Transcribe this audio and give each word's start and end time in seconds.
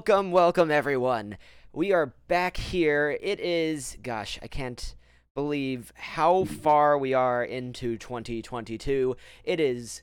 Welcome, 0.00 0.30
welcome 0.30 0.70
everyone. 0.70 1.36
We 1.74 1.92
are 1.92 2.14
back 2.26 2.56
here. 2.56 3.18
It 3.20 3.38
is, 3.38 3.98
gosh, 4.02 4.38
I 4.42 4.46
can't 4.46 4.94
believe 5.34 5.92
how 5.94 6.44
far 6.44 6.96
we 6.96 7.12
are 7.12 7.44
into 7.44 7.98
2022. 7.98 9.14
It 9.44 9.60
is, 9.60 10.00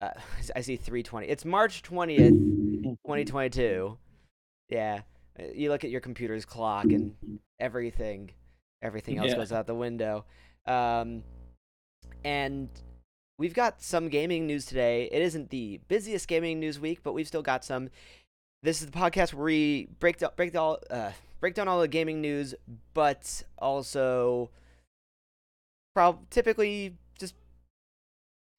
uh, 0.00 0.12
I 0.56 0.62
see 0.62 0.76
320. 0.76 1.26
It's 1.26 1.44
March 1.44 1.82
20th, 1.82 2.30
2022. 3.04 3.98
Yeah, 4.70 5.00
you 5.54 5.68
look 5.68 5.84
at 5.84 5.90
your 5.90 6.00
computer's 6.00 6.46
clock 6.46 6.86
and 6.86 7.14
everything, 7.60 8.30
everything 8.80 9.18
else 9.18 9.32
Yeah. 9.32 9.36
goes 9.36 9.52
out 9.52 9.66
the 9.66 9.74
window. 9.74 10.24
Um, 10.64 11.22
and 12.24 12.70
we've 13.38 13.52
got 13.52 13.82
some 13.82 14.08
gaming 14.08 14.46
news 14.46 14.64
today. 14.64 15.10
It 15.12 15.20
isn't 15.20 15.50
the 15.50 15.80
busiest 15.86 16.28
gaming 16.28 16.60
news 16.60 16.80
week, 16.80 17.00
but 17.02 17.12
we've 17.12 17.28
still 17.28 17.42
got 17.42 17.62
some. 17.62 17.90
This 18.64 18.80
is 18.80 18.86
the 18.86 18.98
podcast 18.98 19.34
where 19.34 19.44
we 19.44 19.88
break 20.00 20.16
down 20.16 20.30
break 20.36 20.54
down 20.54 20.76
uh, 20.88 21.12
break 21.38 21.52
down 21.52 21.68
all 21.68 21.82
the 21.82 21.86
gaming 21.86 22.22
news, 22.22 22.54
but 22.94 23.42
also 23.58 24.48
prob- 25.94 26.30
typically 26.30 26.96
just 27.18 27.34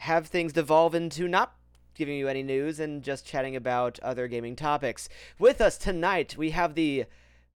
have 0.01 0.27
things 0.27 0.53
devolve 0.53 0.93
into 0.93 1.27
not 1.27 1.55
giving 1.95 2.19
you 2.19 2.27
any 2.27 2.43
news 2.43 2.79
and 2.79 3.01
just 3.01 3.25
chatting 3.25 3.55
about 3.55 3.97
other 4.01 4.27
gaming 4.27 4.55
topics. 4.55 5.09
With 5.39 5.59
us 5.59 5.75
tonight, 5.75 6.37
we 6.37 6.51
have 6.51 6.75
the 6.75 7.05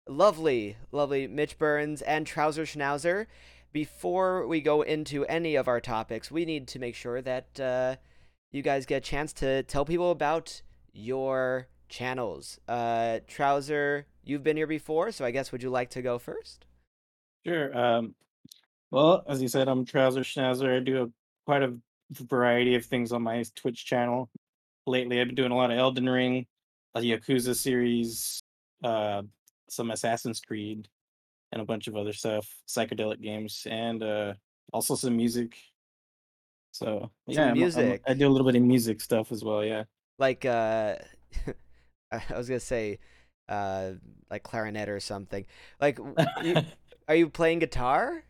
lovely, 0.09 0.77
lovely 0.93 1.27
Mitch 1.27 1.59
Burns 1.59 2.01
and 2.01 2.29
Trouser 2.29 2.63
Schnauzer. 2.63 3.27
Before 3.73 4.47
we 4.47 4.61
go 4.61 4.83
into 4.83 5.27
any 5.27 5.57
of 5.57 5.67
our 5.67 5.81
topics, 5.81 6.31
we 6.31 6.45
need 6.45 6.69
to 6.69 6.79
make 6.79 6.95
sure 6.95 7.21
that 7.23 7.59
uh, 7.59 7.97
you 8.53 8.63
guys 8.63 8.87
get 8.87 8.99
a 8.99 9.01
chance 9.01 9.33
to 9.33 9.65
tell 9.65 9.85
people 9.85 10.13
about 10.13 10.63
your 10.93 11.67
channels. 11.89 12.59
Uh, 12.69 13.21
Trouser, 13.27 14.07
you've 14.25 14.43
been 14.43 14.57
here 14.57 14.67
before, 14.67 15.13
so 15.13 15.25
I 15.25 15.31
guess 15.31 15.53
would 15.53 15.63
you 15.63 15.71
like 15.71 15.91
to 15.91 16.03
go 16.03 16.19
first? 16.19 16.65
Sure. 17.47 17.77
Um, 17.77 18.15
well, 18.91 19.25
as 19.29 19.41
you 19.43 19.49
said, 19.49 19.69
I'm 19.69 19.85
Trouser 19.85 20.21
Schnauzer. 20.21 20.77
I 20.77 20.81
do 20.81 21.03
a, 21.05 21.07
quite 21.45 21.63
a 21.63 21.75
variety 22.11 22.75
of 22.75 22.85
things 22.85 23.13
on 23.13 23.23
my 23.23 23.45
Twitch 23.55 23.85
channel. 23.85 24.29
Lately, 24.87 25.21
I've 25.21 25.27
been 25.29 25.35
doing 25.35 25.53
a 25.53 25.57
lot 25.57 25.71
of 25.71 25.79
Elden 25.79 26.09
Ring, 26.09 26.47
a 26.95 27.01
Yakuza 27.01 27.55
series, 27.55 28.41
uh, 28.85 29.23
some 29.69 29.91
Assassin's 29.91 30.41
Creed, 30.41 30.89
and 31.53 31.61
a 31.61 31.65
bunch 31.65 31.89
of 31.89 31.97
other 31.97 32.13
stuff, 32.13 32.49
psychedelic 32.69 33.21
games, 33.21 33.67
and 33.69 34.03
uh, 34.03 34.35
also 34.73 34.95
some 34.95 35.17
music. 35.17 35.57
So 36.73 37.11
yeah, 37.27 37.41
I'm- 37.41 37.49
I'm- 37.51 37.59
music. 37.59 38.03
I 38.07 38.15
do 38.15 38.29
a 38.29 38.31
little 38.31 38.47
bit 38.47 38.57
of 38.57 38.63
music 38.63 39.01
stuff 39.01 39.33
as 39.33 39.43
well. 39.43 39.65
Yeah. 39.65 39.85
Like, 40.19 40.45
uh, 40.45 40.97
I 42.31 42.37
was 42.37 42.49
gonna 42.49 42.61
say, 42.61 42.99
uh, 43.49 43.93
like 44.31 44.43
clarinet 44.43 44.89
or 44.89 45.01
something. 45.01 45.45
Like, 45.81 45.99
you, 46.41 46.65
are 47.09 47.15
you 47.15 47.29
playing 47.31 47.61
guitar? 47.61 48.25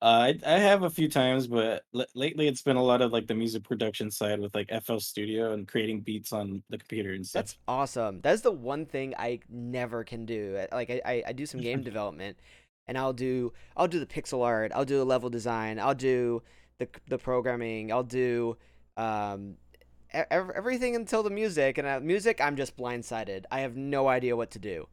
Uh, 0.00 0.34
I, 0.44 0.54
I 0.56 0.58
have 0.58 0.82
a 0.82 0.90
few 0.90 1.08
times, 1.08 1.46
but 1.46 1.84
l- 1.94 2.06
lately 2.14 2.48
it's 2.48 2.62
been 2.62 2.76
a 2.76 2.82
lot 2.82 3.02
of 3.02 3.12
like 3.12 3.28
the 3.28 3.34
music 3.36 3.62
production 3.62 4.10
side 4.10 4.40
with 4.40 4.52
like 4.54 4.72
FL 4.72 4.98
Studio 4.98 5.52
and 5.52 5.66
creating 5.68 6.00
beats 6.00 6.32
on 6.32 6.62
the 6.70 6.78
computer 6.78 7.12
and 7.12 7.24
stuff. 7.24 7.46
That's 7.46 7.56
awesome. 7.66 8.20
That's 8.20 8.42
the 8.42 8.52
one 8.52 8.84
thing 8.84 9.14
I 9.18 9.40
never 9.48 10.04
can 10.04 10.26
do. 10.26 10.56
Uh, 10.58 10.66
Like 10.74 10.90
I, 10.90 11.00
I, 11.04 11.22
I 11.28 11.32
do 11.32 11.46
some 11.46 11.60
game 11.60 11.82
development, 11.82 12.38
and 12.86 12.98
I'll 12.98 13.14
do 13.14 13.52
I'll 13.76 13.88
do 13.88 13.98
the 13.98 14.06
pixel 14.06 14.44
art, 14.44 14.70
I'll 14.74 14.84
do 14.84 14.98
the 14.98 15.04
level 15.06 15.30
design, 15.30 15.78
I'll 15.78 15.94
do 15.94 16.42
the 16.78 16.88
the 17.08 17.18
programming, 17.18 17.90
I'll 17.90 18.02
do 18.02 18.56
um 18.98 19.56
everything 20.12 20.96
until 20.96 21.22
the 21.22 21.30
music. 21.30 21.78
And 21.78 21.86
uh, 21.86 22.00
music, 22.00 22.40
I'm 22.40 22.56
just 22.56 22.76
blindsided. 22.76 23.44
I 23.50 23.60
have 23.60 23.76
no 23.76 24.08
idea 24.08 24.36
what 24.36 24.50
to 24.52 24.58
do. 24.58 24.88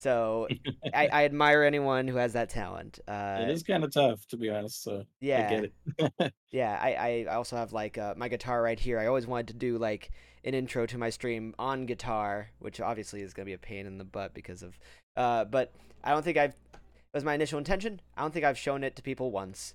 So 0.00 0.48
I, 0.94 1.08
I 1.12 1.24
admire 1.24 1.62
anyone 1.62 2.08
who 2.08 2.16
has 2.16 2.32
that 2.32 2.48
talent. 2.48 2.98
Uh, 3.06 3.38
it 3.42 3.50
is 3.50 3.62
kind 3.62 3.84
of 3.84 3.92
tough 3.92 4.26
to 4.28 4.36
be 4.36 4.50
honest. 4.50 4.82
So 4.82 5.04
yeah. 5.20 5.46
I 5.46 5.50
get 5.50 5.72
it. 6.20 6.32
Yeah, 6.50 6.78
I, 6.80 7.26
I 7.28 7.34
also 7.34 7.56
have 7.56 7.72
like 7.72 7.98
uh, 7.98 8.14
my 8.16 8.28
guitar 8.28 8.60
right 8.62 8.78
here. 8.78 8.98
I 8.98 9.06
always 9.06 9.26
wanted 9.26 9.48
to 9.48 9.54
do 9.54 9.78
like 9.78 10.10
an 10.44 10.54
intro 10.54 10.86
to 10.86 10.98
my 10.98 11.10
stream 11.10 11.54
on 11.58 11.86
guitar, 11.86 12.50
which 12.58 12.80
obviously 12.80 13.22
is 13.22 13.32
gonna 13.32 13.46
be 13.46 13.52
a 13.52 13.58
pain 13.58 13.86
in 13.86 13.98
the 13.98 14.04
butt 14.04 14.34
because 14.34 14.62
of. 14.62 14.76
Uh, 15.16 15.44
but 15.44 15.72
I 16.02 16.10
don't 16.10 16.24
think 16.24 16.36
I've. 16.36 16.50
It 16.74 17.16
was 17.16 17.24
my 17.24 17.34
initial 17.34 17.58
intention. 17.58 18.00
I 18.16 18.22
don't 18.22 18.32
think 18.32 18.44
I've 18.44 18.58
shown 18.58 18.82
it 18.82 18.96
to 18.96 19.02
people 19.02 19.30
once. 19.30 19.74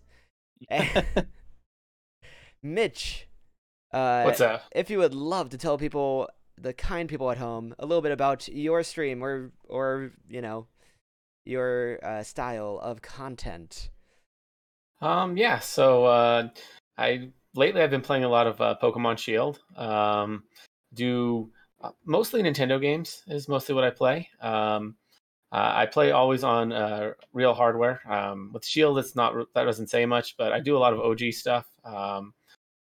Mitch, 2.63 3.27
uh, 3.91 4.23
What's 4.23 4.41
up? 4.41 4.63
if 4.71 4.89
you 4.89 4.99
would 4.99 5.13
love 5.13 5.49
to 5.49 5.57
tell 5.57 5.77
people, 5.77 6.29
the 6.57 6.73
kind 6.73 7.07
people 7.07 7.31
at 7.31 7.37
home, 7.37 7.75
a 7.79 7.85
little 7.85 8.01
bit 8.01 8.11
about 8.11 8.47
your 8.47 8.83
stream 8.83 9.23
or 9.23 9.51
or 9.67 10.11
you 10.29 10.41
know, 10.41 10.67
your 11.45 11.99
uh, 12.03 12.23
style 12.23 12.79
of 12.81 13.01
content. 13.01 13.89
Um, 15.01 15.37
yeah. 15.37 15.59
So 15.59 16.05
uh, 16.05 16.49
I 16.97 17.29
lately 17.55 17.81
I've 17.81 17.91
been 17.91 18.01
playing 18.01 18.23
a 18.23 18.29
lot 18.29 18.47
of 18.47 18.59
uh, 18.59 18.75
Pokemon 18.81 19.17
Shield. 19.17 19.59
Um, 19.75 20.43
do 20.93 21.51
uh, 21.81 21.91
mostly 22.05 22.41
Nintendo 22.41 22.81
games 22.81 23.23
is 23.27 23.47
mostly 23.47 23.75
what 23.75 23.83
I 23.83 23.91
play. 23.91 24.29
Um, 24.41 24.95
uh, 25.51 25.71
I 25.75 25.85
play 25.85 26.11
always 26.11 26.43
on 26.43 26.73
uh, 26.73 27.13
real 27.31 27.53
hardware. 27.53 28.01
Um, 28.11 28.51
with 28.53 28.65
Shield, 28.65 28.99
it's 28.99 29.15
not 29.15 29.33
that 29.53 29.63
doesn't 29.63 29.89
say 29.89 30.05
much, 30.05 30.35
but 30.37 30.51
I 30.51 30.59
do 30.59 30.75
a 30.75 30.79
lot 30.79 30.93
of 30.93 30.99
OG 30.99 31.31
stuff. 31.31 31.65
Um, 31.85 32.33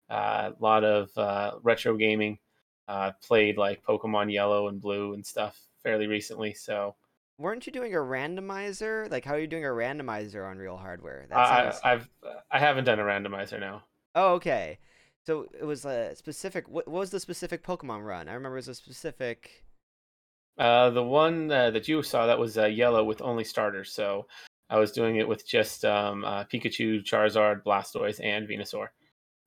a 0.09 0.53
lot 0.59 0.84
of 0.84 1.16
uh, 1.18 1.51
retro 1.63 1.95
gaming. 1.95 2.40
Uh, 2.88 3.12
played 3.22 3.57
like 3.57 3.84
Pokemon 3.84 4.31
Yellow 4.31 4.69
and 4.69 4.79
Blue 4.79 5.13
and 5.13 5.25
stuff 5.25 5.59
fairly 5.84 6.07
recently. 6.07 6.53
So 6.53 6.95
Weren't 7.40 7.68
you 7.68 7.73
doing 7.73 7.94
a 7.94 8.00
randomizer? 8.00 9.12
Like, 9.12 9.23
how 9.23 9.35
are 9.35 9.40
you 9.40 9.47
doing 9.47 9.66
a 9.66 9.69
randomizer 9.69 10.50
on 10.50 10.57
real 10.57 10.78
hardware? 10.78 11.25
That 11.29 11.38
I, 11.38 11.63
sounds. 11.63 11.81
I've 11.84 12.09
I 12.50 12.59
haven't 12.59 12.85
done 12.85 13.00
a 13.00 13.03
randomizer 13.03 13.59
now. 13.59 13.84
Oh, 14.16 14.34
okay. 14.35 14.79
So 15.25 15.47
it 15.59 15.66
was 15.66 15.85
a 15.85 16.16
specific. 16.16 16.68
What, 16.68 16.88
what 16.88 17.00
was 17.00 17.12
the 17.12 17.19
specific 17.19 17.63
Pokemon 17.63 18.06
run? 18.06 18.28
I 18.28 18.34
remember 18.34 18.56
it 18.56 18.59
was 18.59 18.69
a 18.69 18.75
specific. 18.75 19.66
Uh, 20.57 20.89
the 20.89 21.03
one 21.03 21.51
uh, 21.51 21.69
that 21.69 21.88
you 21.88 22.01
saw 22.01 22.25
that 22.25 22.39
was 22.39 22.57
uh, 22.57 22.66
yellow 22.66 23.03
with 23.03 23.22
only 23.22 23.44
starters. 23.44 23.91
So 23.91 24.25
I 24.72 24.79
was 24.79 24.91
doing 24.91 25.18
it 25.18 25.28
with 25.28 25.47
just 25.47 25.85
um, 25.85 26.25
uh, 26.25 26.45
Pikachu, 26.45 27.03
Charizard, 27.03 27.63
Blastoise, 27.63 28.19
and 28.24 28.47
Venusaur, 28.47 28.88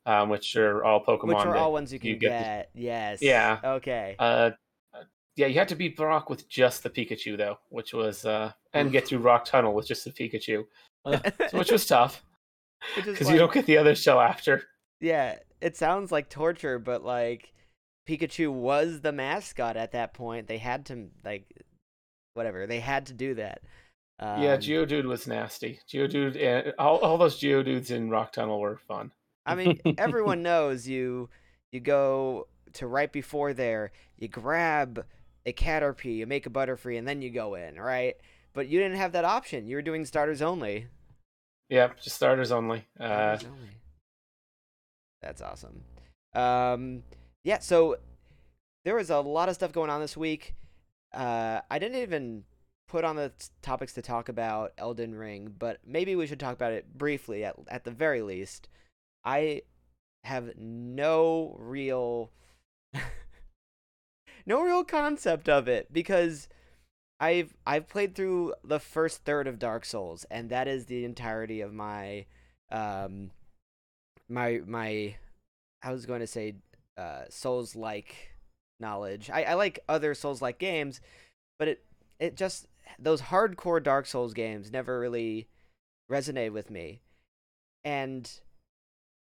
um, 0.06 0.28
which 0.28 0.56
are 0.56 0.84
all 0.84 1.04
Pokemon. 1.04 1.28
Which 1.28 1.46
are 1.46 1.56
all 1.56 1.72
ones 1.72 1.92
you 1.92 1.98
can 1.98 2.10
you 2.10 2.16
get. 2.16 2.30
get 2.30 2.70
Yes. 2.74 3.22
Yeah. 3.22 3.58
Okay. 3.62 4.16
Uh, 4.18 4.50
uh, 4.92 5.02
yeah, 5.36 5.46
you 5.46 5.54
had 5.54 5.68
to 5.68 5.76
beat 5.76 5.96
Brock 5.96 6.30
with 6.30 6.48
just 6.48 6.82
the 6.82 6.90
Pikachu 6.90 7.36
though, 7.36 7.58
which 7.68 7.92
was 7.92 8.24
uh, 8.24 8.52
and 8.72 8.92
get 8.92 9.06
through 9.08 9.18
Rock 9.18 9.44
Tunnel 9.44 9.74
with 9.74 9.86
just 9.86 10.04
the 10.04 10.10
Pikachu, 10.10 10.64
so, 11.06 11.58
which 11.58 11.70
was 11.70 11.86
tough 11.88 12.22
because 12.96 13.22
like- 13.22 13.32
you 13.32 13.38
don't 13.38 13.52
get 13.52 13.66
the 13.66 13.78
other 13.78 13.94
shell 13.94 14.20
after. 14.20 14.64
Yeah, 15.00 15.36
it 15.60 15.76
sounds 15.76 16.12
like 16.12 16.28
torture, 16.28 16.78
but 16.78 17.04
like 17.04 17.52
Pikachu 18.08 18.52
was 18.52 19.00
the 19.00 19.12
mascot 19.12 19.76
at 19.76 19.92
that 19.92 20.14
point. 20.14 20.46
They 20.46 20.58
had 20.58 20.86
to 20.86 21.08
like, 21.24 21.44
whatever. 22.34 22.66
They 22.66 22.80
had 22.80 23.06
to 23.06 23.12
do 23.12 23.34
that. 23.34 23.62
Um, 24.18 24.42
yeah, 24.42 24.56
Geodude 24.58 25.06
was 25.06 25.26
nasty. 25.26 25.80
Geodude, 25.90 26.36
and 26.42 26.74
all, 26.78 26.98
all 26.98 27.16
those 27.16 27.40
Geodudes 27.40 27.90
in 27.90 28.10
Rock 28.10 28.32
Tunnel 28.32 28.60
were 28.60 28.76
fun. 28.76 29.12
I 29.46 29.54
mean, 29.54 29.80
everyone 29.98 30.42
knows 30.42 30.86
you 30.86 31.28
you 31.72 31.80
go 31.80 32.48
to 32.74 32.86
right 32.86 33.12
before 33.12 33.52
there, 33.52 33.92
you 34.16 34.28
grab 34.28 35.04
a 35.46 35.52
Caterpie, 35.52 36.16
you 36.16 36.26
make 36.26 36.46
a 36.46 36.50
Butterfree, 36.50 36.98
and 36.98 37.06
then 37.06 37.22
you 37.22 37.30
go 37.30 37.54
in, 37.54 37.76
right? 37.76 38.16
But 38.52 38.68
you 38.68 38.78
didn't 38.80 38.98
have 38.98 39.12
that 39.12 39.24
option. 39.24 39.66
You 39.66 39.76
were 39.76 39.82
doing 39.82 40.04
starters 40.04 40.42
only. 40.42 40.86
Yep, 41.68 42.00
just 42.00 42.16
starters 42.16 42.50
only. 42.52 42.86
Uh, 42.98 43.06
Starters 43.06 43.46
only. 43.46 43.70
That's 45.22 45.42
awesome. 45.42 45.84
Um, 46.34 47.02
yeah, 47.44 47.58
so 47.58 47.96
there 48.84 48.94
was 48.94 49.10
a 49.10 49.20
lot 49.20 49.48
of 49.48 49.54
stuff 49.54 49.72
going 49.72 49.90
on 49.90 50.00
this 50.00 50.16
week. 50.16 50.54
Uh, 51.12 51.60
I 51.70 51.78
didn't 51.78 52.02
even 52.02 52.44
put 52.88 53.04
on 53.04 53.16
the 53.16 53.28
t- 53.38 53.46
topics 53.62 53.92
to 53.94 54.02
talk 54.02 54.28
about 54.28 54.72
Elden 54.78 55.14
Ring, 55.14 55.54
but 55.58 55.78
maybe 55.86 56.16
we 56.16 56.26
should 56.26 56.40
talk 56.40 56.54
about 56.54 56.72
it 56.72 56.96
briefly 56.96 57.44
at 57.44 57.56
at 57.68 57.84
the 57.84 57.90
very 57.90 58.22
least. 58.22 58.68
I 59.24 59.62
have 60.24 60.56
no 60.56 61.56
real 61.58 62.30
no 64.46 64.62
real 64.62 64.84
concept 64.84 65.48
of 65.48 65.68
it 65.68 65.92
because 65.92 66.48
I've 67.18 67.54
I've 67.66 67.88
played 67.88 68.14
through 68.14 68.54
the 68.64 68.80
first 68.80 69.24
third 69.24 69.46
of 69.46 69.58
Dark 69.58 69.84
Souls 69.84 70.24
and 70.30 70.50
that 70.50 70.68
is 70.68 70.86
the 70.86 71.04
entirety 71.04 71.60
of 71.60 71.72
my 71.72 72.26
um 72.70 73.30
my 74.28 74.60
my 74.66 75.16
I 75.82 75.92
was 75.92 76.06
going 76.06 76.20
to 76.20 76.26
say 76.26 76.54
uh 76.96 77.22
Souls 77.28 77.76
like 77.76 78.30
knowledge. 78.80 79.30
I, 79.30 79.44
I 79.44 79.54
like 79.54 79.80
other 79.88 80.14
Souls 80.14 80.42
like 80.42 80.58
games, 80.58 81.00
but 81.58 81.68
it 81.68 81.84
it 82.18 82.36
just 82.36 82.66
those 82.98 83.22
hardcore 83.22 83.82
Dark 83.82 84.06
Souls 84.06 84.34
games 84.34 84.72
never 84.72 84.98
really 84.98 85.48
resonated 86.10 86.52
with 86.52 86.70
me. 86.70 87.00
And 87.84 88.30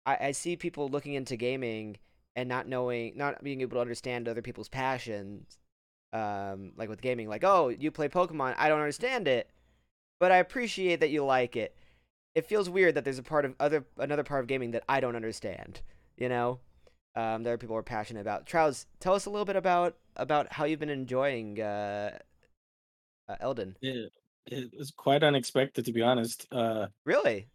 I, 0.06 0.18
I 0.28 0.32
see 0.32 0.56
people 0.56 0.88
looking 0.88 1.14
into 1.14 1.36
gaming 1.36 1.98
and 2.34 2.48
not 2.48 2.68
knowing 2.68 3.16
not 3.16 3.42
being 3.42 3.60
able 3.60 3.76
to 3.76 3.80
understand 3.80 4.28
other 4.28 4.42
people's 4.42 4.68
passions 4.68 5.58
um, 6.12 6.72
like 6.76 6.88
with 6.88 7.00
gaming, 7.02 7.28
like 7.28 7.44
oh, 7.44 7.68
you 7.68 7.90
play 7.90 8.08
Pokemon, 8.08 8.54
I 8.56 8.68
don't 8.68 8.80
understand 8.80 9.28
it, 9.28 9.50
but 10.18 10.32
I 10.32 10.38
appreciate 10.38 11.00
that 11.00 11.10
you 11.10 11.24
like 11.24 11.56
it. 11.56 11.76
It 12.34 12.46
feels 12.46 12.70
weird 12.70 12.94
that 12.94 13.04
there's 13.04 13.18
a 13.18 13.22
part 13.22 13.44
of 13.44 13.54
other 13.60 13.84
another 13.98 14.22
part 14.22 14.40
of 14.40 14.46
gaming 14.46 14.70
that 14.72 14.84
I 14.88 15.00
don't 15.00 15.16
understand. 15.16 15.80
You 16.16 16.28
know, 16.28 16.60
um, 17.14 17.42
there 17.42 17.52
are 17.54 17.58
people 17.58 17.74
who 17.74 17.78
are 17.78 17.82
passionate 17.82 18.20
about. 18.20 18.46
Trows, 18.46 18.86
tell 19.00 19.14
us 19.14 19.26
a 19.26 19.30
little 19.30 19.44
bit 19.44 19.56
about 19.56 19.96
about 20.16 20.52
how 20.52 20.64
you've 20.64 20.80
been 20.80 20.88
enjoying 20.88 21.60
uh, 21.60 22.18
uh, 23.28 23.36
Elden. 23.40 23.76
It, 23.82 24.12
it 24.46 24.70
was 24.78 24.90
quite 24.90 25.22
unexpected, 25.22 25.84
to 25.86 25.92
be 25.92 26.02
honest. 26.02 26.46
Uh, 26.52 26.86
Really? 27.04 27.48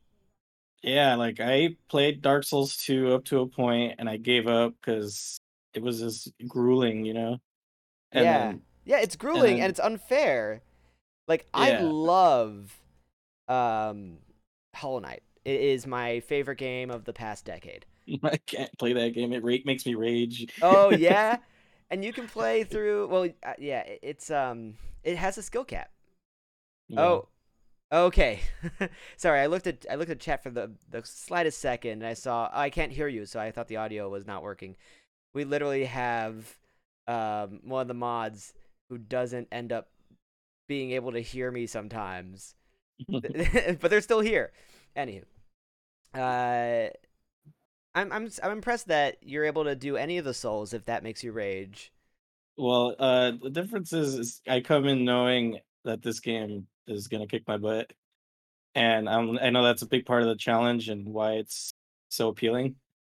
Yeah, 0.82 1.16
like 1.16 1.40
I 1.40 1.76
played 1.90 2.22
Dark 2.22 2.44
Souls 2.44 2.78
2 2.78 3.14
up 3.14 3.26
to 3.26 3.42
a 3.42 3.48
point 3.48 3.96
and 4.00 4.10
I 4.10 4.18
gave 4.18 4.48
up 4.48 4.74
because 4.82 5.40
it 5.74 5.82
was 5.82 6.00
just 6.00 6.32
grueling, 6.48 7.06
you 7.06 7.14
know? 7.14 7.38
And 8.12 8.26
yeah. 8.26 8.38
then, 8.38 8.62
yeah, 8.86 9.00
it's 9.00 9.16
grueling 9.16 9.54
and, 9.54 9.62
then- 9.62 9.70
it's 9.70 9.80
unfair. 9.80 10.62
Like 11.28 11.48
I 11.54 11.80
love 11.80 12.76
um 13.48 14.18
Hollow 14.76 15.00
Knight. 15.00 15.24
It 15.46 15.62
is 15.62 15.88
my 15.88 16.20
favorite 16.22 16.58
game 16.58 16.92
of 16.92 17.06
the 17.06 17.14
past 17.14 17.46
decade. 17.46 17.86
I 18.24 18.38
can't 18.38 18.76
play 18.78 18.94
that 18.94 19.14
game. 19.14 19.32
It 19.34 19.44
ra- 19.44 19.58
makes 19.66 19.86
me 19.86 19.96
rage. 19.96 20.48
Oh 20.62 20.90
yeah, 20.90 21.38
and 21.90 22.04
you 22.04 22.12
can 22.12 22.28
play 22.28 22.64
through. 22.64 23.08
Well, 23.08 23.30
uh, 23.44 23.54
yeah, 23.60 23.84
it's 24.02 24.30
um, 24.30 24.76
it 25.04 25.18
has 25.18 25.38
a 25.38 25.44
skill 25.44 25.64
cap. 25.64 25.90
Yeah. 26.90 27.02
Oh, 27.02 27.28
okay. 27.92 28.42
Sorry, 29.18 29.40
I 29.40 29.48
looked 29.48 29.68
at 29.68 29.86
I 29.90 29.96
looked 29.96 30.12
at 30.12 30.20
chat 30.20 30.44
for 30.44 30.50
the 30.50 30.72
the 30.90 31.02
slightest 31.04 31.60
second, 31.60 31.92
and 31.92 32.06
I 32.06 32.14
saw 32.14 32.50
I 32.52 32.70
can't 32.70 32.92
hear 32.92 33.08
you, 33.08 33.26
so 33.26 33.40
I 33.40 33.52
thought 33.52 33.68
the 33.68 33.78
audio 33.78 34.10
was 34.10 34.26
not 34.26 34.44
working. 34.44 34.76
We 35.34 35.44
literally 35.44 35.86
have 35.86 36.58
um 37.08 37.62
one 37.64 37.82
of 37.82 37.88
the 37.88 37.94
mods 37.94 38.54
who 38.90 38.98
doesn't 38.98 39.48
end 39.52 39.72
up 39.72 39.90
being 40.68 40.92
able 40.92 41.12
to 41.14 41.20
hear 41.20 41.52
me 41.52 41.68
sometimes, 41.68 42.56
but 43.10 43.90
they're 43.90 44.02
still 44.02 44.22
here. 44.22 44.52
Anywho, 44.96 45.24
uh, 46.14 46.90
I'm 47.96 48.12
I'm 48.12 48.30
I'm 48.44 48.52
impressed 48.52 48.88
that 48.88 49.18
you're 49.22 49.46
able 49.46 49.66
to 49.66 49.76
do 49.76 49.98
any 49.98 50.18
of 50.18 50.26
the 50.26 50.34
souls 50.34 50.74
if 50.74 50.86
that 50.86 51.04
makes 51.04 51.24
you 51.24 51.32
rage. 51.32 51.92
Well, 52.58 52.96
uh, 53.00 53.32
the 53.42 53.50
difference 53.50 53.94
is, 53.94 54.16
is 54.16 54.42
I 54.48 54.60
come 54.60 54.86
in 54.86 55.06
knowing 55.06 55.60
that 55.84 56.04
this 56.04 56.20
game 56.20 56.68
is 56.88 57.08
gonna 57.08 57.28
kick 57.28 57.48
my 57.48 57.58
butt, 57.58 57.92
and 58.76 59.10
um, 59.10 59.40
I 59.42 59.50
know 59.50 59.64
that's 59.64 59.82
a 59.82 59.88
big 59.88 60.06
part 60.06 60.24
of 60.24 60.30
the 60.30 60.36
challenge 60.36 60.90
and 60.90 61.08
why 61.08 61.34
it's 61.34 61.74
so 62.10 62.30
appealing. 62.30 62.76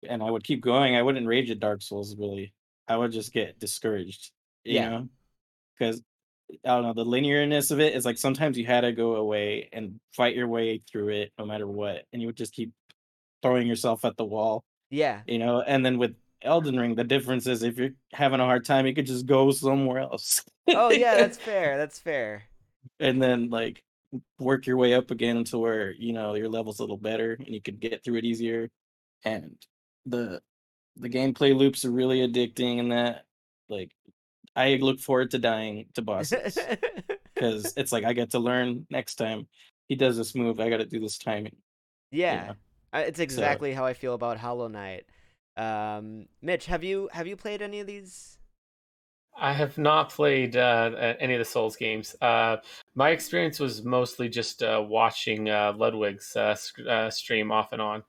And 0.08 0.22
I 0.22 0.30
would 0.30 0.44
keep 0.44 0.62
going. 0.62 0.96
I 0.96 1.02
wouldn't 1.02 1.26
rage 1.26 1.50
at 1.50 1.60
Dark 1.60 1.82
Souls 1.82 2.16
really. 2.16 2.52
I 2.88 2.96
would 2.96 3.12
just 3.12 3.32
get 3.32 3.58
discouraged, 3.58 4.32
you 4.64 4.74
Yeah. 4.74 4.90
know, 4.90 5.08
because 5.78 6.02
I 6.64 6.68
don't 6.68 6.84
know 6.84 6.94
the 6.94 7.04
linearness 7.10 7.70
of 7.72 7.80
it 7.80 7.94
is 7.94 8.04
like 8.04 8.18
sometimes 8.18 8.58
you 8.58 8.66
had 8.66 8.82
to 8.82 8.92
go 8.92 9.16
away 9.16 9.68
and 9.72 10.00
fight 10.14 10.36
your 10.36 10.48
way 10.48 10.78
through 10.78 11.10
it 11.10 11.32
no 11.38 11.46
matter 11.46 11.66
what, 11.68 12.04
and 12.12 12.22
you 12.22 12.28
would 12.28 12.36
just 12.36 12.54
keep 12.54 12.72
throwing 13.42 13.66
yourself 13.66 14.04
at 14.04 14.16
the 14.16 14.24
wall 14.24 14.64
Yeah, 14.90 15.22
you 15.26 15.38
know 15.38 15.60
and 15.62 15.84
then 15.84 15.98
with 15.98 16.14
elden 16.42 16.78
ring 16.78 16.94
the 16.94 17.04
difference 17.04 17.46
is 17.46 17.62
if 17.62 17.78
you're 17.78 17.90
having 18.12 18.40
a 18.40 18.44
hard 18.44 18.64
time 18.64 18.86
you 18.86 18.94
could 18.94 19.06
just 19.06 19.26
go 19.26 19.50
somewhere 19.50 20.00
else 20.00 20.44
Oh 20.74 20.90
yeah, 20.90 21.14
that's 21.16 21.38
fair. 21.38 21.78
That's 21.78 21.98
fair. 21.98 22.44
And 23.02 23.22
then 23.22 23.50
like 23.50 23.82
work 24.38 24.66
your 24.66 24.76
way 24.76 24.94
up 24.94 25.10
again 25.10 25.44
to 25.44 25.58
where 25.58 25.92
you 25.92 26.12
know 26.12 26.34
your 26.34 26.48
level's 26.48 26.78
a 26.78 26.82
little 26.82 26.96
better 26.96 27.32
and 27.32 27.48
you 27.48 27.60
can 27.60 27.76
get 27.76 28.04
through 28.04 28.16
it 28.16 28.24
easier 28.24 28.68
and 29.24 29.56
the 30.06 30.40
the 30.96 31.08
gameplay 31.08 31.56
loops 31.56 31.84
are 31.84 31.90
really 31.90 32.26
addicting 32.26 32.80
and 32.80 32.92
that 32.92 33.24
like 33.68 33.90
i 34.56 34.74
look 34.74 35.00
forward 35.00 35.30
to 35.30 35.38
dying 35.38 35.86
to 35.94 36.02
bosses 36.02 36.58
because 37.34 37.72
it's 37.76 37.92
like 37.92 38.04
i 38.04 38.12
get 38.12 38.30
to 38.30 38.38
learn 38.38 38.86
next 38.90 39.14
time 39.14 39.46
he 39.88 39.94
does 39.94 40.16
this 40.16 40.34
move 40.34 40.60
i 40.60 40.68
gotta 40.68 40.84
do 40.84 41.00
this 41.00 41.16
timing 41.16 41.56
yeah, 42.12 42.52
know, 42.92 43.00
it's 43.00 43.18
exactly 43.18 43.72
how 43.72 43.86
I 43.86 43.94
feel 43.94 44.14
about 44.14 44.36
Hollow 44.36 44.68
Knight. 44.68 45.06
Um, 45.56 46.26
Mitch, 46.42 46.66
have 46.66 46.84
you 46.84 47.08
have 47.12 47.26
you 47.26 47.36
played 47.36 47.62
any 47.62 47.80
of 47.80 47.86
these? 47.86 48.38
I 49.38 49.52
have 49.52 49.78
not 49.78 50.10
played 50.10 50.56
uh, 50.56 51.14
any 51.18 51.34
of 51.34 51.38
the 51.38 51.44
Souls 51.44 51.76
games. 51.76 52.14
Uh, 52.20 52.58
my 52.94 53.10
experience 53.10 53.58
was 53.58 53.82
mostly 53.82 54.28
just 54.28 54.62
uh, 54.62 54.84
watching 54.86 55.48
uh, 55.48 55.72
Ludwig's 55.76 56.36
uh, 56.36 56.56
uh, 56.88 57.10
stream 57.10 57.50
off 57.50 57.72
and 57.72 57.80
on. 57.80 58.02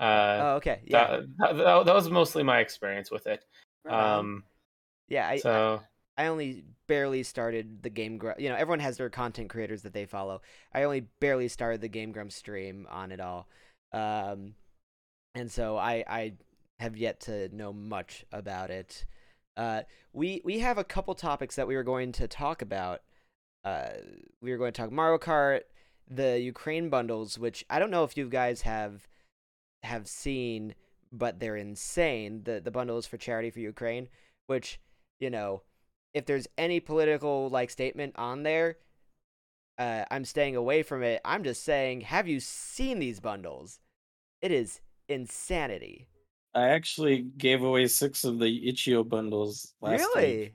Uh, 0.00 0.38
oh, 0.40 0.54
okay. 0.56 0.80
Yeah. 0.84 1.20
that, 1.38 1.56
that, 1.56 1.86
that 1.86 1.94
was 1.94 2.10
mostly 2.10 2.42
my 2.42 2.58
experience 2.60 3.10
with 3.10 3.26
it. 3.26 3.44
right. 3.84 4.16
Um, 4.18 4.44
yeah. 5.08 5.28
I, 5.28 5.32
I 5.32 5.36
so 5.38 5.80
I 6.16 6.26
only 6.26 6.64
barely 6.88 7.22
started 7.22 7.82
the 7.82 7.90
Game. 7.90 8.20
You 8.38 8.48
know, 8.48 8.56
everyone 8.56 8.80
has 8.80 8.96
their 8.96 9.08
content 9.08 9.50
creators 9.50 9.82
that 9.82 9.92
they 9.92 10.06
follow. 10.06 10.42
I 10.74 10.82
only 10.82 11.06
barely 11.20 11.46
started 11.46 11.80
the 11.80 11.88
Game 11.88 12.10
Grumps 12.10 12.34
stream 12.34 12.88
on 12.90 13.12
it 13.12 13.20
all, 13.20 13.48
um, 13.92 14.54
and 15.36 15.50
so 15.50 15.76
I 15.76 16.04
I 16.08 16.32
have 16.80 16.96
yet 16.96 17.20
to 17.20 17.54
know 17.54 17.72
much 17.72 18.24
about 18.32 18.70
it. 18.70 19.04
Uh, 19.58 19.82
we 20.12 20.40
we 20.44 20.60
have 20.60 20.78
a 20.78 20.84
couple 20.84 21.14
topics 21.14 21.56
that 21.56 21.66
we 21.66 21.74
were 21.74 21.82
going 21.82 22.12
to 22.12 22.28
talk 22.28 22.62
about. 22.62 23.02
Uh, 23.64 23.88
we 24.40 24.52
were 24.52 24.56
going 24.56 24.72
to 24.72 24.80
talk 24.80 24.92
Mario 24.92 25.18
Kart, 25.18 25.62
the 26.08 26.40
Ukraine 26.40 26.88
bundles, 26.88 27.38
which 27.38 27.64
I 27.68 27.80
don't 27.80 27.90
know 27.90 28.04
if 28.04 28.16
you 28.16 28.28
guys 28.28 28.62
have 28.62 29.08
have 29.82 30.06
seen, 30.06 30.76
but 31.12 31.40
they're 31.40 31.56
insane. 31.56 32.42
The 32.44 32.60
the 32.60 32.70
bundles 32.70 33.06
for 33.06 33.16
charity 33.16 33.50
for 33.50 33.58
Ukraine, 33.58 34.08
which 34.46 34.78
you 35.18 35.28
know 35.28 35.62
if 36.14 36.24
there's 36.24 36.46
any 36.56 36.78
political 36.78 37.48
like 37.48 37.70
statement 37.70 38.14
on 38.16 38.44
there, 38.44 38.76
uh, 39.76 40.04
I'm 40.08 40.24
staying 40.24 40.54
away 40.54 40.84
from 40.84 41.02
it. 41.02 41.20
I'm 41.24 41.42
just 41.42 41.64
saying, 41.64 42.02
have 42.02 42.28
you 42.28 42.38
seen 42.38 43.00
these 43.00 43.18
bundles? 43.18 43.80
It 44.40 44.52
is 44.52 44.80
insanity. 45.08 46.06
I 46.54 46.68
actually 46.70 47.22
gave 47.36 47.62
away 47.62 47.86
six 47.86 48.24
of 48.24 48.38
the 48.38 48.68
itch.io 48.68 49.04
bundles 49.04 49.74
last 49.80 50.00
really? 50.00 50.38
week. 50.38 50.54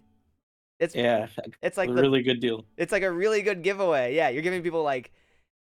It's 0.80 0.96
yeah 0.96 1.28
it's 1.62 1.78
like 1.78 1.90
a 1.90 1.94
the, 1.94 2.02
really 2.02 2.24
good 2.24 2.40
deal 2.40 2.66
it's 2.78 2.92
like 2.92 3.04
a 3.04 3.12
really 3.12 3.42
good 3.42 3.62
giveaway. 3.62 4.16
Yeah, 4.16 4.30
you're 4.30 4.42
giving 4.42 4.64
people 4.64 4.84
like, 4.84 5.12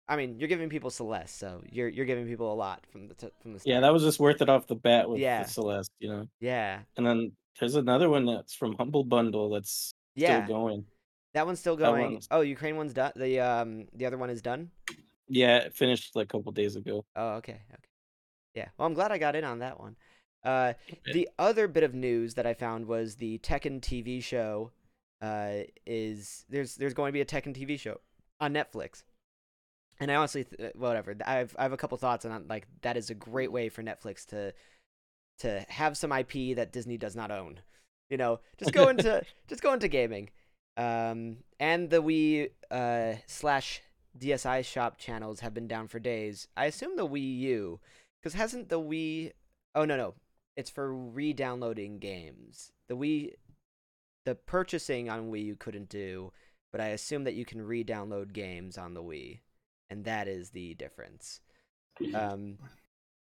I 0.08 0.16
mean, 0.16 0.38
you're 0.38 0.48
giving 0.48 0.68
people 0.68 0.90
Celeste, 0.90 1.36
so 1.38 1.62
you're 1.70 1.88
you're 1.88 2.06
giving 2.06 2.26
people 2.26 2.52
a 2.52 2.54
lot 2.54 2.84
from 2.90 3.08
the 3.08 3.14
t- 3.14 3.30
from 3.40 3.54
the 3.54 3.60
start. 3.60 3.72
Yeah, 3.74 3.80
that 3.80 3.92
was 3.92 4.02
just 4.02 4.20
worth 4.20 4.42
it 4.42 4.48
off 4.48 4.66
the 4.66 4.76
bat 4.76 5.08
with 5.08 5.20
Yeah. 5.20 5.42
the 5.42 5.48
Celeste, 5.48 5.92
you 5.98 6.08
know. 6.08 6.28
yeah 6.40 6.80
And 6.96 7.06
then 7.06 7.32
there's 7.58 7.74
another 7.76 8.08
one 8.08 8.24
that's 8.26 8.54
from 8.54 8.76
Humble 8.76 9.04
Bundle 9.04 9.50
that's 9.50 9.92
yeah. 10.14 10.44
still 10.44 10.56
going. 10.56 10.84
That 11.34 11.46
one's 11.46 11.60
still 11.60 11.76
going. 11.76 12.12
one's- 12.12 12.28
Oh, 12.30 12.40
Ukraine 12.40 12.76
one's 12.76 12.92
done. 12.92 13.12
The 13.16 13.40
um 13.40 13.86
the 13.94 14.06
other 14.06 14.18
one 14.18 14.30
is 14.30 14.42
done. 14.42 14.70
Yeah, 15.28 15.58
it 15.58 15.74
finished 15.74 16.14
like 16.16 16.26
a 16.26 16.38
couple 16.38 16.52
days 16.52 16.76
ago. 16.76 17.04
Oh, 17.16 17.34
okay, 17.36 17.62
okay. 17.72 17.88
Yeah. 18.54 18.68
Well, 18.76 18.86
I'm 18.86 18.94
glad 18.94 19.12
I 19.12 19.18
got 19.18 19.36
in 19.36 19.44
on 19.44 19.60
that 19.60 19.78
one. 19.78 19.96
Uh, 20.44 20.72
the 21.12 21.28
other 21.38 21.68
bit 21.68 21.82
of 21.82 21.94
news 21.94 22.34
that 22.34 22.46
I 22.46 22.54
found 22.54 22.86
was 22.86 23.16
the 23.16 23.38
Tekken 23.38 23.80
TV 23.80 24.22
show. 24.22 24.70
Uh, 25.20 25.64
is 25.84 26.46
there's 26.48 26.76
there's 26.76 26.94
going 26.94 27.10
to 27.10 27.12
be 27.12 27.20
a 27.20 27.26
Tekken 27.26 27.54
TV 27.54 27.78
show 27.78 28.00
on 28.40 28.54
Netflix, 28.54 29.02
and 30.00 30.10
I 30.10 30.14
honestly 30.14 30.44
th- 30.44 30.74
whatever. 30.74 31.14
I've 31.26 31.54
I 31.58 31.62
have 31.64 31.72
a 31.72 31.76
couple 31.76 31.98
thoughts 31.98 32.24
on 32.24 32.46
like 32.48 32.66
that 32.80 32.96
is 32.96 33.10
a 33.10 33.14
great 33.14 33.52
way 33.52 33.68
for 33.68 33.82
Netflix 33.82 34.24
to 34.28 34.54
to 35.40 35.64
have 35.68 35.96
some 35.96 36.12
IP 36.12 36.56
that 36.56 36.72
Disney 36.72 36.96
does 36.96 37.14
not 37.14 37.30
own. 37.30 37.60
You 38.08 38.16
know, 38.16 38.40
just 38.58 38.72
go 38.72 38.88
into 38.94 39.22
just 39.46 39.62
go 39.62 39.74
into 39.74 39.88
gaming. 39.88 40.30
Um, 40.76 41.38
and 41.58 41.90
the 41.90 42.02
Wii 42.02 42.50
uh, 42.70 43.18
slash 43.26 43.82
DSi 44.18 44.64
shop 44.64 44.98
channels 44.98 45.40
have 45.40 45.52
been 45.52 45.68
down 45.68 45.88
for 45.88 45.98
days. 45.98 46.48
I 46.56 46.66
assume 46.66 46.96
the 46.96 47.06
Wii 47.06 47.38
U, 47.40 47.80
because 48.20 48.34
hasn't 48.34 48.70
the 48.70 48.80
Wii? 48.80 49.32
Oh 49.74 49.84
no 49.84 49.96
no, 49.96 50.14
it's 50.56 50.70
for 50.70 50.92
re-downloading 50.94 51.98
games. 51.98 52.72
The 52.88 52.96
Wii, 52.96 53.32
the 54.24 54.34
purchasing 54.34 55.08
on 55.08 55.30
Wii 55.30 55.44
you 55.44 55.56
couldn't 55.56 55.88
do, 55.88 56.32
but 56.72 56.80
I 56.80 56.88
assume 56.88 57.24
that 57.24 57.34
you 57.34 57.44
can 57.44 57.62
re-download 57.62 58.32
games 58.32 58.78
on 58.78 58.94
the 58.94 59.02
Wii, 59.02 59.40
and 59.88 60.04
that 60.04 60.28
is 60.28 60.50
the 60.50 60.74
difference. 60.74 61.40
Um, 62.14 62.58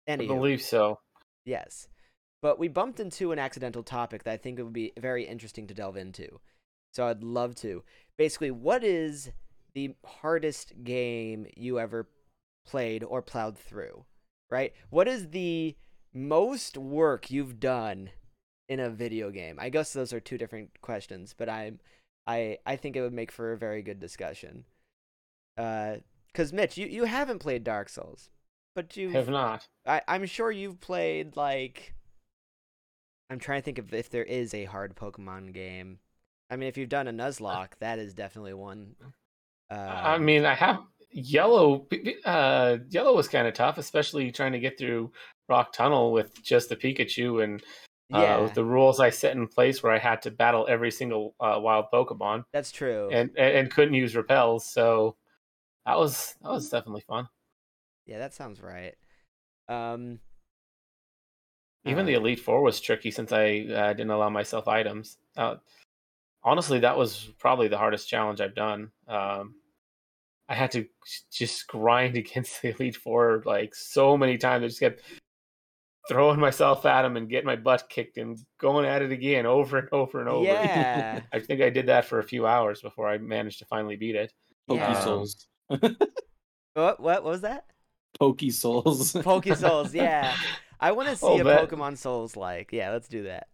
I 0.08 0.16
believe 0.16 0.62
so. 0.62 0.98
Yes. 1.44 1.88
But 2.42 2.58
we 2.58 2.68
bumped 2.68 3.00
into 3.00 3.32
an 3.32 3.38
accidental 3.38 3.82
topic 3.82 4.24
that 4.24 4.32
I 4.32 4.36
think 4.36 4.58
it 4.58 4.62
would 4.62 4.72
be 4.72 4.92
very 4.98 5.24
interesting 5.24 5.66
to 5.68 5.74
delve 5.74 5.96
into. 5.96 6.40
So 6.92 7.06
I'd 7.06 7.22
love 7.22 7.54
to. 7.56 7.82
Basically, 8.16 8.50
what 8.50 8.84
is 8.84 9.30
the 9.74 9.94
hardest 10.04 10.72
game 10.84 11.46
you 11.56 11.78
ever 11.78 12.08
played 12.66 13.04
or 13.04 13.22
plowed 13.22 13.58
through? 13.58 14.04
Right? 14.50 14.74
What 14.90 15.08
is 15.08 15.30
the 15.30 15.76
most 16.16 16.76
work 16.76 17.30
you've 17.30 17.60
done 17.60 18.10
in 18.68 18.80
a 18.80 18.90
video 18.90 19.30
game? 19.30 19.58
I 19.60 19.68
guess 19.68 19.92
those 19.92 20.12
are 20.12 20.20
two 20.20 20.38
different 20.38 20.80
questions, 20.80 21.34
but 21.36 21.48
I'm 21.48 21.80
I 22.26 22.58
I 22.66 22.76
think 22.76 22.96
it 22.96 23.02
would 23.02 23.12
make 23.12 23.30
for 23.32 23.52
a 23.52 23.58
very 23.58 23.82
good 23.82 24.00
discussion. 24.00 24.64
Uh 25.56 25.96
cuz 26.34 26.52
Mitch, 26.52 26.76
you 26.76 26.86
you 26.86 27.04
haven't 27.04 27.38
played 27.40 27.64
Dark 27.64 27.88
Souls, 27.88 28.30
but 28.74 28.96
you 28.96 29.10
Have 29.10 29.28
not. 29.28 29.68
I, 29.86 30.02
I'm 30.08 30.26
sure 30.26 30.50
you've 30.50 30.80
played 30.80 31.36
like 31.36 31.94
I'm 33.30 33.38
trying 33.38 33.60
to 33.60 33.64
think 33.64 33.78
of 33.78 33.92
if 33.92 34.10
there 34.10 34.24
is 34.24 34.54
a 34.54 34.64
hard 34.66 34.94
Pokemon 34.94 35.52
game. 35.52 35.98
I 36.48 36.56
mean, 36.56 36.68
if 36.68 36.76
you've 36.76 36.88
done 36.88 37.08
a 37.08 37.12
Nuzlocke, 37.12 37.72
that 37.80 37.98
is 37.98 38.14
definitely 38.14 38.54
one. 38.54 38.94
I 39.70 40.14
Um, 40.14 40.24
mean, 40.24 40.44
I 40.44 40.54
have 40.54 40.80
yellow. 41.10 41.88
Uh, 42.24 42.78
yellow 42.88 43.14
was 43.16 43.28
kind 43.28 43.48
of 43.48 43.54
tough, 43.54 43.78
especially 43.78 44.30
trying 44.30 44.52
to 44.52 44.60
get 44.60 44.78
through 44.78 45.12
Rock 45.48 45.72
Tunnel 45.72 46.12
with 46.12 46.42
just 46.42 46.68
the 46.68 46.76
Pikachu 46.76 47.42
and 47.42 47.62
uh, 48.14 48.20
yeah, 48.20 48.38
with 48.38 48.54
the 48.54 48.64
rules 48.64 49.00
I 49.00 49.10
set 49.10 49.34
in 49.36 49.48
place 49.48 49.82
where 49.82 49.92
I 49.92 49.98
had 49.98 50.22
to 50.22 50.30
battle 50.30 50.66
every 50.68 50.90
single 50.90 51.34
uh, 51.40 51.58
wild 51.60 51.86
Pokemon 51.92 52.44
that's 52.52 52.70
true. 52.70 53.08
and, 53.10 53.30
and 53.36 53.56
and 53.56 53.70
couldn't 53.70 53.94
use 53.94 54.14
repels. 54.14 54.64
So 54.64 55.16
that 55.86 55.98
was 55.98 56.36
that 56.42 56.50
was 56.50 56.68
definitely 56.68 57.02
fun. 57.08 57.28
yeah, 58.06 58.18
that 58.18 58.34
sounds 58.34 58.60
right. 58.60 58.94
Um, 59.68 60.20
Even 61.84 62.04
uh, 62.04 62.06
the 62.06 62.14
Elite 62.14 62.40
Four 62.40 62.62
was 62.62 62.80
tricky 62.80 63.10
since 63.10 63.32
I 63.32 63.66
uh, 63.72 63.92
didn't 63.92 64.10
allow 64.10 64.30
myself 64.30 64.68
items. 64.68 65.18
Uh, 65.36 65.56
honestly, 66.44 66.80
that 66.80 66.96
was 66.96 67.28
probably 67.38 67.68
the 67.68 67.78
hardest 67.78 68.08
challenge 68.08 68.40
I've 68.40 68.54
done. 68.54 68.92
Um, 69.08 69.56
I 70.48 70.54
had 70.54 70.70
to 70.72 70.86
just 71.32 71.66
grind 71.66 72.16
against 72.22 72.62
the 72.62 72.70
Elite 72.70 72.96
Four 72.96 73.42
like 73.44 73.74
so 73.74 74.16
many 74.16 74.38
times. 74.38 74.64
I 74.64 74.68
just 74.68 74.80
kept 74.80 75.02
throwing 76.08 76.38
myself 76.40 76.86
at 76.86 77.02
them 77.02 77.16
and 77.16 77.28
getting 77.28 77.46
my 77.46 77.56
butt 77.56 77.88
kicked 77.88 78.16
and 78.16 78.38
going 78.60 78.86
at 78.86 79.02
it 79.02 79.10
again 79.12 79.44
over 79.46 79.78
and 79.78 79.88
over 79.92 80.20
and 80.20 80.28
over. 80.28 80.44
Yeah, 80.44 81.20
I 81.32 81.40
think 81.40 81.60
I 81.62 81.70
did 81.70 81.86
that 81.86 82.04
for 82.04 82.18
a 82.18 82.24
few 82.24 82.46
hours 82.46 82.80
before 82.80 83.08
I 83.08 83.18
managed 83.18 83.58
to 83.60 83.64
finally 83.66 83.96
beat 83.96 84.14
it. 84.14 84.32
Pokey 84.68 84.80
Yeah. 84.80 85.00
Souls. 85.00 85.46
what 85.68 85.96
what 86.74 87.00
what 87.00 87.24
was 87.24 87.40
that? 87.42 87.64
Pokey 88.18 88.50
Souls. 88.50 89.12
Poke 89.12 89.46
Souls, 89.56 89.94
yeah. 89.94 90.34
I 90.80 90.92
want 90.92 91.08
to 91.08 91.16
see 91.16 91.26
Oh, 91.26 91.40
a 91.40 91.44
that- 91.44 91.68
Pokemon 91.70 91.96
Souls 91.98 92.36
like. 92.36 92.72
Yeah, 92.72 92.90
let's 92.90 93.08
do 93.08 93.24
that. 93.24 93.48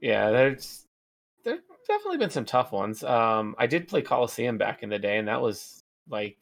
Yeah, 0.00 0.30
there's 0.30 0.86
there's 1.44 1.60
definitely 1.86 2.18
been 2.18 2.30
some 2.30 2.44
tough 2.44 2.72
ones. 2.72 3.02
Um, 3.04 3.54
I 3.58 3.66
did 3.66 3.88
play 3.88 4.02
Colosseum 4.02 4.56
back 4.58 4.82
in 4.82 4.88
the 4.88 4.98
day, 4.98 5.18
and 5.18 5.28
that 5.28 5.42
was 5.42 5.82
like 6.08 6.36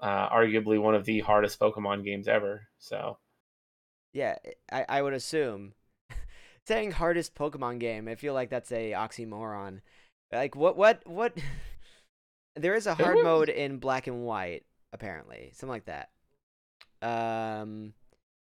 uh, 0.00 0.28
arguably 0.30 0.80
one 0.80 0.94
of 0.94 1.04
the 1.04 1.20
hardest 1.20 1.60
Pokemon 1.60 2.04
games 2.04 2.26
ever. 2.28 2.62
So 2.78 3.18
Yeah, 4.16 4.36
I 4.72 4.86
I 4.88 5.02
would 5.02 5.12
assume 5.12 5.74
saying 6.66 6.92
hardest 6.92 7.34
Pokemon 7.34 7.80
game. 7.80 8.08
I 8.08 8.14
feel 8.14 8.32
like 8.32 8.48
that's 8.48 8.72
a 8.72 8.92
oxymoron. 8.92 9.82
Like 10.32 10.56
what 10.56 10.74
what 10.74 11.06
what? 11.06 11.36
there 12.56 12.74
is 12.74 12.86
a 12.86 12.94
hard 12.94 13.22
mode 13.22 13.50
in 13.50 13.76
Black 13.76 14.06
and 14.06 14.24
White, 14.24 14.64
apparently, 14.94 15.50
something 15.52 15.68
like 15.68 15.84
that. 15.84 16.08
Um, 17.02 17.92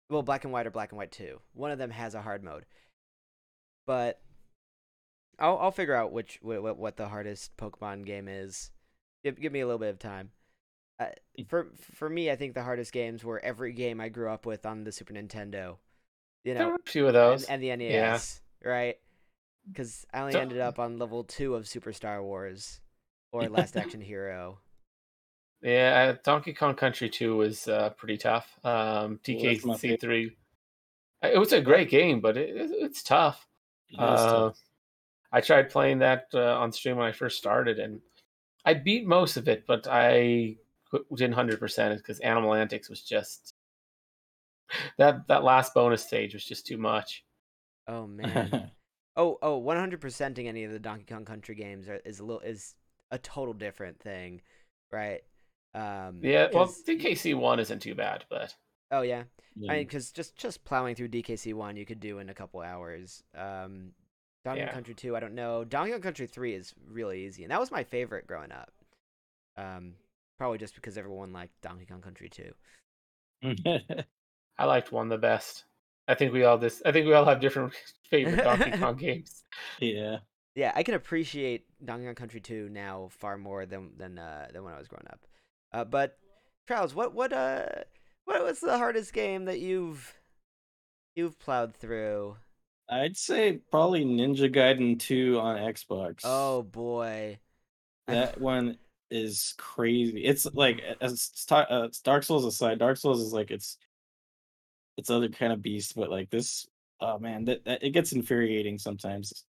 well, 0.10 0.24
Black 0.24 0.46
and 0.46 0.54
White 0.54 0.66
or 0.66 0.72
Black 0.72 0.94
and 0.94 0.98
White 0.98 1.12
Two. 1.12 1.42
One 1.54 1.72
of 1.72 1.78
them 1.78 1.92
has 1.92 2.16
a 2.16 2.22
hard 2.22 2.42
mode, 2.42 2.66
but 3.86 4.22
I'll 5.40 5.58
I'll 5.58 5.72
figure 5.72 5.94
out 5.94 6.14
which 6.14 6.40
what 6.42 6.78
what 6.78 6.96
the 6.96 7.10
hardest 7.10 7.58
Pokemon 7.58 8.06
game 8.06 8.30
is. 8.30 8.72
Give 9.26 9.38
give 9.38 9.52
me 9.52 9.60
a 9.60 9.66
little 9.66 9.78
bit 9.78 9.90
of 9.90 10.00
time. 10.00 10.32
Uh, 11.00 11.06
for 11.48 11.68
for 11.96 12.10
me, 12.10 12.30
I 12.30 12.36
think 12.36 12.54
the 12.54 12.64
hardest 12.64 12.92
games 12.92 13.24
were 13.24 13.40
every 13.40 13.72
game 13.74 14.02
I 14.02 14.10
grew 14.10 14.30
up 14.30 14.46
with 14.46 14.66
on 14.66 14.84
the 14.84 14.92
Super 14.92 15.14
Nintendo. 15.14 15.78
You 16.44 16.54
there 16.54 16.64
know, 16.64 16.70
were 16.70 16.76
a 16.76 16.90
few 16.90 17.08
of 17.08 17.14
those. 17.14 17.46
and 17.46 17.62
the 17.64 17.76
NES, 17.76 18.42
right? 18.64 18.98
Because 19.68 20.06
I 20.14 20.20
only 20.22 20.34
So- 20.34 20.40
ended 20.40 20.60
up 20.60 20.80
on 20.80 20.98
level 21.00 21.24
two 21.24 21.56
of 21.56 21.68
Super 21.68 21.94
Star 21.94 22.22
Wars 22.24 22.82
or 23.32 23.48
Last 23.48 23.78
Action 23.78 24.02
Hero. 24.12 24.60
Yeah, 25.62 26.14
uh, 26.16 26.18
Donkey 26.24 26.54
Kong 26.54 26.74
Country 26.76 27.10
2 27.10 27.36
was 27.36 27.68
uh, 27.68 27.90
pretty 27.90 28.18
tough. 28.18 28.48
Um, 28.64 29.20
Well, 29.28 29.44
that's 29.44 29.66
my 29.66 29.74
DKC3. 29.76 30.32
uh, 31.22 31.28
It 31.34 31.38
was 31.38 31.52
a 31.52 31.60
great 31.60 31.90
game, 31.90 32.22
but 32.22 32.38
it, 32.38 32.56
it- 32.56 32.72
it's 32.72 33.04
tough. 33.04 33.46
It 33.90 33.96
is 33.96 34.00
Uh, 34.00 34.32
tough. 34.48 34.60
I 35.34 35.42
tried 35.42 35.70
playing 35.70 36.00
that 36.00 36.28
uh, 36.34 36.58
on 36.60 36.72
stream 36.72 36.96
when 36.96 37.08
I 37.08 37.12
first 37.12 37.38
started, 37.38 37.78
and 37.78 38.02
I 38.64 38.74
beat 38.74 39.06
most 39.06 39.36
of 39.36 39.50
it, 39.50 39.66
but 39.68 39.86
I 39.86 40.56
cou- 40.56 40.60
didn't 41.16 41.34
hundred 41.36 41.60
percent 41.60 41.94
it 41.94 41.98
because 41.98 42.20
Animal 42.20 42.54
Antics 42.54 42.90
was 42.90 43.02
just 43.04 43.54
that 44.98 45.28
that 45.28 45.44
last 45.44 45.74
bonus 45.74 46.04
stage 46.04 46.34
was 46.34 46.46
just 46.46 46.66
too 46.66 46.78
much. 46.78 47.26
Oh 47.88 48.08
man. 48.08 48.72
oh 49.16 49.38
oh, 49.42 49.62
100%ing 49.62 50.48
any 50.48 50.64
of 50.64 50.72
the 50.72 50.80
Donkey 50.80 51.06
Kong 51.06 51.26
Country 51.26 51.56
games 51.56 51.88
are, 51.90 52.00
is 52.06 52.20
a 52.20 52.24
little 52.26 52.42
is 52.42 52.76
a 53.12 53.18
total 53.18 53.54
different 53.54 54.00
thing, 54.00 54.42
right? 54.92 55.22
Um, 55.74 56.20
Yeah, 56.24 56.48
Well, 56.54 56.68
DKC 56.68 57.36
one 57.36 57.60
isn't 57.60 57.80
too 57.82 57.96
bad, 57.96 58.26
but 58.30 58.56
oh 58.92 59.02
yeah, 59.02 59.24
Yeah. 59.56 59.72
I 59.72 59.76
mean, 59.78 59.84
because 59.86 60.12
just 60.12 60.36
just 60.38 60.64
plowing 60.66 60.96
through 60.96 61.10
DKC 61.10 61.54
one, 61.54 61.76
you 61.78 61.86
could 61.86 62.00
do 62.00 62.20
in 62.20 62.30
a 62.30 62.34
couple 62.34 62.62
hours. 62.62 63.24
Um, 63.36 63.94
Donkey 64.46 64.62
Kong 64.66 64.68
Yeah. 64.68 64.74
Country 64.74 64.96
two, 64.96 65.16
I 65.16 65.20
don't 65.20 65.36
know. 65.36 65.64
Donkey 65.64 65.92
Kong 65.92 66.02
Country 66.02 66.28
three 66.28 66.56
is 66.56 66.74
really 66.88 67.26
easy, 67.26 67.44
and 67.44 67.52
that 67.52 67.60
was 67.60 67.72
my 67.72 67.84
favorite 67.84 68.28
growing 68.28 68.52
up. 68.52 68.72
Um, 69.58 69.96
probably 70.40 70.58
just 70.58 70.74
because 70.74 70.98
everyone 70.98 71.32
liked 71.34 71.62
Donkey 71.62 71.86
Kong 71.86 72.02
Country 72.02 72.30
two. 72.30 72.54
I 74.58 74.66
liked 74.66 74.92
one 74.92 75.10
the 75.10 75.18
best. 75.18 75.66
I 76.08 76.16
think 76.16 76.34
we 76.34 76.44
all 76.46 76.58
this. 76.58 76.82
I 76.86 76.92
think 76.92 77.06
we 77.06 77.14
all 77.14 77.26
have 77.26 77.40
different 77.40 77.74
favorite 78.10 78.44
Donkey 78.44 78.72
Kong 78.72 78.96
games. 78.98 79.44
yeah. 79.80 80.18
Yeah, 80.56 80.72
I 80.76 80.82
can 80.84 80.96
appreciate 80.96 81.66
Donkey 81.86 82.06
Kong 82.06 82.16
Country 82.16 82.42
2 82.42 82.70
now 82.70 83.10
far 83.12 83.38
more 83.38 83.66
than 83.68 83.92
than 83.98 84.18
uh, 84.18 84.48
than 84.52 84.64
when 84.64 84.74
I 84.74 84.80
was 84.80 84.88
growing 84.88 85.06
up. 85.12 85.20
Uh, 85.72 85.84
but 85.84 86.18
Charles, 86.68 86.96
what 86.96 87.14
what 87.14 87.32
uh 87.32 87.66
what 88.26 88.44
was 88.44 88.60
the 88.60 88.78
hardest 88.78 89.14
game 89.14 89.46
that 89.46 89.60
you've 89.60 90.16
you've 91.16 91.38
plowed 91.38 91.76
through? 91.76 92.38
I'd 92.90 93.18
say 93.18 93.60
probably 93.70 94.04
Ninja 94.04 94.52
Gaiden 94.54 95.00
2 95.00 95.40
on 95.40 95.58
Xbox. 95.58 96.22
Oh 96.24 96.64
boy. 96.64 97.40
that 98.08 98.42
one 98.42 98.78
is 99.12 99.54
crazy. 99.58 100.24
It's 100.24 100.46
like 100.54 100.82
as 101.02 101.32
uh, 101.52 101.88
Dark 102.04 102.24
Souls 102.24 102.46
aside, 102.46 102.80
Dark 102.80 102.98
Souls 102.98 103.22
is 103.22 103.34
like 103.34 103.52
it's 103.52 103.78
it's 104.98 105.10
other 105.10 105.30
kind 105.30 105.54
of 105.54 105.62
beast, 105.62 105.96
but 105.96 106.10
like 106.10 106.30
this, 106.30 106.68
oh 107.00 107.20
man, 107.20 107.46
that, 107.46 107.66
that 107.66 107.84
it 107.84 107.92
gets 107.92 108.12
infuriating 108.12 108.78
sometimes 108.78 109.46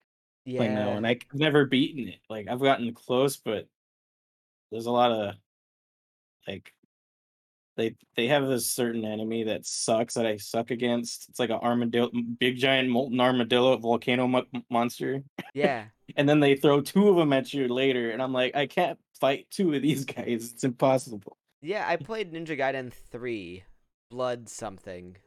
playing 0.46 0.76
that 0.76 0.88
yeah. 0.88 0.94
one. 0.94 1.06
I've 1.06 1.22
never 1.34 1.66
beaten 1.66 2.08
it. 2.08 2.20
Like 2.30 2.48
I've 2.50 2.62
gotten 2.62 2.94
close, 2.94 3.38
but 3.38 3.68
there's 4.72 4.86
a 4.86 4.92
lot 4.92 5.12
of 5.12 5.36
like 6.48 6.74
they 7.78 7.96
they 8.16 8.28
have 8.28 8.48
this 8.48 8.70
certain 8.70 9.06
enemy 9.06 9.46
that 9.46 9.66
sucks 9.66 10.16
that 10.16 10.26
I 10.26 10.38
suck 10.38 10.72
against. 10.72 11.30
It's 11.30 11.40
like 11.40 11.50
an 11.50 11.60
armadillo, 11.62 12.12
big 12.40 12.58
giant 12.58 12.90
molten 12.90 13.20
armadillo 13.20 13.78
volcano 13.78 14.28
mo- 14.28 14.64
monster, 14.70 15.24
Yeah. 15.54 15.86
And 16.16 16.28
then 16.28 16.40
they 16.40 16.56
throw 16.56 16.82
two 16.82 17.10
of 17.10 17.16
them 17.16 17.34
at 17.34 17.54
you 17.54 17.68
later, 17.68 18.12
and 18.12 18.22
I'm 18.22 18.34
like, 18.34 18.56
I 18.56 18.68
can't 18.68 19.00
fight 19.20 19.48
two 19.52 19.74
of 19.74 19.82
these 19.82 20.06
guys. 20.06 20.52
It's 20.54 20.64
impossible. 20.64 21.38
Yeah, 21.62 21.86
I 21.88 21.98
played 21.98 22.32
Ninja 22.34 22.58
Gaiden 22.58 22.92
3 23.12 23.64
Blood 24.10 24.50
something. 24.50 25.18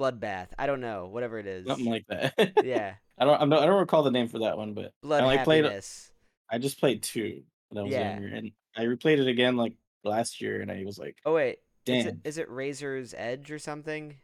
Bloodbath. 0.00 0.48
I 0.58 0.66
don't 0.66 0.80
know, 0.80 1.06
whatever 1.06 1.38
it 1.38 1.46
is. 1.46 1.66
Something 1.66 1.86
like 1.90 2.06
that. 2.08 2.34
yeah. 2.64 2.94
I 3.18 3.24
don't. 3.24 3.40
I'm 3.40 3.48
not, 3.48 3.62
I 3.62 3.66
don't 3.66 3.78
recall 3.78 4.02
the 4.02 4.10
name 4.10 4.28
for 4.28 4.40
that 4.40 4.56
one, 4.56 4.74
but 4.74 4.92
Blood 5.02 5.22
I 5.22 5.44
played. 5.44 5.66
I 5.66 6.58
just 6.58 6.80
played 6.80 7.02
two 7.02 7.42
when 7.68 7.78
I 7.78 7.82
was 7.82 7.92
Yeah. 7.92 8.12
younger, 8.12 8.34
and 8.34 8.52
I 8.76 8.82
replayed 8.84 9.18
it 9.18 9.28
again 9.28 9.56
like 9.56 9.74
last 10.02 10.40
year, 10.40 10.60
and 10.60 10.70
I 10.70 10.82
was 10.84 10.98
like, 10.98 11.18
Oh 11.24 11.34
wait. 11.34 11.58
Is 11.84 12.04
damn, 12.04 12.06
it 12.14 12.16
is 12.24 12.38
it 12.38 12.48
Razor's 12.48 13.14
Edge 13.16 13.50
or 13.50 13.58
something? 13.58 14.16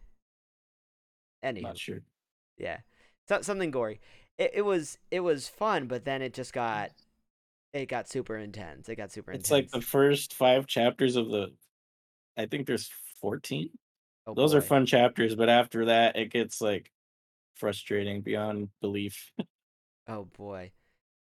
Any. 1.42 1.60
not 1.60 1.78
sure. 1.78 2.00
Yeah, 2.56 2.78
so, 3.28 3.42
something 3.42 3.70
gory. 3.70 4.00
It, 4.38 4.52
it 4.54 4.62
was 4.62 4.98
it 5.10 5.20
was 5.20 5.48
fun, 5.48 5.86
but 5.86 6.04
then 6.04 6.22
it 6.22 6.34
just 6.34 6.52
got 6.52 6.90
it 7.72 7.86
got 7.88 8.08
super 8.08 8.36
intense. 8.36 8.88
It 8.88 8.96
got 8.96 9.12
super 9.12 9.32
It's 9.32 9.50
intense. 9.50 9.66
It's 9.66 9.74
like 9.74 9.82
the 9.82 9.86
first 9.86 10.34
five 10.34 10.66
chapters 10.66 11.16
of 11.16 11.30
the. 11.30 11.52
I 12.36 12.46
think 12.46 12.66
there's 12.66 12.90
14. 13.20 13.70
oh, 14.26 14.34
Those 14.34 14.54
are 14.54 14.60
fun 14.60 14.86
chapters, 14.86 15.34
but 15.34 15.48
after 15.48 15.86
that, 15.86 16.16
it 16.16 16.30
gets 16.30 16.60
like 16.60 16.90
frustrating 17.56 18.22
beyond 18.22 18.70
belief. 18.80 19.32
Oh 20.06 20.24
boy, 20.24 20.72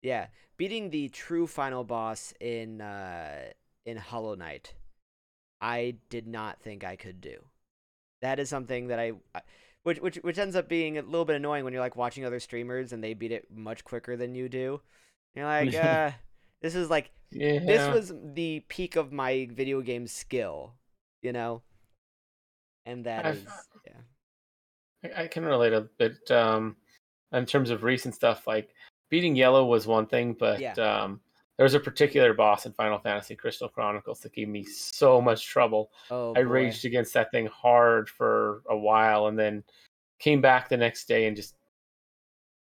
yeah. 0.02 0.28
Beating 0.58 0.90
the 0.90 1.10
true 1.10 1.48
final 1.48 1.84
boss 1.84 2.34
in 2.40 2.82
uh 2.82 3.52
in 3.86 3.98
Hollow 3.98 4.36
Knight, 4.36 4.74
I 5.62 5.98
did 6.10 6.28
not 6.28 6.62
think 6.62 6.84
I 6.84 6.96
could 6.96 7.22
do. 7.22 7.46
That 8.22 8.40
is 8.40 8.50
something 8.50 8.88
that 8.88 9.00
I, 9.00 9.14
I- 9.36 9.42
which 9.86 10.00
which 10.02 10.16
which 10.18 10.40
ends 10.40 10.56
up 10.56 10.68
being 10.68 10.98
a 10.98 11.04
little 11.04 11.26
bit 11.26 11.36
annoying 11.36 11.64
when 11.64 11.72
you're 11.72 11.82
like 11.82 11.96
watching 11.96 12.26
other 12.26 12.40
streamers 12.40 12.92
and 12.92 13.04
they 13.04 13.14
beat 13.14 13.32
it 13.32 13.46
much 13.54 13.84
quicker 13.84 14.18
than 14.18 14.34
you 14.34 14.50
do. 14.50 14.82
You're 15.36 15.46
like, 15.46 15.74
uh, 15.76 16.10
this 16.62 16.74
is 16.74 16.90
like 16.90 17.12
Yeah, 17.32 17.60
this 17.60 17.94
was 17.94 18.12
the 18.34 18.66
peak 18.68 18.96
of 18.96 19.12
my 19.12 19.48
video 19.54 19.82
game 19.82 20.08
skill, 20.08 20.74
you 21.22 21.32
know? 21.32 21.62
And 22.88 23.06
that 23.06 23.26
I've- 23.28 23.38
is 23.38 23.46
yeah. 23.86 25.12
I, 25.16 25.28
can 25.28 25.46
relate 25.46 25.74
a 25.74 25.82
bit 25.82 26.32
um, 26.32 26.76
in 27.32 27.46
terms 27.46 27.70
of 27.70 27.84
recent 27.84 28.16
stuff. 28.16 28.48
Like 28.48 28.70
beating 29.12 29.36
Yellow 29.36 29.66
was 29.66 29.86
one 29.86 30.08
thing, 30.08 30.34
but 30.34 30.60
Yeah. 30.60 30.74
um, 30.74 31.22
there 31.58 31.64
was 31.64 31.74
a 31.74 31.80
particular 31.80 32.34
boss 32.34 32.66
in 32.66 32.74
Final 32.74 33.00
Fantasy 33.00 33.36
Crystal 33.36 33.70
Chronicles 33.70 34.20
that 34.22 34.34
gave 34.34 34.48
me 34.50 34.64
so 34.64 35.22
much 35.22 35.46
trouble. 35.48 35.92
Oh 36.10 36.36
I 36.36 36.44
boy. 36.44 36.50
raged 36.50 36.86
against 36.86 37.14
that 37.14 37.32
thing 37.32 37.48
hard 37.48 38.10
for 38.10 38.62
a 38.70 38.78
while, 38.78 39.28
and 39.28 39.38
then 39.40 39.64
came 40.20 40.42
back 40.42 40.70
the 40.70 40.78
next 40.78 41.08
day 41.08 41.28
and 41.28 41.36
just 41.36 41.56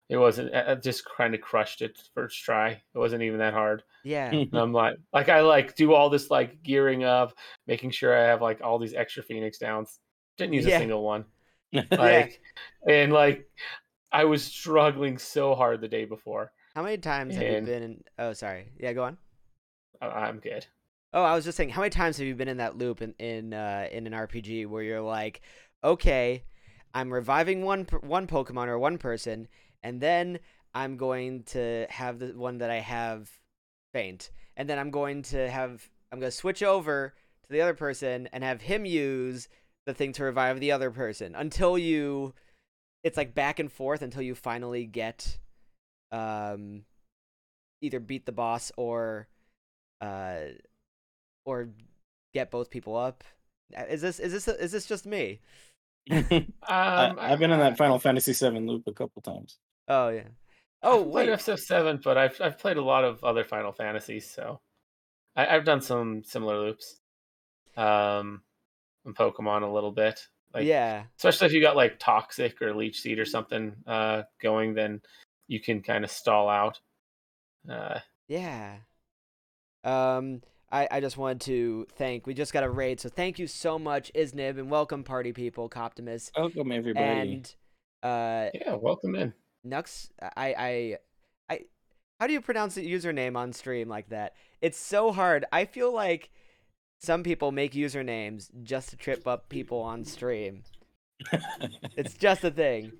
it 0.09 0.17
wasn't. 0.17 0.55
I 0.55 0.73
I 0.73 0.75
just 0.77 1.05
kind 1.05 1.35
of 1.35 1.41
crushed 1.41 1.83
it 1.83 1.99
first 2.15 2.43
try. 2.45 2.71
It 2.71 2.99
wasn't 2.99 3.23
even 3.23 3.39
that 3.41 3.55
hard. 3.55 3.83
Yeah. 4.05 4.31
And 4.31 4.49
I'm 4.55 4.73
like, 4.73 4.97
like 5.13 5.29
I 5.29 5.41
like 5.41 5.75
do 5.75 5.95
all 5.95 6.11
this 6.11 6.31
like 6.31 6.63
gearing 6.63 7.03
up, 7.05 7.35
making 7.67 7.91
sure 7.91 8.17
I 8.17 8.23
have 8.27 8.41
like 8.43 8.61
all 8.63 8.79
these 8.79 8.95
extra 8.95 9.23
Phoenix 9.23 9.59
downs. 9.59 9.99
Didn't 10.39 10.53
use 10.55 10.67
Yeah. 10.67 10.77
a 10.77 10.81
single 10.81 11.03
one. 11.03 11.25
Like, 11.91 12.41
and 12.89 13.13
like, 13.13 13.51
I 14.13 14.25
was 14.25 14.45
struggling 14.45 15.19
so 15.19 15.55
hard 15.55 15.81
the 15.81 15.89
day 15.89 16.05
before. 16.05 16.53
How 16.77 16.83
many 16.83 16.99
times 16.99 17.35
have 17.37 17.43
you 17.43 17.57
And- 17.57 17.67
been 17.67 17.83
in? 17.83 18.05
Oh, 18.19 18.35
sorry. 18.35 18.69
Yeah, 18.79 18.93
go 18.93 19.05
on. 19.05 19.17
I- 20.03 20.09
I'm 20.09 20.41
good. 20.41 20.67
Oh, 21.15 21.23
I 21.23 21.35
was 21.35 21.47
just 21.47 21.57
saying, 21.57 21.71
how 21.71 21.81
many 21.81 21.89
times 21.89 22.19
have 22.19 22.27
you 22.27 22.35
been 22.35 22.49
in 22.49 22.59
that 22.59 22.77
loop 22.77 23.01
in 23.01 23.15
in 23.19 23.55
uh, 23.55 23.89
in 23.91 24.07
an 24.07 24.13
RPG 24.13 24.67
where 24.67 24.83
you're 24.83 25.01
like, 25.01 25.41
okay, 25.83 26.45
I'm 26.93 27.11
reviving 27.11 27.65
one 27.65 27.87
per- 27.87 28.01
one 28.01 28.27
Pokemon 28.27 28.67
or 28.67 28.79
one 28.79 28.99
person, 28.99 29.49
and 29.83 30.03
then 30.03 30.39
I'm 30.75 30.99
going 30.99 31.45
to 31.45 31.87
have 31.89 32.19
the 32.19 32.33
one 32.37 32.59
that 32.59 32.69
I 32.69 32.81
have 32.81 33.31
faint, 33.95 34.31
and 34.55 34.69
then 34.69 34.79
I'm 34.79 34.91
going 34.91 35.23
to 35.33 35.49
have 35.49 35.89
I'm 36.13 36.21
going 36.21 36.31
to 36.31 36.37
switch 36.37 36.63
over 36.63 37.15
to 37.45 37.49
the 37.51 37.63
other 37.63 37.73
person 37.73 38.29
and 38.35 38.45
have 38.45 38.61
him 38.61 38.85
use 38.85 39.49
the 39.87 39.95
thing 39.95 40.13
to 40.13 40.25
revive 40.25 40.61
the 40.61 40.73
other 40.73 40.91
person 40.91 41.35
until 41.35 41.79
you, 41.79 42.35
it's 43.03 43.17
like 43.17 43.35
back 43.35 43.59
and 43.59 43.73
forth 43.73 44.03
until 44.03 44.21
you 44.21 44.35
finally 44.35 44.85
get, 44.85 45.39
um, 46.13 46.85
either 47.81 48.01
beat 48.01 48.27
the 48.27 48.33
boss 48.33 48.73
or, 48.77 49.29
uh 50.01 50.39
or 51.45 51.69
get 52.35 52.51
both 52.51 52.71
people 52.71 52.97
up. 52.97 53.25
Uh, 53.77 53.85
Is 53.89 54.03
this 54.03 54.21
is 54.21 54.33
this 54.33 54.49
is 54.49 54.73
this 54.73 54.87
just 54.87 55.07
me? 55.07 55.41
Um, 56.69 57.19
I, 57.19 57.33
I've 57.33 57.39
been 57.39 57.53
in 57.53 57.61
that 57.61 57.77
Final 57.77 57.99
Fantasy 57.99 58.33
VII 58.33 58.61
loop 58.61 58.83
a 58.87 58.93
couple 58.93 59.23
times. 59.23 59.59
Oh 59.89 60.09
yeah. 60.09 60.29
Oh, 60.83 61.05
played 61.05 61.29
wait. 61.29 61.39
FF7, 61.39 62.03
but 62.03 62.19
I've 62.19 62.41
I've 62.41 62.59
played 62.59 62.77
a 62.77 62.83
lot 62.83 63.05
of 63.05 63.23
other 63.25 63.45
Final 63.45 63.73
Fantasies, 63.73 64.29
so 64.29 64.61
I, 65.37 65.47
I've 65.47 65.65
done 65.65 65.81
some 65.81 66.23
similar 66.25 66.59
loops. 66.59 67.01
Um, 67.77 68.43
in 69.05 69.15
Pokemon 69.15 69.63
a 69.63 69.73
little 69.73 69.93
bit, 69.93 70.27
like 70.55 70.65
yeah. 70.65 71.05
especially 71.19 71.47
if 71.47 71.53
you 71.53 71.61
got 71.61 71.77
like 71.77 71.99
Toxic 71.99 72.61
or 72.61 72.75
Leech 72.75 73.01
Seed 73.01 73.19
or 73.19 73.25
something 73.25 73.75
uh 73.87 74.23
going, 74.43 74.75
then 74.75 75.01
you 75.49 75.61
can 75.61 75.83
kind 75.83 76.05
of 76.05 76.11
stall 76.11 76.49
out. 76.49 76.81
Uh, 77.71 78.01
Yeah. 78.29 78.77
Um 79.85 80.43
I, 80.71 80.89
I 80.91 81.01
just 81.01 81.17
wanted 81.17 81.43
to 81.43 81.87
thank 81.97 82.27
we 82.27 82.35
just 82.35 82.53
got 82.53 82.65
a 82.65 82.71
raid, 82.71 83.01
so 83.01 83.09
thank 83.09 83.39
you 83.39 83.47
so 83.47 83.79
much, 83.79 84.13
Isnib, 84.15 84.59
and 84.59 84.69
welcome 84.69 85.05
party 85.05 85.33
people, 85.33 85.69
Coptimus. 85.69 86.31
Welcome 86.37 86.73
everybody. 86.73 87.05
And 87.07 87.55
uh 88.03 88.51
yeah, 88.55 88.75
welcome 88.75 89.15
in. 89.15 89.33
Nux 89.65 90.11
I 90.21 90.55
I 90.59 90.97
I 91.49 91.61
how 92.19 92.27
do 92.27 92.33
you 92.33 92.41
pronounce 92.41 92.75
the 92.75 92.93
username 92.93 93.37
on 93.37 93.53
stream 93.53 93.89
like 93.89 94.09
that? 94.09 94.35
It's 94.61 94.79
so 94.79 95.13
hard. 95.13 95.45
I 95.53 95.67
feel 95.67 95.93
like 95.93 96.31
some 96.99 97.23
people 97.23 97.53
make 97.53 97.73
usernames 97.73 98.49
just 98.63 98.89
to 98.91 98.97
trip 98.97 99.27
up 99.29 99.49
people 99.49 99.81
on 99.81 100.05
stream. 100.05 100.63
It's 101.97 102.15
just 102.15 102.45
a 102.45 102.51
thing. 102.51 102.93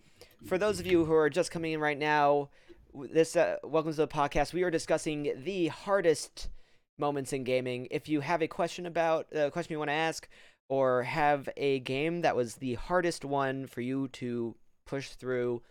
For 0.47 0.59
those 0.59 0.79
of 0.79 0.87
you 0.87 1.05
who 1.05 1.13
are 1.13 1.29
just 1.29 1.51
coming 1.51 1.73
in 1.73 1.81
right 1.81 1.99
now, 1.99 2.51
this 2.95 3.35
uh, 3.35 3.57
welcome 3.65 3.91
to 3.91 3.97
the 3.97 4.07
podcast. 4.07 4.53
We 4.53 4.63
are 4.63 4.71
discussing 4.71 5.33
the 5.45 5.67
hardest 5.69 6.51
moments 6.99 7.33
in 7.33 7.43
gaming. 7.43 7.89
If 7.91 8.09
you 8.09 8.21
have 8.21 8.43
a 8.43 8.47
question 8.47 8.87
about 8.87 9.27
a 9.33 9.51
question 9.51 9.73
you 9.73 9.79
want 9.79 9.89
to 9.89 9.95
ask, 9.95 10.29
or 10.69 11.03
have 11.03 11.49
a 11.57 11.81
game 11.81 12.21
that 12.21 12.37
was 12.37 12.55
the 12.57 12.75
hardest 12.75 13.25
one 13.25 13.67
for 13.67 13.81
you 13.81 14.07
to 14.09 14.55
push 14.87 15.09
through, 15.11 15.63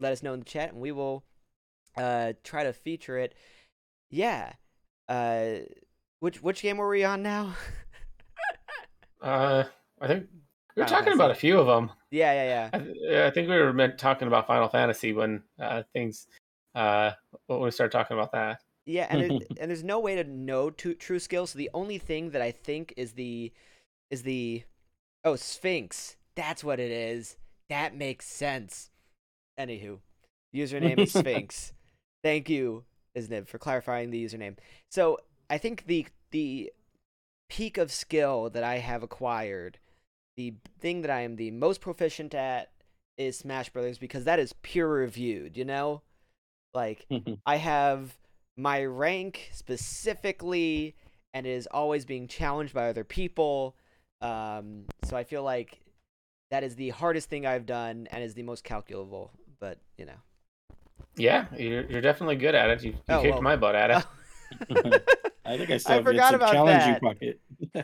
let 0.00 0.12
us 0.12 0.22
know 0.22 0.32
in 0.32 0.40
the 0.40 0.44
chat, 0.44 0.72
and 0.72 0.80
we 0.80 0.90
will 0.90 1.22
uh, 1.96 2.32
try 2.42 2.64
to 2.64 2.72
feature 2.72 3.18
it. 3.18 3.34
Yeah. 4.10 4.52
Uh, 5.08 5.58
which 6.18 6.42
which 6.42 6.62
game 6.62 6.78
were 6.78 6.88
we 6.88 7.04
on 7.04 7.22
now? 7.22 7.54
Uh, 9.22 9.64
I 10.02 10.06
think 10.06 10.26
we 10.76 10.82
were 10.82 10.88
Final 10.88 11.02
talking 11.02 11.14
about 11.14 11.30
a 11.30 11.34
few 11.34 11.58
of 11.58 11.66
them. 11.66 11.90
yeah, 12.10 12.32
yeah, 12.32 12.44
yeah. 12.44 12.70
I, 12.72 12.78
th- 12.78 13.26
I 13.26 13.30
think 13.30 13.48
we 13.48 13.56
were 13.56 13.72
meant 13.72 13.98
talking 13.98 14.28
about 14.28 14.46
Final 14.46 14.68
Fantasy 14.68 15.12
when 15.12 15.42
uh, 15.60 15.82
things 15.92 16.26
uh 16.74 17.12
when 17.46 17.60
we 17.60 17.70
started 17.70 17.92
talking 17.92 18.16
about 18.16 18.32
that. 18.32 18.60
Yeah, 18.86 19.06
and 19.08 19.20
there, 19.20 19.30
and 19.60 19.70
there's 19.70 19.84
no 19.84 20.00
way 20.00 20.16
to 20.16 20.24
know 20.24 20.70
to, 20.70 20.94
true 20.94 21.18
skill. 21.18 21.46
So 21.46 21.58
the 21.58 21.70
only 21.74 21.98
thing 21.98 22.30
that 22.30 22.42
I 22.42 22.50
think 22.50 22.94
is 22.96 23.12
the 23.12 23.52
is 24.10 24.22
the 24.22 24.64
oh 25.24 25.36
Sphinx. 25.36 26.16
That's 26.34 26.64
what 26.64 26.80
it 26.80 26.90
is. 26.90 27.36
That 27.68 27.96
makes 27.96 28.26
sense. 28.26 28.90
Anywho, 29.58 29.98
username 30.54 30.98
is 30.98 31.12
Sphinx. 31.16 31.72
Thank 32.22 32.48
you, 32.48 32.84
Isnib, 33.16 33.46
for 33.48 33.58
clarifying 33.58 34.10
the 34.10 34.24
username. 34.24 34.56
So 34.90 35.18
I 35.48 35.58
think 35.58 35.86
the 35.86 36.06
the 36.30 36.72
peak 37.48 37.78
of 37.78 37.92
skill 37.92 38.50
that 38.50 38.64
I 38.64 38.78
have 38.78 39.02
acquired, 39.02 39.78
the 40.36 40.54
thing 40.80 41.02
that 41.02 41.10
I 41.10 41.20
am 41.22 41.36
the 41.36 41.50
most 41.50 41.80
proficient 41.80 42.34
at 42.34 42.70
is 43.16 43.38
Smash 43.38 43.70
Brothers 43.70 43.98
because 43.98 44.24
that 44.24 44.38
is 44.38 44.52
peer 44.62 44.88
reviewed. 44.88 45.56
You 45.56 45.64
know, 45.64 46.02
like 46.72 47.06
I 47.46 47.56
have 47.56 48.16
my 48.56 48.84
rank 48.84 49.50
specifically, 49.52 50.94
and 51.32 51.46
it 51.46 51.50
is 51.50 51.66
always 51.70 52.04
being 52.04 52.26
challenged 52.28 52.74
by 52.74 52.88
other 52.88 53.04
people. 53.04 53.76
Um, 54.20 54.84
so 55.04 55.16
I 55.16 55.24
feel 55.24 55.42
like 55.42 55.80
that 56.50 56.62
is 56.64 56.76
the 56.76 56.90
hardest 56.90 57.28
thing 57.28 57.46
I've 57.46 57.66
done 57.66 58.06
and 58.10 58.22
is 58.22 58.34
the 58.34 58.42
most 58.42 58.64
calculable. 58.64 59.30
But 59.60 59.78
you 59.98 60.06
know, 60.06 60.16
Yeah, 61.16 61.46
you're 61.56 61.84
you're 61.90 62.00
definitely 62.00 62.36
good 62.36 62.54
at 62.54 62.70
it. 62.70 62.82
You, 62.82 62.92
you 62.92 62.98
Oh, 63.08 63.22
kicked 63.22 63.34
well. 63.34 63.42
my 63.42 63.56
butt 63.56 63.74
at 63.74 63.90
it. 63.90 64.04
I 65.44 65.56
think 65.56 65.70
I 65.70 65.76
still 65.78 65.92
I 65.92 65.94
have 65.96 66.04
forgot 66.04 66.30
to 66.30 66.36
about 66.36 66.52
challenge 66.52 66.84
that. 66.84 67.02
you, 67.02 67.08
Pocket. 67.08 67.40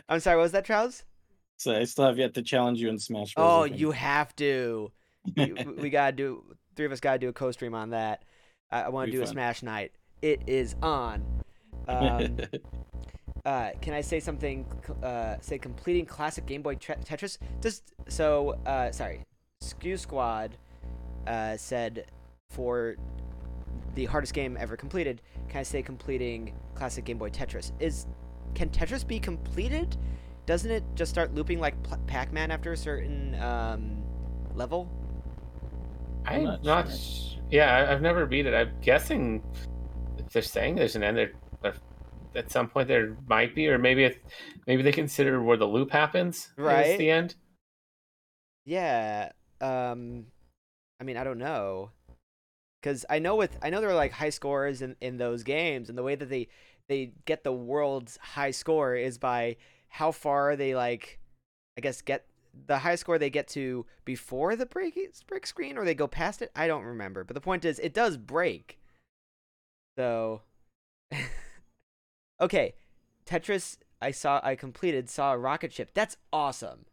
I'm 0.09 0.19
sorry. 0.19 0.37
What 0.37 0.43
was 0.43 0.51
that, 0.53 0.65
Trouse? 0.65 1.03
So 1.61 1.75
I 1.75 1.83
still 1.83 2.05
have 2.05 2.17
yet 2.17 2.33
to 2.33 2.41
challenge 2.41 2.79
you 2.81 2.89
in 2.89 2.97
Smash 2.97 3.35
Bros. 3.35 3.47
Oh, 3.47 3.63
you 3.65 3.91
have 3.91 4.35
to. 4.37 4.91
we, 5.37 5.53
we 5.53 5.89
gotta 5.91 6.15
do. 6.15 6.43
Three 6.75 6.87
of 6.87 6.91
us 6.91 6.99
gotta 6.99 7.19
do 7.19 7.29
a 7.29 7.33
co-stream 7.33 7.75
on 7.75 7.91
that. 7.91 8.23
I, 8.71 8.83
I 8.83 8.89
want 8.89 9.11
to 9.11 9.11
do 9.11 9.21
a. 9.21 9.27
Smash 9.27 9.61
night. 9.61 9.91
It 10.23 10.41
is 10.47 10.75
on. 10.81 11.23
Um, 11.87 12.37
uh, 13.45 13.69
can 13.79 13.93
I 13.93 14.01
say 14.01 14.19
something? 14.19 14.65
Uh, 15.03 15.35
say 15.41 15.59
completing 15.59 16.05
classic 16.07 16.47
Game 16.47 16.63
Boy 16.63 16.75
tre- 16.75 16.95
Tetris. 16.95 17.37
Just 17.61 17.83
so. 18.07 18.57
Uh, 18.65 18.91
sorry. 18.91 19.21
Skew 19.61 19.97
Squad 19.97 20.57
uh, 21.27 21.55
said 21.57 22.05
for 22.49 22.95
the 23.93 24.05
hardest 24.05 24.33
game 24.33 24.57
ever 24.59 24.75
completed. 24.75 25.21
Can 25.47 25.59
I 25.59 25.63
say 25.63 25.83
completing 25.83 26.55
classic 26.73 27.05
Game 27.05 27.19
Boy 27.19 27.29
Tetris? 27.29 27.71
Is 27.79 28.07
can 28.55 28.69
Tetris 28.69 29.05
be 29.07 29.19
completed? 29.19 29.95
Doesn't 30.45 30.71
it 30.71 30.83
just 30.95 31.11
start 31.11 31.33
looping 31.33 31.59
like 31.59 31.81
Pl- 31.83 31.97
Pac-Man 32.07 32.51
after 32.51 32.71
a 32.73 32.77
certain 32.77 33.35
um, 33.35 34.03
level? 34.55 34.89
I'm 36.25 36.43
not 36.43 36.63
not. 36.63 36.89
sure. 36.91 37.41
Yeah, 37.49 37.75
I- 37.75 37.91
I've 37.91 38.01
never 38.01 38.25
beat 38.25 38.45
it. 38.45 38.53
I'm 38.53 38.71
guessing 38.81 39.43
if 40.17 40.29
they're 40.31 40.41
saying 40.41 40.75
there's 40.75 40.95
an 40.95 41.03
end, 41.03 41.17
there, 41.17 41.31
there 41.61 41.73
at 42.35 42.51
some 42.51 42.69
point 42.69 42.87
there 42.87 43.17
might 43.27 43.53
be, 43.55 43.67
or 43.67 43.77
maybe 43.77 44.03
it, 44.05 44.21
maybe 44.67 44.81
they 44.83 44.91
consider 44.91 45.41
where 45.41 45.57
the 45.57 45.67
loop 45.67 45.91
happens. 45.91 46.37
is 46.37 46.53
Right. 46.57 46.97
the 46.97 47.09
end. 47.11 47.35
Yeah. 48.65 49.31
Um 49.59 50.27
I 50.99 51.03
mean, 51.03 51.17
I 51.17 51.23
don't 51.23 51.39
know. 51.39 51.91
Cuz 52.83 53.05
I 53.09 53.19
know 53.19 53.35
with 53.35 53.57
I 53.61 53.69
know 53.69 53.81
there 53.81 53.89
are 53.89 53.95
like 53.95 54.11
high 54.11 54.29
scores 54.29 54.81
in 54.81 54.95
in 55.01 55.17
those 55.17 55.43
games 55.43 55.89
and 55.89 55.97
the 55.97 56.03
way 56.03 56.15
that 56.15 56.29
they 56.29 56.47
they 56.87 57.13
get 57.25 57.43
the 57.43 57.53
world's 57.53 58.17
high 58.17 58.51
score 58.51 58.95
is 58.95 59.17
by 59.17 59.57
how 59.91 60.11
far 60.11 60.55
they 60.55 60.73
like 60.75 61.19
I 61.77 61.81
guess 61.81 62.01
get 62.01 62.25
the 62.67 62.79
high 62.79 62.95
score 62.95 63.17
they 63.17 63.29
get 63.29 63.47
to 63.49 63.85
before 64.03 64.55
the 64.55 64.65
break 64.65 64.97
break 65.27 65.45
screen 65.45 65.77
or 65.77 65.85
they 65.85 65.95
go 65.95 66.07
past 66.07 66.41
it. 66.41 66.51
I 66.55 66.67
don't 66.67 66.83
remember. 66.83 67.23
But 67.23 67.35
the 67.35 67.41
point 67.41 67.63
is 67.65 67.79
it 67.79 67.93
does 67.93 68.17
break. 68.17 68.79
So 69.97 70.41
Okay, 72.41 72.73
Tetris 73.25 73.77
I 74.01 74.11
saw 74.11 74.41
I 74.43 74.55
completed 74.55 75.09
saw 75.09 75.33
a 75.33 75.37
rocket 75.37 75.71
ship. 75.71 75.91
That's 75.93 76.17
awesome. 76.33 76.85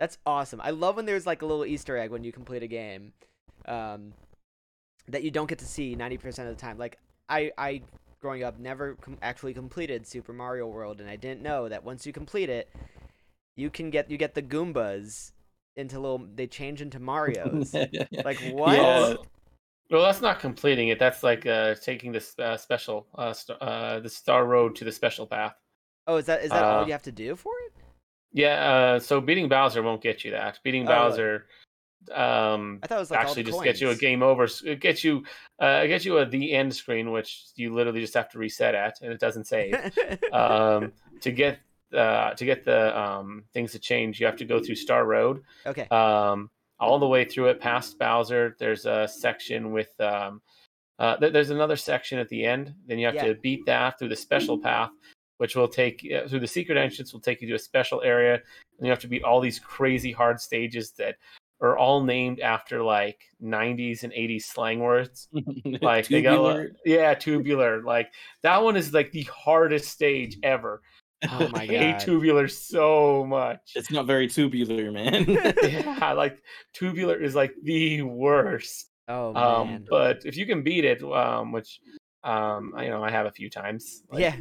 That's 0.00 0.18
awesome. 0.24 0.60
I 0.62 0.70
love 0.70 0.96
when 0.96 1.06
there's 1.06 1.26
like 1.26 1.42
a 1.42 1.46
little 1.46 1.66
Easter 1.66 1.96
egg 1.96 2.10
when 2.10 2.24
you 2.24 2.32
complete 2.32 2.62
a 2.62 2.66
game, 2.66 3.12
um, 3.66 4.12
that 5.08 5.22
you 5.22 5.30
don't 5.30 5.48
get 5.48 5.58
to 5.58 5.66
see 5.66 5.94
ninety 5.94 6.16
percent 6.16 6.48
of 6.48 6.56
the 6.56 6.60
time. 6.60 6.78
Like 6.78 6.98
I, 7.28 7.52
I 7.58 7.82
growing 8.20 8.42
up 8.42 8.58
never 8.58 8.94
com- 8.96 9.18
actually 9.22 9.54
completed 9.54 10.06
Super 10.06 10.32
Mario 10.32 10.66
World, 10.66 11.00
and 11.00 11.08
I 11.08 11.16
didn't 11.16 11.42
know 11.42 11.68
that 11.68 11.84
once 11.84 12.06
you 12.06 12.12
complete 12.12 12.48
it, 12.48 12.70
you 13.56 13.70
can 13.70 13.90
get 13.90 14.10
you 14.10 14.16
get 14.18 14.34
the 14.34 14.42
Goombas 14.42 15.32
into 15.76 15.98
little. 16.00 16.26
They 16.34 16.46
change 16.46 16.82
into 16.82 16.98
Mario's. 16.98 17.74
like 18.24 18.38
what? 18.52 18.76
Yeah. 18.76 19.14
Well, 19.88 20.02
that's 20.02 20.20
not 20.20 20.40
completing 20.40 20.88
it. 20.88 20.98
That's 20.98 21.22
like 21.22 21.46
uh, 21.46 21.76
taking 21.76 22.10
this 22.10 22.36
uh, 22.38 22.56
special 22.56 23.06
uh, 23.14 23.32
st- 23.32 23.60
uh, 23.60 24.00
the 24.00 24.08
Star 24.08 24.44
Road 24.44 24.74
to 24.76 24.84
the 24.84 24.90
special 24.90 25.26
path. 25.26 25.54
Oh, 26.08 26.16
is 26.16 26.26
that 26.26 26.42
is 26.42 26.50
that 26.50 26.62
all 26.64 26.82
Uh, 26.82 26.86
you 26.86 26.92
have 26.92 27.02
to 27.04 27.12
do 27.12 27.36
for 27.36 27.52
it? 27.66 27.72
Yeah, 28.32 28.70
uh, 28.70 28.98
so 28.98 29.20
beating 29.20 29.48
Bowser 29.48 29.82
won't 29.82 30.02
get 30.02 30.24
you 30.24 30.32
that. 30.32 30.58
Beating 30.64 30.84
Oh. 30.84 30.88
Bowser 30.88 31.46
um, 32.10 32.80
I 32.82 32.86
thought 32.86 32.96
it 32.96 33.00
was 33.00 33.10
like 33.10 33.20
actually 33.20 33.42
just 33.44 33.62
get 33.62 33.80
you 33.80 33.90
a 33.90 33.94
game 33.94 34.22
over. 34.22 34.46
gets 34.80 35.02
you, 35.04 35.24
uh, 35.60 35.82
it 35.84 35.88
gets 35.88 36.04
you 36.04 36.18
a 36.18 36.26
the 36.26 36.52
end 36.52 36.74
screen, 36.74 37.10
which 37.10 37.46
you 37.56 37.74
literally 37.74 38.00
just 38.00 38.14
have 38.14 38.28
to 38.30 38.38
reset 38.38 38.74
at, 38.74 39.00
and 39.02 39.12
it 39.12 39.20
doesn't 39.20 39.46
save. 39.46 39.74
um, 40.32 40.92
to 41.20 41.32
get 41.32 41.58
uh, 41.94 42.34
to 42.34 42.44
get 42.44 42.64
the 42.64 42.98
um, 42.98 43.44
things 43.52 43.72
to 43.72 43.78
change, 43.78 44.20
you 44.20 44.26
have 44.26 44.36
to 44.36 44.44
go 44.44 44.60
through 44.60 44.74
Star 44.74 45.06
Road, 45.06 45.42
okay. 45.64 45.86
um, 45.88 46.50
all 46.78 46.98
the 46.98 47.06
way 47.06 47.24
through 47.24 47.46
it 47.46 47.60
past 47.60 47.98
Bowser. 47.98 48.56
There's 48.58 48.86
a 48.86 49.08
section 49.08 49.72
with 49.72 49.98
um, 50.00 50.40
uh, 50.98 51.16
th- 51.16 51.32
there's 51.32 51.50
another 51.50 51.76
section 51.76 52.18
at 52.18 52.28
the 52.28 52.44
end. 52.44 52.74
Then 52.86 52.98
you 52.98 53.06
have 53.06 53.14
Yeah. 53.14 53.26
to 53.26 53.34
beat 53.34 53.66
that 53.66 53.98
through 53.98 54.08
the 54.08 54.16
special 54.16 54.58
path, 54.58 54.90
which 55.38 55.54
will 55.54 55.68
take 55.68 56.06
uh, 56.12 56.28
through 56.28 56.40
the 56.40 56.46
secret 56.46 56.78
entrance. 56.78 57.12
Will 57.12 57.20
take 57.20 57.40
you 57.40 57.48
to 57.48 57.54
a 57.54 57.58
special 57.58 58.02
area, 58.02 58.34
and 58.34 58.86
you 58.86 58.90
have 58.90 59.00
to 59.00 59.08
beat 59.08 59.22
all 59.22 59.40
these 59.40 59.58
crazy 59.58 60.12
hard 60.12 60.40
stages 60.40 60.92
that 60.92 61.16
are 61.60 61.76
all 61.78 62.02
named 62.02 62.40
after 62.40 62.82
like 62.82 63.18
90s 63.42 64.02
and 64.02 64.12
80s 64.12 64.44
slang 64.44 64.80
words 64.80 65.28
like 65.80 66.06
they 66.08 66.20
got 66.22 66.36
a 66.38 66.40
lot- 66.42 66.52
Tubular. 66.56 66.76
yeah 66.84 67.14
tubular 67.14 67.82
like 67.82 68.12
that 68.42 68.62
one 68.62 68.76
is 68.76 68.92
like 68.92 69.10
the 69.12 69.22
hardest 69.22 69.88
stage 69.88 70.36
ever 70.42 70.82
Oh 71.30 71.48
my 71.48 71.62
I 71.62 71.66
hate 71.66 72.00
tubular 72.00 72.46
so 72.46 73.24
much 73.26 73.72
It's 73.74 73.90
not 73.90 74.06
very 74.06 74.28
tubular, 74.28 74.92
man. 74.92 75.24
yeah 75.62 76.12
like 76.12 76.42
tubular 76.74 77.16
is 77.16 77.34
like 77.34 77.54
the 77.62 78.02
worst 78.02 78.90
Oh 79.08 79.28
um 79.34 79.68
man. 79.68 79.84
but 79.88 80.18
if 80.26 80.36
you 80.36 80.44
can 80.46 80.62
beat 80.62 80.84
it 80.84 81.02
um 81.02 81.52
which 81.52 81.80
um 82.24 82.74
I 82.76 82.84
you 82.84 82.90
know 82.90 83.02
I 83.02 83.10
have 83.10 83.26
a 83.26 83.30
few 83.32 83.48
times 83.48 84.02
like, 84.10 84.20
yeah. 84.20 84.36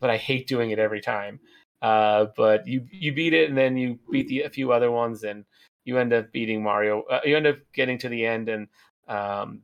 but 0.00 0.08
I 0.08 0.16
hate 0.16 0.46
doing 0.48 0.70
it 0.70 0.78
every 0.78 1.00
time 1.02 1.40
uh 1.82 2.26
but 2.36 2.66
you 2.66 2.86
you 2.90 3.12
beat 3.12 3.34
it 3.34 3.48
and 3.50 3.58
then 3.58 3.76
you 3.76 3.98
beat 4.10 4.28
the 4.28 4.42
a 4.42 4.50
few 4.50 4.72
other 4.72 4.90
ones 4.90 5.24
and 5.24 5.44
you 5.84 5.98
end 5.98 6.12
up 6.12 6.32
beating 6.32 6.62
Mario 6.62 7.02
uh, 7.02 7.20
you 7.24 7.36
end 7.36 7.46
up 7.46 7.56
getting 7.72 7.98
to 7.98 8.08
the 8.08 8.24
end 8.26 8.48
and 8.48 8.68
um 9.08 9.60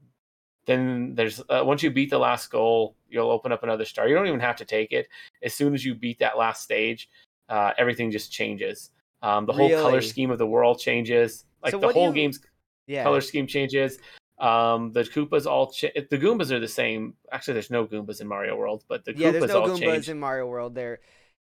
then 0.66 1.14
there's 1.14 1.40
uh, 1.48 1.62
once 1.64 1.82
you 1.82 1.90
beat 1.90 2.10
the 2.10 2.18
last 2.18 2.50
goal 2.50 2.94
you'll 3.08 3.30
open 3.30 3.50
up 3.52 3.62
another 3.62 3.84
star 3.84 4.06
you 4.08 4.14
don't 4.14 4.26
even 4.26 4.40
have 4.40 4.56
to 4.56 4.64
take 4.64 4.92
it 4.92 5.08
as 5.42 5.54
soon 5.54 5.74
as 5.74 5.84
you 5.84 5.94
beat 5.94 6.18
that 6.18 6.36
last 6.38 6.62
stage 6.62 7.08
uh, 7.48 7.72
everything 7.78 8.10
just 8.10 8.30
changes 8.30 8.90
um, 9.22 9.44
the 9.46 9.52
whole 9.52 9.68
color 9.70 10.00
scheme 10.00 10.30
of 10.30 10.38
the 10.38 10.46
world 10.46 10.78
changes 10.78 11.44
like 11.62 11.72
So 11.72 11.80
the 11.80 11.88
whole 11.88 12.08
you- 12.08 12.12
game's 12.14 12.40
Yeah. 12.86 13.02
color 13.04 13.20
scheme 13.20 13.46
changes 13.46 13.98
um, 14.38 14.90
the 14.92 15.02
Koopas 15.02 15.44
all 15.46 15.70
cha- 15.70 15.88
the 15.94 16.16
Goombas 16.18 16.50
are 16.50 16.58
the 16.58 16.66
same. 16.66 17.12
Actually, 17.30 17.52
there's 17.54 17.70
no 17.70 17.86
Goombas 17.86 18.22
in 18.22 18.26
Mario 18.26 18.56
World, 18.56 18.84
but 18.88 19.04
the 19.04 19.12
yeah. 19.12 19.32
Koopas 19.32 19.40
There's 19.40 19.48
no 19.52 19.60
all 19.60 19.68
Goombas 19.68 19.78
change. 19.78 20.08
in 20.08 20.18
Mario 20.18 20.46
World 20.46 20.74
there, 20.74 21.00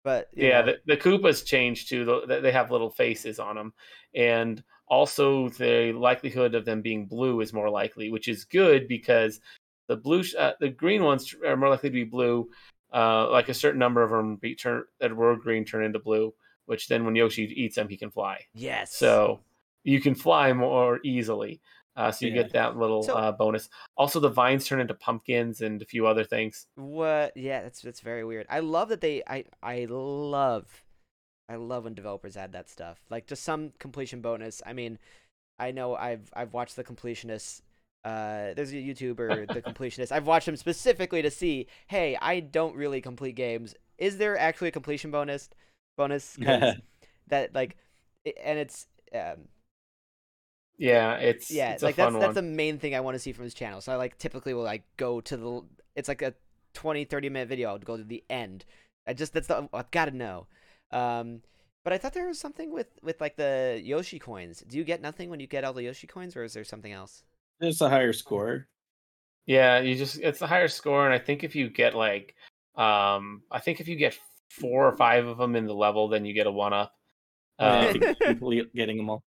but 0.07 0.29
Yeah, 0.31 0.61
know, 0.61 0.67
the, 0.67 0.95
the 0.95 0.97
Koopas 0.97 1.45
change 1.45 1.89
too. 1.89 2.23
they 2.25 2.51
have 2.53 2.71
little 2.71 2.89
faces 2.89 3.39
on 3.39 3.57
them, 3.57 3.73
and 4.15 4.63
also 4.87 5.49
the 5.49 5.91
likelihood 5.91 6.55
of 6.55 6.63
them 6.63 6.81
being 6.81 7.07
blue 7.07 7.41
is 7.41 7.51
more 7.51 7.69
likely, 7.69 8.09
which 8.09 8.29
is 8.29 8.45
good 8.45 8.87
because 8.87 9.41
the 9.89 9.97
blue, 9.97 10.23
uh, 10.39 10.53
the 10.61 10.69
green 10.69 11.03
ones 11.03 11.35
are 11.45 11.57
more 11.57 11.67
likely 11.67 11.89
to 11.89 11.93
be 11.93 12.05
blue. 12.05 12.49
Uh, 12.93 13.29
like 13.29 13.49
a 13.49 13.53
certain 13.53 13.79
number 13.79 14.01
of 14.01 14.11
them 14.11 14.37
be 14.37 14.55
turn 14.55 14.83
that 15.01 15.13
were 15.13 15.35
green 15.35 15.65
turn 15.65 15.83
into 15.83 15.99
blue, 15.99 16.33
which 16.67 16.87
then 16.87 17.03
when 17.03 17.17
Yoshi 17.17 17.43
eats 17.43 17.75
them, 17.75 17.89
he 17.89 17.97
can 17.97 18.09
fly. 18.09 18.39
yes. 18.53 18.95
So 18.95 19.41
you 19.83 19.99
can 19.99 20.15
fly 20.15 20.53
more 20.53 21.01
easily. 21.03 21.59
Uh, 21.97 22.11
so 22.11 22.25
you 22.25 22.31
Yeah. 22.31 22.43
get 22.43 22.53
that 22.53 22.77
little 22.77 23.03
So- 23.03 23.15
uh, 23.15 23.31
bonus. 23.31 23.69
Also, 23.97 24.19
the 24.19 24.29
vines 24.29 24.65
turn 24.67 24.79
into 24.79 24.93
pumpkins 24.93 25.61
and 25.61 25.81
a 25.81 25.85
few 25.85 26.05
other 26.07 26.23
things. 26.23 26.67
What? 26.75 27.35
Yeah, 27.35 27.63
that's 27.63 27.81
that's 27.81 27.99
very 28.01 28.23
weird. 28.23 28.45
I 28.49 28.59
love 28.59 28.89
that 28.89 29.01
they. 29.01 29.23
I 29.27 29.45
I 29.63 29.85
love, 29.89 30.83
I 31.49 31.55
love 31.55 31.85
when 31.85 31.95
developers 31.95 32.37
add 32.37 32.51
that 32.53 32.69
stuff. 32.69 32.99
Like 33.09 33.25
just 33.27 33.43
some 33.43 33.73
completion 33.79 34.21
bonus. 34.21 34.61
I 34.65 34.73
mean, 34.73 34.99
I 35.59 35.71
know 35.71 35.95
I've 35.95 36.29
I've 36.33 36.53
watched 36.53 36.75
the 36.75 36.83
completionists. 36.83 37.61
Uh, 38.05 38.53
there's 38.53 38.71
a 38.71 38.75
YouTuber, 38.75 39.51
the 39.53 39.61
completionist. 39.73 40.11
I've 40.11 40.27
watched 40.27 40.47
him 40.47 40.55
specifically 40.55 41.21
to 41.23 41.31
see. 41.31 41.67
Hey, 41.87 42.15
I 42.21 42.39
don't 42.41 42.75
really 42.75 43.01
complete 43.01 43.35
games. 43.35 43.75
Is 43.97 44.17
there 44.19 44.37
actually 44.37 44.67
a 44.67 44.71
completion 44.71 45.09
bonus? 45.11 45.49
Bonus 45.97 46.35
that 47.27 47.55
like, 47.55 47.75
and 48.43 48.59
it's 48.59 48.85
um, 49.15 49.47
Yeah, 50.77 51.15
it's 51.15 51.49
yeah, 51.49 51.71
it's 51.71 51.83
like 51.83 51.97
a 51.97 52.03
fun 52.03 52.13
that's 52.13 52.25
that's 52.25 52.35
one. 52.35 52.45
the 52.45 52.55
main 52.55 52.77
thing 52.79 52.95
I 52.95 52.99
want 52.99 53.15
to 53.15 53.19
see 53.19 53.31
from 53.31 53.45
his 53.45 53.53
channel. 53.53 53.81
So 53.81 53.91
I 53.91 53.95
like 53.95 54.17
typically 54.17 54.53
will 54.53 54.63
like 54.63 54.83
go 54.97 55.21
to 55.21 55.37
the 55.37 55.61
it's 55.95 56.07
like 56.07 56.21
a 56.21 56.33
20 56.73 57.05
30 57.05 57.29
minute 57.29 57.49
video. 57.49 57.69
I'll 57.69 57.79
go 57.79 57.97
to 57.97 58.03
the 58.03 58.23
end. 58.29 58.65
I 59.07 59.13
just 59.13 59.33
that's 59.33 59.47
the 59.47 59.67
I've 59.73 59.91
got 59.91 60.05
to 60.05 60.11
know. 60.11 60.47
Um 60.91 61.41
but 61.83 61.93
I 61.93 61.97
thought 61.97 62.13
there 62.13 62.27
was 62.27 62.39
something 62.39 62.71
with 62.71 62.87
with 63.01 63.19
like 63.21 63.37
the 63.37 63.81
Yoshi 63.83 64.19
coins. 64.19 64.63
Do 64.67 64.77
you 64.77 64.83
get 64.83 65.01
nothing 65.01 65.29
when 65.29 65.39
you 65.39 65.47
get 65.47 65.63
all 65.63 65.73
the 65.73 65.83
Yoshi 65.83 66.05
coins 66.05 66.35
or 66.35 66.43
is 66.43 66.53
there 66.53 66.63
something 66.63 66.91
else? 66.91 67.23
There's 67.59 67.81
a 67.81 67.89
higher 67.89 68.13
score. 68.13 68.67
Yeah, 69.47 69.79
you 69.79 69.95
just 69.95 70.19
it's 70.19 70.41
a 70.41 70.47
higher 70.47 70.67
score, 70.67 71.05
and 71.05 71.13
I 71.13 71.19
think 71.19 71.43
if 71.43 71.55
you 71.55 71.69
get 71.69 71.95
like, 71.95 72.35
um, 72.75 73.43
I 73.49 73.59
think 73.59 73.79
if 73.79 73.87
you 73.87 73.95
get 73.95 74.17
four 74.51 74.85
or 74.85 74.97
five 74.97 75.25
of 75.25 75.37
them 75.37 75.55
in 75.55 75.65
the 75.65 75.73
level, 75.73 76.09
then 76.09 76.25
you 76.25 76.33
get 76.33 76.47
a 76.47 76.51
one 76.51 76.73
up. 76.73 76.93
Uh, 77.57 77.93
Um, 77.95 78.15
complete 78.21 78.71
getting 78.75 78.97
them 78.97 79.09
all. 79.09 79.23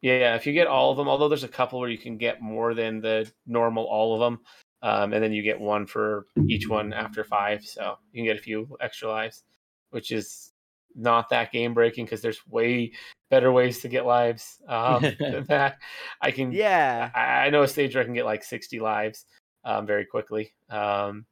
Yeah, 0.00 0.34
if 0.34 0.46
you 0.46 0.52
get 0.52 0.66
all 0.66 0.90
of 0.90 0.96
them, 0.96 1.08
although 1.08 1.28
there's 1.28 1.44
a 1.44 1.48
couple 1.48 1.80
where 1.80 1.88
you 1.88 1.98
can 1.98 2.16
get 2.16 2.42
more 2.42 2.74
than 2.74 3.00
the 3.00 3.30
normal 3.46 3.84
all 3.84 4.14
of 4.14 4.20
them, 4.20 4.40
um, 4.82 5.12
and 5.12 5.22
then 5.22 5.32
you 5.32 5.42
get 5.42 5.58
one 5.58 5.86
for 5.86 6.26
each 6.46 6.68
one 6.68 6.92
after 6.92 7.24
five, 7.24 7.64
so 7.64 7.96
you 8.12 8.18
can 8.18 8.26
get 8.26 8.38
a 8.38 8.42
few 8.42 8.76
extra 8.80 9.08
lives, 9.08 9.44
which 9.90 10.12
is 10.12 10.52
not 10.94 11.28
that 11.30 11.52
game 11.52 11.74
breaking 11.74 12.04
because 12.04 12.20
there's 12.20 12.46
way 12.46 12.92
better 13.30 13.50
ways 13.50 13.80
to 13.80 13.88
get 13.88 14.06
lives 14.06 14.60
um, 14.68 15.02
than 15.18 15.44
that. 15.48 15.78
I 16.20 16.30
can 16.30 16.52
Yeah. 16.52 17.10
I, 17.14 17.46
I 17.46 17.50
know 17.50 17.62
a 17.62 17.68
stage 17.68 17.94
where 17.94 18.02
I 18.02 18.04
can 18.04 18.14
get 18.14 18.26
like 18.26 18.44
60 18.44 18.78
lives 18.80 19.24
um, 19.64 19.86
very 19.86 20.04
quickly. 20.04 20.52
Um, 20.70 21.26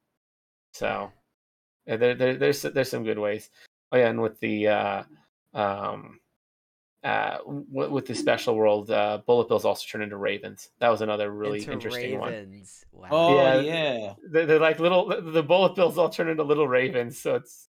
so 0.73 1.11
yeah, 1.85 1.97
there, 1.97 2.15
there, 2.15 2.35
there's 2.35 2.61
there's 2.61 2.89
some 2.89 3.03
good 3.03 3.19
ways. 3.19 3.49
Oh 3.91 3.97
yeah, 3.97 4.09
and 4.09 4.21
with 4.21 4.39
the 4.39 4.67
uh, 4.67 5.03
um, 5.53 6.19
uh, 7.03 7.37
with, 7.45 7.89
with 7.91 8.05
the 8.05 8.15
special 8.15 8.55
world, 8.55 8.89
uh, 8.89 9.19
bullet 9.25 9.47
bills 9.49 9.65
also 9.65 9.85
turn 9.89 10.01
into 10.01 10.15
ravens. 10.17 10.69
That 10.79 10.89
was 10.89 11.01
another 11.01 11.29
really 11.31 11.59
Into 11.59 11.71
interesting 11.73 12.17
one. 12.19 12.63
Wow. 12.91 13.07
Oh 13.11 13.35
Yeah. 13.35 13.59
yeah. 13.61 14.13
They're, 14.31 14.45
they're 14.45 14.59
like 14.59 14.79
little 14.79 15.07
the- 15.09 15.21
the 15.31 15.43
bullet 15.43 15.75
bills 15.75 15.97
all 15.97 16.09
turn 16.09 16.29
into 16.29 16.43
little 16.43 16.67
ravens. 16.67 17.19
So 17.19 17.35
it's 17.35 17.67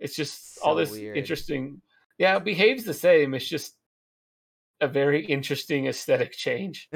it's 0.00 0.16
just 0.16 0.58
all 0.64 0.74
this 0.74 0.90
weird. 0.90 1.16
interesting. 1.16 1.80
Yeah, 2.18 2.36
it 2.36 2.44
behaves 2.44 2.84
the 2.84 2.94
same. 2.94 3.34
It's 3.34 3.48
just 3.48 3.76
a 4.80 4.88
very 4.88 5.24
interesting 5.24 5.86
aesthetic 5.86 6.32
change. 6.32 6.88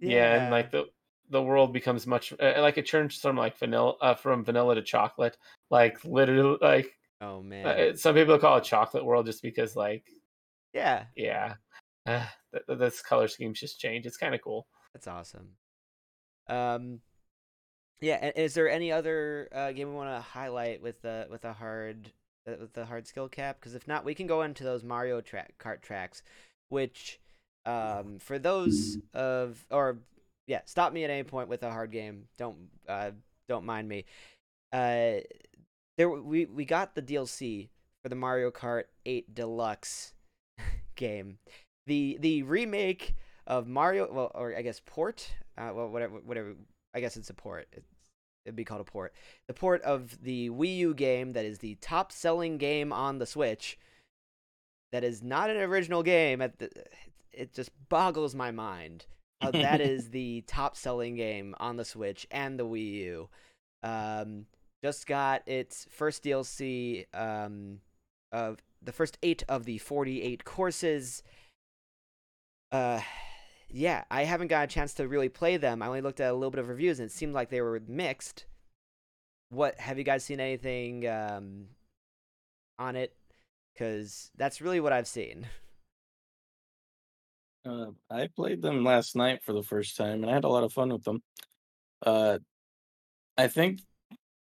yeah. 0.00 0.42
and 0.42 0.50
like 0.50 0.70
the 0.70 0.86
the 1.30 1.42
world 1.42 1.72
becomes 1.72 2.06
much 2.06 2.32
uh, 2.40 2.54
like 2.58 2.76
it 2.78 2.88
turns 2.88 3.16
from 3.16 3.36
like 3.36 3.56
vanilla 3.58 3.94
uh, 4.00 4.14
from 4.14 4.44
vanilla 4.44 4.74
to 4.74 4.82
chocolate 4.82 5.36
like 5.70 6.04
literally 6.04 6.58
like 6.60 6.96
Oh 7.20 7.42
man. 7.42 7.66
uh, 7.66 7.96
some 7.96 8.14
people 8.14 8.38
call 8.38 8.56
it 8.56 8.64
chocolate 8.64 9.04
world 9.04 9.26
just 9.26 9.42
because 9.42 9.76
like 9.76 10.04
yeah. 10.72 11.04
yeah 11.16 11.54
uh, 12.06 12.24
th- 12.52 12.64
th- 12.66 12.78
this 12.78 13.02
color 13.02 13.28
schemes 13.28 13.60
just 13.60 13.78
change 13.78 14.06
it's 14.06 14.16
kind 14.16 14.34
of 14.34 14.40
cool 14.42 14.66
That's 14.94 15.06
awesome. 15.06 15.50
Um, 16.48 17.00
yeah. 18.00 18.18
And 18.20 18.32
is 18.36 18.54
there 18.54 18.68
any 18.68 18.90
other 18.90 19.48
uh, 19.52 19.72
game 19.72 19.88
we 19.88 19.94
want 19.94 20.16
to 20.16 20.20
highlight 20.20 20.82
with 20.82 21.00
the 21.02 21.26
with 21.30 21.42
the 21.42 21.52
hard 21.52 22.10
uh, 22.48 22.54
with 22.60 22.72
the 22.72 22.86
hard 22.86 23.06
skill 23.06 23.28
cap? 23.28 23.58
Because 23.60 23.74
if 23.74 23.86
not, 23.86 24.04
we 24.04 24.14
can 24.14 24.26
go 24.26 24.42
into 24.42 24.64
those 24.64 24.82
Mario 24.82 25.20
track 25.20 25.54
kart 25.58 25.82
tracks, 25.82 26.22
which 26.68 27.20
um 27.66 28.18
for 28.18 28.38
those 28.38 28.96
of 29.12 29.64
or 29.70 29.98
yeah, 30.46 30.62
stop 30.64 30.92
me 30.92 31.04
at 31.04 31.10
any 31.10 31.22
point 31.22 31.48
with 31.48 31.62
a 31.62 31.70
hard 31.70 31.92
game. 31.92 32.24
Don't 32.38 32.56
uh 32.88 33.10
don't 33.48 33.64
mind 33.66 33.88
me. 33.88 34.06
Uh, 34.72 35.18
there 36.00 36.08
we 36.08 36.46
we 36.46 36.64
got 36.64 36.94
the 36.94 37.02
DLC 37.02 37.68
for 38.02 38.08
the 38.08 38.14
Mario 38.14 38.50
Kart 38.50 38.84
8 39.04 39.34
Deluxe 39.34 40.14
game. 40.96 41.36
The 41.86 42.16
the 42.20 42.42
remake 42.42 43.14
of 43.46 43.66
Mario, 43.66 44.10
well, 44.10 44.30
or 44.34 44.56
I 44.56 44.62
guess 44.62 44.80
port, 44.86 45.30
uh, 45.58 45.72
well, 45.74 45.88
whatever, 45.88 46.20
whatever. 46.24 46.54
I 46.94 47.00
guess 47.00 47.18
it's 47.18 47.28
a 47.28 47.34
port. 47.34 47.68
It's, 47.72 47.86
it'd 48.46 48.56
be 48.56 48.64
called 48.64 48.80
a 48.80 48.84
port. 48.84 49.12
The 49.46 49.52
port 49.52 49.82
of 49.82 50.16
the 50.22 50.48
Wii 50.48 50.78
U 50.78 50.94
game 50.94 51.34
that 51.34 51.44
is 51.44 51.58
the 51.58 51.74
top-selling 51.82 52.56
game 52.56 52.94
on 52.94 53.18
the 53.18 53.26
Switch. 53.26 53.78
That 54.92 55.04
is 55.04 55.22
not 55.22 55.50
an 55.50 55.58
original 55.58 56.02
game. 56.02 56.40
At 56.40 56.58
the, 56.58 56.70
it 57.30 57.52
just 57.52 57.70
boggles 57.90 58.34
my 58.34 58.50
mind 58.50 59.04
how 59.42 59.50
that 59.50 59.82
is 59.82 60.08
the 60.10 60.44
top-selling 60.46 61.16
game 61.16 61.54
on 61.60 61.76
the 61.76 61.84
Switch 61.84 62.26
and 62.30 62.58
the 62.58 62.64
Wii 62.64 62.92
U. 62.92 63.28
Um, 63.82 64.46
just 64.82 65.06
got 65.06 65.46
its 65.46 65.86
first 65.90 66.24
DLC 66.24 67.06
um, 67.14 67.80
of 68.32 68.58
the 68.82 68.92
first 68.92 69.18
eight 69.22 69.42
of 69.48 69.64
the 69.64 69.78
48 69.78 70.44
courses. 70.44 71.22
Uh, 72.72 73.00
yeah, 73.68 74.04
I 74.10 74.24
haven't 74.24 74.48
got 74.48 74.64
a 74.64 74.66
chance 74.66 74.94
to 74.94 75.06
really 75.06 75.28
play 75.28 75.56
them. 75.56 75.82
I 75.82 75.86
only 75.86 76.00
looked 76.00 76.20
at 76.20 76.30
a 76.30 76.34
little 76.34 76.50
bit 76.50 76.60
of 76.60 76.68
reviews, 76.68 76.98
and 76.98 77.10
it 77.10 77.12
seemed 77.12 77.34
like 77.34 77.50
they 77.50 77.60
were 77.60 77.80
mixed. 77.86 78.46
What 79.50 79.78
have 79.80 79.98
you 79.98 80.04
guys 80.04 80.24
seen 80.24 80.40
anything 80.40 81.08
um, 81.08 81.66
on 82.78 82.96
it? 82.96 83.14
Because 83.74 84.30
that's 84.36 84.60
really 84.60 84.80
what 84.80 84.92
I've 84.92 85.08
seen. 85.08 85.46
Uh, 87.64 87.86
I 88.10 88.28
played 88.34 88.62
them 88.62 88.84
last 88.84 89.16
night 89.16 89.42
for 89.44 89.52
the 89.52 89.62
first 89.62 89.96
time, 89.96 90.22
and 90.22 90.30
I 90.30 90.34
had 90.34 90.44
a 90.44 90.48
lot 90.48 90.64
of 90.64 90.72
fun 90.72 90.90
with 90.90 91.04
them. 91.04 91.22
Uh, 92.04 92.38
I 93.36 93.48
think 93.48 93.80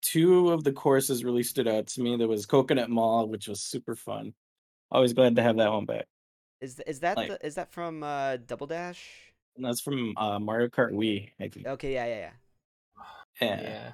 two 0.05 0.51
of 0.51 0.63
the 0.63 0.71
courses 0.71 1.23
really 1.23 1.43
stood 1.43 1.67
out 1.67 1.87
to 1.87 2.01
me. 2.01 2.15
There 2.15 2.27
was 2.27 2.45
Coconut 2.45 2.89
Mall, 2.89 3.27
which 3.27 3.47
was 3.47 3.61
super 3.61 3.95
fun. 3.95 4.33
Always 4.91 5.13
glad 5.13 5.35
to 5.35 5.41
have 5.43 5.57
that 5.57 5.71
one 5.71 5.85
back. 5.85 6.05
Is 6.61 6.79
is 6.87 6.99
that 7.01 7.17
Like- 7.17 7.29
the, 7.29 7.45
is 7.45 7.55
that 7.55 7.71
from 7.71 8.03
uh, 8.03 8.37
Double 8.37 8.67
Dash? 8.67 9.03
That's 9.57 9.81
from 9.81 10.13
uh, 10.17 10.37
Mario 10.39 10.67
Kart 10.67 10.91
Wii, 10.91 11.31
I 11.39 11.47
think. 11.47 11.65
Okay, 11.65 11.93
yeah, 11.93 12.05
yeah, 12.05 12.17
yeah. 12.17 12.31
Yeah. 13.41 13.61
Yeah. 13.61 13.91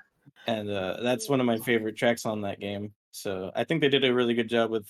and 0.47 0.69
uh, 0.69 0.97
that's 1.01 1.29
one 1.29 1.39
of 1.39 1.45
my 1.45 1.57
favorite 1.57 1.95
tracks 1.97 2.25
on 2.25 2.41
that 2.41 2.59
game. 2.59 2.93
So 3.11 3.51
I 3.55 3.63
think 3.63 3.81
they 3.81 3.89
did 3.89 4.03
a 4.05 4.13
really 4.13 4.33
good 4.33 4.49
job 4.49 4.69
with, 4.71 4.87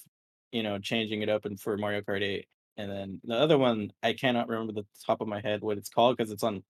you 0.51 0.63
know, 0.63 0.77
changing 0.79 1.21
it 1.21 1.29
up 1.29 1.45
and 1.45 1.59
for 1.59 1.77
Mario 1.77 2.01
Kart 2.01 2.21
8. 2.21 2.45
And 2.77 2.89
then 2.91 3.21
the 3.23 3.35
other 3.35 3.57
one, 3.57 3.91
I 4.01 4.13
cannot 4.13 4.47
remember 4.47 4.73
the 4.73 4.85
top 5.05 5.21
of 5.21 5.27
my 5.27 5.41
head 5.41 5.61
what 5.61 5.77
it's 5.77 5.89
called 5.89 6.17
because 6.17 6.31
it's 6.31 6.43
on, 6.43 6.63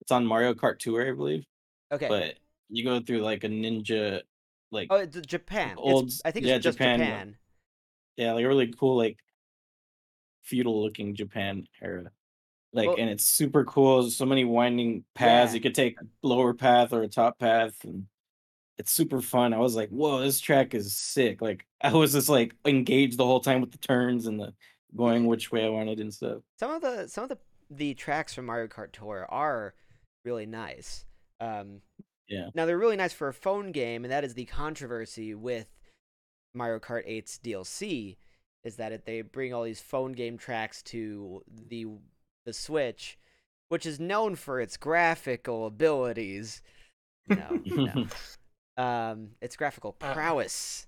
it's 0.00 0.12
on 0.12 0.24
Mario 0.26 0.54
Kart 0.54 0.78
Tour, 0.78 1.08
I 1.08 1.12
believe. 1.14 1.44
Okay. 1.92 2.08
But 2.08 2.34
you 2.68 2.84
go 2.84 3.00
through 3.00 3.20
like 3.20 3.44
a 3.44 3.48
ninja, 3.48 4.22
like 4.70 4.88
oh, 4.90 4.96
it's 4.96 5.18
Japan. 5.26 5.72
It's- 5.72 5.78
old- 5.78 6.12
I 6.24 6.30
think 6.30 6.44
it's 6.44 6.50
yeah, 6.50 6.58
just 6.58 6.78
Japan, 6.78 6.98
Japan. 7.00 7.36
yeah, 8.16 8.32
like 8.32 8.44
a 8.44 8.48
really 8.48 8.72
cool 8.72 8.96
like 8.96 9.18
feudal 10.42 10.82
looking 10.82 11.14
Japan 11.14 11.66
era. 11.82 12.10
Like 12.72 12.88
Well- 12.88 12.96
and 12.98 13.10
it's 13.10 13.24
super 13.24 13.64
cool. 13.64 14.02
There's 14.02 14.16
so 14.16 14.26
many 14.26 14.44
winding 14.44 15.04
paths. 15.14 15.52
Yeah. 15.52 15.56
You 15.56 15.60
could 15.62 15.74
take 15.74 16.00
a 16.00 16.04
lower 16.26 16.54
path 16.54 16.92
or 16.92 17.02
a 17.02 17.08
top 17.08 17.38
path 17.38 17.74
and 17.84 18.06
it's 18.78 18.92
super 18.92 19.22
fun. 19.22 19.54
I 19.54 19.58
was 19.58 19.74
like, 19.74 19.88
whoa, 19.88 20.20
this 20.20 20.38
track 20.40 20.74
is 20.74 20.96
sick. 20.96 21.40
Like 21.40 21.66
I 21.80 21.92
was 21.92 22.12
just 22.12 22.28
like 22.28 22.54
engaged 22.66 23.18
the 23.18 23.24
whole 23.24 23.40
time 23.40 23.60
with 23.60 23.72
the 23.72 23.78
turns 23.78 24.26
and 24.26 24.38
the 24.40 24.52
going 24.94 25.26
which 25.26 25.50
way 25.50 25.64
I 25.64 25.68
wanted 25.68 26.00
and 26.00 26.12
stuff. 26.12 26.42
Some 26.58 26.70
of 26.70 26.82
the 26.82 27.06
some 27.08 27.24
of 27.24 27.30
the 27.30 27.38
the 27.70 27.94
tracks 27.94 28.32
from 28.34 28.46
Mario 28.46 28.68
Kart 28.68 28.92
Tour 28.92 29.26
are 29.28 29.74
really 30.24 30.46
nice. 30.46 31.04
Um, 31.40 31.80
Yeah. 32.28 32.48
Now 32.54 32.66
they're 32.66 32.78
really 32.78 32.96
nice 32.96 33.12
for 33.12 33.28
a 33.28 33.34
phone 33.34 33.72
game, 33.72 34.04
and 34.04 34.12
that 34.12 34.24
is 34.24 34.34
the 34.34 34.44
controversy 34.46 35.34
with 35.34 35.66
Mario 36.54 36.78
Kart 36.80 37.08
8's 37.08 37.38
DLC, 37.42 38.16
is 38.64 38.76
that 38.76 38.92
it, 38.92 39.04
they 39.04 39.20
bring 39.22 39.54
all 39.54 39.62
these 39.62 39.80
phone 39.80 40.12
game 40.12 40.38
tracks 40.38 40.82
to 40.84 41.42
the 41.68 41.86
the 42.44 42.52
Switch, 42.52 43.18
which 43.68 43.86
is 43.86 43.98
known 44.00 44.36
for 44.36 44.60
its 44.60 44.76
graphical 44.76 45.66
abilities. 45.66 46.62
No, 47.28 47.60
no. 47.64 48.06
Um, 48.78 49.30
its 49.40 49.56
graphical 49.56 49.96
Uh, 50.02 50.12
prowess. 50.12 50.86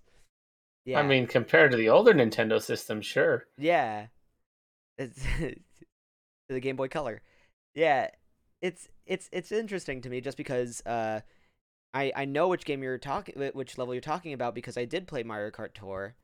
Yeah. 0.85 1.01
I 1.01 1.03
mean, 1.03 1.27
compared 1.27 1.71
to 1.71 1.79
the 1.79 1.89
older 1.89 2.13
Nintendo 2.13 2.61
system, 2.61 3.01
sure. 3.01 3.47
Yeah. 3.57 4.09
It's 4.99 5.25
the 6.51 6.61
Game 6.61 6.77
Boy 6.77 6.89
Color. 6.89 7.23
Yeah. 7.75 8.11
It's 8.61 8.89
it's 9.07 9.29
it's 9.33 9.53
interesting 9.53 10.01
to 10.03 10.11
me 10.11 10.21
just 10.21 10.37
because 10.37 10.83
uh 10.85 11.21
I 11.95 12.13
I 12.17 12.25
know 12.25 12.49
which 12.49 12.65
game 12.65 12.83
you're 12.83 12.99
talking 12.99 13.35
which 13.55 13.79
level 13.79 13.95
you're 13.95 14.01
talking 14.01 14.33
about 14.33 14.55
because 14.55 14.77
I 14.77 14.85
did 14.85 15.07
play 15.07 15.23
Mario 15.23 15.51
Kart 15.51 15.75
Tour. 15.75 16.15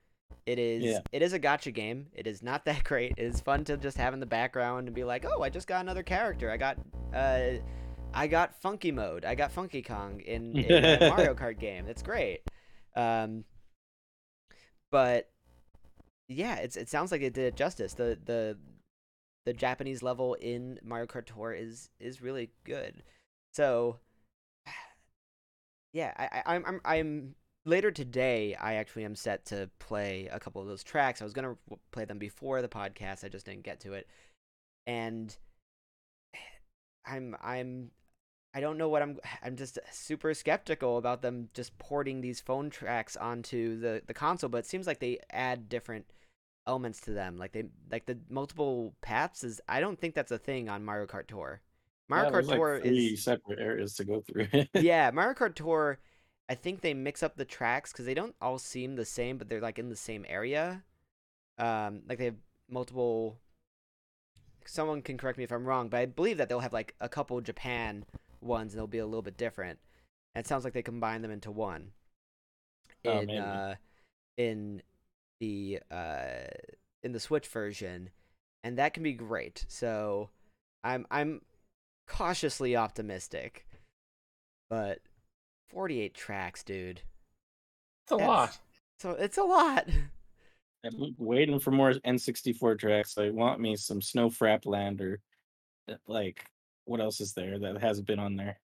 It 0.47 0.59
is 0.59 0.83
Yeah. 0.85 0.99
it 1.13 1.23
is 1.23 1.33
a 1.33 1.39
gacha 1.41 1.73
game. 1.73 2.09
It 2.13 2.27
is 2.27 2.43
not 2.43 2.65
that 2.67 2.85
great. 2.85 3.15
It 3.17 3.25
is 3.25 3.41
fun 3.41 3.65
to 3.65 3.77
just 3.77 3.97
have 3.99 4.15
in 4.15 4.21
the 4.21 4.27
background 4.27 4.89
and 4.89 4.95
be 4.95 5.05
like, 5.05 5.25
"Oh, 5.25 5.43
I 5.43 5.49
just 5.49 5.67
got 5.69 5.81
another 5.81 6.03
character. 6.03 6.51
I 6.51 6.57
got 6.57 6.77
uh 7.15 7.59
I 8.13 8.27
got 8.27 8.61
Funky 8.61 8.93
Mode. 8.93 9.25
I 9.25 9.35
got 9.35 9.51
Funky 9.53 9.83
Kong 9.83 10.21
in, 10.21 10.57
in 10.57 10.85
a 10.85 11.09
Mario 11.09 11.35
Kart 11.35 11.59
game. 11.59 11.87
It's 11.87 12.03
great." 12.03 12.41
Um 12.97 13.45
but 14.91 15.31
yeah, 16.29 16.57
it's 16.57 16.77
it 16.77 16.89
sounds 16.89 17.13
like 17.13 17.23
it 17.23 17.33
did 17.35 17.45
it 17.47 17.57
justice. 17.57 17.95
The 17.95 18.19
the 18.25 18.59
the 19.45 19.53
Japanese 19.53 20.03
level 20.03 20.35
in 20.35 20.79
Mario 20.83 21.07
Kart 21.07 21.27
Tour 21.27 21.53
is 21.53 21.91
is 22.01 22.23
really 22.23 22.51
good. 22.65 23.03
So 23.53 23.99
yeah, 25.93 26.13
I, 26.17 26.43
I'm 26.55 26.65
I'm 26.67 26.81
I'm 26.85 27.35
later 27.67 27.91
today. 27.91 28.55
I 28.55 28.75
actually 28.75 29.05
am 29.05 29.17
set 29.17 29.45
to 29.47 29.71
play 29.79 30.29
a 30.33 30.41
couple 30.41 30.63
of 30.63 30.69
those 30.69 30.85
tracks. 30.85 31.21
I 31.21 31.25
was 31.25 31.35
gonna 31.35 31.57
play 31.93 32.05
them 32.05 32.19
before 32.19 32.63
the 32.63 32.69
podcast. 32.69 33.25
I 33.25 33.29
just 33.29 33.47
didn't 33.47 33.65
get 33.65 33.81
to 33.81 33.93
it, 33.95 34.09
and 34.87 35.37
I'm 37.07 37.37
I'm 37.43 37.91
I 38.55 38.61
don't 38.61 38.79
know 38.79 38.89
what 38.89 39.03
I'm 39.03 39.19
I'm 39.43 39.57
just 39.57 39.79
super 39.91 40.33
skeptical 40.33 40.97
about 40.97 41.23
them 41.23 41.49
just 41.55 41.77
porting 41.79 42.21
these 42.21 42.41
phone 42.41 42.71
tracks 42.71 43.17
onto 43.17 43.79
the 43.79 44.03
the 44.07 44.15
console, 44.15 44.51
but 44.51 44.59
it 44.59 44.67
seems 44.67 44.87
like 44.87 45.01
they 45.01 45.19
add 45.31 45.69
different 45.69 46.07
elements 46.67 47.01
to 47.03 47.13
them. 47.13 47.37
Like 47.39 47.53
they 47.53 47.65
like 47.91 48.07
the 48.07 48.19
multiple 48.29 48.95
paths 49.03 49.45
is 49.45 49.61
I 49.69 49.81
don't 49.81 49.99
think 49.99 50.15
that's 50.15 50.33
a 50.33 50.39
thing 50.39 50.69
on 50.69 50.85
Mario 50.85 51.07
Kart 51.07 51.27
Tour. 51.27 51.61
Mario 52.09 52.27
Yeah, 52.27 52.29
Kart 52.29 52.47
like, 52.47 52.49
Tour 52.49 52.79
three 52.81 53.17
is 53.17 53.17
separate 53.17 53.59
areas 53.59 53.95
to 53.97 54.05
go 54.05 54.23
through. 54.23 54.49
yeah, 54.75 55.11
Mario 55.11 55.35
Kart 55.35 55.55
Tour. 55.55 55.99
I 56.49 56.55
think 56.55 56.81
they 56.81 56.93
mix 56.95 57.23
up 57.23 57.37
the 57.37 57.45
tracks 57.45 57.93
because 57.93 58.05
they 58.07 58.15
don't 58.15 58.35
all 58.41 58.59
seem 58.59 58.97
the 58.97 59.05
same, 59.05 59.39
but 59.39 59.49
they're 59.49 59.61
like 59.61 59.79
in 59.79 59.89
the 59.89 59.97
same 59.97 60.27
area. 60.29 60.85
Um, 61.59 62.03
like 62.09 62.19
they 62.19 62.27
have 62.27 62.37
multiple. 62.71 63.39
Someone 64.67 65.01
can 65.01 65.17
correct 65.17 65.39
me 65.39 65.45
if 65.45 65.53
I'm 65.53 65.65
wrong, 65.65 65.89
but 65.89 66.01
I 66.01 66.05
believe 66.07 66.37
that 66.37 66.51
they'll 66.51 66.61
have 66.61 66.75
like 66.75 66.95
a 67.01 67.09
couple 67.09 67.41
Japan 67.41 68.05
ones, 68.43 68.73
and 68.75 68.79
they'll 68.79 68.87
be 68.87 68.99
a 68.99 69.07
little 69.07 69.23
bit 69.23 69.39
different. 69.39 69.79
And 70.35 70.45
it 70.45 70.49
sounds 70.49 70.65
like 70.65 70.75
they 70.75 70.83
combine 70.83 71.23
them 71.23 71.31
into 71.31 71.51
one. 71.51 71.93
Oh, 73.07 73.23
In 73.23 73.27
maybe. 73.27 73.63
uh, 73.63 73.77
in 74.39 74.83
the 75.45 75.79
uh 75.91 76.47
in 77.03 77.13
the 77.13 77.21
Switch 77.21 77.47
version, 77.49 78.11
and 78.63 78.79
that 78.79 78.95
can 78.95 79.03
be 79.03 79.13
great. 79.13 79.65
So, 79.69 80.31
I'm 80.83 81.07
I'm 81.11 81.43
cautiously 82.07 82.77
optimistic, 82.77 83.67
but 84.71 85.01
48 85.69 86.15
tracks, 86.15 86.63
dude. 86.63 87.03
It's 88.05 88.13
a 88.13 88.17
That's- 88.17 88.29
lot. 88.29 88.59
So 89.01 89.11
it's 89.11 89.39
a 89.39 89.43
lot. 89.43 89.87
I'm 90.85 91.15
waiting 91.19 91.59
for 91.59 91.71
more 91.73 91.93
N64 91.93 92.79
tracks. 92.79 93.19
I 93.19 93.31
want 93.31 93.61
me 93.61 93.75
some 93.77 94.01
Snow 94.03 94.29
Frap 94.31 94.67
Land 94.67 95.01
or 95.01 95.21
uh, 95.91 95.95
like 96.07 96.45
what 96.85 97.01
else 97.01 97.21
is 97.21 97.33
there 97.33 97.59
that 97.59 97.81
hasn't 97.81 98.07
been 98.07 98.19
on 98.19 98.37
there? 98.37 98.61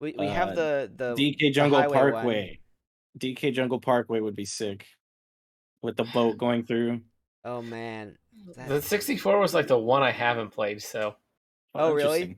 We 0.00 0.14
we 0.18 0.26
Uh, 0.28 0.32
have 0.32 0.54
the 0.56 0.90
the 0.94 1.14
DK 1.14 1.52
Jungle 1.52 1.80
highway 1.80 1.96
one. 1.96 2.12
Parkway. 2.12 2.58
DK 3.18 3.52
Jungle 3.52 3.80
Parkway 3.80 4.20
would 4.20 4.36
be 4.36 4.44
sick. 4.44 4.86
With 5.82 5.96
the 5.96 6.04
boat 6.04 6.38
going 6.38 6.64
through. 6.64 7.00
Oh 7.44 7.62
man. 7.62 8.16
That- 8.56 8.68
The 8.68 8.82
64 8.82 9.38
was 9.38 9.54
like 9.54 9.66
the 9.68 9.78
one 9.78 10.02
I 10.02 10.10
haven't 10.10 10.50
played, 10.50 10.82
so 10.82 11.16
Oh, 11.74 11.92
really? 11.92 12.36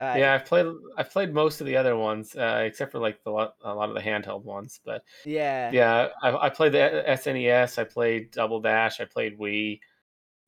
Uh, 0.00 0.14
yeah, 0.16 0.34
I've 0.34 0.46
played 0.46 0.66
I've 0.96 1.10
played 1.10 1.32
most 1.34 1.60
of 1.60 1.66
the 1.66 1.76
other 1.76 1.94
ones, 1.94 2.34
uh, 2.34 2.62
except 2.64 2.90
for 2.92 2.98
like 2.98 3.22
the 3.22 3.30
lot, 3.30 3.54
a 3.62 3.74
lot 3.74 3.90
of 3.90 3.94
the 3.94 4.00
handheld 4.00 4.44
ones. 4.44 4.80
But 4.84 5.04
Yeah. 5.26 5.70
yeah, 5.72 6.08
I, 6.22 6.46
I 6.46 6.48
played 6.48 6.72
the 6.72 7.04
SNES, 7.06 7.78
I 7.78 7.84
played 7.84 8.30
Double 8.30 8.60
Dash, 8.60 8.98
I 9.00 9.04
played 9.04 9.38
Wii. 9.38 9.80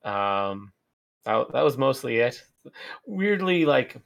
Um, 0.04 0.72
that, 1.24 1.52
that 1.52 1.62
was 1.62 1.76
mostly 1.76 2.16
it. 2.18 2.42
Weirdly, 3.06 3.64
like 3.66 3.96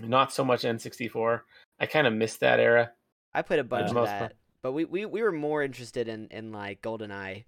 not 0.00 0.32
so 0.32 0.44
much 0.44 0.62
N64. 0.62 1.42
I 1.78 1.86
kind 1.86 2.06
of 2.06 2.12
missed 2.12 2.40
that 2.40 2.58
era. 2.60 2.90
I 3.32 3.42
played 3.42 3.60
a 3.60 3.64
bunch 3.64 3.90
of 3.90 4.04
that, 4.06 4.18
part. 4.18 4.32
But 4.66 4.72
we, 4.72 4.84
we 4.84 5.06
we 5.06 5.22
were 5.22 5.30
more 5.30 5.62
interested 5.62 6.08
in 6.08 6.26
in 6.32 6.50
like 6.50 6.82
GoldenEye 6.82 7.44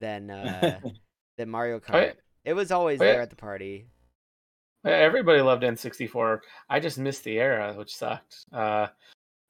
than 0.00 0.30
uh 0.30 0.80
than 1.38 1.48
Mario 1.48 1.78
Kart. 1.78 1.94
Oh, 1.94 1.98
yeah. 2.00 2.12
It 2.44 2.54
was 2.54 2.72
always 2.72 3.00
Oh, 3.00 3.04
yeah. 3.04 3.12
there 3.12 3.20
at 3.22 3.30
the 3.30 3.36
party. 3.36 3.86
Everybody 4.84 5.42
loved 5.42 5.62
N64. 5.62 6.40
I 6.68 6.80
just 6.80 6.98
missed 6.98 7.22
the 7.22 7.38
era, 7.38 7.72
which 7.74 7.94
sucked. 7.94 8.46
Uh, 8.52 8.88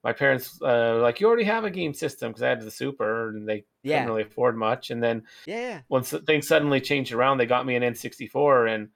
my 0.05 0.13
parents 0.13 0.61
uh, 0.61 0.97
were 0.97 1.01
like, 1.01 1.21
"You 1.21 1.27
already 1.29 1.45
have 1.45 1.65
a 1.65 1.71
game 1.71 1.95
system," 1.95 2.31
because 2.33 2.43
I 2.43 2.51
had 2.51 2.61
the 2.61 2.71
Super, 2.71 3.31
and 3.31 3.49
they 3.49 3.65
Yeah. 3.83 4.01
couldn't 4.01 4.09
really 4.09 4.23
afford 4.29 4.59
much. 4.59 4.91
And 4.91 5.03
then 5.03 5.23
Yeah, 5.47 5.81
once 5.89 6.13
things 6.27 6.47
suddenly 6.49 6.83
changed 6.83 7.13
around, 7.15 7.39
they 7.39 7.47
got 7.47 7.65
me 7.65 7.77
an 7.77 7.83
N64, 7.83 8.75
and 8.75 8.89
a 8.89 8.91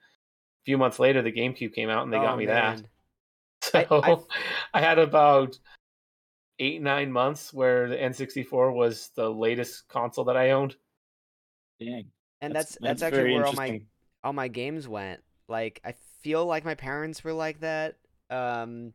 few 0.66 0.76
months 0.76 0.98
later, 0.98 1.22
the 1.22 1.32
GameCube 1.32 1.72
came 1.72 1.88
out, 1.88 2.02
and 2.04 2.12
they 2.12 2.18
Oh, 2.18 2.22
got 2.22 2.36
me 2.36 2.46
that. 2.46 2.82
So 3.62 3.78
I, 3.80 4.18
I- 4.74 4.80
had 4.82 4.98
about 4.98 5.58
eight 6.58 6.82
nine 6.82 7.10
months 7.10 7.52
where 7.52 7.88
the 7.88 7.96
N64 7.96 8.74
was 8.74 9.10
the 9.16 9.28
latest 9.28 9.88
console 9.88 10.24
that 10.24 10.36
I 10.36 10.50
owned. 10.50 10.76
Dang. 11.80 12.06
And 12.40 12.54
that's 12.54 12.76
that's, 12.80 13.00
very 13.00 13.12
actually 13.12 13.34
where 13.34 13.46
all 13.46 13.52
my 13.52 13.80
all 14.22 14.32
my 14.32 14.48
games 14.48 14.86
went. 14.86 15.20
Like 15.48 15.80
I 15.84 15.94
feel 16.22 16.46
like 16.46 16.64
my 16.64 16.74
parents 16.74 17.24
were 17.24 17.32
like 17.32 17.60
that. 17.60 17.96
Um 18.30 18.92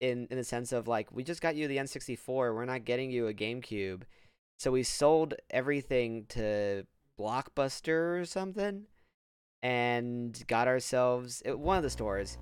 in 0.00 0.28
in 0.30 0.36
the 0.36 0.44
sense 0.44 0.72
of 0.72 0.88
like 0.88 1.10
we 1.12 1.22
just 1.22 1.40
got 1.40 1.56
you 1.56 1.68
the 1.68 1.78
N64, 1.78 2.26
we're 2.26 2.64
not 2.64 2.84
getting 2.84 3.10
you 3.10 3.28
a 3.28 3.34
GameCube. 3.34 4.02
So 4.58 4.70
we 4.70 4.82
sold 4.82 5.34
everything 5.50 6.24
to 6.30 6.84
Blockbuster 7.18 8.20
or 8.20 8.24
something 8.24 8.84
and 9.62 10.42
got 10.46 10.68
ourselves 10.68 11.42
it, 11.44 11.58
one 11.58 11.76
of 11.76 11.82
the 11.82 11.90
stores. 11.90 12.38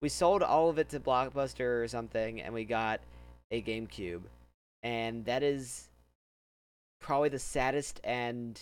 We 0.00 0.08
sold 0.08 0.42
all 0.42 0.70
of 0.70 0.78
it 0.78 0.90
to 0.90 1.00
Blockbuster 1.00 1.82
or 1.82 1.88
something 1.88 2.40
and 2.40 2.54
we 2.54 2.64
got 2.64 3.00
a 3.50 3.62
GameCube. 3.62 4.22
And 4.82 5.24
that 5.24 5.42
is 5.42 5.88
probably 7.00 7.28
the 7.28 7.38
saddest 7.38 8.00
and 8.04 8.60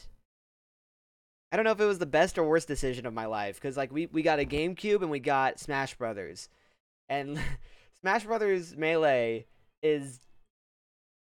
I 1.53 1.57
don't 1.57 1.65
know 1.65 1.73
if 1.73 1.81
it 1.81 1.87
was 1.87 1.99
the 1.99 2.07
best 2.07 2.39
or 2.39 2.45
worst 2.45 2.69
decision 2.69 3.07
of 3.07 3.15
my 3.15 3.27
life 3.27 3.55
because 3.57 3.77
like 3.77 3.93
we 3.93 4.07
we 4.07 4.23
got 4.23 4.41
a 4.41 4.45
GameCube 4.45 5.03
and 5.03 5.11
we 5.11 5.21
got 5.21 5.61
Smash 5.61 5.95
Brothers, 5.95 6.49
and 7.09 7.41
Smash 8.01 8.25
Brothers 8.25 8.77
Melee 8.77 9.47
is 9.83 10.21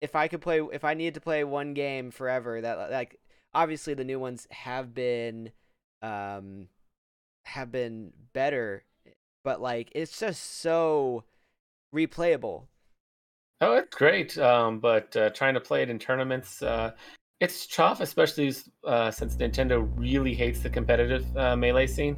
if 0.00 0.16
I 0.16 0.28
could 0.28 0.40
play 0.40 0.60
if 0.72 0.84
I 0.84 0.94
needed 0.94 1.14
to 1.14 1.20
play 1.20 1.44
one 1.44 1.74
game 1.74 2.10
forever 2.10 2.60
that 2.60 2.90
like 2.90 3.18
obviously 3.54 3.94
the 3.94 4.04
new 4.04 4.18
ones 4.18 4.46
have 4.50 4.92
been 4.92 5.52
um 6.02 6.68
have 7.46 7.70
been 7.70 8.12
better 8.32 8.84
but 9.44 9.60
like 9.60 9.90
it's 9.94 10.18
just 10.18 10.60
so 10.60 11.24
replayable 11.94 12.64
Oh, 13.60 13.74
it's 13.76 13.94
great. 13.94 14.36
Um, 14.38 14.80
but 14.80 15.16
uh, 15.16 15.30
trying 15.30 15.54
to 15.54 15.60
play 15.60 15.82
it 15.82 15.88
in 15.90 15.98
tournaments, 15.98 16.62
uh, 16.62 16.92
it's 17.40 17.66
tough, 17.66 18.00
especially 18.00 18.54
uh, 18.84 19.10
since 19.10 19.36
Nintendo 19.36 19.88
really 19.96 20.34
hates 20.34 20.60
the 20.60 20.70
competitive 20.70 21.24
uh, 21.36 21.56
melee 21.56 21.86
scene. 21.86 22.16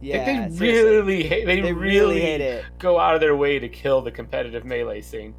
yeah 0.00 0.18
Like, 0.18 0.50
they 0.50 0.56
seriously. 0.56 0.90
really 0.90 1.22
hate. 1.22 1.46
They, 1.46 1.60
they 1.60 1.72
really, 1.72 2.20
really 2.20 2.20
hate 2.20 2.40
it 2.40 2.64
go 2.78 2.98
out 2.98 3.14
of 3.14 3.20
their 3.20 3.36
way 3.36 3.58
to 3.58 3.68
kill 3.68 4.00
the 4.02 4.10
competitive 4.10 4.64
melee 4.64 5.00
scene. 5.00 5.34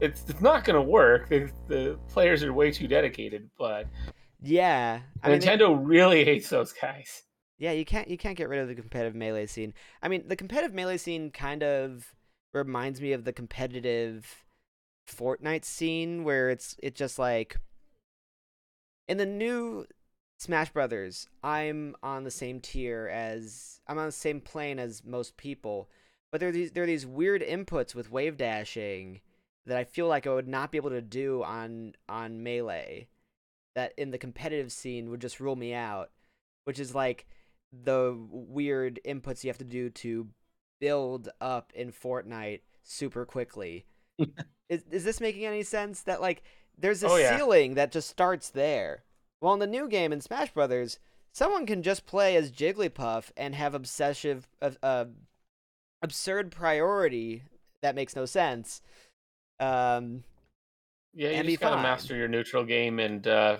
It's 0.00 0.24
it's 0.28 0.40
not 0.40 0.64
going 0.64 0.76
to 0.76 0.82
work. 0.82 1.28
The, 1.28 1.50
the 1.68 1.98
players 2.08 2.42
are 2.42 2.52
way 2.52 2.70
too 2.70 2.86
dedicated, 2.86 3.48
but 3.58 3.86
yeah 4.42 5.00
I 5.22 5.30
mean, 5.30 5.40
they- 5.40 5.46
Nintendo 5.46 5.78
really 5.80 6.24
hates 6.24 6.48
those 6.50 6.72
guys. 6.72 7.22
Yeah, 7.58 7.72
you 7.72 7.84
can't 7.86 8.08
you 8.08 8.18
can't 8.18 8.36
get 8.36 8.48
rid 8.50 8.60
of 8.60 8.68
the 8.68 8.74
competitive 8.74 9.14
melee 9.14 9.46
scene. 9.46 9.72
I 10.02 10.08
mean, 10.08 10.28
the 10.28 10.36
competitive 10.36 10.74
melee 10.74 10.98
scene 10.98 11.30
kind 11.30 11.62
of 11.62 12.14
reminds 12.56 13.00
me 13.00 13.12
of 13.12 13.24
the 13.24 13.32
competitive 13.32 14.44
Fortnite 15.08 15.64
scene 15.64 16.24
where 16.24 16.50
it's 16.50 16.76
it's 16.82 16.98
just 16.98 17.18
like 17.18 17.58
in 19.08 19.18
the 19.18 19.26
new 19.26 19.86
Smash 20.38 20.70
Brothers, 20.70 21.28
I'm 21.42 21.96
on 22.02 22.24
the 22.24 22.30
same 22.30 22.60
tier 22.60 23.08
as 23.08 23.80
I'm 23.86 23.98
on 23.98 24.06
the 24.06 24.12
same 24.12 24.40
plane 24.40 24.78
as 24.78 25.04
most 25.04 25.36
people, 25.36 25.88
but 26.30 26.40
there 26.40 26.50
are 26.50 26.52
these 26.52 26.72
there 26.72 26.84
are 26.84 26.88
these 26.88 27.06
weird 27.06 27.42
inputs 27.42 27.94
with 27.94 28.10
wave 28.10 28.36
dashing 28.36 29.20
that 29.66 29.78
I 29.78 29.84
feel 29.84 30.08
like 30.08 30.26
I 30.26 30.34
would 30.34 30.48
not 30.48 30.70
be 30.70 30.78
able 30.78 30.90
to 30.90 31.00
do 31.00 31.42
on 31.42 31.94
on 32.08 32.42
melee 32.42 33.08
that 33.74 33.92
in 33.96 34.10
the 34.10 34.18
competitive 34.18 34.72
scene 34.72 35.10
would 35.10 35.20
just 35.20 35.40
rule 35.40 35.56
me 35.56 35.72
out, 35.74 36.10
which 36.64 36.78
is 36.78 36.94
like 36.94 37.26
the 37.72 38.16
weird 38.30 39.00
inputs 39.04 39.44
you 39.44 39.48
have 39.50 39.58
to 39.58 39.64
do 39.64 39.90
to 39.90 40.28
build 40.80 41.28
up 41.40 41.72
in 41.74 41.92
Fortnite 41.92 42.60
super 42.82 43.24
quickly. 43.24 43.86
is 44.68 44.84
is 44.90 45.04
this 45.04 45.20
making 45.20 45.44
any 45.44 45.62
sense? 45.62 46.02
That 46.02 46.20
like 46.20 46.42
there's 46.78 47.02
a 47.02 47.08
Oh, 47.08 47.16
yeah. 47.16 47.36
ceiling 47.36 47.74
that 47.74 47.92
just 47.92 48.08
starts 48.10 48.50
there. 48.50 49.02
Well, 49.40 49.54
in 49.54 49.60
the 49.60 49.66
new 49.66 49.88
game 49.88 50.12
in 50.12 50.20
Smash 50.20 50.52
Brothers, 50.52 50.98
someone 51.32 51.66
can 51.66 51.82
just 51.82 52.06
play 52.06 52.36
as 52.36 52.50
Jigglypuff 52.50 53.30
and 53.36 53.54
have 53.54 53.74
obsessive, 53.74 54.48
uh, 54.62 54.70
uh, 54.82 55.04
absurd 56.02 56.50
priority 56.50 57.42
that 57.82 57.94
makes 57.94 58.16
no 58.16 58.24
sense. 58.24 58.80
Um, 59.60 60.24
Yeah, 61.14 61.30
you 61.30 61.42
just 61.44 61.60
gotta 61.60 61.76
fine. 61.76 61.82
master 61.82 62.16
your 62.16 62.28
neutral 62.28 62.64
game 62.64 62.98
and 62.98 63.26
uh, 63.26 63.58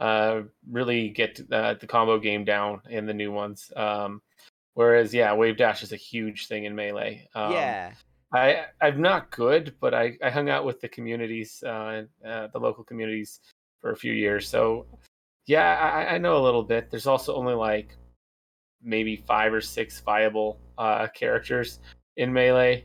uh, 0.00 0.42
really 0.70 1.10
get 1.10 1.40
uh, 1.52 1.74
the 1.74 1.86
combo 1.86 2.18
game 2.18 2.44
down 2.44 2.80
in 2.88 3.06
the 3.06 3.14
new 3.14 3.30
ones. 3.32 3.70
Um, 3.76 4.20
whereas, 4.78 5.12
yeah, 5.12 5.34
wave 5.34 5.56
dash 5.56 5.82
is 5.82 5.92
a 5.92 5.96
huge 5.96 6.46
thing 6.46 6.64
in 6.64 6.72
melee. 6.72 7.26
Um, 7.34 7.52
yeah, 7.52 7.94
I 8.32 8.66
I'm 8.80 9.02
not 9.02 9.32
good, 9.32 9.74
but 9.80 9.92
I, 9.92 10.16
I 10.22 10.30
hung 10.30 10.48
out 10.48 10.64
with 10.64 10.80
the 10.80 10.88
communities, 10.88 11.64
uh, 11.66 12.04
uh, 12.24 12.46
the 12.52 12.60
local 12.60 12.84
communities, 12.84 13.40
for 13.80 13.90
a 13.90 13.96
few 13.96 14.12
years. 14.12 14.48
So 14.48 14.86
yeah, 15.46 15.74
I, 15.74 16.14
I 16.14 16.18
know 16.18 16.36
a 16.36 16.44
little 16.44 16.62
bit. 16.62 16.92
There's 16.92 17.08
also 17.08 17.34
only 17.34 17.54
like 17.54 17.96
maybe 18.80 19.16
five 19.16 19.52
or 19.52 19.60
six 19.60 20.00
viable 20.00 20.60
uh, 20.78 21.08
characters 21.08 21.80
in 22.16 22.32
melee. 22.32 22.84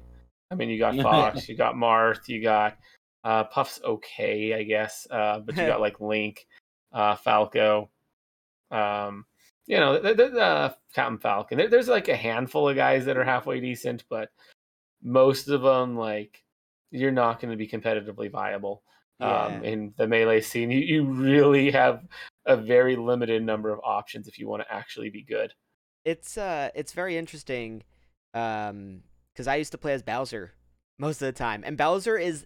I 0.49 0.56
mean, 0.56 0.69
you 0.69 0.79
got 0.79 0.95
Fox, 1.03 1.47
you 1.47 1.56
got 1.56 1.75
Marth, 1.75 2.27
you 2.27 2.41
got 2.41 2.75
uh, 3.23 3.43
Puff's 3.43 3.79
okay, 3.86 4.56
I 4.56 4.63
guess, 4.63 5.06
uh, 5.12 5.39
but 5.39 5.56
you 5.56 5.67
got 5.67 5.79
like 5.79 6.01
Link, 6.01 6.47
uh, 6.91 7.15
Falco, 7.17 7.91
um, 8.71 9.25
you 9.65 9.80
know, 9.80 9.99
the, 9.99 10.13
the, 10.13 10.30
the 10.30 10.76
Captain 10.93 11.17
Falcon. 11.19 11.58
There, 11.58 11.69
there's 11.69 11.88
like 11.88 12.10
a 12.10 12.15
handful 12.15 12.69
of 12.69 12.76
guys 12.76 13.06
that 13.06 13.17
are 13.17 13.23
halfway 13.23 13.60
decent, 13.60 14.04
but 14.10 14.30
most 15.02 15.47
of 15.49 15.62
them 15.62 15.95
like 15.97 16.43
you're 16.91 17.12
not 17.12 17.39
going 17.39 17.52
to 17.52 17.58
be 17.58 17.67
competitively 17.67 18.32
viable 18.32 18.84
yeah. 19.19 19.45
um, 19.45 19.63
in 19.63 19.93
the 19.97 20.08
melee 20.08 20.41
scene. 20.41 20.69
You, 20.71 20.80
you 20.80 21.04
really 21.06 21.71
have 21.71 22.04
a 22.45 22.58
very 22.58 22.95
limited 22.95 23.43
number 23.43 23.71
of 23.71 23.80
options 23.84 24.28
if 24.28 24.38
you 24.38 24.47
want 24.47 24.63
to 24.63 24.73
actually 24.73 25.10
be 25.10 25.23
good. 25.23 25.54
it's 26.06 26.38
uh 26.38 26.69
it's 26.76 26.91
very 26.93 27.17
interesting 27.17 27.84
um 28.34 29.02
because 29.34 29.47
i 29.47 29.56
used 29.56 29.71
to 29.71 29.78
play 29.78 29.93
as 29.93 30.04
bowser 30.04 30.52
most 30.97 31.21
of 31.21 31.26
the 31.28 31.32
time 31.32 31.63
and 31.65 31.78
bowser 31.78 32.17
is 32.17 32.45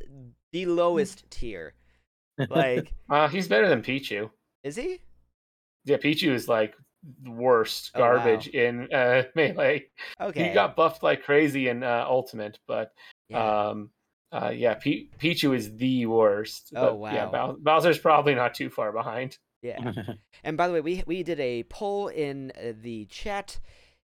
the 0.51 0.65
lowest 0.65 1.25
tier 1.30 1.73
like 2.49 2.93
Uh, 3.10 3.27
he's 3.27 3.47
better 3.47 3.67
than 3.67 3.82
Pichu. 3.82 4.30
is 4.63 4.75
he 4.75 4.99
Yeah, 5.86 5.97
Pichu 5.97 6.32
is 6.32 6.47
like 6.47 6.75
worst 7.25 7.91
Oh, 7.95 7.99
wow. 7.99 8.07
garbage 8.07 8.47
in 8.47 8.91
uh, 8.93 9.23
melee. 9.36 9.88
okay 10.21 10.47
He 10.49 10.53
got 10.53 10.75
buffed 10.75 11.03
like 11.03 11.23
crazy 11.23 11.67
in 11.69 11.83
uh, 11.83 12.05
Ultimate, 12.07 12.60
but 12.67 12.93
yeah. 13.29 13.69
um, 13.69 13.89
uh, 14.31 14.51
yeah, 14.53 14.73
P- 14.75 15.10
Pichu 15.19 15.55
is 15.55 15.75
the 15.77 16.05
worst. 16.05 16.73
Oh, 16.75 16.81
but, 16.97 17.13
Yeah, 17.13 17.25
wow. 17.25 17.31
Bow- 17.31 17.57
Bowser's 17.60 17.97
probably 17.99 18.36
not 18.36 18.53
too 18.53 18.69
far 18.69 18.91
behind. 18.91 19.38
yeah 19.62 19.91
and 20.43 20.55
by 20.57 20.67
the 20.67 20.73
way 20.73 20.81
we 20.81 21.03
we 21.07 21.23
did 21.23 21.39
a 21.39 21.63
poll 21.63 22.07
in 22.10 22.51
uh, 22.51 22.73
the 22.81 23.05
chat 23.05 23.60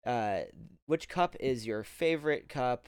uh 0.07 0.41
which 0.87 1.09
cup 1.09 1.35
is 1.41 1.67
your 1.67 1.83
favorite 1.83 2.49
cup 2.51 2.87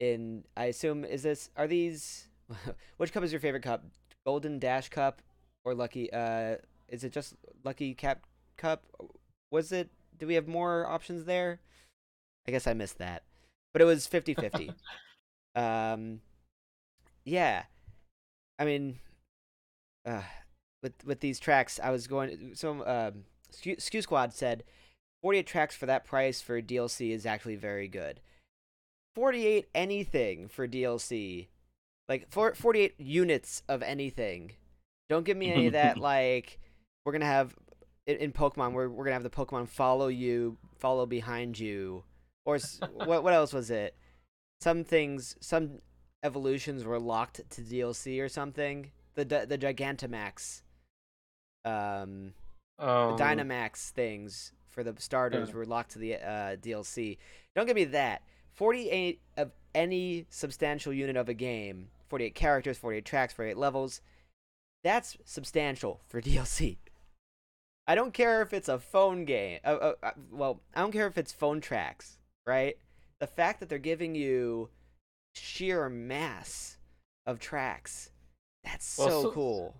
in 0.00 0.42
i 0.56 0.64
assume 0.64 1.04
is 1.04 1.22
this 1.22 1.50
are 1.56 1.66
these 1.68 2.28
which 2.96 3.12
cup 3.12 3.22
is 3.22 3.32
your 3.32 3.40
favorite 3.40 3.62
cup 3.62 3.84
golden 4.24 4.58
dash 4.58 4.88
cup 4.88 5.20
or 5.64 5.74
lucky 5.74 6.10
uh 6.12 6.56
is 6.88 7.04
it 7.04 7.12
just 7.12 7.34
lucky 7.64 7.92
cap 7.94 8.24
cup 8.56 8.86
was 9.50 9.72
it 9.72 9.90
do 10.18 10.26
we 10.26 10.34
have 10.34 10.46
more 10.46 10.86
options 10.86 11.24
there? 11.24 11.60
I 12.46 12.50
guess 12.50 12.66
i 12.66 12.72
missed 12.72 12.98
that 12.98 13.22
but 13.72 13.82
it 13.82 13.84
was 13.84 14.06
50-50 14.06 14.74
um 15.54 16.20
yeah. 17.24 17.64
I 18.58 18.64
mean 18.64 18.98
uh 20.06 20.22
with 20.82 20.94
with 21.04 21.20
these 21.20 21.38
tracks 21.38 21.78
i 21.82 21.90
was 21.90 22.06
going 22.06 22.52
some 22.54 22.80
um 22.82 23.24
skew, 23.50 23.76
skew 23.78 24.02
squad 24.02 24.32
said 24.32 24.64
48 25.22 25.46
tracks 25.46 25.76
for 25.76 25.86
that 25.86 26.04
price 26.04 26.40
for 26.40 26.60
dlc 26.62 27.10
is 27.10 27.26
actually 27.26 27.56
very 27.56 27.88
good. 27.88 28.20
48 29.14 29.68
anything 29.74 30.48
for 30.48 30.66
dlc 30.66 31.48
like 32.08 32.26
for 32.30 32.54
48 32.54 32.94
units 32.98 33.62
of 33.68 33.82
anything. 33.82 34.52
Don't 35.08 35.24
give 35.24 35.36
me 35.36 35.52
any 35.52 35.66
of 35.68 35.74
that 35.74 35.98
like 35.98 36.58
we're 37.04 37.12
gonna 37.12 37.24
have 37.24 37.54
in, 38.10 38.16
in 38.18 38.32
pokemon 38.32 38.72
we're, 38.72 38.88
we're 38.88 39.04
gonna 39.04 39.14
have 39.14 39.22
the 39.22 39.30
pokemon 39.30 39.68
follow 39.68 40.08
you 40.08 40.56
follow 40.78 41.06
behind 41.06 41.58
you 41.58 42.02
or 42.44 42.58
what 42.94 43.22
what 43.22 43.32
else 43.34 43.52
was 43.52 43.70
it 43.70 43.94
some 44.60 44.84
things 44.84 45.36
some 45.40 45.80
evolutions 46.22 46.84
were 46.84 46.98
locked 47.00 47.40
to 47.50 47.62
dlc 47.62 48.20
or 48.20 48.28
something 48.28 48.90
the 49.14 49.24
the, 49.24 49.58
gigantamax 49.58 50.62
um 51.64 52.32
Um, 52.78 53.16
the 53.16 53.22
Dynamax 53.22 53.90
things 53.90 54.52
for 54.68 54.82
the 54.82 54.94
starters 54.98 55.50
Uh. 55.50 55.52
were 55.52 55.66
locked 55.66 55.90
to 55.92 55.98
the 55.98 56.14
uh, 56.14 56.56
DLC. 56.56 57.18
Don't 57.54 57.66
give 57.66 57.76
me 57.76 57.84
that. 57.86 58.22
48 58.54 59.20
of 59.36 59.50
any 59.74 60.24
substantial 60.30 60.92
unit 60.92 61.16
of 61.16 61.28
a 61.28 61.34
game, 61.34 61.90
48 62.08 62.34
characters, 62.34 62.78
48 62.78 63.04
tracks, 63.04 63.34
48 63.34 63.56
levels, 63.58 64.00
that's 64.82 65.16
substantial 65.24 66.00
for 66.08 66.22
DLC. 66.28 66.78
I 67.90 67.96
don't 67.96 68.14
care 68.14 68.40
if 68.40 68.52
it's 68.52 68.68
a 68.68 68.78
phone 68.78 69.24
game. 69.24 69.58
Uh, 69.64 69.68
uh, 69.68 69.92
uh, 70.00 70.10
well, 70.30 70.60
I 70.76 70.80
don't 70.80 70.92
care 70.92 71.08
if 71.08 71.18
it's 71.18 71.32
phone 71.32 71.60
tracks, 71.60 72.18
right? 72.46 72.76
The 73.18 73.26
fact 73.26 73.58
that 73.58 73.68
they're 73.68 73.78
giving 73.80 74.14
you 74.14 74.68
sheer 75.34 75.88
mass 75.88 76.76
of 77.26 77.40
tracks, 77.40 78.10
that's 78.62 78.96
Well, 78.96 79.08
so 79.08 79.22
so- 79.22 79.30
cool. 79.32 79.74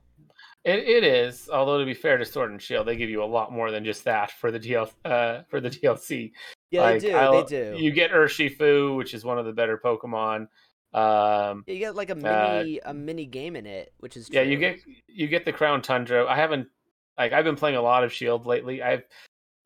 It, 0.64 0.80
it 0.80 1.04
is, 1.04 1.48
although 1.52 1.78
to 1.78 1.84
be 1.86 1.94
fair 1.94 2.18
to 2.18 2.24
Sword 2.24 2.50
and 2.50 2.60
Shield, 2.60 2.88
they 2.88 2.96
give 2.96 3.08
you 3.10 3.22
a 3.22 3.24
lot 3.24 3.52
more 3.52 3.70
than 3.70 3.84
just 3.84 4.02
that 4.04 4.32
for 4.32 4.50
the 4.50 4.58
DL 4.58 4.90
uh, 5.04 5.42
for 5.48 5.60
the 5.60 5.70
DLC. 5.70 6.32
Yeah, 6.72 6.82
Like, 6.82 7.00
they 7.02 7.10
do. 7.10 7.16
I'll- 7.16 7.44
they 7.44 7.72
do. 7.72 7.78
You 7.80 7.92
get 7.92 8.10
Urshifu, 8.10 8.96
which 8.96 9.14
is 9.14 9.24
one 9.24 9.38
of 9.38 9.46
the 9.46 9.52
better 9.52 9.80
Pokemon. 9.82 10.48
Um, 10.92 11.62
You 11.68 11.78
get 11.78 11.94
like 11.94 12.10
a 12.10 12.14
Uh, 12.14 12.58
mini 12.64 12.80
a 12.84 12.92
mini 12.92 13.24
game 13.26 13.54
in 13.54 13.66
it, 13.66 13.92
which 13.98 14.16
is 14.16 14.28
yeah, 14.32 14.42
you 14.42 14.56
get 14.56 14.80
you 15.06 15.28
get 15.28 15.44
the 15.44 15.52
Crown 15.52 15.80
Tundra. 15.80 16.26
I 16.26 16.34
haven't 16.34 16.66
like 17.18 17.32
I've 17.32 17.44
been 17.44 17.56
playing 17.56 17.76
a 17.76 17.82
lot 17.82 18.04
of 18.04 18.12
Shield 18.12 18.46
lately. 18.46 18.82
I've 18.82 19.04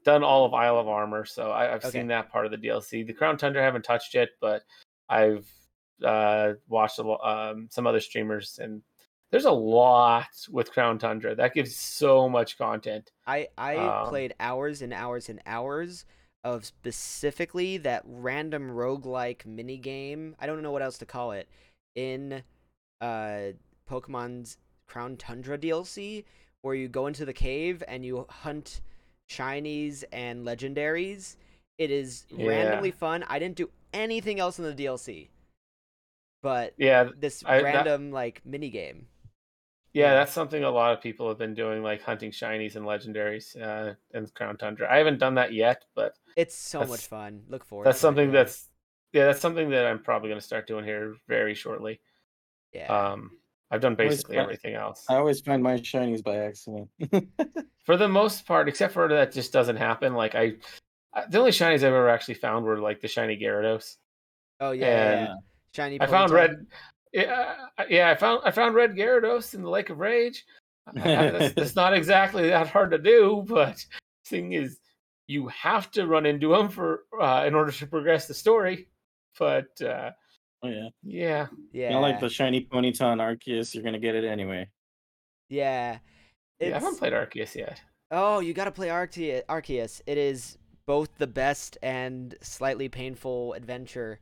done 0.05 0.23
all 0.23 0.45
of 0.45 0.55
Isle 0.55 0.79
of 0.79 0.89
Armor, 0.89 1.25
so 1.25 1.51
I, 1.51 1.75
I've 1.75 1.85
Okay. 1.85 1.91
seen 1.91 2.07
that 2.09 2.31
part 2.31 2.47
of 2.47 2.53
the 2.53 2.59
DLC. 2.59 3.07
The 3.07 3.13
Crown 3.13 3.37
Tundra 3.37 3.63
I 3.63 3.65
haven't 3.65 3.83
touched 3.83 4.15
yet, 4.15 4.31
but 4.41 4.63
I've 5.09 5.49
uh, 6.05 6.55
watched 6.69 6.99
a, 6.99 7.05
um, 7.05 7.69
some 7.71 7.87
other 7.87 8.01
streamers, 8.01 8.59
and 8.63 8.83
there's 9.31 9.45
a 9.47 9.53
lot 9.53 10.27
with 10.51 10.73
Crown 10.73 10.99
Tundra. 10.99 11.35
That 11.35 11.55
gives 11.55 11.77
so 11.77 12.29
much 12.29 12.59
content. 12.59 13.11
I 13.27 13.49
I 13.57 13.77
Um, 13.79 14.09
played 14.09 14.35
hours 14.41 14.83
and 14.83 14.93
hours 14.93 15.29
and 15.29 15.41
hours 15.47 16.05
of 16.43 16.65
specifically 16.67 17.79
that 17.79 18.03
random 18.05 18.71
roguelike 18.71 19.47
mini 19.47 19.79
game. 19.79 20.37
I 20.39 20.47
don't 20.47 20.63
know 20.63 20.73
what 20.73 20.83
else 20.83 20.99
to 20.99 21.07
call 21.07 21.33
it 21.33 21.49
in 21.95 22.43
uh 23.01 23.53
Pokemon's 23.89 24.59
Crown 24.87 25.17
Tundra 25.17 25.57
DLC 25.57 26.25
where 26.65 26.75
you 26.75 26.89
go 26.89 27.07
into 27.07 27.27
the 27.27 27.33
cave 27.33 27.83
and 27.87 28.05
you 28.05 28.25
hunt 28.31 28.81
shinies 29.31 30.03
and 30.13 30.47
legendaries. 30.47 31.37
It 31.77 31.91
is 31.91 32.25
Yeah. 32.31 32.49
randomly 32.49 32.91
fun. 32.91 33.23
I 33.29 33.39
didn't 33.39 33.57
do 33.57 33.71
anything 33.93 34.41
else 34.41 34.59
in 34.59 34.65
the 34.65 34.75
DLC. 34.75 35.29
But 36.43 36.73
Yeah, 36.79 37.11
this 37.17 37.45
I- 37.45 37.59
that- 37.59 37.65
random 37.65 38.11
like 38.13 38.41
mini 38.47 38.71
game. 38.71 39.09
yeah, 39.93 40.15
that's 40.15 40.33
something 40.33 40.65
a 40.65 40.71
lot 40.71 40.95
of 40.95 41.03
people 41.03 41.29
have 41.29 41.37
been 41.39 41.55
doing, 41.55 41.83
like 41.83 42.01
hunting 42.03 42.31
shinies 42.31 42.77
and 42.77 42.87
legendaries 42.87 43.61
uh, 43.61 43.95
in 44.15 44.27
Crown 44.29 44.57
Tundra. 44.57 44.91
I 44.91 44.97
haven't 44.97 45.19
done 45.19 45.35
that 45.35 45.53
yet, 45.53 45.85
but 45.95 46.17
It's 46.37 46.55
so 46.55 46.85
much 46.85 47.07
fun. 47.07 47.45
Look 47.49 47.65
forward 47.65 47.85
that's 47.87 48.01
something 48.01 48.33
that's 48.33 48.71
yeah, 49.13 49.27
that's 49.27 49.41
something 49.41 49.71
that 49.71 49.87
I'm 49.87 50.03
probably 50.03 50.29
going 50.31 50.41
to 50.41 50.47
start 50.47 50.67
doing 50.67 50.85
here 50.85 51.15
very 51.29 51.55
shortly. 51.55 52.01
yeah. 52.73 52.87
Um, 53.13 53.39
I've 53.71 53.81
done 53.81 53.95
basically 53.95 54.37
fun. 54.37 54.45
everything 54.45 54.75
else 54.75 55.05
I 55.09 55.17
always 55.17 55.41
find 55.41 55.63
my 55.63 55.75
shinies 55.77 56.23
by 56.23 56.37
accident. 56.37 56.89
for 57.85 57.97
the 57.97 58.09
most 58.09 58.47
part, 58.47 58.69
except 58.69 58.93
for 58.93 59.09
that 59.09 59.33
just 59.33 59.53
doesn't 59.53 59.77
happen. 59.77 60.15
Like 60.15 60.35
I, 60.35 60.55
I- 61.13 61.27
the 61.29 61.39
only 61.39 61.51
shinies 61.51 61.77
I've 61.77 61.85
ever 61.85 62.09
actually 62.09 62.35
found 62.35 62.65
were 62.65 62.79
like 62.79 63.01
the 63.01 63.09
shiny 63.09 63.37
Gyarados. 63.37 63.97
Oh 64.61 64.71
yeah, 64.73 64.87
yeah, 64.87 65.13
and 65.13 65.27
yeah. 65.29 65.35
shiny. 65.75 66.01
I 66.01 66.07
found 66.07 66.31
red. 66.31 66.67
Yeah, 67.13 67.55
I- 67.79 67.87
yeah, 67.89 68.11
I 68.11 68.15
found 68.15 68.43
I 68.45 68.51
found 68.51 68.75
red 68.75 68.95
Gyarados 68.95 69.55
in 69.55 69.63
the 69.63 69.71
Lake 69.71 69.91
of 69.91 69.99
Rage. 69.99 70.45
I- 70.87 71.01
I- 71.01 71.31
that's, 71.31 71.55
that's 71.57 71.77
not 71.77 71.95
exactly 71.95 72.49
that 72.49 72.69
hard 72.69 72.91
to 72.93 72.99
do, 72.99 73.45
but 73.47 73.85
thing 74.27 74.53
is, 74.53 74.79
you 75.27 75.49
have 75.49 75.91
to 75.93 76.07
run 76.07 76.27
into 76.27 76.49
them 76.49 76.69
for 76.69 77.01
uh, 77.21 77.45
in 77.47 77.55
order 77.55 77.73
to 77.73 77.87
progress 77.87 78.27
the 78.29 78.35
story. 78.35 78.89
But 79.39 79.81
uh, 79.83 80.11
oh 80.65 80.69
yeah. 80.69 80.89
yeah, 81.03 81.47
Yeah, 81.73 81.87
You 81.89 81.93
don't 81.93 82.03
like 82.03 82.21
the 82.21 82.29
shiny 82.29 82.67
Ponyta 82.67 83.03
on 83.03 83.19
Arceus, 83.19 83.75
you're 83.75 83.85
gonna 83.85 83.99
get 83.99 84.15
it 84.15 84.25
anyway. 84.25 84.69
yeah. 85.49 85.99
yeah, 86.61 86.69
I 86.69 86.79
haven't 86.79 86.99
played 86.99 87.13
Arceus 87.13 87.55
yet. 87.55 87.81
Oh, 88.11 88.41
you 88.41 88.53
got 88.55 88.67
to 88.67 88.71
play 88.71 88.89
Arceus. 88.89 89.45
Arceus. 89.47 90.01
It 90.07 90.19
is 90.19 90.57
both 90.87 91.09
the 91.19 91.27
best 91.27 91.79
and 91.83 92.37
slightly 92.43 92.89
painful 92.89 93.55
adventure. 93.55 94.21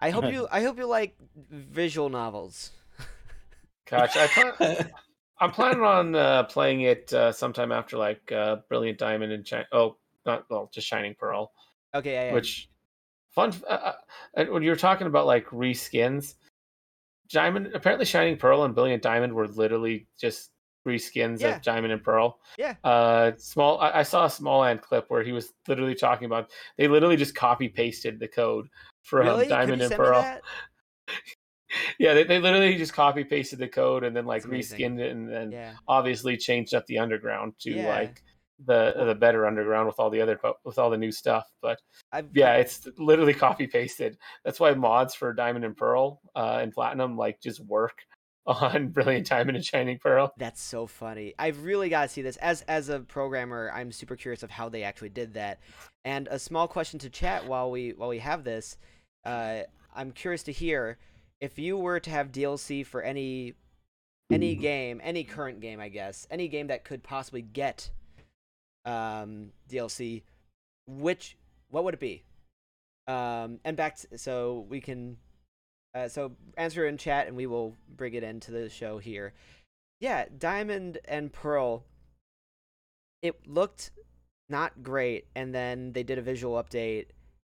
I 0.00 0.10
hope 0.10 0.32
you. 0.32 0.48
I 0.52 0.62
hope 0.62 0.78
you 0.78 0.86
like 0.86 1.16
visual 1.50 2.08
novels. 2.08 2.70
Gosh, 3.90 4.16
I 4.16 4.26
plan, 4.28 4.90
I'm 5.40 5.50
planning 5.50 5.82
on 5.82 6.14
uh, 6.14 6.44
playing 6.44 6.82
it 6.82 7.12
uh, 7.12 7.32
sometime 7.32 7.70
after 7.72 7.98
like 7.98 8.32
uh, 8.32 8.56
Brilliant 8.68 8.98
Diamond 8.98 9.32
and 9.32 9.46
Shi- 9.46 9.68
oh, 9.72 9.96
not 10.24 10.44
well, 10.48 10.70
just 10.72 10.86
Shining 10.86 11.14
Pearl. 11.18 11.52
Okay, 11.94 12.12
yeah, 12.12 12.24
yeah. 12.26 12.32
which 12.32 12.70
fun 13.34 13.52
uh, 13.68 13.72
uh, 13.72 13.92
and 14.34 14.50
when 14.50 14.62
you 14.62 14.70
were 14.70 14.76
talking 14.76 15.06
about 15.06 15.26
like 15.26 15.46
reskins 15.46 16.34
diamond 17.30 17.70
apparently 17.74 18.04
shining 18.04 18.36
pearl 18.36 18.64
and 18.64 18.74
brilliant 18.74 19.02
diamond 19.02 19.32
were 19.32 19.48
literally 19.48 20.06
just 20.20 20.50
reskins 20.86 21.40
Yeah. 21.40 21.56
of 21.56 21.62
diamond 21.62 21.92
and 21.92 22.02
pearl 22.02 22.38
Yeah. 22.58 22.74
uh 22.84 23.32
small 23.38 23.80
I, 23.80 24.00
I 24.00 24.02
saw 24.02 24.24
a 24.24 24.28
Smallant 24.28 24.82
clip 24.82 25.06
where 25.08 25.22
he 25.22 25.32
was 25.32 25.52
literally 25.68 25.94
talking 25.94 26.26
about 26.26 26.50
they 26.76 26.88
literally 26.88 27.16
just 27.16 27.34
copy 27.34 27.68
pasted 27.68 28.18
the 28.18 28.28
code 28.28 28.68
from 29.02 29.26
really? 29.26 29.48
Diamond 29.48 29.80
and 29.82 29.94
pearl 29.94 30.26
yeah 31.98 32.12
they, 32.14 32.24
they 32.24 32.38
literally 32.38 32.76
just 32.76 32.92
copy 32.92 33.24
pasted 33.24 33.58
the 33.58 33.68
code 33.68 34.04
and 34.04 34.14
then 34.14 34.26
like 34.26 34.42
reskinned 34.44 34.98
it 34.98 35.12
and 35.12 35.28
then 35.28 35.52
Yeah. 35.52 35.72
obviously 35.88 36.36
changed 36.36 36.74
up 36.74 36.84
the 36.86 36.98
underground 36.98 37.54
to 37.60 37.70
Yeah. 37.70 37.88
like 37.88 38.22
the 38.66 38.94
the 39.06 39.14
better 39.14 39.46
underground 39.46 39.86
with 39.86 39.98
all 39.98 40.10
the 40.10 40.20
other 40.20 40.38
with 40.64 40.78
all 40.78 40.90
the 40.90 40.96
new 40.96 41.12
stuff 41.12 41.46
but 41.62 41.78
I've, 42.12 42.28
yeah, 42.34 42.56
it's 42.56 42.86
literally 42.98 43.34
copy 43.46 43.66
pasted. 43.66 44.18
That's 44.44 44.60
why 44.60 44.74
mods 44.74 45.14
for 45.14 45.32
Diamond 45.32 45.64
and 45.64 45.76
Pearl 45.76 46.20
uh, 46.34 46.58
and 46.60 46.72
Platinum 46.72 47.16
like 47.16 47.40
just 47.40 47.60
work 47.60 47.94
on 48.46 48.88
Brilliant 48.88 49.28
Diamond 49.28 49.56
and 49.56 49.64
Shining 49.64 49.98
Pearl. 49.98 50.32
That's 50.36 50.60
so 50.60 50.86
funny. 50.86 51.34
I've 51.38 51.64
really 51.64 51.88
got 51.88 52.02
to 52.02 52.08
see 52.08 52.22
this. 52.22 52.36
As 52.38 52.62
as 52.62 52.88
a 52.88 53.00
programmer, 53.00 53.70
I'm 53.74 53.92
super 53.92 54.16
curious 54.16 54.42
of 54.42 54.50
how 54.50 54.68
they 54.68 54.82
actually 54.82 55.10
did 55.10 55.34
that. 55.34 55.60
And 56.04 56.28
a 56.28 56.38
small 56.38 56.68
question 56.68 56.98
to 57.00 57.10
chat 57.10 57.46
while 57.46 57.70
we 57.70 57.90
while 57.90 58.08
we 58.08 58.18
have 58.18 58.44
this. 58.44 58.76
Uh, 59.24 59.60
I'm 59.94 60.10
curious 60.10 60.42
to 60.44 60.52
hear 60.52 60.98
if 61.40 61.58
you 61.58 61.76
were 61.76 62.00
to 62.00 62.10
have 62.10 62.32
DLC 62.32 62.84
for 62.84 63.02
any 63.02 63.54
any 64.30 64.54
game, 64.54 64.98
any 65.04 65.24
current 65.24 65.60
game, 65.60 65.78
I 65.78 65.90
guess, 65.90 66.26
any 66.30 66.48
game 66.48 66.68
that 66.68 66.84
could 66.84 67.02
possibly 67.02 67.42
get 67.42 67.90
um, 68.84 69.52
DLC, 69.70 70.22
which 70.86 71.36
what 71.70 71.84
would 71.84 71.94
it 71.94 72.00
be? 72.00 72.22
Um, 73.06 73.58
and 73.64 73.76
back 73.76 73.96
to, 73.96 74.18
so 74.18 74.66
we 74.68 74.80
can 74.80 75.16
uh, 75.94 76.08
so 76.08 76.32
answer 76.56 76.86
in 76.86 76.96
chat 76.96 77.26
and 77.26 77.36
we 77.36 77.46
will 77.46 77.76
bring 77.96 78.14
it 78.14 78.22
into 78.22 78.50
the 78.50 78.68
show 78.68 78.98
here. 78.98 79.34
Yeah, 80.00 80.24
Diamond 80.36 80.98
and 81.04 81.32
Pearl. 81.32 81.84
It 83.22 83.46
looked 83.46 83.92
not 84.48 84.82
great, 84.82 85.26
and 85.36 85.54
then 85.54 85.92
they 85.92 86.02
did 86.02 86.18
a 86.18 86.22
visual 86.22 86.62
update, 86.62 87.06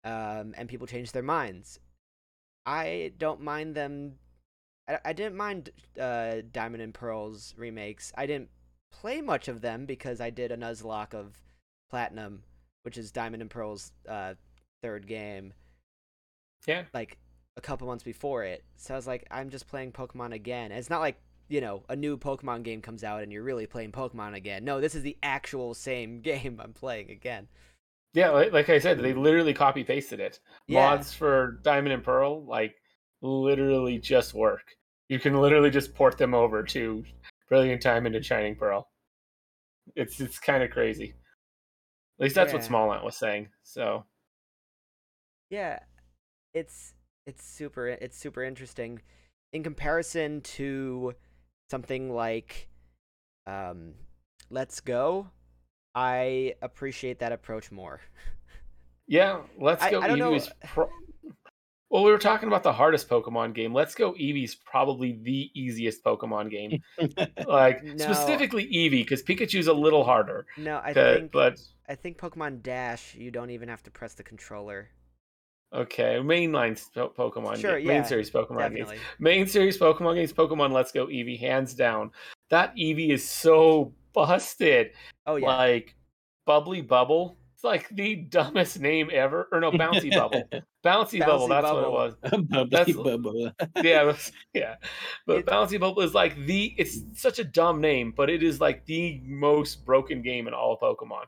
um, 0.04 0.54
and 0.56 0.68
people 0.68 0.86
changed 0.86 1.14
their 1.14 1.22
minds. 1.22 1.78
I 2.66 3.12
don't 3.18 3.40
mind 3.40 3.74
them. 3.74 4.14
I, 4.88 4.98
I 5.04 5.12
didn't 5.12 5.36
mind 5.36 5.70
uh, 6.00 6.36
Diamond 6.52 6.82
and 6.82 6.92
Pearl's 6.92 7.54
remakes. 7.56 8.12
I 8.16 8.26
didn't 8.26 8.50
play 8.92 9.20
much 9.20 9.48
of 9.48 9.60
them 9.60 9.86
because 9.86 10.20
I 10.20 10.30
did 10.30 10.52
a 10.52 10.56
Nuzlocke 10.56 11.14
of 11.14 11.40
Platinum, 11.90 12.44
which 12.84 12.98
is 12.98 13.12
Diamond 13.12 13.42
and 13.42 13.50
Pearl's 13.50 13.92
uh, 14.08 14.34
third 14.82 15.06
game 15.06 15.54
Yeah, 16.66 16.84
like 16.94 17.18
a 17.56 17.60
couple 17.60 17.86
months 17.86 18.04
before 18.04 18.44
it. 18.44 18.64
So 18.76 18.94
I 18.94 18.96
was 18.96 19.06
like, 19.06 19.26
I'm 19.30 19.50
just 19.50 19.66
playing 19.68 19.92
Pokemon 19.92 20.32
again. 20.32 20.70
And 20.70 20.78
it's 20.78 20.90
not 20.90 21.00
like, 21.00 21.16
you 21.48 21.60
know, 21.60 21.84
a 21.88 21.96
new 21.96 22.16
Pokemon 22.16 22.62
game 22.62 22.80
comes 22.80 23.04
out 23.04 23.22
and 23.22 23.32
you're 23.32 23.42
really 23.42 23.66
playing 23.66 23.92
Pokemon 23.92 24.34
again. 24.34 24.64
No, 24.64 24.80
this 24.80 24.94
is 24.94 25.02
the 25.02 25.18
actual 25.22 25.74
same 25.74 26.20
game 26.22 26.60
I'm 26.62 26.72
playing 26.72 27.10
again. 27.10 27.48
yeah. 28.14 28.30
Like, 28.30 28.52
like 28.52 28.68
I 28.70 28.78
said, 28.78 28.98
they 29.00 29.14
literally 29.14 29.54
copy 29.54 29.84
pasted 29.84 30.20
it. 30.20 30.38
Yeah. 30.66 30.96
Mods 30.96 31.12
for 31.14 31.60
Diamond 31.62 31.92
and 31.94 32.04
Pearl 32.04 32.44
like 32.44 32.74
literally 33.22 33.98
just 33.98 34.34
work. 34.34 34.62
You 35.08 35.18
can 35.18 35.36
literally 35.40 35.70
just 35.70 35.94
port 35.94 36.18
them 36.18 36.34
over 36.34 36.62
to 36.64 37.04
Brilliant 37.52 37.82
Diamond 37.82 38.16
and 38.16 38.24
Shining 38.24 38.56
Pearl. 38.56 38.88
It's 39.94 40.18
it's 40.22 40.38
kind 40.38 40.62
of 40.62 40.70
crazy. 40.70 41.12
At 42.18 42.22
least 42.24 42.34
that's 42.34 42.50
what 42.50 42.62
Yeah. 42.62 42.68
Smallant 42.70 43.04
was 43.04 43.14
saying. 43.14 43.50
So 43.62 44.06
Yeah. 45.50 45.80
It's 46.54 46.94
it's 47.26 47.44
super 47.44 47.88
it's 47.88 48.16
super 48.16 48.42
interesting 48.42 49.02
in 49.52 49.62
comparison 49.62 50.40
to 50.56 51.12
something 51.70 52.10
like 52.14 52.70
um 53.46 53.96
Let's 54.48 54.80
Go. 54.80 55.28
I 55.94 56.54
appreciate 56.62 57.18
that 57.18 57.32
approach 57.32 57.70
more. 57.70 58.00
Yeah, 59.06 59.42
Let's 59.58 59.86
Go 59.90 60.00
I 60.00 60.08
don't 60.08 60.18
know- 60.18 60.32
is 60.34 60.48
pro- 60.64 60.88
well, 61.92 62.02
we 62.02 62.10
were 62.10 62.16
talking 62.18 62.48
about 62.48 62.62
the 62.62 62.72
hardest 62.72 63.06
Pokemon 63.06 63.52
game. 63.54 63.74
Let's 63.74 63.94
Go 63.94 64.14
Eevee's 64.14 64.54
probably 64.54 65.20
the 65.22 65.50
easiest 65.54 66.02
Pokemon 66.02 66.50
game. 66.50 66.82
like 67.46 67.84
No. 67.84 67.96
specifically 67.98 68.64
Eevee, 68.66 69.02
because 69.04 69.22
Pikachu's 69.22 69.66
a 69.66 69.74
little 69.74 70.02
harder. 70.02 70.46
No, 70.56 70.78
I 70.78 70.92
Uh, 70.92 71.14
think 71.16 71.32
but 71.32 71.60
I 71.88 71.94
think 71.94 72.16
Pokemon 72.16 72.62
Dash 72.62 73.14
you 73.14 73.30
don't 73.30 73.50
even 73.50 73.68
have 73.68 73.82
to 73.82 73.90
press 73.90 74.14
the 74.14 74.22
controller. 74.22 74.88
okay, 75.74 76.16
mainline 76.16 76.80
po- 76.94 77.10
Pokemon, 77.10 77.58
Sure, 77.58 77.78
game, 77.78 77.86
yeah, 77.86 77.92
main 77.94 78.04
series 78.04 78.30
Pokemon 78.30 78.74
games, 78.74 78.90
main 79.18 79.46
series 79.46 79.76
Pokemon 79.78 80.14
games, 80.14 80.32
Pokemon 80.32 80.72
Let's 80.72 80.92
Go 80.92 81.06
Eevee, 81.08 81.38
hands 81.38 81.74
down. 81.74 82.10
That 82.48 82.74
Eevee 82.74 83.10
is 83.10 83.28
so 83.28 83.92
busted. 84.14 84.92
Oh 85.26 85.36
yeah. 85.36 85.46
Like 85.56 85.94
Bubbly 86.46 86.80
Bubble. 86.80 87.36
It's 87.54 87.64
like 87.64 87.88
the 87.90 88.16
dumbest 88.30 88.80
name 88.80 89.10
ever. 89.12 89.48
Or 89.52 89.60
no, 89.60 89.70
Bouncy 89.72 90.10
Bubble. 90.10 90.48
Bouncy, 90.84 91.20
Bubble. 91.20 91.46
Bouncy 91.46 91.48
That's 91.48 91.62
Bubble. 91.66 91.92
what 91.92 92.10
it 92.10 92.42
was. 92.50 92.70
That's- 92.70 92.96
bubble. 92.96 93.52
yeah, 93.84 94.02
was- 94.02 94.32
yeah. 94.52 94.76
But 95.26 95.36
It- 95.38 95.46
Bouncy 95.46 95.78
Bubble 95.78 96.02
is 96.02 96.14
like 96.14 96.36
the. 96.46 96.74
It's 96.78 96.98
such 97.14 97.38
a 97.38 97.44
dumb 97.44 97.80
name, 97.80 98.12
but 98.16 98.28
it 98.30 98.42
is 98.42 98.60
like 98.60 98.84
the 98.86 99.20
most 99.24 99.84
broken 99.84 100.22
game 100.22 100.48
in 100.48 100.54
all 100.54 100.74
of 100.74 100.80
Pokemon. 100.80 101.24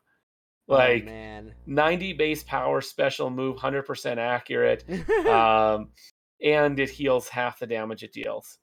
Oh, 0.69 0.75
Like 0.75 1.05
man. 1.05 1.55
90 1.67 2.15
base 2.15 2.43
power, 2.43 2.81
special 2.81 3.29
move, 3.31 3.57
100% 3.59 4.17
accurate, 4.17 4.83
um, 5.27 5.89
and 6.43 6.81
it 6.81 6.89
heals 6.89 7.29
half 7.29 7.59
the 7.59 7.67
damage 7.67 8.03
it 8.03 8.13
deals. 8.15 8.59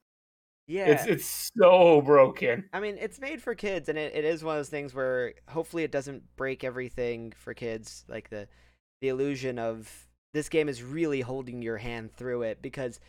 yeah. 0.67 0.87
It's 0.87 1.05
it's 1.05 1.51
so 1.57 2.01
broken. 2.01 2.67
I 2.73 2.79
mean, 2.79 2.97
it's 2.99 3.19
made 3.19 3.41
for 3.41 3.53
kids, 3.53 3.87
and 3.87 3.97
it, 3.99 4.15
it 4.15 4.25
is 4.25 4.43
one 4.43 4.55
of 4.55 4.59
those 4.59 4.69
things 4.69 4.93
where 4.95 5.33
hopefully 5.47 5.83
it 5.83 5.91
doesn't 5.91 6.23
break 6.37 6.63
everything 6.63 7.33
for 7.37 7.53
kids. 7.53 8.03
Like 8.09 8.29
the 8.31 8.47
the 9.01 9.09
illusion 9.09 9.59
of 9.59 10.07
this 10.34 10.49
game 10.49 10.69
is 10.69 10.84
really 10.84 11.21
holding 11.21 11.61
your 11.61 11.77
hand 11.77 12.11
through 12.13 12.43
it 12.43 12.61
because 12.61 12.99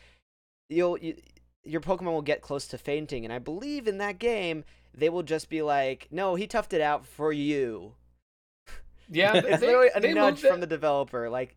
you'll 0.68 0.98
you, 0.98 1.16
your 1.64 1.80
Pokemon 1.80 2.12
will 2.12 2.22
get 2.22 2.42
close 2.42 2.66
to 2.68 2.78
fainting, 2.78 3.24
and 3.24 3.32
I 3.32 3.38
believe 3.38 3.86
in 3.86 3.98
that 3.98 4.18
game 4.18 4.64
they 4.94 5.08
will 5.08 5.22
just 5.22 5.48
be 5.48 5.62
like, 5.62 6.08
"No, 6.10 6.34
he 6.34 6.46
toughed 6.46 6.72
it 6.72 6.80
out 6.80 7.06
for 7.06 7.32
you." 7.32 7.94
Yeah, 9.08 9.34
it's 9.44 9.60
they- 9.60 9.66
literally 9.66 9.90
a 9.94 10.14
nudge 10.14 10.40
from 10.40 10.60
the 10.60 10.66
developer. 10.66 11.28
Like, 11.30 11.56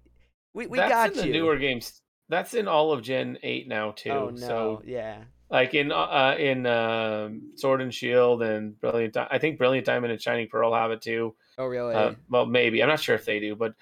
we 0.54 0.68
we 0.68 0.78
that's 0.78 0.92
got 0.92 1.12
in 1.12 1.18
the 1.18 1.38
newer 1.38 1.58
games. 1.58 2.02
That's 2.30 2.54
in 2.56 2.68
all 2.68 2.92
of 2.92 3.02
Gen 3.04 3.38
Eight 3.44 3.68
now 3.68 3.92
too. 3.92 4.10
oh 4.10 4.30
no, 4.30 4.36
So 4.38 4.82
yeah, 4.86 5.24
like 5.50 5.74
in 5.76 5.92
uh, 5.92 5.96
uh, 5.96 6.36
in 6.40 6.66
um, 6.66 7.52
Sword 7.56 7.82
and 7.82 7.94
Shield 7.94 8.42
and 8.42 8.80
Brilliant, 8.80 9.14
Di- 9.14 9.28
I 9.30 9.38
think 9.38 9.58
Brilliant 9.60 9.86
Diamond 9.86 10.12
and 10.12 10.22
Shining 10.22 10.48
Pearl 10.48 10.74
have 10.74 10.90
it 10.92 11.02
too. 11.02 11.36
oh 11.58 11.66
really? 11.66 11.94
Uh, 11.94 12.14
well, 12.30 12.46
maybe 12.48 12.82
I'm 12.82 12.90
not 12.90 13.00
sure 13.00 13.16
if 13.16 13.26
they 13.26 13.40
do, 13.40 13.56
but 13.56 13.74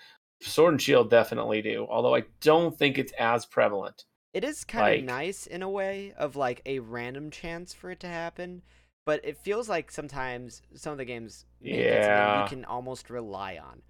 Sword 0.45 0.73
and 0.73 0.81
Shield 0.81 1.09
definitely 1.09 1.61
do. 1.61 1.87
Although 1.89 2.15
I 2.15 2.23
don't 2.41 2.77
think 2.77 2.97
it's 2.97 3.13
as 3.19 3.45
prevalent. 3.45 4.05
It 4.33 4.43
is 4.43 4.63
kind 4.63 4.87
of 4.87 4.97
Like- 4.99 5.05
nice 5.05 5.45
in 5.47 5.61
a 5.61 5.69
way 5.69 6.13
of 6.17 6.35
like 6.35 6.61
a 6.65 6.79
random 6.79 7.29
chance 7.31 7.73
for 7.73 7.91
it 7.91 7.99
to 8.01 8.07
happen, 8.07 8.63
but 9.05 9.23
it 9.23 9.37
feels 9.37 9.69
like 9.69 9.91
sometimes 9.91 10.61
some 10.75 10.91
of 10.91 10.97
the 10.97 11.05
games 11.05 11.45
make 11.61 11.73
it 11.75 11.93
something 11.93 12.09
Yeah. 12.09 12.43
you 12.43 12.49
can 12.49 12.65
almost 12.65 13.09
rely 13.09 13.57
on, 13.57 13.81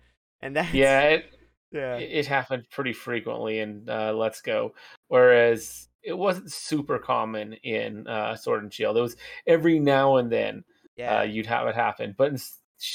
and 0.41 0.55
that's 0.55 0.73
Yeah, 0.73 1.01
it, 1.01 1.25
yeah, 1.71 1.95
it, 1.95 2.11
it 2.11 2.27
happened 2.27 2.65
pretty 2.69 2.91
frequently 2.93 3.59
in 3.59 3.87
uh, 3.89 4.11
Let's 4.13 4.41
Go, 4.41 4.73
whereas 5.07 5.87
it 6.03 6.17
wasn't 6.17 6.51
super 6.51 6.99
common 6.99 7.53
in 7.63 8.05
uh, 8.07 8.35
Sword 8.35 8.63
and 8.63 8.73
Shield. 8.73 8.97
It 8.97 9.01
was 9.01 9.15
every 9.47 9.79
now 9.79 10.17
and 10.17 10.29
then 10.29 10.65
yeah. 10.97 11.19
uh, 11.19 11.23
you'd 11.23 11.45
have 11.45 11.67
it 11.67 11.75
happen, 11.75 12.13
but 12.17 12.31
in, 12.33 12.37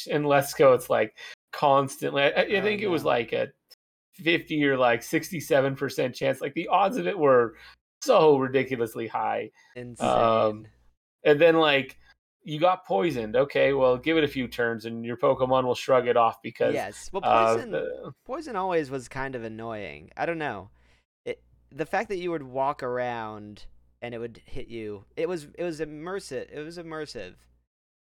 in 0.08 0.24
Let's 0.24 0.52
Go, 0.52 0.74
it's 0.74 0.90
like 0.90 1.16
constantly. 1.52 2.22
I, 2.22 2.28
I 2.28 2.46
Oh, 2.58 2.62
think 2.62 2.82
it 2.82 2.88
was 2.88 3.02
no. 3.02 3.08
like 3.08 3.32
a 3.32 3.48
fifty 4.14 4.64
or 4.66 4.76
like 4.76 5.02
sixty-seven 5.02 5.76
percent 5.76 6.14
chance. 6.14 6.40
Like 6.40 6.54
the 6.54 6.68
odds 6.68 6.96
of 6.96 7.06
it 7.06 7.18
were 7.18 7.56
so 8.02 8.38
ridiculously 8.38 9.06
high. 9.06 9.50
Insane. 9.76 10.08
um, 10.08 10.66
and 11.24 11.40
then 11.40 11.56
like 11.56 11.96
you 12.44 12.58
got 12.58 12.86
poisoned. 12.86 13.36
Okay, 13.36 13.72
well, 13.74 13.96
give 13.98 14.16
it 14.16 14.24
a 14.24 14.28
few 14.28 14.48
turns, 14.48 14.84
and 14.86 15.04
your 15.04 15.16
Pokemon 15.16 15.64
will 15.64 15.74
shrug 15.74 16.06
it 16.06 16.16
off 16.16 16.40
because 16.42 16.74
yes. 16.74 17.10
Well, 17.12 17.22
uh, 17.24 17.54
poison. 17.54 17.70
the- 17.72 18.12
Poison 18.24 18.56
always 18.56 18.90
was 18.90 19.08
kind 19.08 19.34
of 19.34 19.44
annoying. 19.44 20.10
I 20.16 20.24
don't 20.26 20.38
know. 20.38 20.70
It 21.24 21.42
the 21.70 21.86
fact 21.86 22.08
that 22.08 22.18
you 22.18 22.30
would 22.30 22.42
walk 22.42 22.82
around 22.82 23.66
and 24.00 24.14
it 24.14 24.18
would 24.18 24.40
hit 24.46 24.68
you. 24.68 25.04
It 25.16 25.28
was 25.28 25.48
it 25.58 25.64
was 25.64 25.80
immersive. 25.80 26.46
It 26.52 26.60
was 26.64 26.78
immersive. 26.78 27.34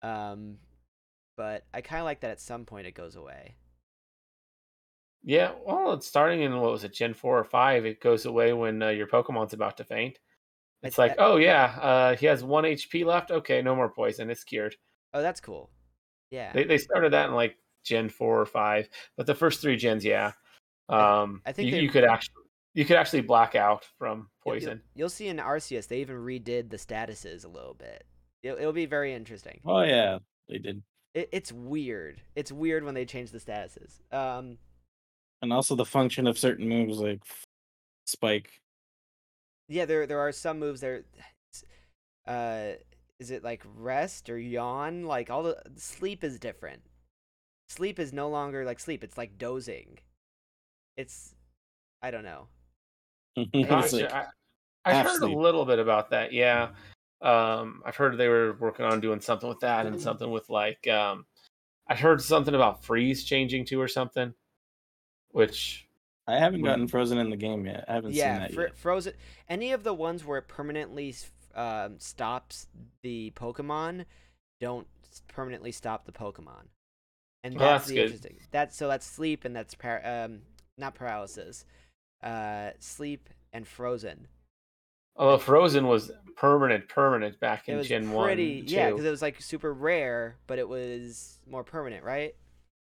Um, 0.03 0.57
but 1.41 1.65
I 1.73 1.81
kind 1.81 2.01
of 2.01 2.05
like 2.05 2.21
that 2.21 2.33
at 2.33 2.39
some 2.39 2.67
point 2.67 2.87
it 2.87 2.93
goes 2.93 3.17
away. 3.17 3.55
yeah, 5.23 5.53
well, 5.67 5.95
it's 5.95 6.07
starting 6.07 6.43
in 6.43 6.61
what 6.61 6.71
was 6.71 6.85
it, 6.85 6.93
Gen 6.93 7.15
four 7.15 7.39
or 7.39 7.45
five? 7.45 7.87
It 7.87 7.99
goes 8.03 8.27
away 8.27 8.53
when 8.53 8.83
uh, 8.83 8.89
your 8.91 9.07
Pokemon's 9.07 9.55
about 9.55 9.79
to 9.79 9.85
faint. 9.85 10.19
It's 10.83 10.99
I- 10.99 11.03
like, 11.09 11.15
oh 11.19 11.37
yeah, 11.39 11.65
uh, 11.81 12.17
he 12.17 12.27
has 12.27 12.45
one 12.45 12.65
HP 12.65 13.07
left. 13.07 13.31
Okay, 13.31 13.63
no 13.63 13.75
more 13.75 13.89
poison. 13.89 14.29
It's 14.29 14.45
cured. 14.45 14.77
Oh, 15.15 15.23
that's 15.23 15.41
cool. 15.41 15.71
Yeah. 16.31 16.53
They 16.53 16.65
they 16.65 16.77
started 16.77 17.15
that 17.15 17.31
in 17.31 17.35
like 17.35 17.57
Gen 17.85 18.11
four 18.11 18.39
or 18.39 18.45
five, 18.47 18.91
but 19.17 19.25
the 19.27 19.35
first 19.35 19.63
three 19.63 19.77
gens, 19.77 20.05
yeah. 20.05 20.33
I- 20.91 21.23
Um, 21.23 21.41
I 21.47 21.53
think 21.53 21.67
you, 21.71 21.73
they- 21.77 21.81
you 21.81 21.89
could 21.89 22.05
actually 22.05 22.35
you 22.75 22.85
could 22.85 22.97
actually 22.99 23.23
black 23.23 23.55
out 23.55 23.87
from 23.99 24.29
You'll- 24.45 24.55
you'll- 24.57 24.61
poison. 24.61 24.83
You'll, 24.95 25.09
see 25.09 25.29
in 25.29 25.39
Arceus 25.39 25.89
they 25.89 26.01
even 26.03 26.17
redid 26.17 26.69
the 26.69 26.77
statuses 26.77 27.47
a 27.47 27.49
little 27.49 27.75
bit. 27.75 28.05
It'll, 28.43 28.59
it'll 28.59 28.73
be 28.75 28.85
very 28.87 29.15
interesting. 29.15 29.61
Oh 29.65 29.81
yeah, 29.81 30.19
they 30.51 30.59
did. 30.59 30.83
It, 31.15 31.29
it's 31.33 31.53
weird. 31.53 32.21
It's 32.37 32.53
weird 32.53 32.85
when 32.85 32.95
they 32.95 33.05
change 33.05 33.31
the 33.31 33.39
statuses. 33.39 34.01
Um, 34.13 34.59
And 35.43 35.53
also 35.53 35.75
the 35.75 35.85
function 35.85 36.27
of 36.27 36.39
certain 36.39 36.69
moves 36.69 36.99
like 36.99 37.21
spike. 38.07 38.61
yeah, 39.69 39.85
there 39.85 40.07
there 40.07 40.21
are 40.21 40.33
some 40.33 40.59
moves 40.59 40.81
there. 40.81 41.03
Uh, 42.27 42.73
is 43.19 43.31
it 43.31 43.43
like 43.43 43.63
rest 43.77 44.31
or 44.31 44.39
yawn? 44.39 45.05
Like 45.05 45.31
all 45.31 45.43
the 45.43 45.61
sleep 45.77 46.23
is 46.25 46.39
different. 46.39 46.83
Sleep 47.69 47.99
is 47.99 48.13
no 48.13 48.29
longer 48.29 48.65
like 48.65 48.81
sleep. 48.81 49.03
It's 49.05 49.19
like 49.19 49.39
dozing. 49.39 49.99
It's 50.97 51.35
I 52.03 52.11
don't 52.11 52.25
know. 52.25 52.47
It's 53.37 53.93
like- 53.93 54.13
I, 54.13 54.27
I've 54.85 54.95
half 54.97 55.07
heard 55.07 55.23
a 55.23 55.27
little 55.27 55.65
bit 55.67 55.79
about 55.79 56.11
that. 56.11 56.33
Yeah. 56.33 56.71
Um, 57.23 57.83
I've 57.85 57.97
heard 57.97 58.17
they 58.17 58.29
were 58.29 58.55
working 58.55 58.85
on 58.87 59.01
doing 59.01 59.21
something 59.21 59.49
with 59.49 59.61
that 59.61 59.87
and 59.87 60.01
something 60.01 60.31
with 60.31 60.49
like 60.49 60.87
um, 60.89 61.27
I 61.87 61.95
heard 61.95 62.23
something 62.23 62.55
about 62.55 62.83
freeze 62.83 63.25
changing 63.25 63.67
too 63.67 63.81
or 63.81 63.89
something, 63.89 64.33
which 65.33 65.87
I 66.27 66.39
haven't 66.39 66.61
Mm. 66.63 66.65
gotten 66.65 66.89
frozen 66.89 67.19
in 67.19 67.29
the 67.31 67.37
game 67.37 67.67
yet. 67.67 67.85
I 67.89 67.95
haven't 67.95 68.13
seen 68.13 68.21
that 68.23 68.53
fr- 68.55 68.63
yet. 68.63 68.77
frozen. 68.77 69.13
Any 69.49 69.73
of 69.73 69.83
the 69.83 69.93
ones 69.95 70.25
where 70.25 70.39
it 70.39 70.49
permanently 70.49 71.15
um, 71.55 71.99
stops 71.99 72.69
the 73.03 73.33
Pokemon, 73.33 74.05
don't 74.61 74.87
permanently 75.29 75.73
stop 75.73 76.05
the 76.07 76.13
Pokemon. 76.13 76.69
And 77.43 77.57
Well, 77.57 77.71
that's, 77.71 77.85
that's 77.85 77.89
the 77.89 77.95
good. 77.97 78.05
interesting. 78.05 78.37
That's 78.51 78.77
so 78.77 78.87
that's 78.89 79.07
sleep 79.07 79.45
and 79.45 79.57
that's 79.57 79.75
par- 79.75 80.03
um 80.05 80.43
not 80.79 80.95
paralysis, 80.95 81.65
uh 82.23 82.71
sleep 82.79 83.29
and 83.53 83.67
frozen. 83.67 84.29
Although 85.17 85.39
Frozen 85.39 85.87
was 85.87 86.11
permanent, 86.37 86.89
permanent 86.89 87.39
back 87.41 87.69
It 87.69 87.73
in 87.73 87.79
was 87.79 87.89
Gen 87.89 88.15
pretty 88.15 88.59
One. 88.61 88.67
yeah 88.69 88.91
because 88.91 89.05
it 89.05 89.11
was 89.11 89.23
like 89.23 89.41
super 89.41 89.75
rare, 89.75 90.39
but 90.47 90.59
it 90.59 90.69
was 90.69 91.39
more 91.47 91.65
permanent, 91.65 92.05
right? 92.05 92.35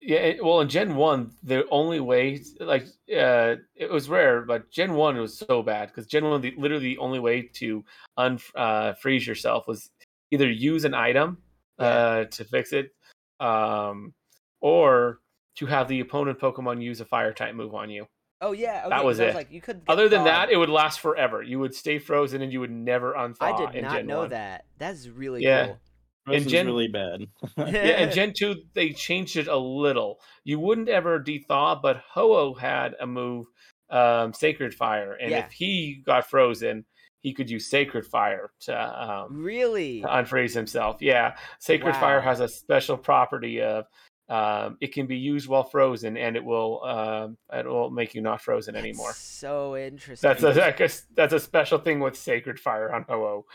Yeah, 0.01 0.17
it, 0.17 0.43
well, 0.43 0.59
in 0.61 0.69
Gen 0.69 0.95
One, 0.95 1.31
the 1.41 1.67
only 1.69 1.99
way, 1.99 2.43
like, 2.59 2.83
uh, 3.15 3.55
it 3.75 3.89
was 3.89 4.09
rare, 4.09 4.41
but 4.41 4.69
Gen 4.69 4.93
One 4.93 5.17
was 5.17 5.37
so 5.37 5.63
bad 5.63 5.87
because 5.87 6.05
Gen 6.05 6.25
One, 6.25 6.41
the, 6.41 6.53
literally, 6.57 6.83
the 6.83 6.97
only 6.99 7.19
way 7.19 7.43
to 7.53 7.83
unfreeze 8.19 9.21
uh, 9.21 9.25
yourself 9.25 9.67
was 9.67 9.89
either 10.31 10.49
use 10.51 10.85
an 10.85 10.93
item 10.93 11.41
Yeah. 11.79 11.85
uh, 11.85 12.25
to 12.25 12.43
fix 12.43 12.71
it, 12.73 12.93
um, 13.39 14.13
or 14.59 15.21
to 15.55 15.65
have 15.65 15.87
the 15.87 16.01
opponent 16.01 16.39
Pokemon 16.39 16.83
use 16.83 16.99
a 17.01 17.05
Fire 17.05 17.33
type 17.33 17.55
move 17.55 17.73
on 17.73 17.89
you. 17.89 18.05
Oh 18.45 18.51
yeah, 18.51 18.81
okay, 18.81 18.89
That 18.89 18.97
'cause 18.97 19.05
was 19.05 19.19
I 19.19 19.25
it. 19.25 19.35
like 19.35 19.51
you 19.51 19.59
could. 19.61 19.83
get 19.85 19.91
Other 19.91 20.07
than 20.07 20.19
thawed. 20.21 20.27
that, 20.27 20.49
it 20.51 20.57
would 20.57 20.69
last 20.69 20.99
forever. 20.99 21.41
You 21.41 21.59
would 21.59 21.73
stay 21.73 21.97
frozen 21.97 22.41
and 22.43 22.53
you 22.53 22.59
would 22.59 22.69
never 22.71 23.13
unthaw. 23.13 23.41
I 23.41 23.57
did 23.65 23.75
in 23.75 23.83
not 23.85 23.93
Gen 23.95 24.07
know 24.07 24.19
1. 24.19 24.29
that. 24.29 24.65
That's 24.77 25.07
really 25.07 25.41
Yeah. 25.43 25.65
cool. 25.67 25.79
Frozen's 26.27 26.51
Gen- 26.51 26.65
really 26.67 26.87
bad. 26.87 27.21
yeah, 27.57 28.01
and 28.01 28.11
Gen 28.11 28.33
2, 28.37 28.55
they 28.73 28.91
changed 28.91 29.35
it 29.37 29.47
a 29.47 29.57
little. 29.57 30.19
You 30.43 30.59
wouldn't 30.59 30.89
ever 30.89 31.19
dethaw, 31.19 31.81
but 31.81 31.97
Ho-Oh 32.11 32.53
had 32.53 32.95
a 32.99 33.07
move, 33.07 33.47
um, 33.89 34.31
Sacred 34.33 34.73
Fire. 34.75 35.13
And 35.13 35.31
Yeah. 35.31 35.45
if 35.45 35.51
he 35.51 36.01
got 36.05 36.27
frozen, 36.29 36.85
he 37.21 37.33
could 37.33 37.49
use 37.49 37.67
Sacred 37.69 38.05
Fire 38.05 38.51
to, 38.61 39.03
um, 39.03 39.41
Really? 39.43 40.01
to 40.01 40.07
unfreeze 40.07 40.53
himself. 40.53 40.97
Yeah. 41.01 41.35
Sacred 41.59 41.95
Fire 41.95 42.21
has 42.21 42.39
a 42.41 42.47
special 42.47 42.97
property 42.97 43.61
of 43.61 43.85
um, 44.27 44.77
it 44.81 44.91
can 44.93 45.05
be 45.05 45.17
used 45.17 45.47
while 45.47 45.63
frozen 45.63 46.17
and 46.17 46.35
it 46.35 46.43
will 46.43 46.83
um, 46.83 47.37
it 47.53 47.65
will 47.65 47.91
make 47.91 48.15
you 48.15 48.21
not 48.21 48.41
frozen 48.41 48.75
anymore. 48.75 49.09
That's 49.09 49.19
so 49.19 49.77
interesting. 49.77 50.27
That's 50.27 50.43
a, 50.43 51.05
that's 51.15 51.33
a 51.33 51.39
special 51.39 51.77
thing 51.77 51.99
with 51.99 52.17
Sacred 52.17 52.59
Fire 52.59 52.91
on 52.91 53.05
Ho-Oh. 53.07 53.45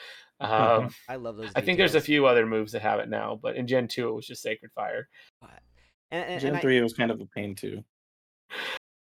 Um, 0.41 0.91
I 1.09 1.17
love 1.17 1.37
those. 1.37 1.51
I 1.57 1.61
think 1.61 1.79
there's 1.79 1.97
a 1.97 2.01
few 2.01 2.27
other 2.27 2.47
moves 2.47 2.73
that 2.73 2.83
have 2.83 3.01
it 3.01 3.09
now, 3.09 3.39
but 3.43 3.57
in 3.57 3.67
Gen 3.67 3.89
2 3.89 4.09
it 4.09 4.13
was 4.13 4.27
just 4.27 4.43
Sacred 4.43 4.71
Fire. 4.73 5.09
And, 6.13 6.25
and, 6.25 6.41
Gen 6.41 6.49
and 6.49 6.57
I- 6.59 6.61
three 6.61 6.81
was 6.81 6.93
kind 6.93 7.11
of 7.11 7.21
a 7.21 7.27
pain 7.27 7.55
too. 7.55 7.85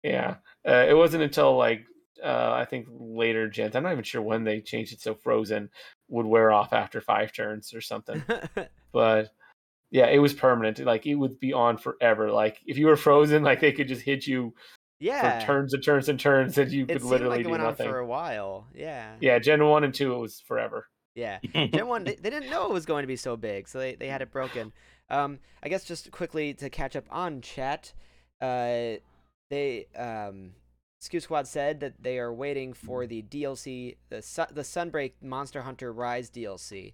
Yeah, 0.03 0.35
uh, 0.67 0.85
it 0.87 0.95
wasn't 0.95 1.23
until 1.23 1.57
like 1.57 1.85
uh, 2.23 2.51
I 2.53 2.65
think 2.65 2.87
later 2.89 3.49
gens. 3.49 3.75
I'm 3.75 3.83
not 3.83 3.91
even 3.91 4.03
sure 4.03 4.21
when 4.21 4.43
they 4.43 4.61
changed 4.61 4.93
it 4.93 5.01
so 5.01 5.15
Frozen 5.15 5.69
would 6.09 6.25
wear 6.25 6.51
off 6.51 6.73
after 6.73 7.01
five 7.01 7.33
turns 7.33 7.73
or 7.73 7.81
something. 7.81 8.23
but 8.91 9.29
yeah, 9.91 10.07
it 10.07 10.19
was 10.19 10.33
permanent. 10.33 10.79
Like 10.79 11.05
it 11.05 11.15
would 11.15 11.39
be 11.39 11.53
on 11.53 11.77
forever. 11.77 12.31
Like 12.31 12.59
if 12.65 12.77
you 12.77 12.87
were 12.87 12.97
frozen, 12.97 13.43
like 13.43 13.61
they 13.61 13.71
could 13.71 13.87
just 13.87 14.01
hit 14.01 14.27
you 14.27 14.53
yeah. 14.99 15.39
for 15.39 15.45
turns 15.45 15.73
and 15.73 15.83
turns 15.83 16.09
and 16.09 16.19
turns, 16.19 16.57
and 16.57 16.71
you 16.71 16.83
it 16.83 16.93
could 16.93 17.03
literally 17.03 17.37
like 17.37 17.39
it 17.41 17.43
do 17.43 17.49
went 17.49 17.63
nothing. 17.63 17.87
on 17.87 17.93
for 17.93 17.99
a 17.99 18.05
while. 18.05 18.67
Yeah. 18.73 19.15
Yeah, 19.19 19.39
Gen 19.39 19.63
one 19.65 19.83
and 19.83 19.93
two, 19.93 20.13
it 20.13 20.17
was 20.17 20.41
forever. 20.41 20.87
Yeah. 21.15 21.39
Gen 21.53 21.87
one, 21.87 22.03
they, 22.03 22.15
they 22.15 22.29
didn't 22.29 22.49
know 22.49 22.65
it 22.65 22.73
was 22.73 22.85
going 22.85 23.03
to 23.03 23.07
be 23.07 23.15
so 23.15 23.37
big, 23.37 23.67
so 23.67 23.79
they, 23.79 23.95
they 23.95 24.07
had 24.07 24.21
it 24.21 24.31
broken. 24.31 24.73
Um, 25.09 25.39
I 25.63 25.69
guess 25.69 25.83
just 25.83 26.11
quickly 26.11 26.53
to 26.55 26.69
catch 26.69 26.95
up 26.95 27.05
on 27.09 27.41
chat, 27.41 27.93
uh, 28.41 28.99
they 29.49 29.87
um, 29.97 30.51
Skew 30.99 31.19
Squad 31.19 31.47
said 31.47 31.79
that 31.79 32.03
they 32.03 32.19
are 32.19 32.33
waiting 32.33 32.73
for 32.73 33.07
the 33.07 33.21
DLC, 33.23 33.95
the 34.09 34.21
Su- 34.21 34.51
the 34.51 34.61
Sunbreak 34.61 35.13
Monster 35.21 35.61
Hunter 35.61 35.93
Rise 35.93 36.29
DLC. 36.29 36.93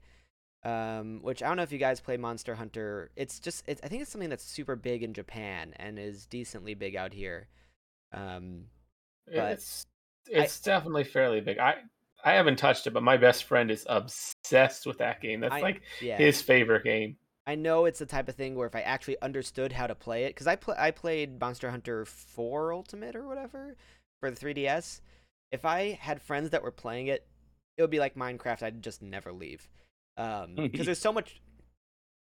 Um, 0.66 1.20
which 1.22 1.44
I 1.44 1.48
don't 1.48 1.58
know 1.58 1.64
if 1.64 1.74
you 1.74 1.78
guys 1.78 2.00
play 2.00 2.16
Monster 2.16 2.56
Hunter. 2.56 3.12
It's 3.18 3.40
just, 3.40 3.64
it's, 3.68 3.82
I 3.84 3.88
think 3.88 4.02
it's 4.02 4.12
something 4.12 4.30
that's 4.30 4.46
super 4.46 4.78
big 4.78 5.04
in 5.04 5.14
Japan 5.14 5.74
and 5.76 6.00
is 6.00 6.26
decently 6.26 6.74
big 6.74 6.96
out 6.96 7.14
here. 7.14 7.48
Um, 8.14 8.66
But 9.28 9.54
It's 9.54 9.86
it's 10.28 10.62
definitely 10.62 11.04
fairly 11.04 11.42
big. 11.42 11.58
I 11.60 11.76
I 12.24 12.34
haven't 12.34 12.56
touched 12.56 12.88
it, 12.88 12.94
but 12.94 13.04
my 13.04 13.18
best 13.18 13.44
friend 13.44 13.70
is 13.70 13.86
obsessed 13.90 14.86
with 14.86 15.00
that 15.00 15.20
game. 15.22 15.42
That's 15.42 15.56
I- 15.56 15.60
like 15.62 15.82
yeah. 16.02 16.18
his 16.18 16.42
favorite 16.42 16.86
game. 16.86 17.18
I 17.46 17.56
know 17.56 17.84
it's 17.84 18.00
the 18.00 18.06
type 18.06 18.30
of 18.30 18.36
thing 18.36 18.56
where 18.56 18.68
if 18.68 18.76
I 18.76 18.80
actually 18.82 19.22
understood 19.22 19.74
how 19.74 19.88
to 19.88 19.96
play 19.96 20.24
it, 20.24 20.30
because 20.30 20.48
I 20.48 20.56
pl- 20.56 20.76
I 20.78 20.92
played 20.92 21.42
Monster 21.42 21.70
Hunter 21.70 22.06
4 22.06 22.72
Ultimate 22.72 23.18
or 23.18 23.28
whatever 23.28 23.76
for 24.22 24.32
the 24.32 24.38
3DS. 24.38 25.02
If 25.52 25.66
I 25.66 26.00
had 26.00 26.22
friends 26.22 26.52
that 26.52 26.64
were 26.64 26.72
playing 26.72 27.08
it 27.08 27.28
it 27.78 27.82
would 27.82 27.92
be 27.92 28.00
like 28.00 28.16
Minecraft. 28.16 28.64
I'd 28.64 28.84
just 28.84 29.02
never 29.02 29.32
leave, 29.32 29.68
um, 30.18 30.56
because 30.72 30.86
there's 30.86 31.00
so 31.00 31.14
much. 31.14 31.40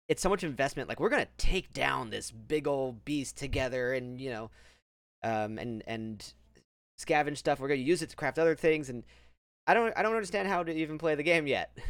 It's 0.09 0.23
so 0.23 0.29
much 0.29 0.43
investment. 0.43 0.89
Like 0.89 0.99
we're 0.99 1.09
gonna 1.09 1.29
take 1.39 1.73
down 1.73 2.11
this 2.11 2.31
big 2.31 2.67
old 2.67 3.05
beast 3.05 3.37
together, 3.37 3.93
and 3.95 4.21
you 4.21 4.31
know, 4.31 4.51
um, 5.23 5.59
and 5.59 5.83
and 5.87 6.33
scavenge 6.99 7.39
stuff. 7.39 7.61
We're 7.61 7.69
gonna 7.69 7.81
use 7.81 8.03
it 8.03 8.11
to 8.11 8.17
craft 8.17 8.39
other 8.39 8.57
things, 8.57 8.89
and 8.89 9.05
I 9.67 9.75
don't 9.75 9.93
I 9.97 10.03
don't 10.03 10.15
understand 10.15 10.49
how 10.49 10.63
to 10.63 10.73
even 10.73 10.99
play 10.99 11.15
the 11.15 11.23
game 11.23 11.47
yet. 11.47 11.77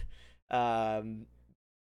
Um, 0.53 1.27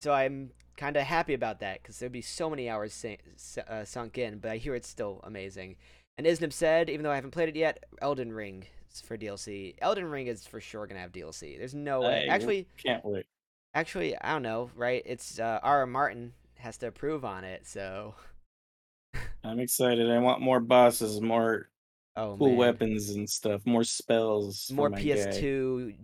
so 0.02 0.12
I'm 0.12 0.50
kind 0.76 0.96
of 0.96 1.04
happy 1.04 1.34
about 1.34 1.61
that 1.61 1.82
because 1.82 1.98
there'd 1.98 2.12
be 2.12 2.20
so 2.22 2.50
many 2.50 2.68
hours 2.68 2.92
sa- 3.36 3.62
uh, 3.62 3.84
sunk 3.84 4.18
in. 4.18 4.38
But 4.38 4.50
I 4.50 4.56
hear 4.58 4.74
it's 4.74 4.86
still 4.86 5.20
amazing. 5.24 5.76
And 6.18 6.26
Isnib 6.26 6.52
said, 6.52 6.90
even 6.90 7.02
though 7.02 7.11
I 7.11 7.14
haven't 7.14 7.30
played 7.30 7.48
it 7.48 7.56
yet, 7.56 7.84
Elden 8.02 8.32
Ring 8.34 8.66
for 9.04 9.16
DLC. 9.16 9.76
Elden 9.80 10.04
Ring 10.04 10.26
is 10.26 10.46
for 10.46 10.61
sure 10.61 10.86
gonna 10.86 11.00
have 11.00 11.12
DLC. 11.12 11.56
There's 11.56 11.74
no 11.74 12.02
way. 12.02 12.26
I 12.28 12.34
Actually, 12.34 12.66
can't 12.76 13.04
wait. 13.04 13.26
Actually, 13.75 14.16
I 14.16 14.33
don't 14.33 14.43
know. 14.43 14.71
Right? 14.75 15.03
It's 15.07 15.39
uh, 15.39 15.61
R. 15.62 15.87
Martin 15.87 16.33
has 16.57 16.77
to 16.79 16.89
approve 16.89 17.25
on 17.25 17.45
it. 17.45 17.66
So, 17.66 18.14
I'm 19.45 19.61
excited. 19.61 20.11
I 20.11 20.18
want 20.18 20.41
more 20.41 20.61
bosses, 20.61 21.21
more 21.21 21.68
oh 22.16 22.37
cool 22.39 22.49
man. 22.49 22.57
weapons 22.57 23.11
and 23.11 23.29
stuff, 23.29 23.62
more 23.66 23.85
spells. 23.85 24.71
more 24.73 24.91
my 24.91 25.01
PS2 25.01 25.95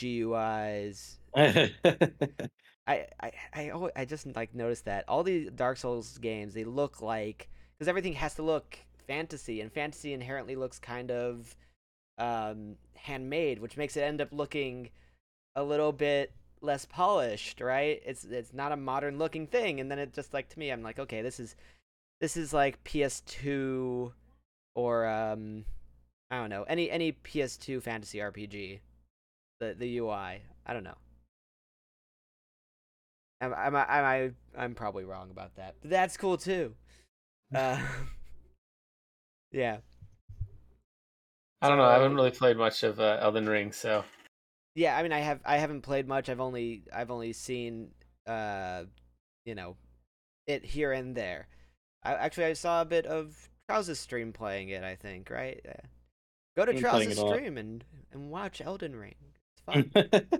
GUIs. 0.00 1.18
I 1.36 3.06
I 3.20 3.32
I, 3.54 3.90
I 3.94 4.04
just 4.04 4.26
like 4.34 4.54
noticed 4.54 4.86
that 4.86 5.04
all 5.08 5.22
the 5.22 5.50
Dark 5.50 5.76
Souls 5.76 6.18
games 6.18 6.54
they 6.54 6.64
look 6.64 7.00
like 7.02 7.48
because 7.78 7.88
everything 7.88 8.14
has 8.14 8.34
to 8.34 8.42
look 8.42 8.78
fantasy 9.06 9.60
and 9.60 9.72
fantasy 9.72 10.12
inherently 10.12 10.56
looks 10.56 10.78
kind 10.78 11.10
of 11.10 11.54
um 12.18 12.76
handmade, 12.94 13.60
which 13.60 13.76
makes 13.76 13.96
it 13.96 14.02
end 14.02 14.20
up 14.20 14.28
looking 14.32 14.90
a 15.54 15.62
little 15.62 15.92
bit 15.92 16.32
less 16.60 16.84
polished, 16.84 17.60
right? 17.60 18.00
It's 18.04 18.24
it's 18.24 18.52
not 18.52 18.72
a 18.72 18.76
modern 18.76 19.18
looking 19.18 19.46
thing, 19.46 19.80
and 19.80 19.90
then 19.90 19.98
it 19.98 20.12
just 20.12 20.34
like 20.34 20.48
to 20.50 20.58
me, 20.58 20.70
I'm 20.70 20.82
like, 20.82 20.98
okay, 20.98 21.22
this 21.22 21.40
is 21.40 21.56
this 22.20 22.36
is 22.36 22.52
like 22.52 22.82
PS2 22.84 24.12
or 24.74 25.06
um 25.06 25.64
I 26.30 26.38
don't 26.38 26.50
know 26.50 26.64
any 26.64 26.90
any 26.90 27.12
PS2 27.12 27.82
fantasy 27.82 28.18
RPG. 28.18 28.80
The 29.60 29.74
the 29.78 29.98
UI, 29.98 30.42
I 30.66 30.72
don't 30.72 30.84
know. 30.84 30.96
I'm 33.40 33.54
I'm 33.54 33.74
I'm 33.76 34.36
I'm 34.56 34.74
probably 34.74 35.04
wrong 35.04 35.30
about 35.30 35.56
that. 35.56 35.76
But 35.80 35.90
that's 35.90 36.16
cool 36.16 36.36
too. 36.36 36.74
Uh, 37.52 37.82
yeah. 39.50 39.78
I 41.60 41.68
don't 41.68 41.78
know. 41.78 41.84
I 41.84 41.94
haven't 41.94 42.14
really 42.14 42.30
played 42.30 42.56
much 42.56 42.84
of 42.84 43.00
uh, 43.00 43.18
Elden 43.20 43.48
Ring, 43.48 43.72
so 43.72 44.04
Yeah, 44.80 44.96
I 44.96 45.02
mean, 45.02 45.12
I 45.12 45.18
have 45.18 45.40
I 45.44 45.58
haven't 45.58 45.82
played 45.82 46.08
much. 46.08 46.30
I've 46.30 46.40
only 46.40 46.84
I've 46.90 47.10
only 47.10 47.34
seen 47.34 47.90
uh, 48.26 48.84
you 49.44 49.54
know, 49.54 49.76
it 50.46 50.64
here 50.64 50.90
and 50.92 51.14
there. 51.14 51.48
I 52.02 52.14
actually 52.14 52.46
I 52.46 52.54
saw 52.54 52.80
a 52.80 52.86
bit 52.86 53.04
of 53.04 53.50
Trous's 53.68 54.00
stream 54.00 54.32
playing 54.32 54.70
it. 54.70 54.82
I 54.82 54.94
think 54.94 55.28
right. 55.28 55.60
Yeah. 55.62 55.74
Go 56.56 56.64
to 56.64 56.72
Been 56.72 56.80
playing 56.80 57.08
Trous's 57.08 57.18
it 57.18 57.20
a 57.20 57.26
lot. 57.26 57.34
stream 57.34 57.58
and 57.58 57.84
and 58.10 58.30
watch 58.30 58.62
Elden 58.62 58.96
Ring. 58.96 59.16
It's 59.52 59.60
fun. 59.66 59.90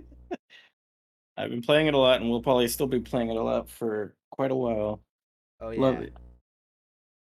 I've 1.37 1.51
been 1.51 1.61
playing 1.61 1.89
it 1.89 1.93
a 1.95 1.99
lot, 1.99 2.23
and 2.23 2.31
we'll 2.31 2.41
probably 2.41 2.69
still 2.69 2.87
be 2.87 3.01
playing 3.01 3.29
it 3.29 3.37
a 3.37 3.43
lot 3.43 3.69
for 3.69 4.15
quite 4.31 4.53
a 4.53 4.57
while. 4.57 5.03
oh 5.61 5.69
yeah. 5.69 5.81
Love 5.81 6.01
it. 6.01 6.15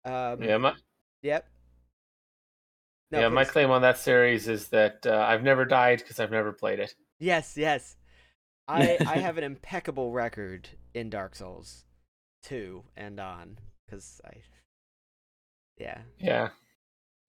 Um, 0.06 0.42
yeah. 0.42 0.58
My, 0.58 0.74
Yep. 1.24 1.50
No, 3.12 3.20
yeah, 3.20 3.28
my 3.28 3.44
claim 3.44 3.72
on 3.72 3.82
that 3.82 3.98
series 3.98 4.48
is 4.48 4.70
that 4.70 5.06
uh, 5.06 5.26
I've 5.28 5.44
never 5.44 5.66
died 5.66 5.98
because 5.98 6.22
I've 6.22 6.32
never 6.32 6.54
played 6.54 6.80
it. 6.80 6.94
Yes, 7.20 7.58
yes. 7.58 7.98
I 8.68 9.00
I 9.06 9.18
have 9.18 9.38
an 9.38 9.44
impeccable 9.44 10.12
record 10.12 10.70
in 10.94 11.10
Dark 11.10 11.36
Souls 11.36 11.86
2 12.44 12.84
and 12.96 13.20
on 13.20 13.58
cuz 13.90 14.22
I 14.26 14.42
Yeah. 15.78 16.02
Yeah, 16.20 16.50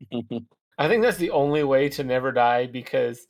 I 0.78 0.88
think 0.88 1.02
that's 1.02 1.18
the 1.18 1.30
only 1.30 1.64
way 1.64 1.88
to 1.90 2.04
never 2.04 2.32
die 2.32 2.66
because 2.66 3.26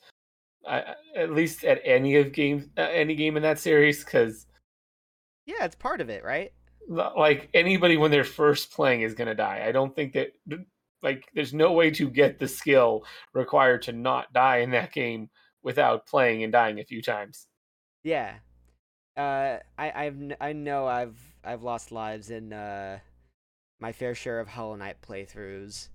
I 0.66 0.94
at 1.16 1.32
least 1.32 1.64
at 1.64 1.80
any 1.84 2.16
of 2.16 2.32
games 2.32 2.68
uh, 2.76 2.82
any 2.82 3.14
game 3.14 3.36
in 3.36 3.42
that 3.42 3.58
series 3.58 4.04
because 4.04 4.46
Yeah, 5.46 5.64
it's 5.64 5.74
part 5.76 6.00
of 6.00 6.08
it, 6.10 6.24
right? 6.24 6.52
like 6.88 7.48
anybody 7.54 7.96
when 7.96 8.10
they're 8.10 8.24
first 8.24 8.72
playing 8.72 9.02
is 9.02 9.14
gonna 9.14 9.34
die. 9.34 9.64
I 9.66 9.72
don't 9.72 9.94
think 9.94 10.12
that 10.14 10.32
like 11.02 11.24
there's 11.34 11.54
no 11.54 11.72
way 11.72 11.90
to 11.92 12.10
get 12.10 12.38
the 12.38 12.48
skill 12.48 13.04
required 13.32 13.82
to 13.82 13.92
not 13.92 14.32
die 14.32 14.58
in 14.58 14.70
that 14.72 14.92
game 14.92 15.30
without 15.62 16.06
playing 16.06 16.42
and 16.42 16.52
dying 16.52 16.80
a 16.80 16.84
few 16.84 17.02
times. 17.02 17.46
Yeah. 18.02 18.34
Uh 19.16 19.58
I 19.78 20.04
I've 20.04 20.32
I 20.40 20.52
know 20.52 20.86
I've 20.86 21.18
I've 21.44 21.62
lost 21.62 21.92
lives 21.92 22.30
in 22.30 22.52
uh 22.52 22.98
my 23.80 23.92
fair 23.92 24.14
share 24.14 24.40
of 24.40 24.48
Hollow 24.48 24.76
Knight 24.76 24.96
playthroughs, 25.02 25.88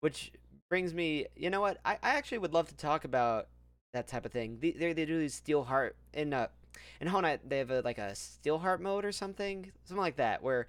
which 0.00 0.32
brings 0.68 0.92
me, 0.92 1.26
you 1.36 1.50
know 1.50 1.60
what? 1.60 1.78
I, 1.84 1.94
I 2.02 2.10
actually 2.16 2.38
would 2.38 2.52
love 2.52 2.68
to 2.68 2.76
talk 2.76 3.04
about 3.04 3.48
that 3.92 4.08
type 4.08 4.24
of 4.24 4.32
thing. 4.32 4.58
They 4.60 4.72
they, 4.72 4.92
they 4.92 5.04
do 5.04 5.18
these 5.18 5.34
Steel 5.34 5.64
Heart 5.64 5.96
in 6.12 6.32
uh 6.32 6.48
in 7.00 7.08
Hollow 7.08 7.22
Knight 7.22 7.48
they 7.48 7.58
have 7.58 7.70
a, 7.70 7.80
like 7.80 7.98
a 7.98 8.14
Steel 8.14 8.58
Heart 8.58 8.80
mode 8.80 9.04
or 9.04 9.12
something, 9.12 9.72
something 9.84 10.00
like 10.00 10.16
that, 10.16 10.42
where 10.42 10.66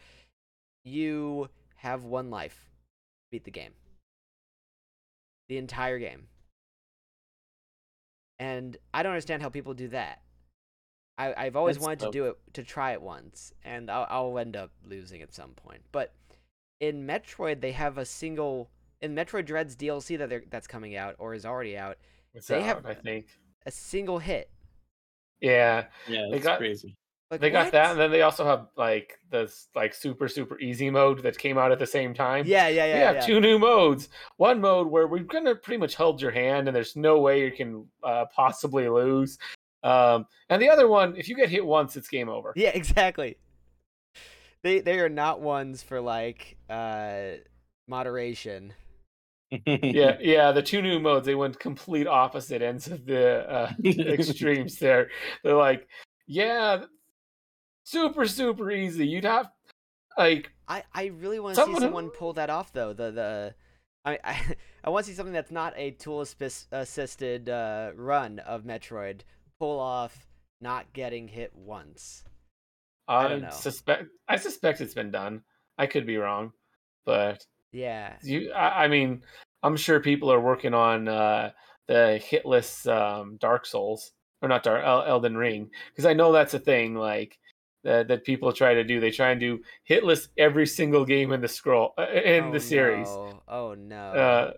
you 0.84 1.50
have 1.78 2.04
one 2.04 2.30
life, 2.30 2.72
beat 3.32 3.46
the 3.46 3.52
game, 3.52 3.74
the 5.48 5.58
entire 5.58 6.00
game, 6.00 6.28
and 8.40 8.78
I 8.94 9.04
don't 9.04 9.12
understand 9.14 9.42
how 9.42 9.50
people 9.50 9.74
do 9.74 9.88
that. 9.90 10.22
I, 11.18 11.34
I've 11.38 11.56
always 11.56 11.76
That's 11.78 11.86
wanted 11.86 12.00
to 12.00 12.12
do 12.12 12.26
it 12.26 12.38
to 12.54 12.64
try 12.64 12.94
it 12.94 13.02
once, 13.02 13.54
and 13.64 13.90
I'll, 13.92 14.08
I'll 14.10 14.40
end 14.40 14.56
up 14.56 14.72
losing 14.84 15.22
at 15.22 15.34
some 15.34 15.52
point. 15.52 15.82
But 15.92 16.14
in 16.80 17.06
Metroid, 17.06 17.62
they 17.62 17.72
have 17.74 17.98
a 17.98 18.06
single 18.06 18.70
in 19.02 19.14
Metroid 19.16 19.46
Dread's 19.46 19.76
DLC 19.76 20.18
that 20.18 20.30
they're, 20.30 20.44
that's 20.50 20.66
coming 20.66 20.96
out 20.96 21.16
or 21.20 21.34
is 21.34 21.46
already 21.46 21.78
out, 21.78 21.98
It's 22.34 22.48
They 22.48 22.60
out, 22.62 22.64
have- 22.64 22.86
I 22.86 22.94
think. 22.94 23.28
a 23.66 23.72
single 23.72 24.18
hit. 24.20 24.50
Yeah, 25.42 25.86
yeah, 26.08 26.28
They 26.32 26.40
got- 26.40 26.58
crazy. 26.58 26.96
Like, 27.34 27.42
they 27.42 27.50
got 27.50 27.66
what? 27.66 27.72
that, 27.74 27.92
and 27.92 28.00
then 28.00 28.12
they 28.12 28.22
also 28.22 28.46
have 28.46 28.68
like 28.78 29.18
this 29.32 29.68
like 29.76 29.96
super 29.96 30.28
super 30.28 30.60
easy 30.60 30.90
mode 30.90 31.24
that 31.24 31.38
came 31.38 31.58
out 31.58 31.72
at 31.72 31.80
the 31.80 31.88
same 31.88 32.14
time. 32.14 32.46
yeah, 32.46 32.68
yeah, 32.68 32.86
yeah, 32.86 32.94
we 32.94 33.00
have 33.00 33.16
yeah. 33.16 33.26
two 33.26 33.40
new 33.40 33.58
modes. 33.58 34.10
One 34.38 34.62
mode 34.62 34.88
where 34.88 35.08
we're 35.08 35.24
gonna 35.24 35.56
pretty 35.56 35.80
much 35.80 35.96
hold 35.96 36.22
your 36.22 36.32
hand, 36.32 36.68
and 36.68 36.76
there's 36.76 36.96
no 36.96 37.20
way 37.20 37.44
you 37.44 37.52
can 37.52 37.88
uh, 38.04 38.26
possibly 38.36 38.88
lose. 38.88 39.40
Um, 39.84 40.28
and 40.50 40.62
the 40.62 40.70
other 40.70 40.88
one, 40.88 41.16
if 41.18 41.28
you 41.28 41.36
get 41.36 41.50
hit 41.50 41.66
once, 41.66 41.98
it's 41.98 42.08
game 42.08 42.30
over. 42.30 42.54
Yeah, 42.56 42.70
exactly. 42.74 43.38
They 44.62 44.80
they 44.80 45.00
are 45.00 45.10
not 45.10 45.42
ones 45.42 45.84
for 45.84 46.00
like 46.00 46.58
uh 46.70 47.38
moderation. 47.88 48.74
yeah, 49.66 50.18
yeah. 50.22 50.52
The 50.52 50.62
two 50.62 50.82
new 50.82 51.00
modes, 51.00 51.26
they 51.26 51.36
went 51.36 51.60
complete 51.60 52.08
opposite 52.08 52.62
ends 52.62 52.88
of 52.88 53.06
the 53.06 53.50
uh, 53.50 53.72
extremes. 53.84 54.78
There, 54.78 55.10
they're 55.44 55.56
like, 55.56 55.88
yeah, 56.28 56.86
super 57.84 58.26
super 58.26 58.72
easy. 58.72 59.08
You'd 59.08 59.26
have 59.26 59.50
like 60.18 60.52
I 60.68 60.84
I 60.94 61.06
really 61.08 61.40
want 61.40 61.56
to 61.56 61.66
see 61.66 61.74
Someone 61.80 62.06
who- 62.06 62.10
pull 62.12 62.34
that 62.34 62.50
off 62.50 62.74
though. 62.74 62.94
The 62.94 63.12
the 63.12 63.56
I 64.06 64.20
I, 64.24 64.56
I 64.86 64.90
want 64.90 65.06
to 65.06 65.12
see 65.12 65.16
something 65.16 65.34
that's 65.34 65.52
not 65.52 65.74
a 65.78 65.92
tool 65.92 66.26
assisted 66.72 67.50
uh, 67.50 67.92
run 67.96 68.40
of 68.40 68.64
Metroid 68.64 69.22
pull 69.60 69.80
off 69.80 70.28
not 70.62 70.92
getting 70.94 71.28
hit 71.28 71.52
once. 71.56 72.24
I 73.08 73.26
I, 73.26 73.28
don't 73.30 73.42
know. 73.44 73.50
suspect. 73.50 74.06
I 74.28 74.38
suspect 74.38 74.82
it's 74.82 74.94
been 74.94 75.12
done. 75.12 75.44
I 75.78 75.88
could 75.88 76.06
be 76.06 76.18
wrong, 76.18 76.52
but 77.06 77.46
Yeah. 77.72 78.14
you. 78.24 78.52
I, 78.54 78.86
I 78.86 78.88
mean, 78.88 79.24
I'm 79.62 79.76
sure 79.76 80.00
people 80.00 80.32
are 80.32 80.40
working 80.40 80.74
on 80.74 81.08
uh, 81.10 81.52
the 81.88 82.22
hitless 82.24 82.88
um, 82.90 83.38
Dark 83.42 83.66
Souls 83.66 84.12
or 84.42 84.48
not 84.50 84.64
Dark 84.64 84.84
Elden 84.86 85.36
Ring 85.36 85.70
because 85.92 86.06
I 86.06 86.14
know 86.14 86.32
that's 86.32 86.54
a 86.54 86.60
thing. 86.60 86.96
Like. 86.96 87.38
That, 87.84 88.08
that 88.08 88.24
people 88.24 88.54
try 88.54 88.74
to 88.74 88.84
do, 88.86 89.02
they 89.02 89.12
try 89.12 89.32
and 89.32 89.42
do 89.42 89.60
hitless 89.90 90.30
every 90.38 90.66
single 90.66 91.04
game 91.04 91.34
in 91.34 91.42
the 91.42 91.50
scroll 91.50 91.94
uh, 91.98 92.08
in 92.08 92.46
oh, 92.46 92.52
the 92.54 92.60
series. 92.62 93.08
No. 93.08 93.44
Oh 93.46 93.74
no. 93.74 93.98
Uh, 93.98 94.54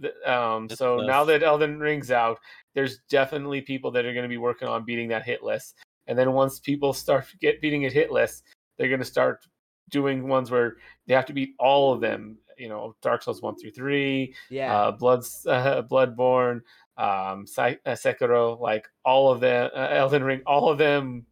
th- 0.00 0.14
um, 0.26 0.66
That's 0.66 0.78
so 0.78 1.00
now 1.00 1.22
that 1.24 1.42
Elden 1.42 1.78
Ring's 1.78 2.10
out, 2.10 2.38
there's 2.74 3.00
definitely 3.10 3.60
people 3.60 3.90
that 3.90 4.06
are 4.06 4.14
going 4.14 4.24
to 4.24 4.30
be 4.30 4.38
working 4.38 4.66
on 4.66 4.86
beating 4.86 5.08
that 5.08 5.26
hit 5.26 5.42
list. 5.42 5.76
And 6.06 6.18
then 6.18 6.32
once 6.32 6.58
people 6.58 6.94
start 6.94 7.26
get 7.38 7.60
beating 7.60 7.82
it 7.82 7.92
hit 7.92 8.10
list, 8.10 8.44
they're 8.78 8.88
going 8.88 9.00
to 9.00 9.04
start 9.04 9.46
doing 9.90 10.26
ones 10.26 10.50
where 10.50 10.76
they 11.06 11.12
have 11.12 11.26
to 11.26 11.34
beat 11.34 11.54
all 11.58 11.92
of 11.92 12.00
them. 12.00 12.38
You 12.56 12.70
know, 12.70 12.94
Dark 13.02 13.22
Souls 13.22 13.42
one 13.42 13.56
through 13.56 13.72
three, 13.72 14.34
yeah. 14.48 14.74
uh, 14.74 14.90
Blood's 14.92 15.46
uh, 15.46 15.82
Bloodborne, 15.82 16.62
um, 16.96 17.44
uh, 17.56 17.74
Sekiro, 17.88 18.58
like 18.58 18.86
all 19.04 19.30
of 19.30 19.40
them, 19.40 19.70
uh, 19.74 19.88
Elden 19.90 20.24
Ring, 20.24 20.40
all 20.46 20.70
of 20.70 20.78
them. 20.78 21.26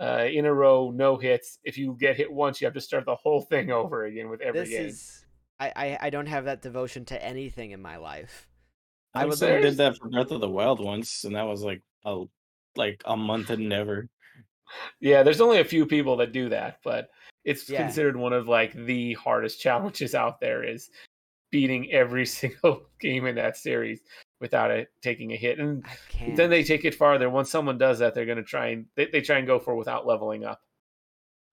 Uh, 0.00 0.26
in 0.30 0.46
a 0.46 0.54
row, 0.54 0.90
no 0.94 1.16
hits. 1.16 1.58
If 1.64 1.76
you 1.76 1.96
get 1.98 2.16
hit 2.16 2.32
once, 2.32 2.60
you 2.60 2.66
have 2.66 2.74
to 2.74 2.80
start 2.80 3.04
the 3.04 3.16
whole 3.16 3.40
thing 3.40 3.70
over 3.72 4.04
again 4.04 4.28
with 4.28 4.40
every 4.40 4.60
this 4.60 4.70
game. 4.70 4.86
is 4.86 5.24
I, 5.58 5.72
I 5.74 5.98
I 6.02 6.10
don't 6.10 6.26
have 6.26 6.44
that 6.44 6.62
devotion 6.62 7.04
to 7.06 7.24
anything 7.24 7.72
in 7.72 7.82
my 7.82 7.96
life. 7.96 8.46
I 9.14 9.20
I 9.22 9.24
would 9.24 9.30
would 9.30 9.38
say 9.38 9.56
I 9.56 9.60
did 9.60 9.76
that 9.78 9.96
for 9.98 10.08
Breath 10.08 10.30
of 10.30 10.40
the 10.40 10.48
Wild 10.48 10.78
once, 10.80 11.24
and 11.24 11.34
that 11.34 11.46
was 11.46 11.62
like 11.62 11.82
a 12.04 12.24
like 12.76 13.02
a 13.06 13.16
month 13.16 13.50
and 13.50 13.68
never. 13.68 14.08
Yeah, 15.00 15.22
there's 15.22 15.40
only 15.40 15.60
a 15.60 15.64
few 15.64 15.86
people 15.86 16.16
that 16.18 16.32
do 16.32 16.50
that, 16.50 16.78
but 16.84 17.08
it's 17.44 17.68
Yeah. 17.68 17.78
considered 17.78 18.16
one 18.16 18.32
of 18.32 18.46
like 18.48 18.72
the 18.74 19.14
hardest 19.14 19.60
challenges 19.60 20.14
out 20.14 20.38
there 20.40 20.62
is 20.62 20.90
beating 21.50 21.90
every 21.92 22.26
single 22.38 22.82
game 23.00 23.26
in 23.26 23.36
that 23.36 23.56
series 23.56 24.00
without 24.40 24.70
it 24.70 24.88
taking 25.02 25.32
a 25.32 25.36
hit. 25.36 25.58
And 25.58 25.84
then 26.36 26.50
they 26.50 26.62
take 26.62 26.84
it 26.84 26.94
farther. 26.94 27.30
Once 27.30 27.50
someone 27.50 27.78
does 27.78 27.98
that, 27.98 28.14
they're 28.14 28.26
gonna 28.26 28.42
try 28.42 28.68
and 28.68 28.86
they, 28.96 29.06
they 29.06 29.20
try 29.20 29.38
and 29.38 29.46
go 29.46 29.58
for 29.58 29.74
without 29.74 30.06
leveling 30.06 30.44
up. 30.44 30.62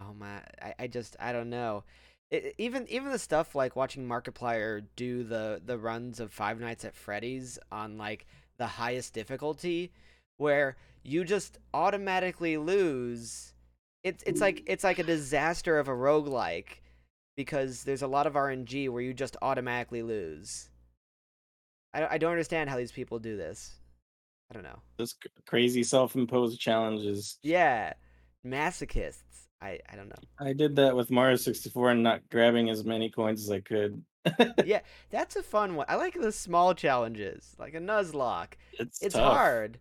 Oh 0.02 0.14
my! 0.14 0.42
I, 0.62 0.74
I 0.80 0.88
just 0.88 1.16
I 1.20 1.32
don't 1.32 1.50
know. 1.50 1.84
It, 2.32 2.56
even 2.58 2.88
even 2.90 3.12
the 3.12 3.20
stuff 3.20 3.56
like 3.56 3.76
watching 3.76 4.08
Markiplier 4.08 4.84
do 4.96 5.24
the 5.24 5.62
the 5.64 5.78
runs 5.78 6.20
of 6.20 6.34
Five 6.34 6.60
Nights 6.60 6.86
at 6.86 6.96
Freddy's 6.96 7.58
on 7.72 7.98
like 7.98 8.26
the 8.58 8.68
highest 8.68 9.14
difficulty, 9.14 9.92
where 10.38 10.76
you 11.04 11.24
just 11.24 11.60
automatically 11.74 12.58
lose. 12.58 13.54
It's 14.04 14.24
it's 14.28 14.42
like 14.42 14.64
it's 14.66 14.84
like 14.84 15.00
a 15.00 15.04
disaster 15.04 15.80
of 15.80 15.88
a 15.88 15.92
roguelike 15.92 16.82
because 17.36 17.84
there's 17.84 18.02
a 18.02 18.08
lot 18.08 18.28
of 18.28 18.34
RNG 18.34 18.90
where 18.90 19.02
you 19.02 19.14
just 19.14 19.38
automatically 19.42 20.02
lose. 20.02 20.70
I 21.94 22.00
don't, 22.00 22.12
I 22.12 22.18
don't 22.18 22.32
understand 22.32 22.70
how 22.70 22.78
these 22.78 22.92
people 22.92 23.20
do 23.20 23.38
this. 23.38 23.76
I 24.50 24.54
don't 24.54 24.64
know. 24.64 24.80
This 24.98 25.16
crazy 25.48 25.84
self-imposed 25.84 26.60
challenges. 26.60 27.38
Yeah, 27.42 27.94
masochists. 28.46 29.22
I 29.62 29.80
I 29.92 29.96
don't 29.96 30.10
know. 30.10 30.22
I 30.40 30.54
did 30.54 30.76
that 30.76 30.96
with 30.96 31.10
Mario 31.10 31.36
64 31.36 31.92
and 31.92 32.04
not 32.04 32.22
grabbing 32.30 32.70
as 32.70 32.84
many 32.84 33.10
coins 33.10 33.44
as 33.44 33.52
I 33.52 33.62
could. 33.62 34.04
Yeah, 34.66 34.82
that's 35.10 35.36
a 35.36 35.44
fun 35.44 35.76
one. 35.76 35.86
I 35.90 35.96
like 35.96 36.14
the 36.20 36.32
small 36.32 36.74
challenges, 36.74 37.56
like 37.60 37.74
a 37.76 37.80
Nuzlocke. 37.80 38.54
It's 38.74 39.02
It's 39.02 39.14
tough. 39.14 39.34
hard, 39.34 39.80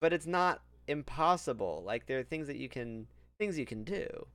but 0.00 0.12
it's 0.12 0.26
not 0.26 0.62
impossible. 0.88 1.82
Like 1.86 2.06
there 2.06 2.18
are 2.18 2.22
things 2.24 2.46
that 2.48 2.56
you 2.56 2.68
can 2.68 3.06
things 3.38 3.58
you 3.58 3.66
can 3.66 3.84
do. 3.84 4.26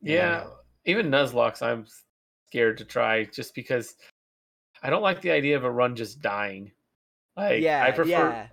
Yeah, 0.00 0.46
even 0.84 1.10
Nuzlockes, 1.10 1.62
I'm 1.62 1.86
scared 2.48 2.78
to 2.78 2.84
try 2.84 3.24
just 3.24 3.54
because 3.54 3.96
I 4.82 4.90
don't 4.90 5.02
like 5.02 5.20
the 5.20 5.30
idea 5.30 5.56
of 5.56 5.64
a 5.64 5.70
run 5.70 5.96
just 5.96 6.20
dying. 6.20 6.72
Like 7.36 7.62
yeah, 7.62 7.82
I 7.82 7.90
prefer 7.92 8.08
yeah, 8.10 8.46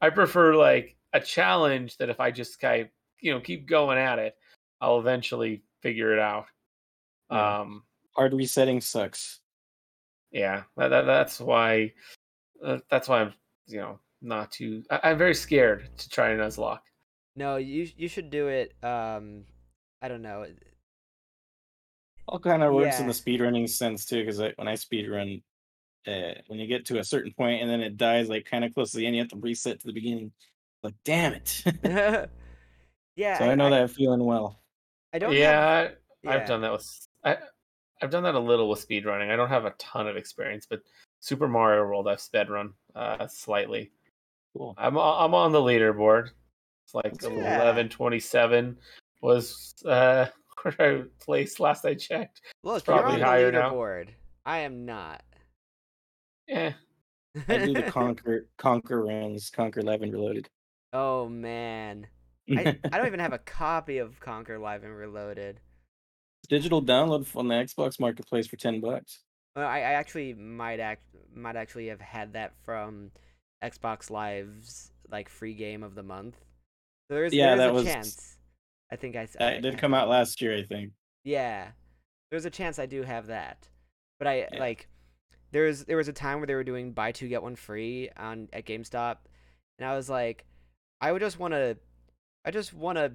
I 0.00 0.10
prefer 0.10 0.54
like 0.54 0.96
a 1.12 1.20
challenge 1.20 1.96
that 1.96 2.10
if 2.10 2.20
I 2.20 2.30
just 2.30 2.60
kind 2.60 2.88
you 3.20 3.32
know 3.32 3.40
keep 3.40 3.66
going 3.66 3.98
at 3.98 4.18
it, 4.18 4.36
I'll 4.80 5.00
eventually 5.00 5.62
figure 5.80 6.12
it 6.12 6.18
out. 6.18 6.46
Yeah. 7.30 7.60
Um, 7.60 7.84
Hard 8.14 8.34
resetting 8.34 8.80
sucks. 8.80 9.40
yeah, 10.32 10.64
that, 10.76 10.88
that, 10.88 11.06
that's 11.06 11.40
why 11.40 11.92
uh, 12.64 12.78
that's 12.90 13.08
why 13.08 13.22
I'm 13.22 13.32
you 13.66 13.78
know 13.78 13.98
not 14.20 14.52
too. 14.52 14.84
I, 14.90 15.00
I'm 15.04 15.18
very 15.18 15.34
scared 15.34 15.88
to 15.96 16.08
try 16.08 16.30
a 16.30 16.36
Nuzlocke. 16.36 16.80
No, 17.34 17.56
you 17.56 17.88
you 17.96 18.08
should 18.08 18.30
do 18.30 18.48
it. 18.48 18.74
Um, 18.84 19.44
I 20.02 20.08
don't 20.08 20.22
know. 20.22 20.44
All 22.28 22.38
kind 22.38 22.62
of 22.62 22.72
works 22.72 22.98
in 22.98 23.06
Yeah. 23.06 23.12
the 23.12 23.18
speedrunning 23.18 23.68
sense 23.68 24.04
too, 24.04 24.24
because 24.24 24.38
when 24.38 24.68
I 24.68 24.74
speedrun, 24.74 25.42
uh, 26.06 26.34
when 26.46 26.58
you 26.58 26.66
get 26.66 26.86
to 26.86 26.98
a 26.98 27.04
certain 27.04 27.32
point 27.32 27.62
and 27.62 27.70
then 27.70 27.80
it 27.80 27.96
dies 27.96 28.28
like 28.28 28.44
kind 28.44 28.64
of 28.64 28.72
close 28.74 28.90
to 28.92 28.98
the 28.98 29.06
end, 29.06 29.16
you 29.16 29.22
have 29.22 29.30
to 29.30 29.36
reset 29.38 29.80
to 29.80 29.86
the 29.86 29.92
beginning. 29.92 30.32
Like, 30.82 30.94
damn 31.04 31.34
it! 31.34 31.62
yeah, 33.16 33.38
so 33.38 33.44
I, 33.50 33.54
know 33.54 33.70
that 33.70 33.90
feeling 33.90 34.24
well. 34.24 34.60
I 35.12 35.18
don't. 35.18 35.32
yeah, 35.32 35.50
have, 35.82 35.92
I, 36.26 36.28
I've 36.30 36.40
yeah. 36.40 36.46
done 36.46 36.60
that 36.62 36.72
with 36.72 37.08
I, 37.24 37.36
I've 38.00 38.10
done 38.10 38.24
that 38.24 38.34
a 38.34 38.40
little 38.40 38.68
with 38.68 38.86
speedrunning. 38.86 39.30
I 39.30 39.36
don't 39.36 39.48
have 39.48 39.64
a 39.64 39.74
ton 39.78 40.08
of 40.08 40.16
experience, 40.16 40.66
but 40.68 40.80
Super 41.20 41.46
Mario 41.46 41.84
World 41.84 42.08
I've 42.08 42.20
sped 42.20 42.50
run 42.50 42.72
uh, 42.96 43.28
slightly. 43.28 43.92
Cool. 44.56 44.74
I'm 44.76 44.96
o- 44.96 45.00
I'm 45.18 45.34
on 45.34 45.52
the 45.52 45.60
leaderboard. 45.60 46.30
It's 46.84 46.94
like 46.94 47.14
Yeah. 47.22 47.62
eleven 47.62 47.88
twenty 47.88 48.18
seven 48.20 48.76
was 49.20 49.72
uh, 49.86 50.26
where 50.76 50.98
I 50.98 51.02
placed 51.24 51.60
last 51.60 51.84
I 51.84 51.94
checked. 51.94 52.40
Look, 52.64 52.86
you're 52.86 52.96
on 52.96 53.02
probably 53.02 53.20
the 53.20 53.26
higher 53.26 53.52
now. 53.52 53.72
leaderboard. 53.72 54.08
I 54.44 54.58
am 54.60 54.84
not. 54.84 55.22
Yeah, 56.48 56.72
I 57.48 57.58
do 57.58 57.72
the 57.72 57.82
conker 57.82 58.42
conker 58.58 59.06
runs, 59.06 59.50
conker 59.50 59.82
live 59.82 60.02
and 60.02 60.12
reloaded. 60.12 60.48
oh 60.92 61.28
man, 61.28 62.06
I, 62.50 62.78
I 62.92 62.98
don't 62.98 63.06
even 63.06 63.20
have 63.20 63.32
a 63.32 63.38
copy 63.44 63.98
of 63.98 64.18
Conker 64.20 64.60
Live 64.60 64.82
and 64.84 64.94
Reloaded. 64.96 65.60
digital 66.48 66.82
download 66.82 67.26
on 67.36 67.48
the 67.48 67.54
Xbox 67.54 68.00
Marketplace 68.00 68.46
for 68.48 68.56
ten 68.56 68.80
bucks. 68.80 69.20
Well, 69.54 69.66
I, 69.66 69.78
I 69.78 69.92
actually 69.92 70.34
might 70.34 70.80
act 70.80 71.02
might 71.34 71.56
actually 71.56 71.86
have 71.88 72.00
had 72.00 72.32
that 72.34 72.52
from 72.64 73.10
Xbox 73.62 74.10
Live's 74.10 74.90
like 75.10 75.28
free 75.28 75.54
game 75.54 75.82
of 75.82 75.94
the 75.94 76.02
month. 76.02 76.36
So 77.08 77.14
there's 77.16 77.32
Yeah, 77.32 77.54
there's 77.54 77.58
that 77.60 77.70
a 77.70 77.72
was- 77.72 77.84
chance. 77.84 78.36
I 78.92 78.96
think 78.96 79.16
I, 79.16 79.26
I- 79.40 79.52
it 79.52 79.62
did 79.62 79.78
come 79.78 79.94
out 79.94 80.08
last 80.08 80.40
year, 80.42 80.54
I 80.56 80.62
think. 80.62 80.92
Yeah, 81.24 81.68
there's 82.30 82.44
a 82.44 82.50
chance 82.50 82.78
I 82.78 82.86
do 82.86 83.02
have 83.02 83.28
that, 83.28 83.68
but 84.18 84.28
I 84.28 84.48
Yeah. 84.52 84.60
like 84.60 84.88
was 85.52 85.84
there 85.86 85.96
was 85.96 86.08
a 86.08 86.12
time 86.12 86.38
where 86.38 86.46
they 86.46 86.54
were 86.54 86.64
doing 86.64 86.92
buy 86.92 87.12
two 87.12 87.28
get 87.28 87.42
one 87.42 87.56
free 87.56 88.10
on 88.16 88.48
at 88.52 88.66
GameStop, 88.66 89.16
and 89.78 89.88
I 89.88 89.96
was 89.96 90.10
like, 90.10 90.44
I 91.00 91.10
would 91.12 91.20
just 91.20 91.38
want 91.38 91.52
to, 91.54 91.76
I 92.44 92.50
just 92.50 92.72
want 92.74 92.98
to 92.98 93.12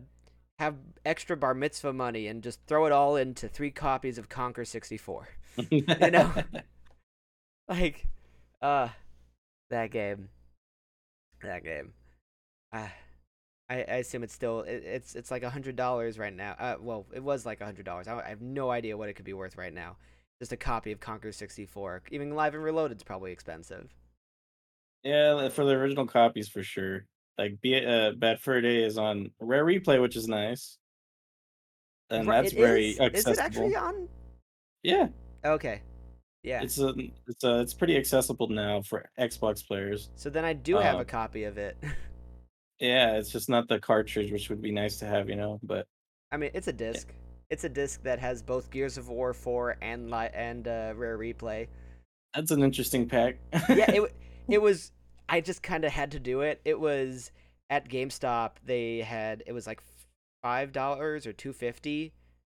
have 0.59 0.75
extra 1.05 1.37
bar 1.37 1.53
mitzvah 1.53 1.93
money 1.93 2.27
and 2.27 2.41
just 2.41 2.59
throw 2.65 2.85
it 2.87 2.91
all 2.91 3.15
into 3.15 3.47
three 3.47 3.71
copies 3.71 4.17
of 4.17 4.29
Conker 4.29 4.65
sixty 4.65 4.97
four. 4.97 5.27
you 5.69 5.83
know? 6.11 6.33
like 7.69 8.05
uh 8.61 8.89
that 9.69 9.91
game 9.91 10.29
that 11.43 11.63
game 11.63 11.93
uh, 12.73 12.87
I, 13.69 13.75
I 13.75 13.95
assume 13.97 14.23
it's 14.23 14.33
still 14.33 14.61
it, 14.61 14.83
it's 14.85 15.15
it's 15.15 15.29
like 15.31 15.43
a 15.43 15.49
hundred 15.49 15.75
dollars 15.75 16.17
right 16.17 16.33
now 16.33 16.55
uh 16.59 16.75
well 16.79 17.05
it 17.13 17.21
was 17.23 17.45
like 17.45 17.59
a 17.61 17.65
hundred 17.65 17.85
dollars 17.85 18.07
I, 18.07 18.19
I 18.19 18.29
have 18.29 18.41
no 18.41 18.69
idea 18.71 18.95
what 18.97 19.09
it 19.09 19.13
could 19.13 19.25
be 19.25 19.33
worth 19.33 19.57
right 19.57 19.73
now 19.73 19.97
just 20.39 20.51
a 20.51 20.57
copy 20.57 20.91
of 20.91 20.99
conker 20.99 21.33
64 21.33 22.03
even 22.11 22.35
live 22.35 22.53
and 22.53 22.63
reloaded's 22.63 23.03
probably 23.03 23.31
expensive 23.31 23.89
Yeah, 25.03 25.49
for 25.49 25.65
the 25.65 25.71
original 25.71 26.05
copies 26.05 26.47
for 26.49 26.63
sure. 26.63 27.05
Like 27.37 27.59
be 27.61 27.83
uh 27.85 28.11
Bad 28.11 28.39
Fur 28.39 28.61
Day 28.61 28.83
is 28.83 28.97
on 28.97 29.31
Rare 29.39 29.65
Replay, 29.65 30.01
which 30.01 30.15
is 30.15 30.27
nice. 30.27 30.77
And 32.09 32.27
that's 32.27 32.53
very 32.53 32.89
is, 32.91 32.99
accessible. 32.99 33.31
is 33.31 33.37
it 33.37 33.41
actually 33.41 33.75
on 33.75 34.07
Yeah. 34.83 35.07
okay 35.45 35.81
yeah 36.43 36.61
It's 36.61 36.79
a 36.79 36.93
it's 37.27 37.43
a 37.43 37.59
it's 37.59 37.73
pretty 37.73 37.97
accessible 37.97 38.47
now 38.47 38.81
for 38.81 39.09
Xbox 39.19 39.65
players. 39.65 40.09
so 40.15 40.29
then 40.29 40.45
i 40.45 40.53
do 40.53 40.77
have 40.77 40.95
a 40.95 40.99
um, 40.99 41.05
copy 41.05 41.43
of 41.43 41.57
it 41.57 41.77
Yeah, 42.79 43.13
it's 43.13 43.31
just 43.31 43.49
not 43.49 43.67
the 43.67 43.79
cartridge, 43.79 44.31
which 44.31 44.49
would 44.49 44.61
be 44.61 44.71
nice 44.71 44.97
to 44.97 45.05
have, 45.05 45.29
you 45.29 45.35
know, 45.35 45.59
but 45.63 45.87
I 46.31 46.37
mean, 46.37 46.51
it's 46.53 46.67
a 46.67 46.73
disc. 46.73 47.07
It's 47.49 47.63
a 47.63 47.69
disc 47.69 48.03
that 48.03 48.19
has 48.19 48.43
both 48.43 48.69
Gears 48.69 48.97
of 48.97 49.09
War 49.09 49.33
4 49.33 49.77
and 49.81 50.11
li- 50.11 50.29
and 50.33 50.67
uh, 50.67 50.93
Rare 50.95 51.17
Replay. 51.17 51.67
that's 52.33 52.51
an 52.51 52.61
interesting 52.61 53.07
pack. 53.07 53.37
Yeah, 53.69 53.91
it 53.91 54.15
it 54.49 54.61
was. 54.61 54.91
I 55.29 55.41
just 55.41 55.63
kind 55.63 55.83
of 55.85 55.91
had 55.91 56.11
to 56.11 56.19
do 56.19 56.41
it. 56.41 56.61
It 56.65 56.79
was 56.79 57.31
at 57.69 57.89
GameStop. 57.89 58.51
They 58.65 58.99
had 58.99 59.43
it 59.47 59.53
was 59.53 59.65
like 59.65 59.81
five 60.43 60.71
dollars 60.71 61.25
or 61.25 61.33
two 61.33 61.53
fifty 61.53 62.13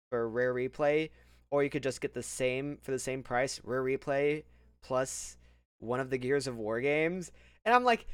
for 0.09 0.28
Rare 0.30 0.53
Replay, 0.53 1.09
or 1.51 1.63
you 1.63 1.70
could 1.70 1.84
just 1.84 2.01
get 2.01 2.13
the 2.13 2.24
same 2.24 2.78
for 2.82 2.91
the 2.91 2.99
same 2.99 3.24
price 3.24 3.61
Rare 3.63 3.84
Replay 3.84 4.43
plus 4.82 5.38
one 5.80 5.99
of 5.99 6.09
the 6.09 6.18
Gears 6.18 6.47
of 6.47 6.57
War 6.57 6.82
games. 6.82 7.32
And 7.65 7.76
I'm 7.76 7.84
like, 7.84 8.07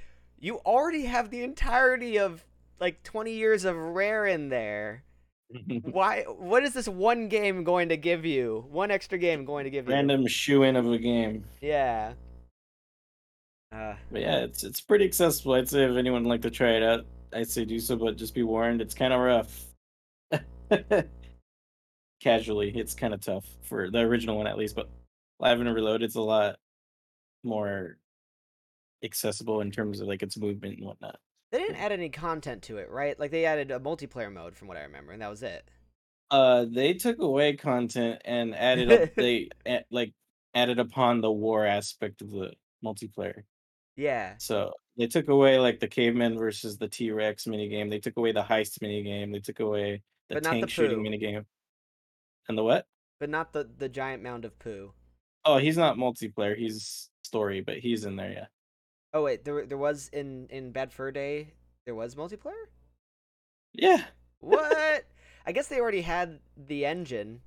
you 0.43 0.57
already 0.65 1.05
have 1.05 1.29
the 1.29 1.41
entirety 1.41 2.19
of 2.19 2.43
like 2.79 3.01
20 3.03 3.31
years 3.31 3.63
of 3.63 3.77
Rare 3.77 4.25
in 4.25 4.49
there. 4.49 5.03
Why? 5.83 6.23
What 6.23 6.63
is 6.63 6.73
this 6.73 6.87
one 6.87 7.29
game 7.29 7.63
going 7.63 7.89
to 7.89 7.97
give 7.97 8.25
you? 8.25 8.65
One 8.69 8.91
extra 8.91 9.17
game 9.17 9.45
going 9.45 9.63
to 9.63 9.69
give 9.69 9.87
you? 9.87 9.93
Random 9.93 10.27
shoe 10.27 10.63
in 10.63 10.75
of 10.75 10.91
a 10.91 10.97
game. 10.97 11.45
Yeah. 11.61 12.13
Uh, 13.71 13.95
But 14.11 14.21
yeah, 14.21 14.39
it's 14.39 14.63
it's 14.63 14.81
pretty 14.81 15.05
accessible. 15.05 15.53
I'd 15.53 15.69
say 15.69 15.85
if 15.85 15.95
anyone 15.95 16.23
would 16.23 16.29
like 16.29 16.41
to 16.41 16.51
try 16.51 16.71
it 16.71 16.83
out, 16.83 17.05
I'd 17.33 17.49
say 17.49 17.63
do 17.63 17.79
so, 17.79 17.95
but 17.95 18.17
just 18.17 18.35
be 18.35 18.43
warned, 18.43 18.81
it's 18.81 18.93
kind 18.93 19.13
of 19.13 19.19
rough. 19.21 19.65
Casually, 22.21 22.71
it's 22.75 22.93
kind 22.93 23.13
of 23.13 23.21
tough 23.21 23.45
for 23.63 23.89
the 23.89 23.99
original 23.99 24.37
one 24.37 24.47
at 24.47 24.57
least, 24.57 24.75
but 24.75 24.89
Live 25.39 25.59
and 25.59 25.73
Reloaded's 25.73 26.15
a 26.15 26.21
lot 26.21 26.57
more 27.43 27.97
accessible 29.03 29.61
in 29.61 29.71
terms 29.71 29.99
of 29.99 30.07
like 30.07 30.23
its 30.23 30.37
movement 30.37 30.77
and 30.77 30.85
whatnot. 30.85 31.19
they 31.51 31.59
didn't 31.59 31.75
add 31.77 31.91
any 31.91 32.09
content 32.09 32.63
to 32.63 32.77
it, 32.77 32.89
right? 32.89 33.19
Like 33.19 33.31
they 33.31 33.45
added 33.45 33.71
a 33.71 33.79
multiplayer 33.79 34.31
mode, 34.31 34.55
from 34.55 34.67
what 34.67 34.77
I 34.77 34.81
remember, 34.83 35.11
and 35.11 35.21
that 35.21 35.29
was 35.29 35.43
it. 35.43 35.69
Uh, 36.31 36.65
they 36.69 36.93
took 36.93 37.19
away 37.19 37.53
content 37.55 38.21
and 38.25 38.55
added 38.55 38.91
up. 38.91 39.09
they 39.15 39.49
a- 39.67 39.83
like 39.91 40.13
added 40.55 40.79
upon 40.79 41.21
the 41.21 41.31
war 41.31 41.65
aspect 41.65 42.21
of 42.21 42.31
the 42.31 42.53
multiplayer. 42.83 43.43
Yeah. 43.95 44.33
So 44.39 44.71
they 44.97 45.07
took 45.07 45.27
away 45.27 45.59
like 45.59 45.79
the 45.79 45.87
caveman 45.87 46.37
versus 46.37 46.77
the 46.77 46.87
T 46.87 47.11
Rex 47.11 47.45
minigame. 47.45 47.89
They 47.89 47.99
took 47.99 48.17
away 48.17 48.31
the 48.31 48.41
heist 48.41 48.79
minigame. 48.79 49.31
They 49.31 49.39
took 49.39 49.59
away 49.59 50.01
the 50.29 50.35
But 50.35 50.43
not 50.43 50.53
the 50.53 50.59
tank 50.61 50.69
shooting 50.71 51.03
minigame. 51.03 51.45
And 52.49 52.57
the 52.57 52.63
what? 52.63 52.85
But 53.19 53.29
not 53.29 53.53
the 53.53 53.69
the 53.77 53.89
giant 53.89 54.23
mound 54.23 54.45
of 54.45 54.57
poo. 54.57 54.93
Oh, 55.45 55.57
he's 55.57 55.77
not 55.77 55.97
multiplayer. 55.97 56.57
He's 56.57 57.09
story, 57.21 57.61
but 57.61 57.77
he's 57.77 58.05
in 58.05 58.15
there. 58.15 58.31
Yeah. 58.31 58.45
Oh 59.13 59.23
wait, 59.23 59.45
there 59.45 59.65
there 59.65 59.77
was 59.77 60.09
in 60.11 60.47
in 60.49 60.71
Bad 60.71 60.91
Fur 60.91 61.11
Day 61.11 61.53
There 61.85 61.95
was 61.95 62.15
multiplayer. 62.15 62.65
Yeah. 63.73 64.03
What? 64.39 65.05
I 65.45 65.51
guess 65.51 65.67
they 65.67 65.79
already 65.79 66.01
had 66.01 66.39
the 66.57 66.85
engine 66.85 67.41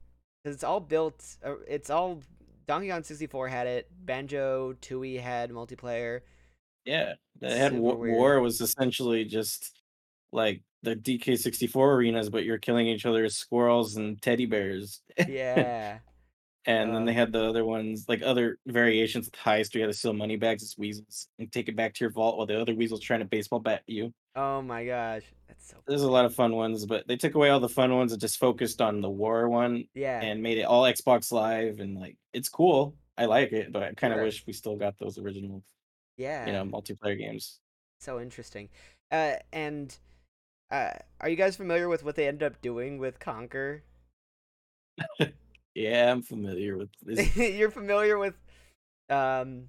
because 0.44 0.54
it's 0.54 0.64
all 0.64 0.80
built. 0.80 1.24
uh, 1.44 1.54
It's 1.66 1.88
all 1.90 2.20
Donkey 2.66 2.88
Kong 2.90 3.02
64 3.02 3.48
had 3.48 3.66
it. 3.66 3.88
Banjo 4.04 4.74
Tooie 4.82 5.20
had 5.20 5.50
multiplayer. 5.50 6.20
Yeah. 6.84 7.14
They 7.40 7.56
had 7.56 7.72
Super 7.72 7.82
Wa- 7.82 7.94
weird. 7.94 8.16
War 8.16 8.40
was 8.40 8.60
essentially 8.60 9.24
just 9.24 9.80
like 10.32 10.62
the 10.82 10.94
DK64 10.96 11.74
arenas, 11.76 12.28
but 12.30 12.44
you're 12.44 12.58
killing 12.58 12.86
each 12.86 13.06
other 13.06 13.24
as 13.24 13.36
squirrels 13.36 13.96
and 13.96 14.20
teddy 14.20 14.46
bears. 14.46 15.00
Yeah. 15.28 15.98
And 16.68 16.92
then 16.94 17.04
they 17.04 17.12
Um, 17.12 17.16
had 17.18 17.32
the 17.32 17.44
other 17.44 17.64
ones, 17.64 18.06
like 18.08 18.22
other 18.22 18.58
variations 18.66 19.26
with 19.26 19.34
heist. 19.34 19.72
where 19.74 19.80
You 19.80 19.86
had 19.86 19.92
to 19.92 19.98
steal 19.98 20.12
money 20.12 20.36
bags 20.36 20.62
as 20.64 20.76
weasels 20.76 21.28
and 21.38 21.50
take 21.52 21.68
it 21.68 21.76
back 21.76 21.94
to 21.94 22.04
your 22.04 22.10
vault 22.10 22.36
while 22.36 22.46
the 22.46 22.60
other 22.60 22.74
weasel's 22.74 23.00
trying 23.00 23.20
to 23.20 23.26
baseball 23.26 23.60
bat 23.60 23.82
you. 23.86 24.12
oh 24.34 24.60
my 24.62 24.84
gosh, 24.84 25.22
that's 25.48 25.68
so. 25.68 25.76
There's 25.86 26.02
a 26.02 26.10
lot 26.10 26.24
of 26.24 26.34
fun 26.34 26.56
ones, 26.56 26.84
but 26.84 27.06
they 27.06 27.16
took 27.16 27.34
away 27.36 27.50
all 27.50 27.60
the 27.60 27.68
fun 27.68 27.94
ones 27.94 28.10
and 28.12 28.20
just 28.20 28.38
focused 28.38 28.82
on 28.82 29.00
the 29.00 29.08
war 29.08 29.48
one 29.48 29.86
Yeah. 29.94 30.20
and 30.20 30.42
made 30.42 30.58
it 30.58 30.64
all 30.64 30.82
Xbox 30.82 31.30
Live. 31.32 31.78
And 31.78 31.94
like, 31.96 32.16
it's 32.32 32.48
cool. 32.48 32.96
I 33.16 33.26
like 33.26 33.52
it, 33.52 33.72
but 33.72 33.82
I 33.82 33.92
kind 33.94 34.12
of 34.12 34.18
Right. 34.18 34.24
wish 34.26 34.44
we 34.46 34.52
still 34.52 34.76
got 34.76 34.98
those 34.98 35.18
original, 35.18 35.62
yeah. 36.16 36.46
you 36.46 36.52
know, 36.52 36.64
multiplayer 36.64 37.16
games. 37.16 37.60
So 38.00 38.20
interesting. 38.20 38.68
Uh, 39.10 39.36
and 39.52 39.96
uh, 40.70 40.94
are 41.20 41.28
you 41.28 41.36
guys 41.36 41.56
familiar 41.56 41.88
with 41.88 42.02
what 42.04 42.16
they 42.16 42.26
ended 42.26 42.42
up 42.42 42.60
doing 42.60 42.98
with 42.98 43.20
Conker? 43.20 43.82
Yeah, 45.76 46.10
I'm 46.10 46.22
familiar 46.22 46.78
with 46.78 46.88
this. 47.02 47.36
You're 47.36 47.70
familiar 47.70 48.16
with, 48.16 48.32
um, 49.10 49.64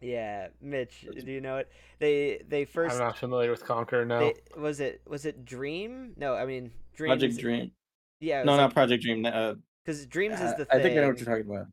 yeah, 0.00 0.48
Mitch. 0.60 1.06
Do 1.24 1.30
you 1.30 1.40
know 1.40 1.58
it? 1.58 1.70
They 2.00 2.42
they 2.48 2.64
first 2.64 2.96
I'm 2.96 3.00
not 3.00 3.16
familiar 3.16 3.52
with 3.52 3.64
Conker. 3.64 4.04
No. 4.04 4.18
they, 4.18 4.34
was 4.60 4.80
it 4.80 5.02
was 5.06 5.24
it 5.24 5.44
Dream? 5.44 6.14
No, 6.16 6.34
I 6.34 6.44
mean 6.44 6.72
Dreams. 6.96 7.20
Project 7.20 7.38
Dream. 7.38 7.70
Yeah, 8.18 8.42
No, 8.42 8.56
not 8.56 8.74
Project 8.74 9.04
Dream. 9.04 9.24
Uh, 9.24 9.54
because 9.84 10.04
Dreams 10.06 10.40
is 10.40 10.56
the 10.56 10.64
thing. 10.64 10.80
I 10.80 10.82
think 10.82 10.98
I 10.98 11.02
know 11.02 11.08
what 11.08 11.20
you're 11.20 11.26
talking 11.26 11.48
about. 11.54 11.66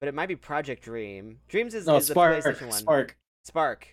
But 0.00 0.08
it 0.08 0.14
might 0.14 0.26
be 0.28 0.36
Project 0.36 0.82
Dream. 0.82 1.38
Dreams 1.48 1.74
is, 1.74 1.86
No, 1.86 1.96
is 1.96 2.08
the 2.08 2.14
PlayStation 2.14 2.62
one. 2.62 2.72
Spark. 2.72 3.16
Spark. 3.44 3.86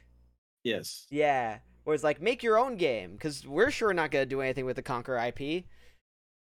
Yes. 0.64 1.06
Yeah. 1.12 1.60
Where 1.84 1.94
it's 1.94 2.04
like 2.04 2.20
make 2.20 2.42
your 2.42 2.58
own 2.58 2.78
game 2.78 3.12
because 3.12 3.46
we're 3.46 3.70
sure 3.70 3.94
not 3.94 4.10
gonna 4.10 4.26
do 4.26 4.42
anything 4.42 4.66
with 4.66 4.76
the 4.76 4.84
Conker 4.84 5.20
IP. 5.28 5.66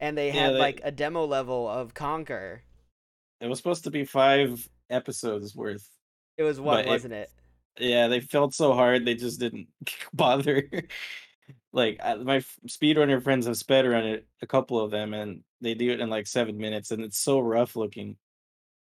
And 0.01 0.17
they 0.17 0.29
Yeah, 0.29 0.33
had 0.47 0.55
they- 0.55 0.59
like 0.59 0.81
a 0.85 0.91
demo 0.91 1.25
level 1.27 1.69
of 1.69 1.95
Conker. 1.95 2.61
It 3.41 3.47
was 3.49 3.59
supposed 3.59 3.85
to 3.85 3.91
be 3.91 4.05
five 4.05 4.69
episodes 4.91 5.55
worth. 5.55 5.89
It 6.39 6.43
was 6.43 6.59
one, 6.61 6.87
wasn't 6.87 7.15
it? 7.15 7.31
Yeah, 7.79 8.09
they 8.09 8.21
felt 8.21 8.55
so 8.55 8.73
hard 8.73 9.05
they 9.05 9.15
just 9.15 9.39
didn't 9.41 9.69
bother. 10.15 10.69
like 11.73 11.99
I, 12.03 12.15
my 12.17 12.39
speedrunner 12.67 13.23
friends 13.23 13.47
have 13.47 13.57
sped 13.57 13.87
run 13.87 14.07
it, 14.07 14.27
a 14.43 14.47
couple 14.47 14.81
of 14.81 14.91
them, 14.91 15.13
and 15.15 15.43
they 15.61 15.75
do 15.75 15.91
it 15.91 16.01
in 16.01 16.09
like 16.09 16.27
seven 16.27 16.57
minutes, 16.57 16.91
and 16.91 17.03
it's 17.03 17.19
so 17.19 17.39
rough 17.41 17.77
looking. 17.77 18.17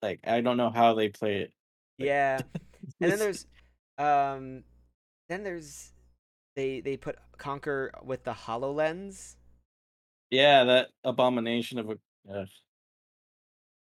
Like 0.02 0.20
I 0.26 0.40
don't 0.40 0.56
know 0.56 0.70
how 0.70 0.94
they 0.94 1.08
play 1.08 1.38
it. 1.38 1.52
Like, 1.98 2.06
Yeah. 2.06 2.40
and 3.00 3.10
then 3.12 3.18
there's 3.18 3.46
um 3.98 4.62
then 5.28 5.42
there's 5.42 5.92
they 6.54 6.80
they 6.80 6.96
put 6.96 7.16
Conker 7.38 7.90
with 8.04 8.22
the 8.24 8.32
HoloLens. 8.32 9.36
Yeah, 10.30 10.64
that 10.64 10.88
abomination 11.04 11.78
of 11.78 11.90
a. 11.90 11.98
Uh, 12.32 12.46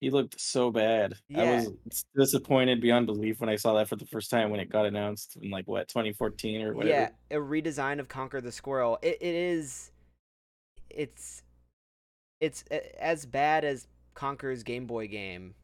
he 0.01 0.09
looked 0.11 0.41
so 0.41 0.71
bad. 0.71 1.13
I 1.37 1.43
Yeah. 1.43 1.65
was 1.91 2.05
disappointed 2.17 2.81
beyond 2.81 3.07
belief 3.07 3.39
when 3.41 3.51
I 3.51 3.57
saw 3.57 3.75
that 3.75 3.89
for 3.89 3.97
the 3.97 4.07
first 4.07 4.31
time 4.31 4.51
when 4.51 4.59
it 4.59 4.71
got 4.71 4.87
announced 4.87 5.37
in 5.37 5.51
like 5.51 5.69
what 5.69 5.89
2014 5.89 6.63
or 6.63 6.73
whatever. 6.75 7.13
Yeah, 7.31 7.37
a 7.37 7.41
redesign 7.41 8.01
of 8.01 8.09
Conker 8.09 8.43
the 8.43 8.51
Squirrel. 8.53 8.99
It 9.03 9.19
it 9.21 9.35
is 9.35 9.91
it's 10.89 11.43
it's 12.41 12.65
a- 12.71 13.03
as 13.05 13.27
bad 13.27 13.65
as 13.67 13.87
Conker's 14.15 14.63
Game 14.63 14.87
Boy 14.87 15.07
game. 15.07 15.55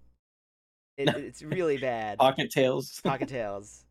It, 0.98 1.08
it's 1.16 1.42
really 1.42 1.78
bad. 1.78 2.18
Pocket 2.18 2.50
Tales. 2.50 3.00
Pocket 3.02 3.28
Tales. 3.30 3.84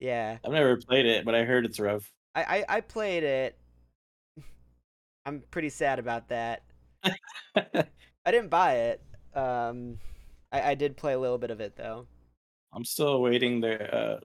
Yeah. 0.00 0.38
I've 0.44 0.52
never 0.52 0.76
played 0.76 1.06
it, 1.06 1.24
but 1.24 1.34
I 1.36 1.44
heard 1.44 1.64
it's 1.64 1.78
rough. 1.80 2.12
I, 2.34 2.42
I, 2.68 2.76
I 2.76 2.80
played 2.80 3.22
it. 3.24 3.57
I'm 5.28 5.42
pretty 5.50 5.68
sad 5.68 5.98
about 5.98 6.28
that. 6.28 6.62
I 7.04 8.30
didn't 8.30 8.48
buy 8.48 8.74
it. 8.74 9.02
Um 9.34 9.98
I, 10.50 10.70
I 10.70 10.74
did 10.74 10.96
play 10.96 11.12
a 11.12 11.18
little 11.18 11.38
bit 11.38 11.50
of 11.50 11.60
it 11.60 11.76
though. 11.76 12.06
I'm 12.72 12.84
still 12.84 13.08
awaiting 13.08 13.60
the 13.60 13.94
uh 13.94 14.20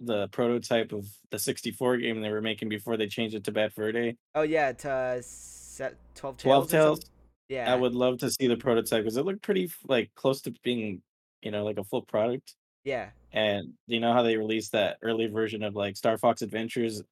the 0.00 0.28
prototype 0.28 0.92
of 0.92 1.06
the 1.30 1.38
64 1.38 1.98
game 1.98 2.20
they 2.22 2.30
were 2.30 2.40
making 2.40 2.68
before 2.68 2.96
they 2.96 3.06
changed 3.06 3.36
it 3.36 3.44
to 3.44 3.52
Bad 3.52 3.72
Fur 3.72 3.92
Day. 3.92 4.16
Oh 4.34 4.42
yeah, 4.42 4.72
to 4.72 4.90
uh, 4.90 5.18
set 5.22 5.94
12 6.16 6.38
tails. 6.38 6.42
12 6.42 6.64
or 6.64 6.70
Tails. 6.70 7.00
Yeah. 7.48 7.72
I 7.72 7.76
would 7.76 7.94
love 7.94 8.18
to 8.18 8.30
see 8.30 8.46
the 8.46 8.56
prototype 8.56 9.02
because 9.02 9.18
it 9.18 9.24
looked 9.26 9.42
pretty 9.42 9.70
like 9.86 10.10
close 10.14 10.40
to 10.42 10.54
being, 10.64 11.02
you 11.42 11.50
know, 11.50 11.64
like 11.64 11.78
a 11.78 11.84
full 11.84 12.02
product. 12.02 12.54
Yeah. 12.82 13.10
And 13.32 13.74
you 13.86 14.00
know 14.00 14.12
how 14.12 14.22
they 14.22 14.36
released 14.36 14.72
that 14.72 14.96
early 15.02 15.26
version 15.26 15.62
of 15.62 15.76
like 15.76 15.96
Star 15.96 16.18
Fox 16.18 16.42
Adventures 16.42 17.02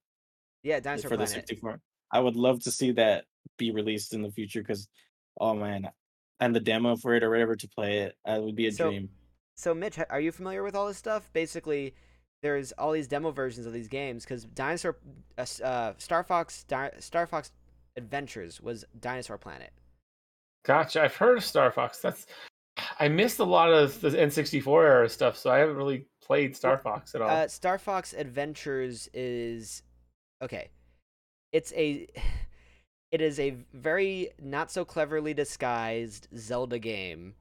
Yeah, 0.62 0.80
Dinosaur 0.80 1.10
for 1.10 1.16
the 1.16 1.26
64? 1.26 1.80
I 2.12 2.20
would 2.20 2.36
love 2.36 2.60
to 2.64 2.70
see 2.70 2.92
that 2.92 3.24
be 3.56 3.70
released 3.70 4.14
in 4.14 4.22
the 4.22 4.30
future 4.30 4.60
because, 4.60 4.88
oh 5.40 5.54
man, 5.54 5.88
and 6.40 6.54
the 6.54 6.60
demo 6.60 6.96
for 6.96 7.14
it 7.14 7.22
or 7.22 7.30
whatever 7.30 7.56
to 7.56 7.68
play 7.68 7.98
it, 7.98 8.16
that 8.24 8.42
would 8.42 8.56
be 8.56 8.66
a 8.68 8.72
So- 8.72 8.88
dream. 8.90 9.10
So 9.56 9.74
Mitch, 9.74 9.98
are 10.08 10.20
you 10.20 10.32
familiar 10.32 10.62
with 10.62 10.74
all 10.74 10.86
this 10.86 10.96
stuff? 10.96 11.30
Basically, 11.34 11.94
there's 12.42 12.72
all 12.72 12.92
these 12.92 13.06
demo 13.08 13.30
versions 13.30 13.66
of 13.66 13.74
these 13.74 13.88
games 13.88 14.24
because 14.24 14.44
Dinosaur, 14.44 14.96
uh, 15.36 15.44
uh, 15.62 15.92
Star 15.98 16.24
Fox, 16.24 16.64
Di- 16.64 16.92
Star 16.98 17.26
Fox 17.26 17.52
Adventures 17.96 18.60
was 18.62 18.86
Dinosaur 18.98 19.36
Planet. 19.36 19.70
Gotcha. 20.64 21.02
I've 21.02 21.14
heard 21.16 21.36
of 21.36 21.44
Star 21.44 21.70
Fox. 21.70 21.98
That's 22.00 22.26
I 22.98 23.08
missed 23.08 23.38
a 23.38 23.44
lot 23.44 23.70
of 23.70 24.00
the 24.00 24.08
N64 24.10 24.84
era 24.84 25.08
stuff, 25.10 25.36
so 25.36 25.50
I 25.50 25.58
haven't 25.58 25.76
really 25.76 26.06
played 26.22 26.56
Star 26.56 26.78
Fox 26.78 27.14
at 27.14 27.20
all. 27.20 27.28
Uh, 27.28 27.48
Star 27.48 27.76
Fox 27.78 28.14
Adventures 28.14 29.08
is 29.12 29.82
okay. 30.40 30.70
It's 31.52 31.72
a 31.74 32.06
it 33.12 33.20
is 33.20 33.40
a 33.40 33.56
very 33.72 34.30
not 34.40 34.70
so 34.70 34.84
cleverly 34.84 35.34
disguised 35.34 36.28
Zelda 36.36 36.78
game 36.78 37.34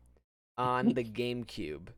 on 0.57 0.93
the 0.93 1.03
GameCube 1.03 1.89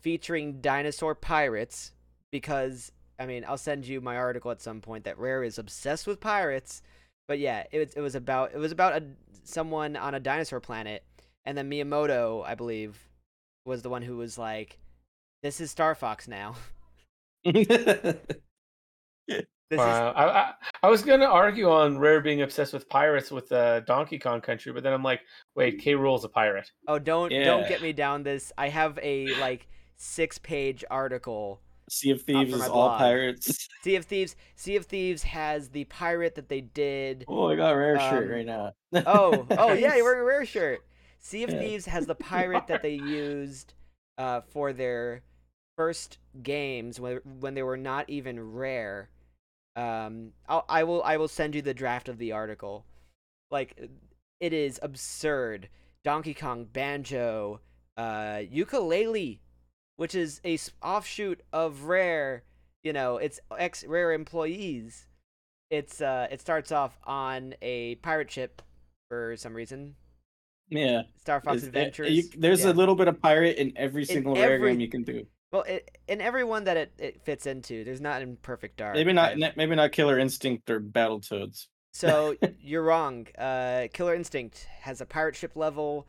featuring 0.00 0.60
dinosaur 0.60 1.14
pirates 1.14 1.92
because 2.30 2.90
I 3.18 3.26
mean, 3.26 3.44
I'll 3.46 3.58
send 3.58 3.86
you 3.86 4.00
my 4.00 4.16
article 4.16 4.50
at 4.50 4.60
some 4.60 4.80
point 4.80 5.04
that 5.04 5.18
Rare 5.18 5.44
is 5.44 5.58
obsessed 5.58 6.08
with 6.08 6.18
pirates. 6.18 6.82
But 7.28 7.38
yeah, 7.38 7.64
it 7.70 7.78
was 7.78 7.94
it 7.94 8.00
was 8.00 8.14
about 8.14 8.52
it 8.52 8.58
was 8.58 8.72
about 8.72 9.00
a 9.00 9.04
someone 9.44 9.96
on 9.96 10.14
a 10.14 10.20
dinosaur 10.20 10.60
planet 10.60 11.04
and 11.44 11.56
then 11.58 11.70
Miyamoto, 11.70 12.44
I 12.44 12.54
believe, 12.54 13.08
was 13.64 13.82
the 13.82 13.90
one 13.90 14.02
who 14.02 14.16
was 14.16 14.38
like 14.38 14.78
this 15.42 15.60
is 15.60 15.70
Star 15.70 15.94
Fox 15.94 16.26
now. 16.28 16.56
This 19.72 19.80
is 19.80 19.86
Wow. 19.86 20.12
I, 20.14 20.24
I, 20.26 20.52
I 20.82 20.90
was 20.90 21.02
gonna 21.02 21.24
argue 21.24 21.70
on 21.70 21.96
Rare 21.96 22.20
being 22.20 22.42
obsessed 22.42 22.74
with 22.74 22.90
pirates 22.90 23.30
with 23.30 23.50
uh, 23.50 23.80
Donkey 23.80 24.18
Kong 24.18 24.42
Country, 24.42 24.70
but 24.70 24.82
then 24.82 24.92
I'm 24.92 25.02
like, 25.02 25.22
wait, 25.54 25.78
K. 25.78 25.94
Rool's 25.94 26.26
a 26.26 26.28
pirate. 26.28 26.70
Oh, 26.86 26.98
don't 26.98 27.30
don't 27.30 27.66
get 27.66 27.80
me 27.80 27.94
down 27.94 28.22
this. 28.22 28.52
I 28.58 28.68
have 28.68 28.98
a 29.02 29.34
like 29.36 29.66
six 29.96 30.36
page 30.36 30.84
article. 30.90 31.62
sea 31.88 32.10
of 32.10 32.20
Thieves 32.20 32.52
is 32.52 32.68
all 32.68 32.98
pirates. 32.98 33.66
Sea 33.82 33.96
of 33.96 34.04
Thieves. 34.04 34.36
Sea 34.56 34.76
of 34.76 34.84
Thieves 34.84 35.22
has 35.22 35.70
the 35.70 35.84
pirate 35.84 36.34
that 36.34 36.50
they 36.50 36.60
did. 36.60 37.24
Oh, 37.26 37.48
I 37.48 37.56
got 37.56 37.72
a 37.72 37.76
rare 37.76 37.98
shirt 37.98 38.24
Um, 38.24 38.30
right 38.30 38.46
now. 38.46 38.72
Oh, 39.06 39.46
oh 39.58 39.72
yeah, 39.72 39.94
you're 39.96 40.04
wearing 40.04 40.20
a 40.20 40.24
rare 40.24 40.44
shirt. 40.44 40.84
Sea 41.18 41.44
of 41.44 41.50
Yeah. 41.50 41.60
Thieves 41.60 41.86
has 41.86 42.04
the 42.04 42.14
pirate 42.32 42.66
that 42.66 42.82
they 42.82 42.94
used 42.94 43.72
uh, 44.18 44.42
for 44.50 44.74
their 44.74 45.22
first 45.76 46.18
games 46.42 47.00
when 47.00 47.20
when 47.40 47.54
they 47.54 47.62
were 47.62 47.78
not 47.78 48.10
even 48.10 48.38
rare. 48.38 49.08
Um, 49.76 50.32
I'll, 50.48 50.64
I 50.68 50.84
will 50.84 51.02
I 51.02 51.16
will 51.16 51.28
send 51.28 51.54
you 51.54 51.62
the 51.62 51.74
draft 51.74 52.08
of 52.08 52.18
the 52.18 52.32
article. 52.32 52.84
Like, 53.50 53.88
it 54.40 54.52
is 54.52 54.78
absurd. 54.82 55.68
Donkey 56.04 56.34
Kong, 56.34 56.66
Banjo, 56.72 57.60
uh, 57.96 58.40
Yooka-Laylee, 58.52 59.38
which 59.96 60.14
is 60.14 60.40
a 60.44 60.58
offshoot 60.82 61.42
of 61.52 61.84
Rare. 61.84 62.42
You 62.82 62.92
know, 62.92 63.18
it's 63.18 63.38
ex 63.56 63.84
Rare 63.84 64.12
employees. 64.12 65.06
It's 65.70 66.00
uh, 66.00 66.28
it 66.30 66.40
starts 66.40 66.72
off 66.72 66.98
on 67.04 67.54
a 67.62 67.94
pirate 67.96 68.30
ship 68.30 68.60
for 69.08 69.36
some 69.36 69.54
reason. 69.54 69.94
Yeah. 70.68 71.02
Star 71.20 71.40
Fox 71.40 71.58
Is- 71.58 71.64
uh, 71.64 71.66
Adventures. 71.68 72.10
you- 72.10 72.30
there's 72.36 72.64
yeah. 72.64 72.70
a 72.70 72.74
little 72.74 72.94
bit 72.94 73.08
of 73.08 73.20
pirate 73.22 73.56
in 73.58 73.72
every 73.76 74.04
single 74.04 74.34
rare 74.34 74.54
every- 74.54 74.70
game 74.72 74.80
you 74.80 74.88
can 74.88 75.02
do. 75.02 75.26
Well, 75.52 75.62
it, 75.62 75.98
in 76.08 76.20
every 76.20 76.44
one 76.44 76.64
that 76.64 76.76
it, 76.76 76.92
it 76.98 77.20
fits 77.22 77.46
into. 77.46 77.84
There's 77.84 78.00
not 78.00 78.22
in 78.22 78.36
Perfect 78.36 78.78
Dark. 78.78 78.94
Maybe 78.94 79.12
not. 79.12 79.32
I've- 79.32 79.52
Maybe 79.56 79.76
not 79.76 79.92
Killer 79.92 80.18
Instinct 80.18 80.68
or 80.70 80.80
Battletoads. 80.80 81.66
So 81.92 82.34
you're 82.60 82.82
wrong. 82.82 83.26
Uh, 83.38 83.88
Killer 83.92 84.14
Instinct 84.14 84.66
has 84.80 85.00
a 85.00 85.06
pirate 85.06 85.36
ship 85.36 85.54
level 85.56 86.08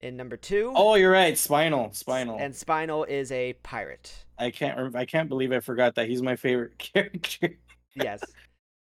in 0.00 0.16
number 0.16 0.36
two. 0.36 0.72
Oh, 0.74 0.94
you're 0.96 1.12
right. 1.12 1.38
Spinal. 1.38 1.92
Spinal. 1.92 2.38
And 2.40 2.54
Spinal 2.54 3.04
is 3.04 3.30
a 3.32 3.52
pirate. 3.62 4.12
I 4.38 4.50
can't. 4.50 4.76
rem- 4.76 4.96
I 4.96 5.04
can't 5.04 5.28
believe 5.28 5.52
I 5.52 5.60
forgot 5.60 5.94
that 5.94 6.08
he's 6.08 6.22
my 6.22 6.36
favorite 6.36 6.78
character. 6.78 7.56
Yes. 7.94 8.22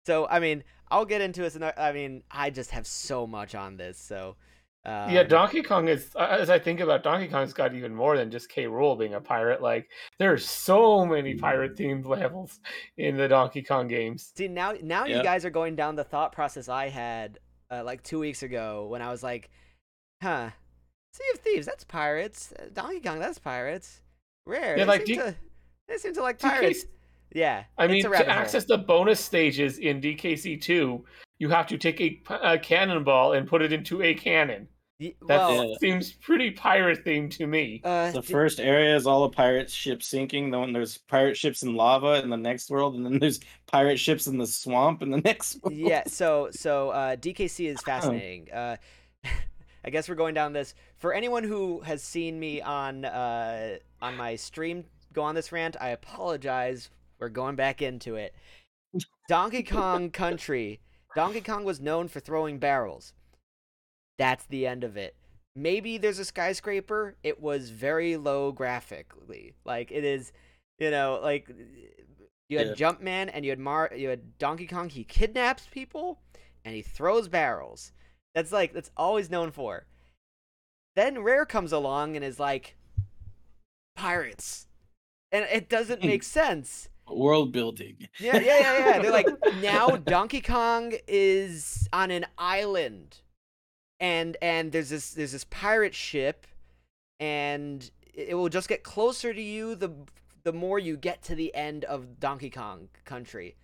So 0.06 0.26
I 0.28 0.38
mean, 0.38 0.62
I'll 0.90 1.04
get 1.04 1.20
into 1.20 1.40
this. 1.42 1.58
I 1.76 1.92
mean, 1.92 2.22
I 2.30 2.50
just 2.50 2.70
have 2.70 2.86
so 2.86 3.26
much 3.26 3.54
on 3.56 3.76
this. 3.76 3.98
So 3.98 4.36
um, 4.86 5.10
yeah, 5.10 5.22
Donkey 5.24 5.62
Kong 5.62 5.88
is. 5.88 6.10
uh, 6.16 6.36
As 6.40 6.48
I 6.48 6.58
think 6.58 6.80
about 6.80 7.02
Donkey 7.02 7.28
Kong's 7.28 7.52
got 7.52 7.74
even 7.74 7.94
more 7.94 8.16
than 8.16 8.30
just 8.30 8.48
K. 8.48 8.64
Rool 8.64 8.98
being 8.98 9.14
a 9.14 9.20
pirate. 9.20 9.60
Like 9.60 9.88
there's 10.18 10.48
so 10.48 11.04
many 11.04 11.34
pirate 11.34 11.76
themed 11.76 12.06
levels 12.06 12.60
in 12.96 13.16
the 13.16 13.26
Donkey 13.28 13.62
Kong 13.62 13.88
games. 13.88 14.32
See 14.36 14.48
now, 14.48 14.74
now 14.82 15.04
you 15.04 15.22
guys 15.22 15.44
are 15.44 15.50
going 15.50 15.76
down 15.76 15.96
the 15.96 16.04
thought 16.04 16.32
process 16.32 16.68
I 16.68 16.88
had 16.88 17.38
uh, 17.70 17.82
like 17.84 18.02
two 18.02 18.18
weeks 18.20 18.42
ago 18.42 18.86
when 18.88 19.02
I 19.02 19.10
was 19.10 19.22
like, 19.22 19.50
"Huh, 20.22 20.50
Sea 21.12 21.24
of 21.34 21.40
Thieves, 21.40 21.66
that's 21.66 21.84
pirates. 21.84 22.52
Uh, 22.58 22.66
Donkey 22.72 23.00
Kong, 23.00 23.18
that's 23.18 23.38
pirates. 23.38 24.00
Rare, 24.46 24.78
Yeah, 24.78 24.84
they, 24.84 24.88
like 24.88 25.06
seem 25.06 25.16
D- 25.16 25.22
to, 25.22 25.34
they 25.88 25.96
seem 25.98 26.14
to 26.14 26.22
like 26.22 26.38
DK 26.38 26.42
pirates. 26.48 26.84
Yeah, 27.34 27.64
I 27.76 27.84
it's 27.86 27.90
mean, 27.92 28.06
a 28.06 28.08
rabbit 28.10 28.26
to 28.26 28.32
hole. 28.32 28.40
access 28.42 28.64
the 28.66 28.78
bonus 28.78 29.18
stages 29.18 29.78
in 29.78 30.00
DKC 30.00 30.60
two, 30.62 31.04
you 31.38 31.48
have 31.48 31.66
to 31.66 31.76
take 31.76 32.00
a 32.00 32.56
cannonball 32.58 33.32
and 33.32 33.48
put 33.48 33.62
it 33.62 33.72
into 33.72 34.00
a 34.02 34.14
cannon. 34.14 34.68
Y- 34.98 35.14
That 35.28 35.36
well, 35.38 35.68
Yeah. 35.68 35.74
seems 35.78 36.12
pretty 36.12 36.52
pirate 36.52 37.04
themed 37.04 37.30
to 37.32 37.46
me. 37.46 37.82
uh, 37.84 38.12
The 38.12 38.22
d- 38.22 38.32
first 38.32 38.60
area 38.60 38.96
is 38.96 39.06
all 39.06 39.28
the 39.28 39.34
pirate 39.36 39.70
ships 39.70 40.06
sinking. 40.06 40.50
Then 40.50 40.72
there's 40.72 40.96
pirate 40.98 41.36
ships 41.36 41.62
in 41.62 41.74
lava 41.74 42.22
in 42.22 42.30
the 42.30 42.36
next 42.36 42.70
world, 42.70 42.94
and 42.94 43.04
then 43.04 43.18
there's 43.18 43.40
pirate 43.66 43.98
ships 43.98 44.26
in 44.26 44.38
the 44.38 44.46
swamp 44.46 45.02
in 45.02 45.10
the 45.10 45.18
next 45.24 45.62
world. 45.62 45.76
yeah 45.76 46.02
so 46.06 46.48
so 46.50 46.90
uh 46.90 47.16
dkc 47.16 47.66
is 47.68 47.80
fascinating 47.82 48.50
uh 48.52 48.76
i 49.84 49.90
guess 49.90 50.08
we're 50.08 50.14
going 50.14 50.34
down 50.34 50.52
this 50.52 50.72
for 50.98 51.12
anyone 51.12 51.42
who 51.44 51.80
has 51.80 52.02
seen 52.02 52.38
me 52.40 52.60
on 52.62 53.04
uh 53.04 53.76
on 54.00 54.16
my 54.16 54.34
stream 54.36 54.84
go 55.12 55.22
on 55.22 55.34
this 55.34 55.50
rant 55.52 55.76
i 55.80 55.88
apologize 55.88 56.88
we're 57.18 57.28
going 57.28 57.56
back 57.56 57.82
into 57.82 58.14
it 58.14 58.34
donkey 59.28 59.62
kong 59.64 60.10
country 60.10 60.80
donkey 61.16 61.40
kong 61.40 61.64
was 61.64 61.80
known 61.80 62.06
for 62.08 62.20
throwing 62.20 62.58
barrels 62.58 63.12
that's 64.18 64.44
the 64.46 64.66
end 64.66 64.84
of 64.84 64.96
it 64.96 65.14
maybe 65.54 65.98
there's 65.98 66.18
a 66.18 66.24
skyscraper 66.24 67.16
it 67.22 67.40
was 67.40 67.70
very 67.70 68.16
low 68.16 68.52
graphically 68.52 69.54
like 69.64 69.90
it 69.90 70.04
is 70.04 70.32
you 70.78 70.90
know 70.90 71.18
like 71.22 71.48
you 72.48 72.58
had 72.58 72.68
Yeah. 72.68 72.74
Jumpman 72.74 73.30
and 73.32 73.44
you 73.44 73.50
had 73.50 73.58
Mar 73.58 73.90
you 73.96 74.08
had 74.08 74.38
Donkey 74.38 74.66
Kong. 74.68 74.88
He 74.88 75.02
kidnaps 75.02 75.66
people 75.68 76.20
and 76.64 76.76
he 76.76 76.82
throws 76.82 77.26
barrels. 77.26 77.90
That's 78.36 78.52
like 78.52 78.72
that's 78.72 78.92
always 78.96 79.30
known 79.30 79.50
for. 79.50 79.86
Then 80.94 81.24
Rare 81.24 81.44
comes 81.44 81.72
along 81.72 82.14
and 82.14 82.24
is 82.24 82.38
like 82.38 82.76
pirates. 83.96 84.66
And 85.32 85.44
it 85.52 85.68
doesn't 85.68 86.04
make 86.04 86.22
sense. 86.40 86.88
World 87.08 87.50
building. 87.52 88.08
Yeah, 88.20 88.36
yeah, 88.36 88.60
yeah, 88.60 88.78
yeah. 88.78 88.98
They're 89.00 89.10
like 89.10 89.26
now 89.60 89.88
Donkey 89.96 90.40
Kong 90.40 90.92
is 91.08 91.88
on 91.92 92.10
an 92.12 92.26
island, 92.38 93.16
and 94.00 94.36
and 94.42 94.72
there's 94.72 94.90
this 94.90 95.10
there's 95.10 95.32
this 95.32 95.44
pirate 95.44 95.94
ship, 95.94 96.46
and 97.20 97.90
it 98.14 98.34
will 98.34 98.48
just 98.48 98.68
get 98.68 98.82
closer 98.82 99.32
to 99.32 99.42
you 99.42 99.74
the 99.74 99.92
the 100.44 100.52
more 100.52 100.78
you 100.78 100.96
get 100.96 101.22
to 101.24 101.34
the 101.34 101.54
end 101.54 101.84
of 101.84 102.20
Donkey 102.20 102.50
Kong 102.50 102.88
Country, 103.04 103.56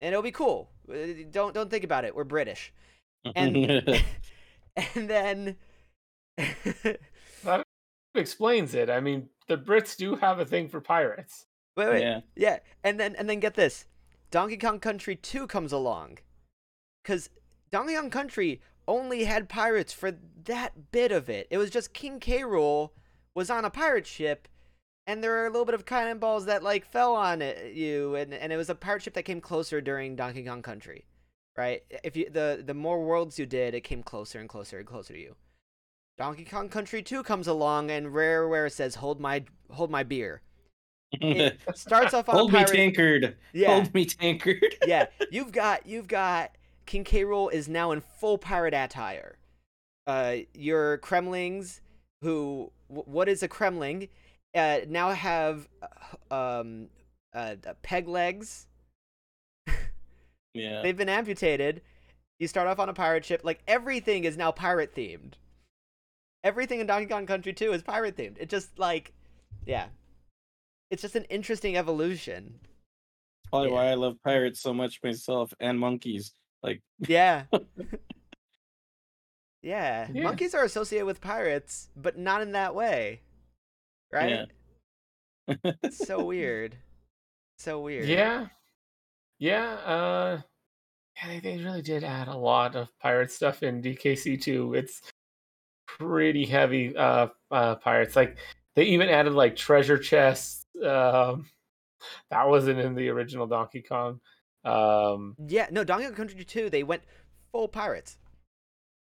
and 0.00 0.12
it'll 0.12 0.22
be 0.22 0.32
cool. 0.32 0.70
Uh, 0.90 1.24
Don't 1.30 1.54
don't 1.54 1.70
think 1.70 1.84
about 1.84 2.04
it. 2.04 2.14
We're 2.14 2.24
British, 2.24 2.72
and 3.34 3.56
and 4.76 5.10
then. 5.10 5.56
That 7.42 7.64
explains 8.14 8.74
it. 8.74 8.90
I 8.90 9.00
mean, 9.00 9.30
the 9.48 9.56
Brits 9.56 9.96
do 9.96 10.14
have 10.16 10.38
a 10.38 10.44
thing 10.44 10.68
for 10.68 10.80
pirates. 10.80 11.46
Wait, 11.76 11.88
wait. 11.88 12.02
yeah. 12.02 12.20
Yeah, 12.36 12.58
and 12.84 13.00
then 13.00 13.14
and 13.16 13.30
then 13.30 13.40
get 13.40 13.54
this, 13.54 13.86
Donkey 14.30 14.58
Kong 14.58 14.78
Country 14.78 15.16
2 15.16 15.46
comes 15.46 15.72
along, 15.72 16.18
because 17.02 17.30
Donkey 17.70 17.94
Kong 17.94 18.10
Country 18.10 18.60
only 18.90 19.24
had 19.24 19.48
pirates 19.48 19.92
for 19.92 20.12
that 20.44 20.90
bit 20.90 21.12
of 21.12 21.30
it. 21.30 21.46
It 21.50 21.56
was 21.58 21.70
just 21.70 21.94
King 21.94 22.18
K. 22.20 22.40
Rool 22.40 22.90
was 23.34 23.48
on 23.48 23.64
a 23.64 23.70
pirate 23.70 24.06
ship, 24.06 24.48
and 25.06 25.22
there 25.22 25.30
were 25.30 25.46
a 25.46 25.50
little 25.50 25.64
bit 25.64 25.74
of 25.76 25.86
cannonballs 25.86 26.46
that 26.46 26.62
like 26.62 26.84
fell 26.84 27.14
on 27.14 27.40
it, 27.40 27.72
you, 27.74 28.16
and 28.16 28.34
and 28.34 28.52
it 28.52 28.56
was 28.56 28.68
a 28.68 28.74
pirate 28.74 29.02
ship 29.02 29.14
that 29.14 29.22
came 29.22 29.40
closer 29.40 29.80
during 29.80 30.16
Donkey 30.16 30.44
Kong 30.44 30.60
Country, 30.62 31.06
right? 31.56 31.82
If 32.04 32.16
you 32.16 32.28
the 32.28 32.62
the 32.66 32.74
more 32.74 33.02
worlds 33.04 33.38
you 33.38 33.46
did, 33.46 33.74
it 33.74 33.82
came 33.82 34.02
closer 34.02 34.40
and 34.40 34.48
closer 34.48 34.78
and 34.78 34.86
closer 34.86 35.14
to 35.14 35.20
you. 35.20 35.36
Donkey 36.18 36.44
Kong 36.44 36.68
Country 36.68 37.02
2 37.02 37.22
comes 37.22 37.46
along, 37.46 37.90
and 37.90 38.08
Rareware 38.08 38.70
says, 38.70 38.96
"Hold 38.96 39.20
my 39.20 39.44
hold 39.70 39.90
my 39.90 40.02
beer." 40.02 40.42
It 41.12 41.58
starts 41.74 42.12
off 42.14 42.28
on 42.28 42.34
Hold 42.36 42.50
a 42.50 42.52
me 42.52 42.58
pirate. 42.64 42.76
tankard. 42.76 43.36
Yeah, 43.52 43.74
Hold 43.74 43.94
me 43.94 44.04
tankard. 44.04 44.76
yeah. 44.86 45.06
You've 45.30 45.50
got 45.52 45.86
you've 45.86 46.08
got 46.08 46.50
King 46.90 47.04
K. 47.04 47.22
Rool 47.22 47.52
is 47.52 47.68
now 47.68 47.92
in 47.92 48.00
full 48.00 48.36
pirate 48.36 48.74
attire. 48.74 49.38
Uh, 50.08 50.38
your 50.54 50.98
Kremlings, 50.98 51.78
who 52.20 52.72
wh- 52.88 53.06
what 53.06 53.28
is 53.28 53.44
a 53.44 53.48
Kremling, 53.48 54.08
uh, 54.56 54.78
now 54.88 55.10
have 55.10 55.68
uh, 56.32 56.34
um 56.34 56.88
uh, 57.32 57.54
peg 57.82 58.08
legs. 58.08 58.66
Yeah. 60.52 60.80
They've 60.82 60.96
been 60.96 61.08
amputated. 61.08 61.82
You 62.40 62.48
start 62.48 62.66
off 62.66 62.80
on 62.80 62.88
a 62.88 62.92
pirate 62.92 63.24
ship. 63.24 63.42
Like 63.44 63.62
everything 63.68 64.24
is 64.24 64.36
now 64.36 64.50
pirate 64.50 64.92
themed. 64.92 65.34
Everything 66.42 66.80
in 66.80 66.88
Donkey 66.88 67.06
Kong 67.06 67.24
Country 67.24 67.52
2 67.52 67.72
is 67.72 67.84
pirate 67.84 68.16
themed. 68.16 68.36
It 68.40 68.48
just 68.48 68.80
like, 68.80 69.12
yeah, 69.64 69.86
it's 70.90 71.02
just 71.02 71.14
an 71.14 71.24
interesting 71.30 71.76
evolution. 71.76 72.58
Probably 73.48 73.68
yeah. 73.68 73.74
why 73.74 73.86
I 73.90 73.94
love 73.94 74.16
pirates 74.24 74.60
so 74.60 74.74
much 74.74 74.98
myself 75.04 75.54
and 75.60 75.78
monkeys. 75.78 76.32
Like 76.62 76.82
Yeah. 77.06 77.44
yeah. 79.62 80.08
Yeah. 80.12 80.22
Monkeys 80.22 80.54
are 80.54 80.64
associated 80.64 81.06
with 81.06 81.20
pirates, 81.20 81.88
but 81.96 82.18
not 82.18 82.42
in 82.42 82.52
that 82.52 82.74
way. 82.74 83.22
Right? 84.12 84.48
It's 85.46 85.98
so 86.06 86.24
weird. 86.24 86.76
So 87.58 87.80
weird. 87.80 88.08
Yeah, 88.08 88.46
yeah. 89.38 89.74
Uh, 89.84 90.40
yeah, 91.16 91.28
they, 91.28 91.40
they 91.40 91.62
really 91.62 91.82
did 91.82 92.04
add 92.04 92.28
a 92.28 92.36
lot 92.36 92.74
of 92.74 92.88
pirate 93.00 93.30
stuff 93.30 93.62
in 93.62 93.82
DKC 93.82 94.40
two. 94.40 94.74
It's 94.74 95.02
pretty 95.86 96.46
heavy. 96.46 96.96
Uh, 96.96 97.28
uh, 97.50 97.74
pirates 97.76 98.16
like 98.16 98.38
they 98.76 98.84
even 98.84 99.08
added 99.08 99.34
like 99.34 99.56
treasure 99.56 99.98
chests. 99.98 100.64
Um, 100.82 101.46
that 102.30 102.48
wasn't 102.48 102.80
in 102.80 102.94
the 102.94 103.08
original 103.08 103.46
Donkey 103.46 103.82
Kong. 103.82 104.20
Um, 104.64 105.36
Yeah, 105.46 105.68
no, 105.70 105.84
Donkey 105.84 106.06
Kong 106.06 106.14
Country 106.14 106.44
2, 106.44 106.70
they 106.70 106.82
went 106.82 107.02
full 107.52 107.68
pirates. 107.68 108.18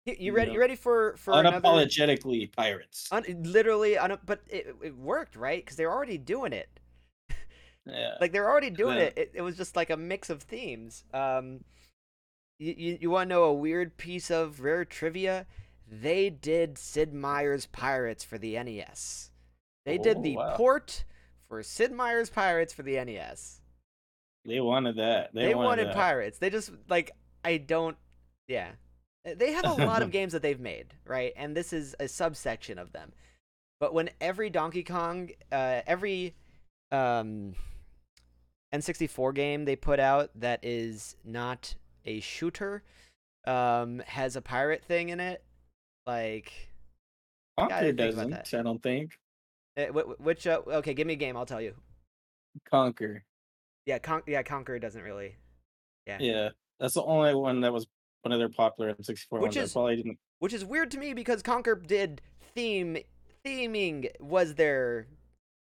You, 0.05 0.15
you 0.19 0.33
ready? 0.33 0.51
Yeah. 0.51 0.55
You 0.55 0.59
ready 0.61 0.75
for 0.75 1.15
for 1.17 1.33
another? 1.33 1.59
Unapologetically 1.59 2.51
pirates. 2.55 3.07
Un- 3.11 3.25
literally, 3.43 3.97
un- 3.97 4.17
but 4.25 4.41
it, 4.47 4.75
it 4.83 4.95
worked, 4.97 5.35
right? 5.35 5.63
Because 5.63 5.75
they're 5.77 5.91
already 5.91 6.17
doing 6.17 6.53
it. 6.53 6.69
yeah. 7.85 8.15
Like 8.21 8.31
they're 8.31 8.49
already 8.49 8.69
doing 8.69 8.97
Yeah. 8.97 9.03
it. 9.03 9.13
it. 9.17 9.31
It 9.35 9.41
was 9.41 9.57
just 9.57 9.75
like 9.75 9.89
a 9.89 9.97
mix 9.97 10.29
of 10.29 10.41
themes. 10.43 11.03
Um, 11.13 11.63
you 12.59 12.73
you, 12.77 12.97
you 13.01 13.09
want 13.09 13.29
to 13.29 13.35
know 13.35 13.43
a 13.43 13.53
weird 13.53 13.97
piece 13.97 14.31
of 14.31 14.61
rare 14.61 14.85
trivia? 14.85 15.45
They 15.91 16.29
did 16.29 16.77
Sid 16.77 17.13
Meier's 17.13 17.65
Pirates 17.65 18.23
for 18.23 18.37
the 18.37 18.53
NES. 18.63 19.31
They 19.85 19.97
did 19.97 20.17
Oh, 20.17 20.21
the 20.21 20.35
wow. 20.37 20.55
port 20.55 21.03
for 21.47 21.63
Sid 21.63 21.91
Meier's 21.91 22.29
Pirates 22.29 22.73
for 22.73 22.83
the 22.83 23.03
NES. 23.03 23.58
They 24.45 24.61
wanted 24.61 24.95
that. 24.97 25.33
They, 25.33 25.47
They, 25.47 25.55
wanted 25.55 25.87
that. 25.87 25.95
pirates. 25.95 26.37
They 26.39 26.49
just 26.49 26.71
like 26.87 27.11
I 27.43 27.57
don't. 27.57 27.97
Yeah, 28.47 28.71
Uh, 29.27 29.31
they 29.37 29.51
have 29.51 29.65
a 29.65 29.85
lot 29.85 30.01
of 30.01 30.11
games 30.17 30.33
that 30.33 30.41
they've 30.41 30.59
made, 30.59 30.87
right? 31.05 31.33
And 31.35 31.55
this 31.55 31.71
is 31.73 31.95
a 31.99 32.07
subsection 32.07 32.79
of 32.79 32.91
them. 32.93 33.11
But 33.79 33.93
when 33.93 34.09
every 34.19 34.49
Donkey 34.49 34.83
Kong, 34.83 35.29
uh, 35.51 35.81
every 35.85 36.33
um, 36.91 37.53
N64 38.73 39.33
game 39.35 39.65
they 39.65 39.75
put 39.75 39.99
out 39.99 40.31
that 40.35 40.59
is 40.63 41.15
not 41.23 41.75
a 42.05 42.19
shooter, 42.19 42.83
um, 43.45 43.99
has 44.07 44.35
a 44.35 44.41
pirate 44.41 44.83
thing 44.83 45.09
in 45.09 45.19
it, 45.19 45.43
like 46.07 46.51
Conker 47.59 47.95
doesn't. 47.95 48.53
I 48.53 48.61
don't 48.63 48.81
think. 48.81 49.17
wh- 49.77 50.19
which 50.19 50.47
uh, 50.47 50.61
okay, 50.67 50.93
give 50.93 51.07
me 51.07 51.13
a 51.13 51.17
game, 51.17 51.37
I'll 51.37 51.45
tell 51.45 51.61
you. 51.61 51.75
Conker. 52.71 53.21
Yeah, 53.89 53.97
Con- 53.97 54.21
yeah, 54.27 54.43
Conker 54.43 54.79
doesn't 54.79 55.01
really. 55.01 55.35
Yeah. 56.05 56.17
Yeah, 56.19 56.49
that's 56.79 56.93
the 56.93 57.01
only 57.01 57.33
one 57.33 57.61
that 57.61 57.73
was 57.73 57.87
one 58.21 58.31
of 58.31 58.37
their 58.37 58.47
popular 58.49 58.93
N64 58.93 59.25
Which 59.31 59.41
ones. 59.41 59.57
is- 59.57 59.73
probably 59.73 59.95
didn't. 59.95 60.19
which 60.37 60.53
is 60.53 60.63
weird 60.63 60.91
to 60.91 60.99
me 60.99 61.15
because 61.15 61.41
Conker 61.41 61.75
did 61.87 62.21
theme 62.53 62.97
theming 63.43 64.07
was 64.19 64.53
their 64.53 65.07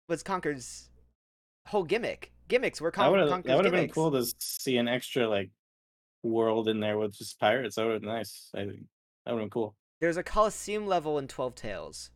was 0.09 0.23
Conker's 0.23 0.89
whole 1.67 1.83
gimmick. 1.83 2.31
Gimmicks 2.47 2.81
were 2.81 2.93
Con- 2.93 3.13
Conker's 3.13 3.43
that 3.49 3.57
would 3.57 3.65
have 3.65 3.75
been 3.75 3.89
cool 3.91 4.13
to 4.13 4.25
see 4.39 4.77
an 4.77 4.87
extra 4.87 5.29
like 5.29 5.51
world 6.23 6.69
in 6.69 6.79
there 6.79 6.99
with 6.99 7.19
just 7.19 7.41
pirates. 7.41 7.75
That 7.75 7.87
would 7.87 7.95
have 7.95 8.03
been 8.03 8.11
nice. 8.11 8.51
I 8.55 8.59
think 8.67 8.85
that 9.27 9.33
would 9.33 9.41
have 9.41 9.47
been 9.47 9.51
cool. 9.51 9.75
There's 10.01 10.17
a 10.17 10.23
Colosseum 10.23 10.87
level 10.87 11.19
in 11.19 11.27
Twelve 11.27 11.57
Tales, 11.57 12.11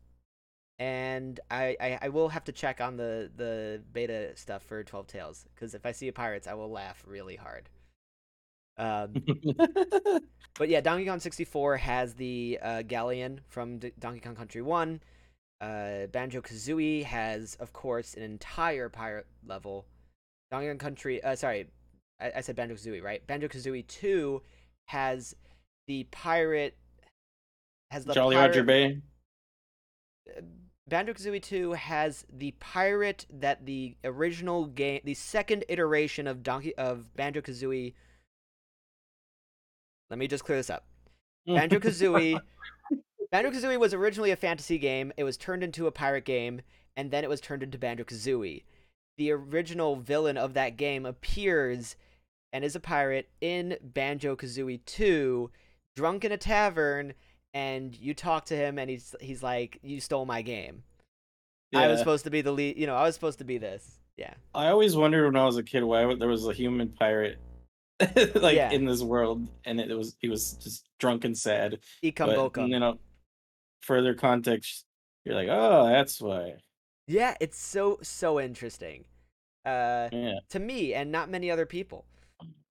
and 0.79 1.41
I, 1.51 1.77
I 1.81 1.99
I 2.03 2.09
will 2.09 2.29
have 2.29 2.45
to 2.45 2.53
check 2.53 2.81
on 2.81 2.97
the 2.97 3.31
the 3.37 3.83
beta 3.93 4.33
stuff 4.37 4.63
for 4.63 4.83
Twelve 4.85 5.07
Tales 5.07 5.47
because 5.55 5.75
if 5.75 5.87
I 5.87 5.93
see 5.93 6.09
a 6.09 6.13
pirates, 6.13 6.47
I 6.47 6.55
will 6.55 6.71
laugh 6.71 7.03
really 7.07 7.37
hard. 7.37 7.69
Um, 8.79 9.15
but 10.59 10.69
yeah, 10.69 10.81
Donkey 10.81 11.07
Kong 11.07 11.21
64 11.21 11.77
has 11.79 12.15
the 12.15 12.59
uh, 12.63 12.83
Galleon 12.83 13.41
from 13.49 13.79
D- 13.79 13.93
Donkey 13.99 14.21
Kong 14.21 14.35
Country 14.35 14.63
1. 14.63 15.01
Uh, 15.61 16.07
Banjo 16.13 16.41
Kazooie 16.41 17.05
has, 17.05 17.57
of 17.61 17.73
course, 17.73 18.15
an 18.15 18.23
entire 18.23 18.89
pirate 18.89 19.27
level. 19.47 19.87
Donkey 20.51 20.69
Kong 20.69 20.79
Country, 20.79 21.23
uh, 21.25 21.35
sorry, 21.35 21.69
I, 22.21 22.33
I 22.37 22.41
said 22.41 22.57
Banjo 22.57 22.75
Kazooie, 22.75 23.03
right? 23.03 23.27
Banjo 23.27 23.49
Kazooie 23.49 23.87
2 23.87 24.43
has 24.87 25.35
the 25.87 26.05
pirate, 26.11 26.77
has 27.91 28.05
the 28.05 28.13
Jolly 28.13 28.37
pirate, 28.37 28.49
Roger 28.49 28.63
Bay. 28.63 29.01
Banjo 30.89 31.15
Kazooie 31.15 31.43
2 31.43 31.73
has 31.73 32.25
the 32.33 32.53
pirate 32.61 33.27
that 33.29 33.67
the 33.67 33.97
original 34.05 34.67
game, 34.67 35.01
the 35.03 35.15
second 35.15 35.65
iteration 35.69 36.29
of 36.29 36.45
Donkey 36.45 36.75
of 36.77 37.15
Banjo 37.17 37.41
Kazooie. 37.41 37.95
Let 40.11 40.19
me 40.19 40.29
just 40.29 40.45
clear 40.45 40.59
this 40.59 40.71
up. 40.71 40.85
Banjo 41.47 41.81
Kazooie. 41.81 42.41
Banjo 43.33 43.51
Kazooie 43.51 43.81
was 43.81 43.95
originally 43.95 44.31
a 44.31 44.37
fantasy 44.37 44.79
game. 44.79 45.13
It 45.17 45.25
was 45.25 45.37
turned 45.37 45.65
into 45.65 45.89
a 45.89 45.93
pirate 45.93 46.25
game, 46.25 46.63
and 46.97 47.11
then 47.11 47.25
it 47.25 47.31
was 47.31 47.41
turned 47.41 47.65
into 47.65 47.79
Banjo 47.79 48.05
Kazooie. 48.05 48.63
The 49.19 49.33
original 49.33 49.97
villain 49.97 50.37
of 50.37 50.55
that 50.55 50.77
game 50.77 51.05
appears 51.05 51.97
and 52.53 52.65
is 52.65 52.77
a 52.77 52.81
pirate 52.81 53.29
in 53.41 53.77
Banjo 53.83 54.37
Kazooie 54.37 54.85
2, 54.87 55.51
drunk 55.97 56.25
in 56.25 56.31
a 56.31 56.37
tavern, 56.37 57.15
and 57.57 57.97
you 57.97 58.13
talk 58.13 58.45
to 58.47 58.55
him, 58.57 58.79
and 58.79 58.91
he's 58.91 59.15
he's 59.19 59.43
like, 59.43 59.79
"You 59.83 59.99
stole 60.01 60.27
my 60.27 60.43
game. 60.43 60.83
I 61.75 61.89
was 61.89 61.99
supposed 61.99 62.25
to 62.25 62.31
be 62.31 62.43
the 62.43 62.53
lead. 62.53 62.77
You 62.77 62.87
know, 62.87 62.95
I 62.95 63.05
was 63.05 63.15
supposed 63.15 63.39
to 63.39 63.45
be 63.45 63.57
this. 63.59 63.99
Yeah, 64.19 64.35
I 64.55 64.69
always 64.69 64.95
wondered 64.97 65.25
when 65.27 65.37
I 65.37 65.45
was 65.47 65.57
a 65.57 65.63
kid 65.63 65.83
why 65.83 66.15
there 66.15 66.29
was 66.29 66.47
a 66.47 66.53
human 66.53 66.89
pirate 66.91 67.39
like 68.35 68.57
Yeah. 68.57 68.71
in 68.73 68.85
this 68.85 69.03
world, 69.03 69.49
and 69.65 69.81
it 69.81 69.95
was 69.97 70.17
he 70.21 70.29
was 70.29 70.53
just 70.55 70.85
drunk 70.99 71.25
and 71.25 71.37
sad. 71.37 71.79
Ikan 72.05 72.27
But 72.27 72.37
Boka. 72.39 72.69
you 72.69 72.79
know, 72.79 72.99
further 73.83 74.15
context, 74.15 74.85
you're 75.25 75.35
like, 75.35 75.49
oh, 75.51 75.87
that's 75.89 76.21
why. 76.21 76.55
Yeah, 77.09 77.35
it's 77.41 77.59
so 77.59 77.99
so 78.03 78.39
interesting. 78.41 79.05
Uh, 79.65 80.09
Yeah. 80.13 80.39
to 80.51 80.59
me 80.59 80.95
and 80.95 81.11
not 81.11 81.31
many 81.31 81.51
other 81.51 81.67
people. 81.67 82.05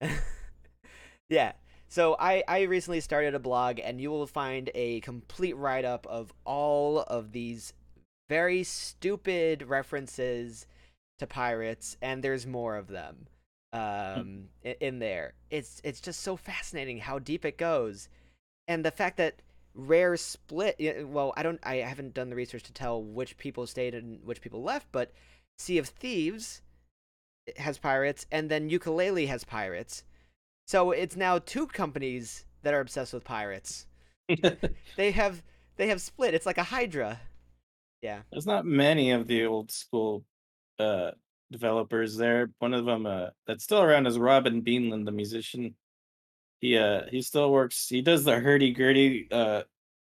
yeah. 1.30 1.54
So 1.96 2.18
I 2.20 2.44
I 2.46 2.64
recently 2.64 3.00
started 3.00 3.36
a 3.36 3.40
blog 3.40 3.80
and 3.82 4.02
you 4.02 4.12
will 4.12 4.28
find 4.28 4.70
a 4.76 5.00
complete 5.00 5.56
write 5.56 5.86
up 5.86 6.06
of 6.08 6.34
all 6.44 7.00
of 7.00 7.32
these 7.32 7.72
very 8.28 8.64
stupid 8.66 9.64
references 9.64 10.68
to 11.20 11.26
pirates 11.26 11.96
and 12.02 12.22
there's 12.22 12.46
more 12.46 12.76
of 12.76 12.90
them 12.90 13.28
um 13.72 14.50
i- 14.66 14.76
in 14.82 15.00
there. 15.00 15.36
It's 15.50 15.80
it's 15.86 16.02
just 16.02 16.20
so 16.20 16.36
fascinating 16.36 16.98
how 16.98 17.18
deep 17.18 17.46
it 17.46 17.58
goes. 17.58 18.10
And 18.68 18.84
the 18.84 18.92
fact 18.92 19.16
that 19.16 19.42
Rare 19.74 20.18
split 20.18 20.76
well, 21.08 21.34
I 21.38 21.44
don't 21.44 21.62
I 21.64 21.76
haven't 21.76 22.14
done 22.14 22.30
the 22.30 22.36
research 22.36 22.64
to 22.64 22.74
tell 22.74 23.02
which 23.02 23.38
people 23.38 23.66
stayed 23.68 23.96
and 23.96 24.22
which 24.26 24.42
people 24.42 24.62
left, 24.62 24.88
but 24.92 25.14
Sea 25.60 25.78
of 25.78 25.88
Thieves 25.88 26.62
has 27.56 27.78
pirates, 27.78 28.26
and 28.34 28.52
then 28.52 28.70
Yooka-Laylee 28.70 29.30
has 29.30 29.46
pirates. 29.46 30.04
So 30.66 30.92
it's 30.92 31.16
now 31.16 31.40
two 31.40 31.68
companies 31.68 32.46
that 32.64 32.74
are 32.74 32.80
obsessed 32.80 33.14
with 33.14 33.24
pirates. 33.24 33.86
They 34.98 35.12
have 35.12 35.44
they 35.78 35.88
have 35.88 36.02
split. 36.02 36.34
It's 36.34 36.46
like 36.46 36.58
a 36.58 36.64
hydra. 36.64 37.20
Yeah. 38.02 38.22
There's 38.32 38.48
not 38.48 38.66
many 38.66 39.12
of 39.12 39.28
the 39.28 39.46
old 39.46 39.72
school 39.72 40.24
uh 40.80 41.12
developers 41.52 42.18
there. 42.18 42.50
One 42.60 42.74
of 42.74 42.86
them 42.86 43.06
uh 43.06 43.28
that's 43.46 43.64
still 43.64 43.82
around 43.82 44.08
is 44.08 44.18
Robin 44.18 44.64
Beanland, 44.64 45.06
the 45.06 45.12
musician. 45.12 45.76
He 46.62 46.78
uh 46.78 47.02
he 47.12 47.22
still 47.22 47.52
works 47.52 47.88
he 47.88 48.02
does 48.02 48.24
the 48.24 48.40
hurdy 48.40 48.72
gurdy 48.74 49.28
uh 49.32 49.64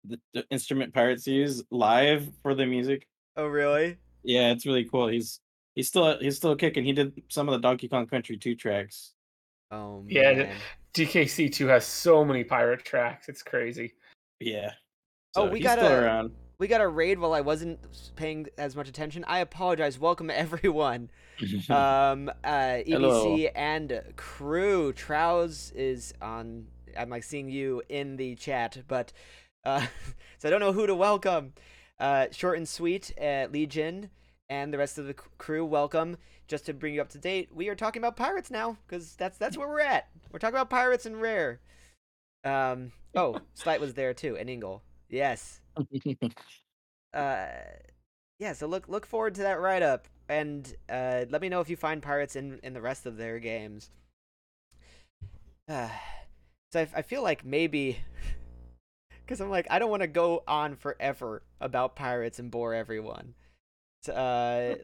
the, 0.06 0.20
the 0.34 0.46
instrument 0.50 0.94
pirates 0.94 1.28
use 1.28 1.64
live 1.72 2.30
for 2.44 2.54
the 2.56 2.66
music. 2.66 3.08
Oh 3.36 3.48
really? 3.48 3.98
Yeah, 4.24 4.52
it's 4.52 4.66
really 4.66 4.86
cool. 4.86 5.08
He's 5.08 5.42
he's 5.74 5.88
still 5.88 6.20
he's 6.20 6.38
still 6.38 6.56
kicking. 6.56 6.86
He 6.86 6.94
did 6.94 7.22
some 7.30 7.50
of 7.50 7.54
the 7.54 7.60
Donkey 7.60 7.88
Kong 7.90 8.08
Country 8.08 8.38
2 8.38 8.56
tracks. 8.56 9.15
Oh 9.76 10.04
Yeah, 10.08 10.34
man. 10.34 10.56
DKC 10.94 11.52
two 11.52 11.68
has 11.68 11.86
so 11.86 12.24
many 12.24 12.44
pirate 12.44 12.86
tracks. 12.86 13.28
It's 13.28 13.44
crazy. 13.44 13.94
Yeah. 14.40 14.72
Oh, 15.36 15.50
we 15.50 15.60
he's 15.60 15.70
still 15.70 15.84
gotta- 15.84 16.06
around. 16.06 16.32
We 16.58 16.70
got 16.70 16.80
a 16.80 16.88
raid 16.88 17.20
while 17.20 17.34
I 17.34 17.42
wasn't 17.42 17.80
paying 18.16 18.48
as 18.58 18.78
much 18.78 18.88
attention. 18.88 19.26
I 19.28 19.40
apologize. 19.40 20.00
Welcome 20.00 20.30
everyone. 20.34 21.10
um 21.70 22.30
uh 22.46 22.78
Hello. 22.86 23.26
EBC 23.36 23.52
and 23.56 24.02
crew. 24.16 24.94
Trows 24.94 25.72
is 25.76 26.14
on 26.22 26.68
I'm 26.98 27.10
like 27.10 27.24
seeing 27.24 27.50
you 27.50 27.82
in 27.90 28.16
the 28.16 28.36
chat, 28.36 28.78
but 28.88 29.12
uh 29.66 29.86
so 30.38 30.48
I 30.48 30.52
don't 30.52 30.62
know 30.62 30.72
who 30.72 30.88
to 30.88 30.96
welcome. 30.96 31.54
Uh 32.00 32.28
short 32.32 32.58
and 32.58 32.68
sweet, 32.70 33.12
uh 33.22 33.48
Legion 33.52 34.10
and 34.48 34.72
the 34.74 34.78
rest 34.78 34.98
of 34.98 35.08
the 35.08 35.14
crew, 35.14 35.66
welcome. 35.66 36.16
Just 36.48 36.66
to 36.68 36.74
bring 36.74 36.94
you 36.94 37.02
up 37.02 37.10
to 37.10 37.18
date, 37.18 37.50
we 37.54 37.70
are 37.70 37.76
talking 37.76 38.02
about 38.02 38.16
pirates 38.16 38.52
now, 38.52 38.78
because 38.88 39.16
that's 39.16 39.38
that's 39.38 39.58
where 39.58 39.68
we're 39.68 39.80
at. 39.80 40.10
We're 40.32 40.40
talking 40.40 40.56
about 40.56 40.70
pirates 40.70 41.06
and 41.06 41.22
rare. 41.22 41.60
Um 42.44 42.92
oh, 43.16 43.40
Slight 43.54 43.80
was 43.82 43.94
there 43.94 44.14
too, 44.14 44.38
and 44.38 44.50
Ingle. 44.50 44.84
Yes 45.10 45.62
uh 47.14 47.48
yeah 48.40 48.54
so 48.54 48.68
look 48.68 48.88
look 48.88 49.06
forward 49.06 49.36
to 49.36 49.42
that 49.42 49.60
write 49.60 49.82
up 49.82 50.08
and 50.30 50.76
uh 50.90 51.26
let 51.30 51.42
me 51.42 51.50
know 51.50 51.62
if 51.62 51.70
you 51.70 51.78
find 51.78 52.02
pirates 52.02 52.36
in 52.36 52.60
in 52.64 52.74
the 52.74 52.82
rest 52.82 53.06
of 53.06 53.18
their 53.18 53.40
games 53.40 53.90
uh, 55.70 55.90
so 56.74 56.82
I, 56.82 56.88
I 56.98 57.02
feel 57.02 57.24
like 57.24 57.46
maybe 57.46 58.00
because 59.10 59.40
i'm 59.40 59.50
like 59.50 59.68
i 59.70 59.80
don't 59.80 59.90
want 59.90 60.02
to 60.02 60.08
go 60.08 60.44
on 60.48 60.76
forever 60.76 61.44
about 61.62 61.96
pirates 61.96 62.40
and 62.40 62.52
bore 62.52 62.74
everyone 62.74 63.34
so, 64.04 64.14
uh 64.14 64.76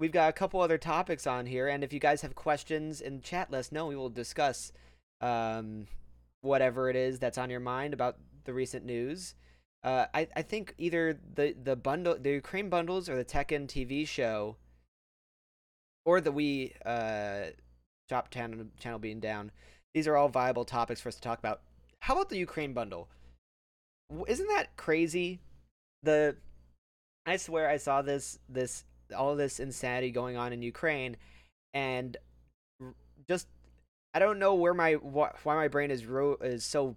we've 0.00 0.10
got 0.10 0.28
a 0.28 0.32
couple 0.32 0.60
other 0.60 0.78
topics 0.78 1.26
on 1.26 1.46
here 1.46 1.68
and 1.68 1.84
if 1.84 1.92
you 1.92 2.00
guys 2.00 2.22
have 2.22 2.34
questions 2.34 3.00
in 3.00 3.20
chat 3.20 3.48
let 3.52 3.60
us 3.60 3.70
know 3.70 3.86
we 3.86 3.94
will 3.94 4.08
discuss 4.08 4.72
um 5.20 5.86
whatever 6.40 6.90
it 6.90 6.96
is 6.96 7.20
that's 7.20 7.38
on 7.38 7.50
your 7.50 7.60
mind 7.60 7.94
about 7.94 8.16
the 8.44 8.52
recent 8.52 8.84
news 8.84 9.34
uh, 9.82 10.06
I, 10.12 10.28
I 10.36 10.42
think 10.42 10.74
either 10.76 11.18
the, 11.34 11.54
the 11.62 11.74
bundle 11.74 12.16
the 12.20 12.32
Ukraine 12.32 12.68
bundles 12.68 13.08
or 13.08 13.16
the 13.16 13.24
Tekken 13.24 13.66
TV 13.66 14.06
show 14.06 14.56
or 16.04 16.20
the 16.20 16.32
Wii 16.32 16.72
uh, 16.84 17.52
shop 18.08 18.30
channel 18.30 18.66
channel 18.78 18.98
being 18.98 19.20
down. 19.20 19.50
These 19.94 20.06
are 20.06 20.16
all 20.16 20.28
viable 20.28 20.64
topics 20.64 21.00
for 21.00 21.08
us 21.08 21.14
to 21.14 21.20
talk 21.20 21.38
about. 21.38 21.62
How 22.00 22.14
about 22.14 22.28
the 22.28 22.38
Ukraine 22.38 22.72
bundle? 22.72 23.08
Isn't 24.26 24.48
that 24.48 24.76
crazy? 24.76 25.40
The 26.02 26.36
I 27.24 27.36
swear 27.36 27.68
I 27.68 27.78
saw 27.78 28.02
this 28.02 28.38
this 28.48 28.84
all 29.12 29.36
this 29.36 29.60
insanity 29.60 30.10
going 30.10 30.36
on 30.36 30.52
in 30.52 30.62
Ukraine 30.62 31.16
and 31.74 32.16
just 33.28 33.48
I 34.14 34.18
don't 34.18 34.38
know 34.38 34.54
where 34.54 34.74
my 34.74 34.94
wh- 34.94 35.46
why 35.46 35.54
my 35.54 35.68
brain 35.68 35.90
is 35.90 36.04
ru- 36.04 36.38
is 36.40 36.64
so 36.64 36.96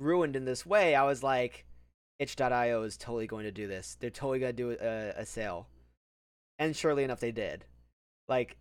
ruined 0.00 0.36
in 0.36 0.44
this 0.44 0.66
way. 0.66 0.94
I 0.94 1.04
was 1.04 1.22
like 1.22 1.64
itch.io 2.18 2.82
is 2.82 2.96
totally 2.96 3.26
going 3.26 3.44
to 3.44 3.52
do 3.52 3.66
this. 3.68 3.96
They're 4.00 4.10
totally 4.10 4.40
going 4.40 4.56
to 4.56 4.62
do 4.62 4.76
a, 4.80 5.20
a 5.20 5.26
sale. 5.26 5.68
And 6.58 6.74
surely 6.74 7.04
enough 7.04 7.20
they 7.20 7.32
did. 7.32 7.64
Like 8.28 8.56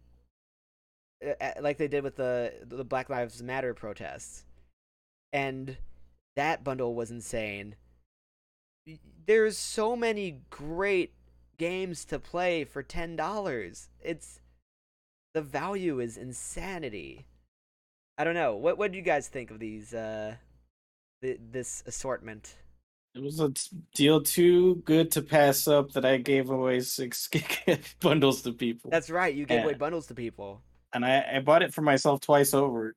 like 1.60 1.78
they 1.78 1.88
did 1.88 2.04
with 2.04 2.16
the 2.16 2.54
the 2.64 2.84
Black 2.84 3.10
Lives 3.10 3.42
Matter 3.42 3.74
protests. 3.74 4.46
And 5.34 5.78
that 6.36 6.64
bundle 6.64 6.94
was 6.94 7.10
insane. 7.10 7.76
There's 9.26 9.58
so 9.58 9.96
many 9.96 10.42
great 10.50 11.14
games 11.58 12.06
to 12.06 12.20
play 12.20 12.64
for 12.64 12.84
$10. 12.84 13.88
It's 14.02 14.40
the 15.34 15.42
value 15.42 16.00
is 16.00 16.18
insanity. 16.18 17.26
I 18.18 18.24
don't 18.24 18.34
know. 18.34 18.56
What 18.56 18.78
what 18.78 18.92
do 18.92 18.98
you 18.98 19.04
guys 19.04 19.28
think 19.28 19.52
of 19.52 19.60
these 19.60 19.94
uh 19.94 20.36
th- 21.22 21.40
this 21.52 21.84
assortment? 21.86 22.56
It 23.14 23.22
was 23.22 23.40
a 23.40 23.52
deal 23.96 24.22
too 24.22 24.76
good 24.86 25.12
to 25.12 25.22
pass 25.22 25.68
up 25.68 25.92
that 25.94 26.06
I 26.06 26.18
gave 26.18 26.50
away 26.50 26.80
six 26.80 27.28
gig 27.66 27.80
bundles 28.00 28.42
to 28.44 28.54
people. 28.54 28.90
That's 28.92 29.10
right. 29.10 29.34
You 29.34 29.46
give 29.46 29.64
away 29.64 29.74
bundles 29.76 30.08
to 30.08 30.16
people. 30.16 30.62
and 30.94 31.06
I, 31.06 31.26
I 31.36 31.40
bought 31.40 31.62
it 31.64 31.74
for 31.74 31.82
myself 31.82 32.22
twice 32.22 32.54
over. 32.54 32.96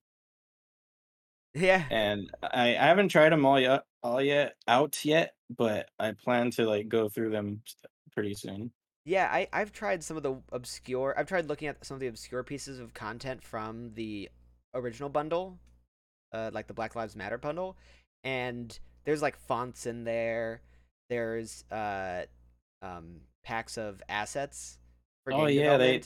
Yeah. 1.54 1.84
And 1.90 2.30
I, 2.42 2.76
I 2.76 2.86
haven't 2.86 3.08
tried 3.08 3.30
them 3.32 3.44
all 3.44 3.58
yet, 3.58 3.82
all 4.02 4.22
yet 4.22 4.54
out 4.68 5.04
yet, 5.04 5.34
but 5.54 5.88
I 5.98 6.12
plan 6.12 6.50
to 6.52 6.64
like 6.66 6.88
go 6.88 7.08
through 7.08 7.30
them 7.30 7.62
pretty 8.12 8.34
soon. 8.34 8.70
Yeah, 9.04 9.28
I, 9.32 9.48
I've 9.52 9.72
tried 9.72 10.04
some 10.04 10.16
of 10.16 10.22
the 10.22 10.36
obscure. 10.52 11.14
I've 11.16 11.26
tried 11.26 11.46
looking 11.48 11.68
at 11.68 11.84
some 11.84 11.94
of 11.94 12.00
the 12.00 12.06
obscure 12.08 12.42
pieces 12.42 12.78
of 12.78 12.92
content 12.94 13.42
from 13.42 13.92
the 13.94 14.28
original 14.74 15.08
bundle, 15.08 15.58
uh, 16.32 16.50
like 16.52 16.66
the 16.66 16.74
Black 16.74 16.94
Lives 16.94 17.16
Matter 17.16 17.38
bundle, 17.38 17.76
and 18.24 18.78
there's 19.04 19.22
like 19.22 19.36
fonts 19.36 19.86
in 19.86 20.04
there. 20.04 20.60
There's 21.08 21.64
uh, 21.72 22.24
um, 22.82 23.22
packs 23.42 23.78
of 23.78 24.02
assets 24.08 24.78
for 25.24 25.32
Oh, 25.32 25.46
yeah, 25.46 25.76
they- 25.76 26.02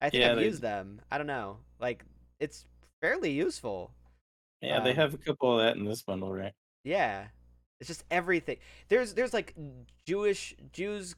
I 0.00 0.10
think 0.10 0.20
yeah, 0.22 0.30
I've 0.32 0.36
they- 0.36 0.44
used 0.44 0.60
them. 0.62 1.00
I 1.10 1.16
don't 1.18 1.26
know. 1.26 1.58
Like 1.80 2.04
it's 2.40 2.66
fairly 3.00 3.30
useful. 3.30 3.90
Yeah, 4.60 4.80
they 4.80 4.90
Um, 4.90 4.96
have 4.96 5.14
a 5.14 5.18
couple 5.18 5.58
of 5.58 5.64
that 5.64 5.76
in 5.76 5.84
this 5.86 6.02
bundle, 6.02 6.32
right? 6.32 6.52
Yeah. 6.84 7.28
It's 7.80 7.88
just 7.88 8.04
everything. 8.10 8.58
There's 8.88 9.14
there's 9.14 9.32
like 9.34 9.54
Jewish 10.06 10.54
Jews 10.72 11.14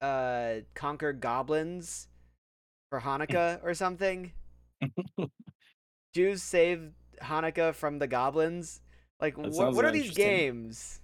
uh 0.00 0.54
conquer 0.74 1.12
goblins 1.12 2.08
for 2.90 3.00
Hanukkah 3.04 3.60
or 3.62 3.74
something. 3.74 4.32
Jews 6.14 6.42
save 6.42 6.92
Hanukkah 7.22 7.74
from 7.74 7.98
the 7.98 8.06
goblins. 8.06 8.80
Like 9.20 9.36
That 9.36 9.52
what 9.52 9.74
what 9.74 9.84
are 9.84 9.90
these 9.90 10.14
games? 10.14 11.00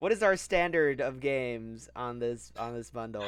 What 0.00 0.12
is 0.12 0.22
our 0.22 0.36
standard 0.36 1.00
of 1.00 1.20
games 1.20 1.88
on 1.96 2.18
this 2.18 2.52
on 2.58 2.74
this 2.74 2.90
bundle? 2.90 3.24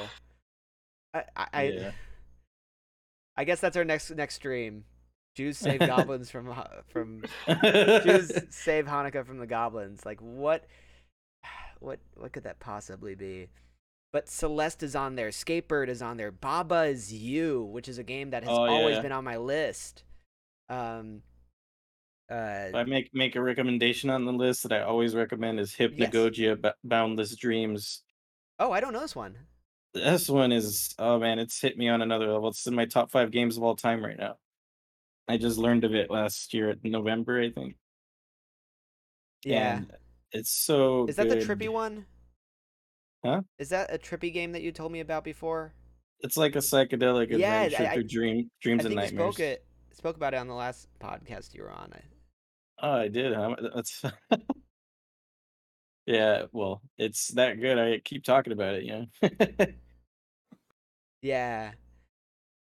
I 1.15 1.25
I 1.35 1.47
I, 1.53 1.63
Yeah. 1.69 1.91
I 3.39 3.45
guess 3.45 3.61
that's 3.61 3.77
our 3.77 3.85
next 3.85 4.11
next 4.11 4.35
stream. 4.35 4.85
Jews 5.35 5.59
save 5.59 5.81
goblins 5.87 6.31
from 6.31 6.55
from 6.89 7.23
Jews 7.47 8.33
save 8.51 8.87
Hanukkah 8.87 9.27
from 9.27 9.39
the 9.39 9.47
goblins. 9.47 10.05
Like 10.05 10.21
what 10.21 10.67
what 11.81 12.01
what 12.15 12.33
could 12.33 12.45
that 12.45 12.61
possibly 12.61 13.15
be? 13.15 13.49
But 14.17 14.31
Celeste 14.31 14.83
is 14.83 14.97
on 14.97 15.15
there, 15.15 15.29
Skatebird 15.29 15.89
is 15.89 16.01
on 16.01 16.17
there, 16.17 16.31
Baba 16.31 16.85
is 16.85 17.13
You, 17.13 17.65
which 17.65 17.87
is 17.87 17.99
a 17.99 18.03
game 18.03 18.31
that 18.31 18.45
has 18.45 18.51
Oh, 18.51 18.65
always 18.65 18.97
yeah. 18.97 19.03
been 19.03 19.13
on 19.13 19.25
my 19.25 19.37
list. 19.37 20.05
Um 20.71 21.21
uh 22.31 22.71
I 22.73 22.85
make 22.85 23.13
make 23.13 23.37
a 23.37 23.43
recommendation 23.43 24.09
on 24.09 24.25
the 24.25 24.33
list 24.33 24.63
that 24.63 24.73
I 24.73 24.81
always 24.81 25.15
recommend 25.15 25.61
is 25.61 25.75
Hypnagogia 25.75 26.59
Ba- 26.59 26.77
Boundless 26.83 27.37
Dreams. 27.37 28.05
Oh, 28.59 28.73
I 28.73 28.81
don't 28.81 28.95
know 28.95 29.01
this 29.01 29.15
one. 29.15 29.37
This 29.93 30.31
one 30.31 30.51
is 30.51 30.95
oh 30.99 31.19
man, 31.19 31.39
it's 31.39 31.61
hit 31.61 31.77
me 31.77 31.91
on 31.91 32.01
another 32.01 32.33
level. 32.33 32.49
It's 32.49 32.67
in 32.67 32.75
my 32.75 32.87
top 32.87 33.11
five 33.11 33.31
games 33.31 33.59
of 33.59 33.65
all 33.65 33.77
time 33.77 34.03
right 34.03 34.19
now. 34.19 34.39
I 35.29 35.37
just 35.37 35.59
learned 35.59 35.85
of 35.85 35.95
it 35.95 36.11
last 36.11 36.55
year 36.55 36.71
in 36.71 36.91
November, 36.91 37.39
I 37.39 37.51
think. 37.51 37.77
Yeah. 39.45 39.77
And 39.77 39.93
it's 40.33 40.49
so 40.51 41.05
is 41.07 41.17
that 41.17 41.29
the 41.29 41.37
trippy 41.37 41.69
one? 41.69 42.07
Huh? 43.25 43.43
Is 43.59 43.71
that 43.71 43.93
a 43.93 43.99
trippy 43.99 44.33
game 44.33 44.53
that 44.53 44.63
you 44.63 44.73
told 44.73 44.93
me 44.93 45.01
about 45.01 45.25
before? 45.25 45.73
It's 46.21 46.37
like 46.37 46.55
a 46.57 46.61
psychedelic 46.61 47.29
Yeah, 47.37 47.63
adventure 47.63 47.91
I- 47.91 47.95
through 47.95 48.05
dream 48.05 48.51
dreams 48.63 48.85
I 48.85 48.89
and 48.89 48.97
think 48.97 49.13
you 49.13 49.17
nightmares. 49.19 49.35
spoke 49.35 49.41
it 49.41 49.65
spoke 49.93 50.17
about 50.17 50.35
it 50.35 50.39
on 50.39 50.47
the 50.49 50.55
last 50.55 50.89
podcast 51.01 51.55
you 51.55 51.63
were 51.63 51.71
on. 51.73 51.93
Oh, 52.83 52.93
I 52.93 53.09
did. 53.09 53.35
Huh? 53.35 53.57
That's 53.75 54.03
yeah. 56.07 56.43
Well, 56.53 56.83
it's 56.99 57.29
that 57.35 57.61
good. 57.61 57.79
I 57.79 57.99
keep 58.05 58.25
talking 58.25 58.53
about 58.53 58.75
it. 58.75 58.85
You 58.85 59.07
know. 59.23 59.67
Yeah. 61.23 61.73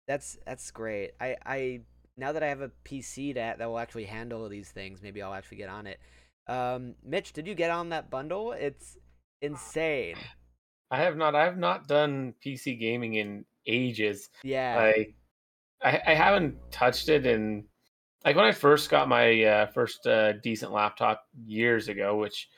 That's 0.08 0.38
that's 0.46 0.70
great. 0.72 1.12
I 1.20 1.36
I 1.46 1.82
now 2.18 2.32
that 2.32 2.44
I 2.44 2.48
have 2.48 2.62
a 2.62 2.72
PC 2.86 3.34
that 3.36 3.58
that 3.58 3.68
will 3.68 3.80
actually 3.80 4.06
handle 4.06 4.48
these 4.48 4.70
things, 4.70 5.02
maybe 5.02 5.22
I'll 5.22 5.34
actually 5.34 5.58
get 5.58 5.70
on 5.70 5.88
it. 5.88 6.00
Um 6.48 6.96
Mitch, 7.04 7.34
did 7.34 7.48
you 7.48 7.56
get 7.56 7.72
on 7.72 7.90
that 7.90 8.10
bundle? 8.12 8.52
It's 8.52 8.98
insane. 9.42 10.18
I 10.92 10.98
have 10.98 11.18
not. 11.18 11.36
I 11.36 11.44
have 11.46 11.58
not 11.58 11.88
done 11.88 12.34
PC 12.46 12.80
gaming 12.80 13.16
in 13.16 13.46
ages. 13.68 14.30
Yeah. 14.44 14.78
I, 14.80 15.08
I 15.82 16.02
I 16.08 16.14
haven't 16.14 16.56
touched 16.72 17.10
it 17.10 17.26
in 17.26 17.66
like 18.24 18.36
when 18.36 18.46
I 18.46 18.52
first 18.52 18.90
got 18.90 19.08
my 19.08 19.44
uh, 19.44 19.66
first 19.68 20.06
uh, 20.08 20.34
decent 20.34 20.72
laptop 20.72 21.26
years 21.46 21.88
ago, 21.88 22.18
which 22.18 22.50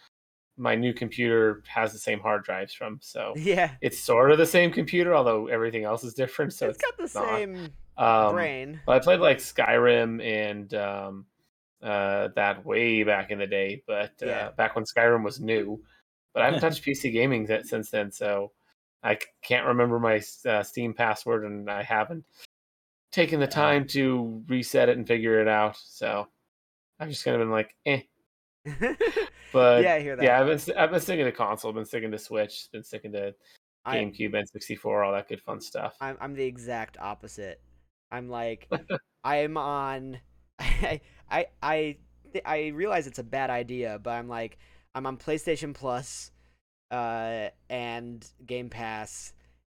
my 0.57 0.75
new 0.75 0.93
computer 0.93 1.61
has 1.67 1.93
the 1.93 1.99
same 1.99 2.19
hard 2.19 2.43
drives 2.43 2.73
from. 2.73 2.99
So 3.01 3.33
yeah. 3.35 3.71
it's 3.81 3.99
sort 3.99 4.31
of 4.31 4.37
the 4.37 4.45
same 4.45 4.71
computer, 4.71 5.15
although 5.15 5.47
everything 5.47 5.83
else 5.83 6.03
is 6.03 6.13
different. 6.13 6.53
So 6.53 6.69
it's 6.69 6.79
got 6.79 6.97
the 6.97 7.19
not. 7.19 7.37
same 7.37 7.73
um, 7.97 8.33
brain. 8.33 8.79
But 8.85 8.95
I 8.95 8.99
played 8.99 9.19
like 9.19 9.37
Skyrim 9.37 10.23
and 10.23 10.73
um, 10.73 11.25
uh, 11.81 12.29
that 12.35 12.65
way 12.65 13.03
back 13.03 13.29
in 13.29 13.39
the 13.39 13.47
day, 13.47 13.83
but 13.85 14.13
uh, 14.21 14.25
Yeah. 14.25 14.49
back 14.51 14.75
when 14.75 14.85
Skyrim 14.85 15.23
was 15.23 15.39
new. 15.39 15.81
But 16.38 16.43
I 16.43 16.45
haven't 16.45 16.61
touched 16.61 16.85
PC 16.85 17.11
gaming 17.11 17.47
that, 17.47 17.65
since 17.65 17.89
then, 17.89 18.11
so 18.11 18.51
I 19.01 19.18
can't 19.41 19.65
remember 19.65 19.99
my 19.99 20.22
uh, 20.45 20.61
Steam 20.61 20.93
password, 20.93 21.43
and 21.45 21.68
I 21.68 21.81
haven't 21.81 22.26
taken 23.11 23.39
the 23.39 23.47
time 23.47 23.88
to 23.88 24.43
reset 24.47 24.88
it 24.88 24.97
and 24.97 25.07
figure 25.07 25.41
it 25.41 25.47
out. 25.47 25.77
So 25.84 26.27
I've 26.99 27.09
just 27.09 27.26
kind 27.26 27.34
of 27.34 27.41
been 27.41 27.49
like, 27.49 27.73
eh. 27.88 28.01
But 29.51 29.81
yeah, 29.81 29.95
I 29.95 29.99
hear 30.01 30.15
that. 30.15 30.23
yeah, 30.23 30.39
I've 30.39 30.45
been 30.45 30.77
I've 30.77 30.91
been 30.91 30.99
sticking 30.99 31.26
to 31.26 31.31
console, 31.31 31.73
been 31.73 31.85
sticking 31.85 32.11
to 32.11 32.19
Switch, 32.19 32.68
been 32.72 32.84
sticking 32.84 33.14
to 33.14 33.34
GameCube, 33.88 34.35
N64, 34.35 35.07
all 35.07 35.14
that 35.14 35.27
good 35.27 35.41
fun 35.41 35.59
stuff. 35.59 35.95
I'm 35.99 36.18
I'm 36.22 36.35
the 36.35 36.43
exact 36.43 36.97
opposite. 36.99 37.61
I'm 38.11 38.30
like 38.30 38.69
I'm 39.23 39.57
on 39.57 40.19
I 40.59 41.01
I 41.31 41.45
I 41.64 41.97
I 42.45 42.68
realize 42.68 43.07
it's 43.07 43.18
a 43.18 43.23
bad 43.23 43.49
idea, 43.49 43.99
but 44.03 44.11
I'm 44.11 44.27
like 44.27 44.59
I'm 44.98 45.06
on 45.06 45.18
PlayStation 45.18 45.74
Plus 45.74 46.32
uh 46.90 47.49
and 47.69 48.26
Game 48.45 48.69
Pass 48.69 49.34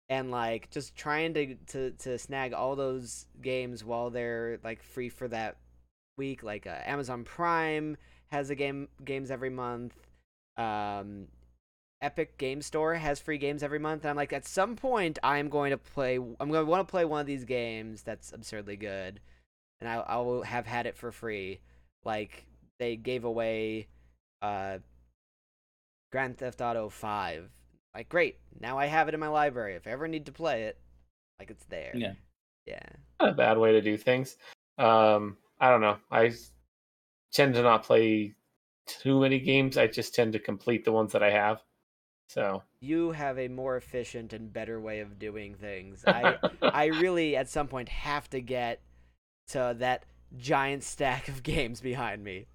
and 0.10 0.32
like 0.32 0.70
just 0.72 0.96
trying 0.96 1.34
to 1.34 1.56
to 1.68 1.92
to 1.92 2.18
snag 2.18 2.54
all 2.54 2.76
those 2.76 3.28
games 3.42 3.84
while 3.84 4.10
they're 4.10 4.60
like 4.64 4.82
free 4.82 5.10
for 5.10 5.28
that 5.28 5.58
week 6.18 6.44
like 6.44 6.66
uh, 6.68 6.78
Amazon 6.86 7.24
Prime 7.24 7.98
has 8.32 8.50
a 8.50 8.56
game 8.56 8.88
games 9.04 9.30
every 9.30 9.50
month. 9.50 9.96
Um 10.58 11.28
Epic 12.02 12.38
Game 12.40 12.62
Store 12.62 12.96
has 12.96 13.20
free 13.20 13.38
games 13.38 13.62
every 13.62 13.78
month. 13.78 14.04
And 14.04 14.10
I'm 14.10 14.16
like, 14.16 14.34
at 14.34 14.48
some 14.48 14.76
point, 14.76 15.20
I'm 15.22 15.50
going 15.50 15.72
to 15.72 15.78
play. 15.78 16.16
I'm 16.16 16.36
going 16.50 16.66
to 16.66 16.66
want 16.66 16.88
to 16.88 16.92
play 16.92 17.06
one 17.06 17.22
of 17.22 17.28
these 17.28 17.46
games 17.46 18.02
that's 18.02 18.34
absurdly 18.34 18.76
good, 18.76 19.20
and 19.80 19.88
I, 19.88 19.96
I 19.98 20.18
will 20.18 20.42
have 20.42 20.66
had 20.66 20.88
it 20.88 20.98
for 20.98 21.12
free. 21.12 21.60
Like 22.04 22.48
they 22.80 22.96
gave 22.96 23.24
away, 23.24 23.88
uh, 24.42 24.80
Grand 26.12 26.38
Theft 26.38 26.62
Auto 26.62 26.90
Five. 26.90 27.50
Like, 27.96 28.10
great, 28.10 28.38
now 28.60 28.78
I 28.78 28.86
have 28.86 29.08
it 29.08 29.14
in 29.14 29.20
my 29.20 29.28
library. 29.28 29.76
If 29.76 29.88
I 29.88 29.92
ever 29.92 30.08
need 30.08 30.26
to 30.28 30.32
play 30.32 30.64
it, 30.64 30.78
like 31.40 31.50
it's 31.52 31.66
there. 31.66 31.92
Yeah. 31.96 32.14
Yeah. 32.66 32.86
not 33.20 33.30
a 33.32 33.34
bad 33.34 33.58
way 33.58 33.72
to 33.74 33.82
do 33.82 33.98
things. 33.98 34.38
Um, 34.78 35.38
I 35.60 35.70
don't 35.70 35.82
know. 35.82 35.98
I 36.12 36.32
tend 37.34 37.56
to 37.56 37.64
not 37.64 37.84
play 37.84 38.36
too 38.86 39.20
many 39.22 39.40
games. 39.40 39.78
I 39.78 39.88
just 39.88 40.14
tend 40.14 40.34
to 40.34 40.40
complete 40.40 40.86
the 40.86 40.92
ones 40.92 41.12
that 41.14 41.24
I 41.24 41.32
have. 41.32 41.62
So 42.30 42.64
You 42.80 43.12
have 43.12 43.38
a 43.38 43.48
more 43.50 43.76
efficient 43.76 44.32
and 44.32 44.54
better 44.54 44.80
way 44.80 45.00
of 45.02 45.20
doing 45.20 45.56
things. 45.56 46.04
I 46.08 46.38
I 46.62 46.86
really 46.86 47.36
at 47.36 47.50
some 47.50 47.68
point 47.68 47.90
have 47.90 48.30
to 48.30 48.40
get 48.42 48.82
to 49.50 49.76
that 49.80 50.06
giant 50.38 50.84
stack 50.84 51.28
of 51.28 51.44
games 51.56 51.82
behind 51.82 52.24
me. 52.24 52.48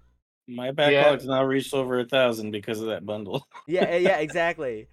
My 0.47 0.71
backlog's 0.71 1.25
now 1.25 1.43
reached 1.43 1.73
over 1.73 1.99
a 1.99 2.05
thousand 2.05 2.51
because 2.51 2.79
of 2.81 2.87
that 2.87 3.05
bundle. 3.05 3.47
Yeah, 3.67 3.95
yeah, 3.97 4.17
exactly. 4.19 4.87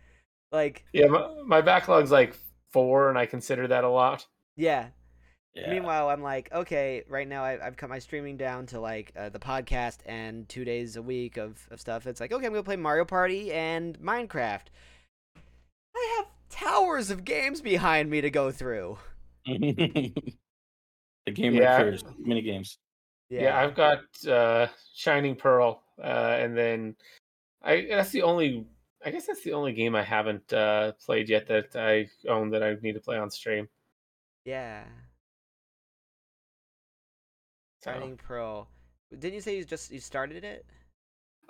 Like, 0.50 0.84
yeah, 0.92 1.06
my, 1.06 1.28
my 1.46 1.60
backlog's 1.60 2.10
like 2.10 2.36
four, 2.72 3.08
and 3.08 3.16
I 3.18 3.26
consider 3.26 3.68
that 3.68 3.84
a 3.84 3.88
lot. 3.88 4.26
yeah. 4.56 4.88
Yeah. 5.56 5.70
Meanwhile, 5.70 6.08
I'm 6.08 6.20
like, 6.20 6.52
okay, 6.52 7.04
right 7.08 7.28
now 7.28 7.44
I, 7.44 7.64
I've 7.64 7.76
cut 7.76 7.88
my 7.88 8.00
streaming 8.00 8.36
down 8.36 8.66
to 8.66 8.80
like 8.80 9.12
uh, 9.16 9.28
the 9.28 9.38
podcast 9.38 9.98
and 10.04 10.48
two 10.48 10.64
days 10.64 10.96
a 10.96 11.02
week 11.02 11.36
of, 11.36 11.64
of 11.70 11.80
stuff. 11.80 12.08
It's 12.08 12.20
like, 12.20 12.32
okay, 12.32 12.44
I'm 12.44 12.50
gonna 12.52 12.64
play 12.64 12.74
Mario 12.74 13.04
Party 13.04 13.52
and 13.52 13.96
Minecraft. 14.00 14.62
I 15.94 16.14
have 16.16 16.26
towers 16.50 17.12
of 17.12 17.24
games 17.24 17.60
behind 17.60 18.10
me 18.10 18.20
to 18.20 18.30
go 18.30 18.50
through. 18.50 18.98
the 19.46 20.12
game 21.32 21.54
Yeah. 21.54 21.78
first 21.78 22.06
mini 22.18 22.42
games. 22.42 22.78
Yeah, 23.30 23.58
I've 23.58 23.74
got 23.74 24.00
uh, 24.28 24.68
Shining 24.94 25.34
Pearl, 25.34 25.82
uh, 26.02 26.36
and 26.38 26.56
then 26.56 26.96
I 27.62 27.86
that's 27.88 28.10
the 28.10 28.22
only. 28.22 28.66
I 29.04 29.10
guess 29.10 29.26
that's 29.26 29.42
the 29.42 29.52
only 29.52 29.74
game 29.74 29.94
I 29.94 30.02
haven't 30.02 30.50
uh, 30.52 30.92
played 31.04 31.28
yet 31.28 31.46
that 31.48 31.76
I 31.76 32.08
own 32.28 32.50
that 32.50 32.62
I 32.62 32.74
need 32.82 32.94
to 32.94 33.00
play 33.00 33.18
on 33.18 33.30
stream. 33.30 33.68
yeah. 34.44 34.84
So, 37.82 37.92
Shining 37.92 38.16
Pearl. 38.16 38.68
Didn't 39.10 39.34
you 39.34 39.40
say 39.42 39.58
you 39.58 39.64
just 39.64 39.90
you 39.92 40.00
started 40.00 40.42
it? 40.44 40.64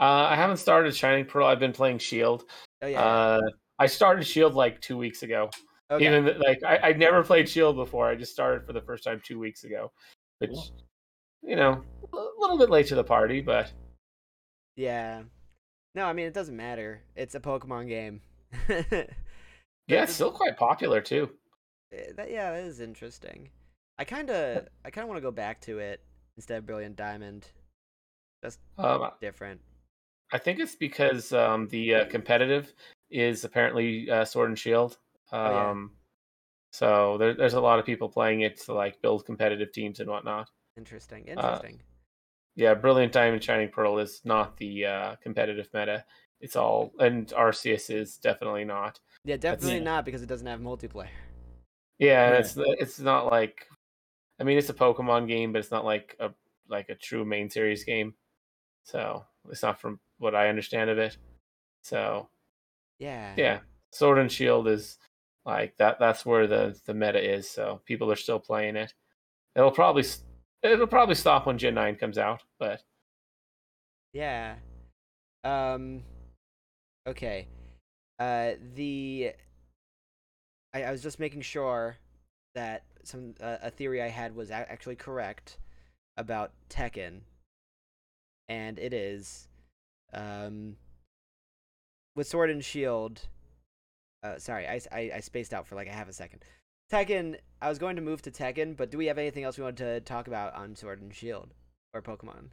uh, 0.00 0.26
I 0.30 0.34
haven't 0.34 0.56
started 0.56 0.94
Shining 0.94 1.24
Pearl. 1.26 1.46
I've 1.46 1.60
been 1.60 1.72
playing 1.72 1.98
Shield. 1.98 2.44
Oh 2.82 2.86
yeah. 2.86 3.00
Uh, 3.00 3.40
I 3.78 3.86
started 3.86 4.26
Shield 4.26 4.54
like 4.54 4.80
two 4.80 4.96
weeks 4.96 5.22
ago. 5.22 5.50
okay. 5.90 6.06
Even 6.06 6.40
like 6.40 6.62
I, 6.64 6.78
I'd 6.88 6.98
never 6.98 7.22
played 7.22 7.48
Shield 7.48 7.76
before. 7.76 8.08
I 8.08 8.14
just 8.16 8.32
started 8.32 8.66
for 8.66 8.72
the 8.72 8.80
first 8.80 9.04
time 9.04 9.20
two 9.24 9.38
weeks 9.38 9.64
ago, 9.64 9.92
which 10.38 10.50
Cool. 10.50 10.83
You 11.44 11.56
know 11.56 11.82
a 12.12 12.16
little 12.38 12.58
bit 12.58 12.70
late 12.70 12.86
to 12.88 12.94
the 12.94 13.04
party, 13.04 13.40
but 13.40 13.72
Yeah. 14.76 15.22
No, 15.94 16.06
I 16.06 16.12
mean 16.12 16.26
it 16.26 16.34
doesn't 16.34 16.56
matter. 16.56 17.02
It's 17.14 17.34
a 17.34 17.40
Pokemon 17.40 17.88
game. 17.88 18.20
yeah, 18.68 20.02
it's 20.02 20.14
still 20.14 20.32
quite 20.32 20.56
popular 20.56 21.00
too. 21.00 21.30
Eh, 21.92 22.12
that, 22.16 22.30
yeah, 22.30 22.52
that 22.52 22.64
is 22.64 22.80
interesting. 22.80 23.50
I 23.98 24.04
kind 24.04 24.30
of 24.30 24.66
I 24.84 24.90
kind 24.90 25.04
of 25.04 25.08
want 25.08 25.18
to 25.18 25.26
go 25.26 25.30
back 25.30 25.60
to 25.62 25.78
it 25.78 26.00
instead 26.36 26.58
of 26.58 26.66
Brilliant 26.66 26.96
Diamond. 26.96 27.46
Um, 28.76 29.10
Different. 29.20 29.60
I 30.32 30.38
think 30.38 30.58
it's 30.58 30.74
because 30.74 31.32
um, 31.32 31.68
the 31.68 31.94
uh, 31.94 32.04
competitive 32.06 32.74
is 33.10 33.44
apparently 33.44 34.10
uh, 34.10 34.24
Sword 34.24 34.50
and 34.50 34.58
Shield. 34.58 34.98
Um, 35.32 35.42
yeah. 35.42 35.84
So 36.72 37.18
there, 37.18 37.34
there's 37.34 37.54
a 37.54 37.60
lot 37.60 37.78
of 37.78 37.86
people 37.86 38.08
playing 38.08 38.40
it 38.40 38.60
to 38.62 38.74
like 38.74 39.00
build 39.00 39.24
competitive 39.24 39.72
teams 39.72 40.00
and 40.00 40.10
whatnot. 40.10 40.50
Interesting. 40.84 41.24
Uh, 41.28 41.30
Interesting. 41.32 41.82
yeah, 42.56 42.74
Brilliant 42.74 43.12
Diamond 43.12 43.42
Shining 43.42 43.68
Pearl 43.68 43.98
is 43.98 44.20
not 44.24 44.56
the 44.56 44.86
uh, 44.86 45.16
competitive 45.22 45.68
meta. 45.72 46.04
It's 46.40 46.56
all 46.56 46.92
and 46.98 47.28
Arceus 47.28 47.90
is 47.90 48.16
definitely 48.18 48.64
not. 48.64 48.98
Yeah, 49.24 49.36
definitely 49.36 49.76
Yeah. 49.78 49.84
not 49.84 50.04
because 50.04 50.22
it 50.22 50.26
doesn't 50.26 50.46
have 50.46 50.60
multiplayer. 50.60 51.08
Yeah, 51.98 52.32
Yeah. 52.32 52.38
it's 52.38 52.54
it's 52.58 52.98
not 52.98 53.26
like 53.26 53.66
I 54.40 54.44
mean 54.44 54.58
it's 54.58 54.68
a 54.68 54.74
Pokemon 54.74 55.28
game, 55.28 55.52
but 55.52 55.60
it's 55.60 55.70
not 55.70 55.84
like 55.84 56.16
a 56.18 56.30
like 56.68 56.88
a 56.88 56.94
true 56.96 57.24
main 57.24 57.48
series 57.50 57.84
game. 57.84 58.14
So 58.82 59.24
it's 59.48 59.62
not 59.62 59.80
from 59.80 60.00
what 60.18 60.34
I 60.34 60.48
understand 60.48 60.90
of 60.90 60.98
it. 60.98 61.16
So 61.82 62.28
Yeah. 62.98 63.34
yeah, 63.36 63.60
Sword 63.92 64.18
and 64.18 64.30
Shield 64.30 64.66
is 64.66 64.98
like 65.46 65.76
that. 65.76 65.98
That's 66.00 66.26
where 66.26 66.46
the 66.48 66.78
the 66.84 66.94
meta 66.94 67.22
is. 67.22 67.48
So 67.48 67.80
people 67.84 68.10
are 68.10 68.16
still 68.16 68.40
playing 68.40 68.76
it. 68.76 68.92
It'll 69.54 69.70
probably 69.70 70.02
s- 70.02 70.24
it'll 70.64 70.86
probably 70.86 71.14
stop 71.14 71.46
when 71.46 71.58
Gen 71.58 71.74
nine 71.74 71.96
comes 71.96 72.18
out, 72.18 72.42
but 72.58 72.80
Yeah. 74.12 74.54
Um. 75.44 76.02
Okay. 77.06 77.46
Uh. 78.18 78.52
The. 78.74 79.32
I, 80.72 80.84
I 80.84 80.90
was 80.90 81.02
just 81.02 81.20
making 81.20 81.42
sure 81.42 81.96
that 82.54 82.84
some 83.04 83.34
uh, 83.40 83.58
a 83.62 83.70
theory 83.70 84.02
I 84.02 84.08
had 84.08 84.34
was 84.34 84.50
actually 84.50 84.96
correct 84.96 85.58
about 86.16 86.52
Tekken, 86.70 87.20
and 88.48 88.78
it 88.78 88.92
is, 88.92 89.48
um, 90.12 90.76
with 92.16 92.26
Sword 92.26 92.50
and 92.50 92.64
Shield. 92.64 93.20
Uh, 94.22 94.38
sorry, 94.38 94.66
i 94.66 94.80
i 94.92 95.20
spaced 95.20 95.52
out 95.52 95.66
for 95.66 95.74
like 95.74 95.86
a 95.86 95.92
half 95.92 96.08
a 96.08 96.12
second. 96.12 96.42
Tekken. 96.94 97.36
I 97.60 97.68
was 97.68 97.78
going 97.78 97.96
to 97.96 98.02
move 98.02 98.22
to 98.22 98.30
Tekken, 98.30 98.76
but 98.76 98.90
do 98.90 98.98
we 98.98 99.06
have 99.06 99.18
anything 99.18 99.42
else 99.44 99.58
we 99.58 99.64
want 99.64 99.78
to 99.78 100.00
talk 100.00 100.28
about 100.28 100.54
on 100.54 100.76
Sword 100.76 101.00
and 101.00 101.14
Shield 101.14 101.54
or 101.92 102.02
Pokemon? 102.02 102.50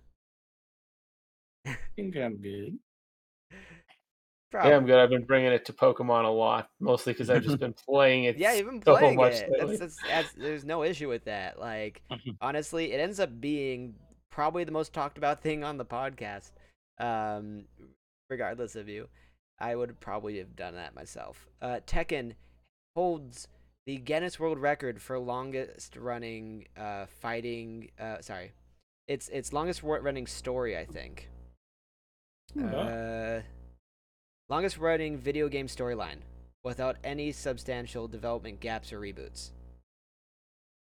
I 1.68 1.78
think 1.96 2.16
I'm 2.16 2.38
good. 2.38 2.80
yeah, 4.54 4.76
I'm 4.76 4.86
good. 4.86 4.98
I've 4.98 5.10
been 5.10 5.26
bringing 5.26 5.52
it 5.52 5.66
to 5.66 5.74
Pokemon 5.74 6.26
a 6.26 6.30
lot, 6.30 6.70
mostly 6.80 7.14
because 7.14 7.30
I've 7.30 7.44
just 7.44 7.60
been 7.66 7.76
playing 7.88 8.24
it. 8.24 8.38
Yeah, 8.38 8.54
you've 8.54 8.66
been 8.66 8.82
so 8.82 8.98
playing 8.98 9.18
much 9.18 9.34
it. 9.34 9.52
That's, 9.60 9.80
that's, 9.80 9.98
that's, 10.08 10.34
there's 10.34 10.66
no 10.66 10.84
issue 10.84 11.10
with 11.10 11.26
that. 11.26 11.60
Like, 11.60 12.02
Mhm. 12.12 12.38
honestly, 12.42 12.94
it 12.94 13.00
ends 13.00 13.20
up 13.20 13.40
being 13.40 13.96
probably 14.32 14.64
the 14.64 14.72
most 14.72 14.94
talked 14.94 15.18
about 15.18 15.44
thing 15.44 15.64
on 15.64 15.78
the 15.78 15.86
podcast. 15.86 16.52
Um, 17.00 17.66
regardless 18.30 18.76
of 18.76 18.88
you, 18.88 19.08
I 19.60 19.76
would 19.76 20.00
probably 20.00 20.38
have 20.40 20.56
done 20.56 20.76
that 20.76 20.96
myself. 20.96 21.48
Uh, 21.62 21.82
Tekken 21.86 22.34
holds 22.96 23.48
the 23.86 23.98
Guinness 23.98 24.40
World 24.40 24.60
Record 24.60 25.02
for 25.02 25.18
longest 25.18 25.96
running 25.96 26.68
uh, 26.78 27.06
fighting. 27.06 27.90
Uh, 28.00 28.22
sorry, 28.22 28.52
it's 29.08 29.30
it's 29.30 29.54
longest 29.54 29.84
running 29.84 30.28
story. 30.28 30.78
I 30.78 30.86
think. 30.86 31.30
Wow. 32.56 32.68
Uh, 32.68 33.42
longest 34.50 34.78
running 34.78 35.18
video 35.18 35.48
game 35.48 35.68
storyline 35.68 36.18
without 36.64 36.98
any 37.04 37.32
substantial 37.32 38.08
development 38.08 38.60
gaps 38.60 38.94
or 38.94 39.00
reboots. 39.00 39.52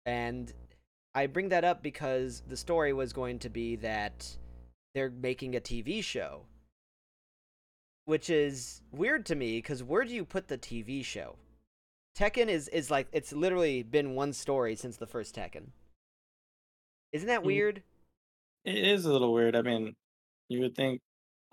And 0.06 0.52
I 1.14 1.28
bring 1.28 1.50
that 1.50 1.66
up 1.66 1.84
because 1.84 2.42
the 2.48 2.58
story 2.58 2.94
was 2.94 3.14
going 3.14 3.40
to 3.40 3.50
be 3.50 3.76
that 3.78 4.38
they're 4.96 5.12
making 5.12 5.56
a 5.56 5.60
TV 5.60 6.04
show. 6.04 6.46
Which 8.06 8.30
is 8.30 8.82
weird 8.92 9.26
to 9.26 9.36
me 9.36 9.58
because 9.58 9.84
where 9.84 10.06
do 10.06 10.14
you 10.14 10.24
put 10.24 10.48
the 10.48 10.58
TV 10.58 11.04
show? 11.04 11.36
Tekken 12.18 12.48
is, 12.48 12.68
is 12.70 12.90
like, 12.90 13.08
it's 13.12 13.32
literally 13.32 13.84
been 13.84 14.16
one 14.16 14.34
story 14.34 14.76
since 14.76 14.98
the 14.98 15.06
first 15.06 15.36
Tekken. 15.36 15.68
Isn't 17.12 17.28
that 17.28 17.42
Mm. 17.42 17.46
weird? 17.46 17.84
It 18.66 18.76
is 18.76 19.06
a 19.06 19.12
little 19.14 19.32
weird. 19.34 19.56
I 19.56 19.62
mean, 19.62 19.96
you 20.50 20.62
would 20.62 20.76
think 20.76 21.02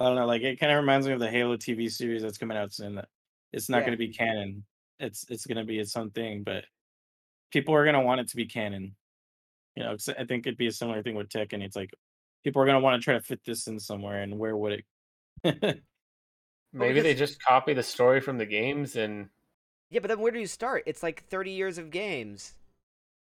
I 0.00 0.06
don't 0.06 0.16
know, 0.16 0.26
like 0.26 0.42
it 0.42 0.58
kind 0.58 0.72
of 0.72 0.78
reminds 0.78 1.06
me 1.06 1.12
of 1.12 1.20
the 1.20 1.30
Halo 1.30 1.56
TV 1.56 1.88
series 1.88 2.22
that's 2.22 2.38
coming 2.38 2.56
out 2.56 2.72
soon. 2.72 2.96
That 2.96 3.08
it's 3.52 3.68
not 3.68 3.78
Yeah. 3.78 3.86
going 3.86 3.92
to 3.92 3.96
be 3.98 4.12
canon. 4.12 4.64
It's 4.98 5.24
it's 5.30 5.46
going 5.46 5.58
to 5.58 5.64
be 5.64 5.78
its 5.78 5.96
own 5.96 6.10
thing, 6.10 6.42
but 6.42 6.64
people 7.52 7.74
are 7.74 7.84
going 7.84 7.94
to 7.94 8.00
want 8.00 8.20
it 8.20 8.28
to 8.30 8.36
be 8.36 8.46
canon. 8.46 8.96
You 9.76 9.84
know, 9.84 9.90
'cause 9.92 10.08
I 10.08 10.24
think 10.24 10.46
it'd 10.46 10.56
be 10.58 10.66
a 10.68 10.72
similar 10.72 11.02
thing 11.02 11.14
with 11.14 11.28
Tekken. 11.28 11.62
It's 11.62 11.76
like 11.76 11.90
people 12.44 12.60
are 12.62 12.64
going 12.66 12.76
to 12.76 12.80
want 12.80 13.00
to 13.00 13.04
try 13.04 13.14
to 13.14 13.20
fit 13.22 13.44
this 13.44 13.66
in 13.68 13.78
somewhere, 13.80 14.22
and 14.22 14.38
where 14.38 14.56
would 14.56 14.84
it? 15.44 15.84
Maybe 16.72 17.00
they 17.00 17.14
just 17.14 17.40
copy 17.42 17.74
the 17.74 17.82
story 17.84 18.20
from 18.20 18.38
the 18.38 18.46
games 18.46 18.96
and 18.96 19.30
Yeah, 19.94 20.00
but 20.00 20.08
then 20.08 20.18
where 20.18 20.32
do 20.32 20.40
you 20.40 20.46
start? 20.48 20.82
It's 20.86 21.04
like 21.04 21.22
30 21.28 21.52
years 21.52 21.78
of 21.78 21.92
games. 21.92 22.54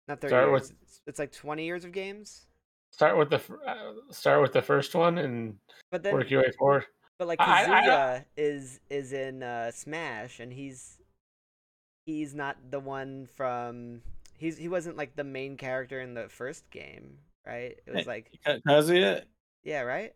Not 0.07 0.21
30 0.21 0.29
Start 0.31 0.49
years. 0.49 0.61
with- 0.61 0.71
it's- 1.05 1.19
like 1.19 1.33
20 1.33 1.65
years 1.65 1.83
of 1.83 1.91
games. 1.91 2.47
start 2.91 3.17
with 3.17 3.29
the 3.29 3.41
uh, 3.67 3.91
start 4.09 4.41
with 4.41 4.53
the 4.53 4.61
first 4.61 4.95
one 4.95 5.17
and 5.17 5.57
But 5.91 6.01
then 6.01 6.13
work 6.13 6.31
your 6.31 6.43
way 6.43 6.51
forward. 6.57 6.85
but 7.17 7.27
like 7.27 7.41
I- 7.41 7.65
I- 7.65 7.67
Kazuya 7.67 8.25
is 8.37 8.79
is 8.89 9.11
in 9.11 9.43
uh 9.43 9.71
Smash 9.71 10.39
and 10.39 10.53
he's 10.53 10.97
he's 12.05 12.33
not 12.33 12.55
the 12.71 12.79
one 12.79 13.27
from 13.35 14.01
he's 14.37 14.57
he 14.57 14.69
wasn't 14.69 14.95
like 14.95 15.13
the 15.17 15.25
main 15.25 15.57
character 15.57 15.99
in 15.99 16.13
the 16.13 16.29
first 16.29 16.69
game, 16.71 17.17
right? 17.45 17.77
It 17.85 17.93
was 17.93 18.07
like 18.07 18.31
Kazuya, 18.45 19.25
yeah, 19.65 19.81
right? 19.81 20.13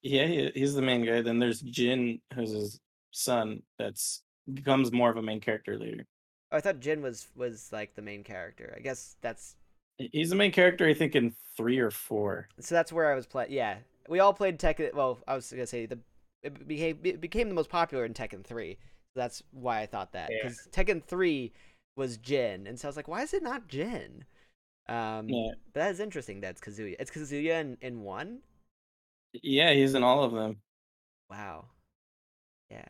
yeah, 0.00 0.24
he, 0.26 0.50
he's 0.54 0.74
the 0.74 0.80
main 0.80 1.04
guy. 1.04 1.20
Then 1.20 1.38
there's 1.38 1.60
Jin, 1.60 2.18
who's 2.34 2.52
his 2.52 2.80
son. 3.10 3.62
That's 3.78 4.22
becomes 4.52 4.92
more 4.92 5.10
of 5.10 5.16
a 5.16 5.22
main 5.22 5.40
character 5.40 5.78
later. 5.78 6.06
Oh, 6.50 6.56
I 6.58 6.60
thought 6.60 6.80
Jin 6.80 7.02
was 7.02 7.28
was 7.34 7.70
like 7.72 7.94
the 7.94 8.02
main 8.02 8.24
character. 8.24 8.74
I 8.76 8.80
guess 8.80 9.16
that's 9.20 9.56
He's 9.98 10.30
the 10.30 10.36
main 10.36 10.52
character, 10.52 10.86
I 10.86 10.94
think, 10.94 11.14
in 11.14 11.34
three 11.56 11.78
or 11.78 11.90
four. 11.90 12.48
so 12.60 12.74
that's 12.74 12.92
where 12.92 13.10
I 13.12 13.14
was 13.14 13.26
playing. 13.26 13.52
Yeah, 13.52 13.76
we 14.08 14.20
all 14.20 14.32
played 14.34 14.58
Tekken. 14.58 14.94
Well, 14.94 15.20
I 15.28 15.34
was 15.34 15.50
gonna 15.50 15.66
say 15.66 15.86
the 15.86 15.98
it 16.42 16.66
became 16.66 16.98
it 17.04 17.20
became 17.20 17.48
the 17.48 17.54
most 17.54 17.70
popular 17.70 18.04
in 18.04 18.14
Tekken 18.14 18.44
three. 18.44 18.78
So 19.14 19.20
that's 19.20 19.42
why 19.52 19.80
I 19.80 19.86
thought 19.86 20.12
that 20.12 20.30
Yeah. 20.30 20.42
because 20.42 20.66
Tekken 20.72 21.02
three 21.04 21.52
was 21.96 22.16
Jin, 22.16 22.66
and 22.66 22.78
so 22.80 22.88
I 22.88 22.90
was 22.90 22.96
like, 22.96 23.08
why 23.08 23.22
is 23.22 23.34
it 23.34 23.42
not 23.42 23.68
Jin? 23.68 24.24
Um, 24.88 25.28
Yeah, 25.28 25.52
but 25.72 25.74
that 25.80 25.90
is 25.92 26.00
interesting. 26.00 26.40
That's 26.40 26.60
Kazuya. 26.60 26.96
It's 26.98 27.10
Kazuya 27.10 27.60
in 27.60 27.76
in 27.80 28.02
one. 28.02 28.40
yeah, 29.32 29.72
he's 29.72 29.94
in 29.94 30.02
all 30.02 30.24
of 30.24 30.32
them. 30.32 30.60
Wow. 31.30 31.66
Yeah. 32.70 32.88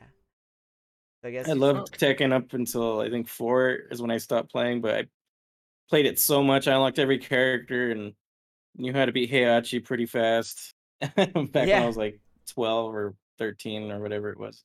So 1.22 1.28
I 1.28 1.30
guess 1.30 1.46
I 1.46 1.50
he's- 1.50 1.58
loved 1.58 1.98
Tekken 1.98 2.32
up 2.32 2.52
until 2.52 3.00
I 3.00 3.10
think 3.10 3.28
four 3.28 3.70
is 3.90 4.02
when 4.02 4.10
I 4.10 4.18
stopped 4.18 4.50
playing, 4.50 4.80
but 4.80 4.94
I 4.94 5.04
played 5.88 6.06
it 6.06 6.18
so 6.18 6.42
much 6.42 6.66
I 6.68 6.72
unlocked 6.74 6.98
every 6.98 7.18
character 7.18 7.90
and 7.90 8.14
knew 8.76 8.92
how 8.92 9.04
to 9.04 9.12
beat 9.12 9.30
Heihachi 9.30 9.84
pretty 9.84 10.06
fast. 10.06 10.74
Back 11.00 11.16
when 11.16 11.52
I 11.82 11.86
was 11.86 11.96
like 11.96 12.20
twelve 12.48 12.94
or 12.94 13.14
thirteen 13.38 13.90
or 13.90 14.00
whatever 14.00 14.30
it 14.30 14.38
was. 14.38 14.64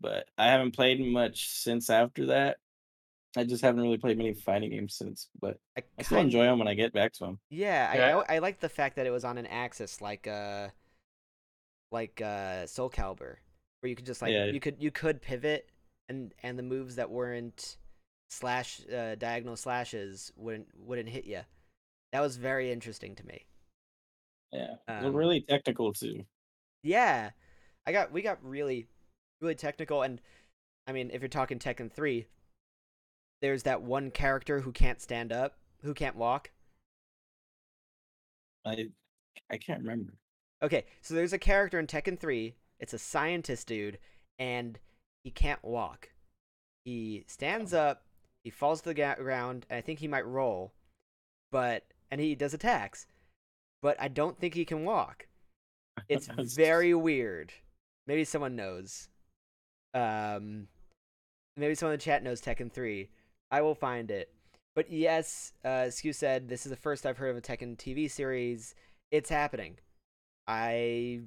But 0.00 0.26
I 0.36 0.46
haven't 0.48 0.74
played 0.74 1.00
much 1.00 1.48
since 1.50 1.88
after 1.90 2.26
that. 2.26 2.56
I 3.36 3.42
just 3.44 3.62
haven't 3.62 3.82
really 3.82 3.98
played 3.98 4.16
many 4.16 4.32
fighting 4.32 4.70
games 4.70 4.94
since, 4.96 5.28
but 5.40 5.58
I, 5.76 5.82
I 5.98 6.02
still 6.02 6.18
kind- 6.18 6.26
enjoy 6.26 6.44
them 6.44 6.58
when 6.60 6.68
I 6.68 6.74
get 6.74 6.92
back 6.92 7.12
to 7.14 7.24
them. 7.24 7.38
Yeah, 7.50 7.90
I, 7.92 7.96
Yeah. 7.96 8.18
I 8.28 8.36
I 8.36 8.38
like 8.38 8.60
the 8.60 8.68
fact 8.68 8.96
that 8.96 9.06
it 9.06 9.10
was 9.10 9.24
on 9.24 9.38
an 9.38 9.46
axis 9.46 10.00
like 10.00 10.26
uh 10.26 10.68
like 11.92 12.20
uh 12.20 12.66
Soul 12.66 12.90
Calibur, 12.90 13.36
where 13.80 13.90
you 13.90 13.96
could 13.96 14.06
just 14.06 14.22
like 14.22 14.32
Yeah. 14.32 14.46
you 14.46 14.60
could 14.60 14.76
you 14.80 14.90
could 14.90 15.20
pivot 15.22 15.68
and 16.08 16.34
and 16.42 16.58
the 16.58 16.62
moves 16.62 16.96
that 16.96 17.10
weren't 17.10 17.76
slash 18.30 18.80
uh, 18.88 19.14
diagonal 19.16 19.56
slashes 19.56 20.32
wouldn't 20.36 20.68
wouldn't 20.76 21.08
hit 21.08 21.24
you. 21.26 21.42
That 22.12 22.20
was 22.20 22.36
very 22.36 22.70
interesting 22.72 23.14
to 23.16 23.26
me. 23.26 23.46
Yeah, 24.52 24.76
they're 24.98 25.10
Um, 25.10 25.14
really 25.14 25.42
technical 25.42 25.92
too. 25.92 26.24
Yeah, 26.82 27.30
I 27.86 27.92
got 27.92 28.12
we 28.12 28.22
got 28.22 28.44
really 28.44 28.86
really 29.40 29.54
technical 29.54 30.02
and 30.02 30.20
I 30.86 30.92
mean 30.92 31.10
if 31.12 31.20
you're 31.22 31.28
talking 31.28 31.58
Tekken 31.58 31.92
three, 31.92 32.26
there's 33.40 33.62
that 33.64 33.82
one 33.82 34.10
character 34.10 34.60
who 34.60 34.72
can't 34.72 35.00
stand 35.00 35.32
up, 35.32 35.58
who 35.82 35.94
can't 35.94 36.16
walk. 36.16 36.50
I 38.64 38.88
I 39.50 39.58
can't 39.58 39.80
remember. 39.80 40.14
Okay, 40.62 40.86
so 41.02 41.14
there's 41.14 41.32
a 41.32 41.38
character 41.38 41.78
in 41.78 41.86
Tekken 41.86 42.18
3. 42.18 42.54
It's 42.80 42.94
a 42.94 42.98
scientist 42.98 43.66
dude, 43.68 43.98
and 44.38 44.78
he 45.24 45.30
can't 45.30 45.64
walk. 45.64 46.10
He 46.84 47.24
stands 47.26 47.72
up, 47.74 48.02
he 48.44 48.50
falls 48.50 48.82
to 48.82 48.90
the 48.90 48.94
ga- 48.94 49.16
ground, 49.16 49.66
and 49.68 49.78
I 49.78 49.80
think 49.80 49.98
he 49.98 50.06
might 50.08 50.26
roll, 50.26 50.72
but 51.50 51.84
and 52.10 52.20
he 52.20 52.34
does 52.34 52.54
attacks, 52.54 53.06
but 53.82 53.96
I 54.00 54.08
don't 54.08 54.38
think 54.38 54.54
he 54.54 54.64
can 54.64 54.84
walk. 54.84 55.26
It's 56.08 56.28
very 56.28 56.92
weird. 56.92 57.52
Maybe 58.06 58.24
someone 58.24 58.56
knows. 58.56 59.08
Um, 59.94 60.66
maybe 61.56 61.74
someone 61.76 61.94
in 61.94 61.98
the 61.98 62.04
chat 62.04 62.22
knows 62.24 62.40
Tekken 62.40 62.70
3. 62.72 63.08
I 63.52 63.60
will 63.62 63.76
find 63.76 64.10
it. 64.10 64.30
But 64.74 64.90
yes, 64.90 65.52
uh, 65.64 65.88
Skew 65.90 66.12
said 66.12 66.48
this 66.48 66.66
is 66.66 66.70
the 66.70 66.76
first 66.76 67.06
I've 67.06 67.16
heard 67.16 67.30
of 67.30 67.36
a 67.36 67.40
Tekken 67.40 67.76
TV 67.76 68.10
series. 68.10 68.74
It's 69.12 69.30
happening. 69.30 69.78
I- 70.48 71.20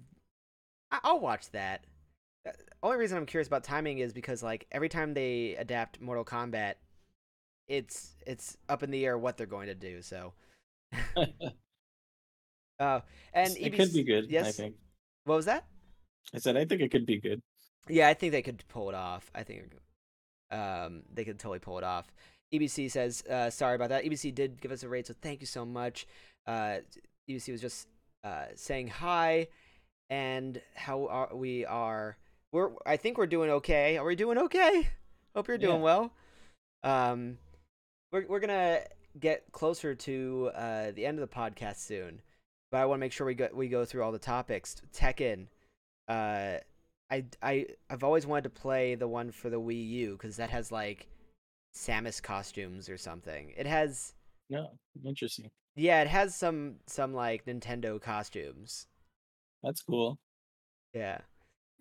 I'll 0.91 1.21
watch 1.21 1.49
that. 1.51 1.85
Uh, 2.47 2.51
Only 2.83 2.97
reason 2.97 3.17
I'm 3.17 3.25
curious 3.25 3.47
about 3.47 3.63
timing 3.63 3.99
is 3.99 4.13
because 4.13 4.41
like 4.43 4.67
every 4.71 4.89
time 4.89 5.13
they 5.13 5.55
adapt 5.57 5.99
Mortal 6.01 6.25
Kombat, 6.25 6.75
it's 7.67 8.15
it's 8.25 8.57
up 8.69 8.83
in 8.83 8.91
the 8.91 9.05
air 9.05 9.17
what 9.17 9.37
they're 9.37 9.47
going 9.47 9.67
to 9.67 9.75
do. 9.75 10.01
So 10.01 10.33
Oh, 11.17 11.25
and 13.33 13.57
it 13.57 13.73
EBC 13.73 13.77
could 13.77 13.93
be 13.93 14.03
good. 14.03 14.25
I 14.25 14.27
Yes. 14.29 14.55
think. 14.55 14.75
What 15.25 15.35
was 15.35 15.45
that? 15.45 15.65
I 16.33 16.39
said 16.39 16.57
I 16.57 16.65
think 16.65 16.81
it 16.81 16.91
could 16.91 17.05
be 17.05 17.19
good. 17.19 17.41
Yeah, 17.89 18.07
I 18.07 18.13
think 18.13 18.31
they 18.31 18.41
could 18.41 18.63
pull 18.67 18.89
it 18.89 18.95
off. 18.95 19.31
I 19.33 19.43
think 19.43 19.73
um, 20.51 21.03
they 21.13 21.23
could 21.25 21.39
totally 21.39 21.59
pull 21.59 21.77
it 21.77 21.83
off. 21.83 22.11
EBC 22.53 22.89
says, 22.91 23.23
uh, 23.29 23.49
sorry 23.49 23.75
about 23.75 23.89
that. 23.89 24.03
EBC 24.05 24.33
did 24.33 24.61
give 24.61 24.71
us 24.71 24.83
a 24.83 24.89
rate, 24.89 25.07
so 25.07 25.13
thank 25.21 25.41
you 25.41 25.47
so 25.47 25.65
much. 25.65 26.07
Uh, 26.45 26.77
EBC 27.29 27.51
was 27.51 27.61
just 27.61 27.87
uh, 28.23 28.45
saying 28.55 28.87
hi 28.87 29.47
and 30.09 30.61
how 30.75 31.07
are 31.07 31.35
we 31.35 31.65
are. 31.65 32.17
We're 32.57 32.71
I 32.87 32.97
think 32.97 33.19
we're 33.19 33.27
doing 33.27 33.51
okay. 33.51 33.97
Are 33.97 34.05
we 34.05 34.15
doing 34.15 34.39
okay? 34.39 34.89
Hope 35.35 35.47
you're 35.47 35.59
doing 35.59 35.77
Yeah. 35.77 35.83
well. 35.83 36.13
Um, 36.83 37.37
we're 38.11 38.25
we're 38.25 38.39
gonna 38.39 38.81
get 39.19 39.43
closer 39.51 39.93
to 39.93 40.49
uh, 40.55 40.91
the 40.91 41.05
end 41.05 41.19
of 41.19 41.29
the 41.29 41.35
podcast 41.35 41.75
soon, 41.77 42.19
but 42.71 42.79
I 42.79 42.85
want 42.87 42.97
to 42.97 43.01
make 43.01 43.11
sure 43.11 43.27
we 43.27 43.35
go 43.35 43.49
we 43.53 43.67
go 43.67 43.85
through 43.85 44.01
all 44.01 44.11
the 44.11 44.17
topics. 44.17 44.75
Tekken, 44.91 45.45
uh, 46.07 46.57
I 47.11 47.25
I 47.43 47.67
I've 47.91 48.03
always 48.03 48.25
wanted 48.25 48.45
to 48.45 48.49
play 48.49 48.95
the 48.95 49.07
one 49.07 49.29
for 49.31 49.51
the 49.51 49.59
Wii 49.61 49.87
U 49.89 50.11
because 50.13 50.37
that 50.37 50.49
has 50.49 50.71
like 50.71 51.05
Samus 51.75 52.23
costumes 52.23 52.89
or 52.89 52.97
something. 52.97 53.53
It 53.55 53.67
has 53.67 54.15
No, 54.49 54.71
interesting. 55.05 55.51
yeah, 55.75 56.01
it 56.01 56.07
has 56.07 56.33
some 56.33 56.77
some 56.87 57.13
like 57.13 57.45
Nintendo 57.45 58.01
costumes. 58.01 58.87
That's 59.61 59.83
cool. 59.83 60.17
Yeah. 60.95 61.19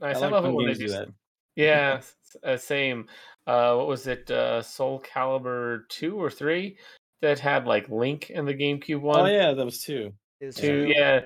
Nice. 0.01 0.17
I, 0.17 0.19
I 0.19 0.23
like 0.23 0.33
love 0.33 0.45
it 0.45 0.49
when 0.49 0.57
when 0.57 0.67
they 0.67 0.75
do 0.75 0.87
do 0.87 0.93
that. 0.93 1.09
Yeah, 1.55 2.01
uh, 2.45 2.57
same. 2.57 3.07
Uh, 3.47 3.75
what 3.77 3.87
was 3.87 4.07
it? 4.07 4.31
Uh, 4.31 4.61
Soul 4.63 5.03
Calibur 5.03 5.89
two 5.89 6.21
or 6.21 6.31
three 6.31 6.77
that 7.23 7.39
had 7.39 7.67
like 7.67 7.89
Link 7.89 8.31
in 8.31 8.45
the 8.45 8.55
GameCube 8.55 9.01
one. 9.01 9.21
Oh 9.21 9.27
yeah, 9.27 9.53
that 9.53 9.65
was 9.65 9.83
Two, 9.83 10.13
true. 10.53 10.93
yeah, 10.95 11.21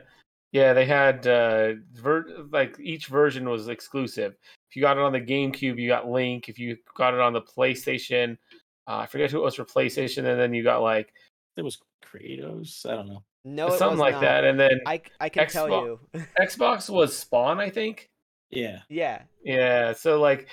yeah. 0.53 0.73
They 0.73 0.87
had 0.87 1.27
uh, 1.27 1.75
ver- 1.95 2.47
like 2.53 2.79
each 2.79 3.07
version 3.07 3.49
was 3.49 3.69
exclusive. 3.69 4.37
If 4.71 4.77
you 4.77 4.83
got 4.83 4.99
it 4.99 5.03
on 5.03 5.13
the 5.13 5.21
GameCube, 5.21 5.79
you 5.81 5.89
got 5.89 6.09
Link. 6.09 6.49
If 6.49 6.59
you 6.59 6.77
got 6.97 7.15
it 7.15 7.21
on 7.21 7.33
the 7.33 7.43
PlayStation, 7.43 8.39
uh, 8.87 8.99
I 8.99 9.07
forget 9.07 9.31
who 9.31 9.39
it 9.39 9.45
was 9.45 9.57
for 9.57 9.65
PlayStation, 9.65 10.19
and 10.19 10.39
then 10.39 10.55
you 10.55 10.63
got 10.63 10.83
like 10.83 11.13
It 11.57 11.63
was 11.63 11.79
Kratos. 12.05 12.87
I 12.87 12.95
don't 12.97 13.09
know. 13.09 13.25
No, 13.45 13.69
it 13.69 13.79
something 13.79 13.99
was 13.99 14.01
like 14.01 14.15
not. 14.15 14.21
that, 14.21 14.45
and 14.45 14.61
then 14.61 14.81
I 14.87 15.01
I 15.19 15.31
can 15.31 15.49
tell 15.49 15.69
you. 15.69 16.01
Xbox 16.41 16.91
was 16.91 17.17
Spawn, 17.17 17.59
I 17.59 17.71
think. 17.71 18.10
Yeah. 18.51 18.81
yeah. 18.89 19.23
Yeah, 19.45 19.93
so 19.95 20.21
like 20.21 20.49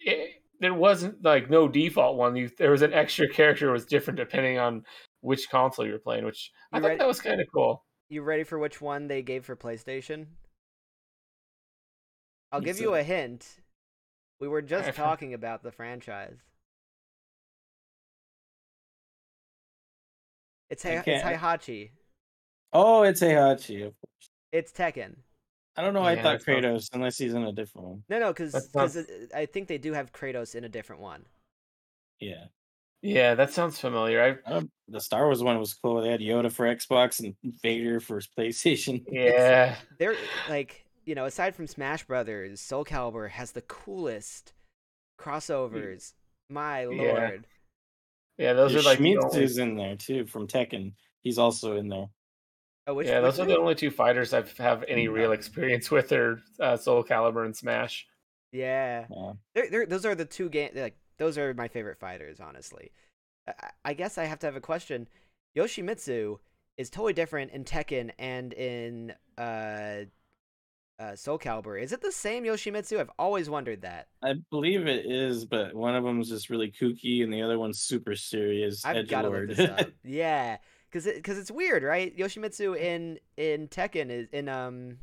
it, 0.00 0.30
there 0.60 0.74
wasn't 0.74 1.24
like 1.24 1.50
no 1.50 1.68
default 1.68 2.16
one. 2.16 2.36
You, 2.36 2.50
there 2.58 2.70
was 2.70 2.82
an 2.82 2.92
extra 2.92 3.28
character 3.28 3.66
that 3.66 3.72
was 3.72 3.86
different 3.86 4.18
depending 4.18 4.58
on 4.58 4.84
which 5.20 5.50
console 5.50 5.86
you're 5.86 5.98
playing, 5.98 6.24
which 6.24 6.50
I 6.72 6.76
You 6.76 6.82
thought 6.82 6.88
ready- 6.88 6.98
that 6.98 7.08
was 7.08 7.20
kind 7.20 7.40
of 7.40 7.46
cool. 7.52 7.84
You 8.08 8.22
ready 8.22 8.44
for 8.44 8.58
which 8.58 8.80
one 8.80 9.08
they 9.08 9.22
gave 9.22 9.44
for 9.46 9.56
PlayStation? 9.56 10.26
I'll 12.52 12.60
What's 12.60 12.66
give 12.66 12.80
you 12.80 12.94
a 12.94 13.02
hint. 13.02 13.46
We 14.40 14.46
were 14.46 14.62
just 14.62 14.94
talking 14.94 15.32
about 15.34 15.62
the 15.62 15.72
franchise. 15.72 16.36
It's 20.70 20.84
I 20.84 20.96
Hi- 20.96 21.02
it's 21.06 21.22
Heihachi. 21.24 21.90
Oh, 22.72 23.02
it's 23.02 23.20
Heihachi. 23.22 23.92
It's 24.52 24.72
Tekken. 24.72 25.16
I 25.76 25.82
don't 25.82 25.92
know. 25.94 26.00
why 26.02 26.12
I 26.12 26.14
Yeah, 26.14 26.22
thought 26.22 26.32
that's 26.44 26.46
not- 26.46 26.56
Kratos, 26.62 26.88
unless 26.92 27.18
he's 27.18 27.34
in 27.34 27.42
a 27.44 27.52
different 27.52 27.88
one. 27.88 28.04
No, 28.08 28.18
no, 28.20 28.32
because 28.32 28.52
That's 28.52 28.74
not- 28.74 28.96
uh, 28.96 29.02
I 29.34 29.46
think 29.46 29.68
they 29.68 29.78
do 29.78 29.92
have 29.92 30.12
Kratos 30.12 30.54
in 30.54 30.64
a 30.64 30.68
different 30.68 31.02
one. 31.02 31.24
Yeah. 32.20 32.46
Yeah, 33.02 33.34
that 33.34 33.50
sounds 33.50 33.78
familiar. 33.78 34.22
I, 34.22 34.48
I 34.48 34.52
don't- 34.54 34.70
the 34.88 35.00
Star 35.00 35.24
Wars 35.26 35.42
one 35.42 35.58
was 35.58 35.74
cool. 35.74 36.00
They 36.00 36.10
had 36.10 36.20
Yoda 36.20 36.50
for 36.52 36.66
Xbox 36.66 37.20
and 37.20 37.34
Vader 37.62 38.00
for 38.00 38.20
PlayStation. 38.38 39.04
yeah, 39.08 39.76
They're 39.98 40.12
eh, 40.12 40.16
like, 40.48 40.84
you 41.04 41.14
know, 41.14 41.24
aside 41.26 41.54
from 41.54 41.66
Smash 41.66 42.04
Brothers, 42.06 42.60
Soul 42.60 42.84
Calibur 42.84 43.28
has 43.30 43.52
the 43.52 43.62
coolest 43.62 44.52
crossovers. 45.18 46.12
My 46.48 46.82
Yeah. 46.82 47.12
lord. 47.12 47.46
yeah, 48.38 48.52
those 48.52 48.74
are 48.74 48.82
like 48.82 48.98
the 48.98 49.16
only, 49.18 49.38
Schmitzu's 49.38 49.58
in 49.58 49.76
there 49.76 49.96
too 49.96 50.26
from 50.26 50.46
Tekken. 50.46 50.94
He's 51.22 51.38
also 51.38 51.76
in 51.76 51.88
there. 51.88 52.06
Oh, 52.86 52.94
which, 52.94 53.06
yeah, 53.06 53.20
which 53.20 53.36
those 53.36 53.40
are 53.40 53.46
the 53.46 53.58
only 53.58 53.74
two 53.74 53.90
fighters 53.90 54.34
I've 54.34 54.56
have 54.58 54.84
any 54.88 55.08
real 55.08 55.32
experience 55.32 55.90
with. 55.90 56.12
Are 56.12 56.40
uh, 56.60 56.76
Soul 56.76 57.02
Calibur 57.04 57.44
and 57.44 57.56
Smash. 57.56 58.06
Yeah. 58.52 59.06
Yeah. 59.10 59.32
They're, 59.54 59.70
they're, 59.70 59.86
those 59.86 60.04
are 60.06 60.14
the 60.14 60.24
two 60.24 60.48
game 60.48 60.70
like 60.74 60.96
those 61.18 61.38
are 61.38 61.52
my 61.54 61.68
favorite 61.68 61.98
fighters 61.98 62.38
honestly 62.40 62.92
I, 63.48 63.52
I- 63.60 63.70
I 63.90 63.94
guess 63.94 64.16
i 64.18 64.24
have 64.24 64.38
to 64.40 64.46
have 64.46 64.54
a 64.56 64.60
question 64.60 65.08
yoshimitsu 65.56 66.38
is 66.76 66.90
totally 66.90 67.12
different 67.14 67.50
in 67.52 67.64
tekken 67.64 68.10
and 68.18 68.52
in 68.52 69.12
uh, 69.38 70.04
uh 71.00 71.16
soul 71.16 71.38
calibur 71.38 71.80
is 71.80 71.92
it 71.92 72.00
the 72.00 72.12
same 72.12 72.44
yoshimitsu 72.44 73.00
i've 73.00 73.10
always 73.18 73.50
wondered 73.50 73.82
that 73.82 74.06
I 74.22 74.34
believe 74.50 74.86
it 74.86 75.04
is, 75.06 75.44
but 75.44 75.74
one 75.74 75.94
of 75.96 76.04
them 76.04 76.20
is 76.20 76.28
just 76.28 76.48
really 76.48 76.72
kooky, 76.72 77.22
and 77.24 77.32
the 77.32 77.42
other 77.42 77.58
one's 77.58 77.80
super 77.80 78.14
serious. 78.16 78.84
i've 78.84 79.08
got 79.08 79.22
to 79.22 79.30
look 79.30 79.48
this 79.48 79.68
up 79.68 79.88
yeah 80.04 80.58
because 80.94 81.06
it, 81.08 81.24
cause 81.24 81.36
it's 81.36 81.50
weird 81.50 81.82
right 81.82 82.16
yoshimitsu 82.16 82.78
in 82.78 83.18
in 83.36 83.66
tekken 83.66 84.10
is 84.10 84.28
in 84.32 84.48
um 84.48 84.98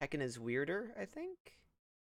tekken 0.00 0.22
is 0.22 0.38
weirder 0.38 0.92
i 1.00 1.04
think 1.04 1.36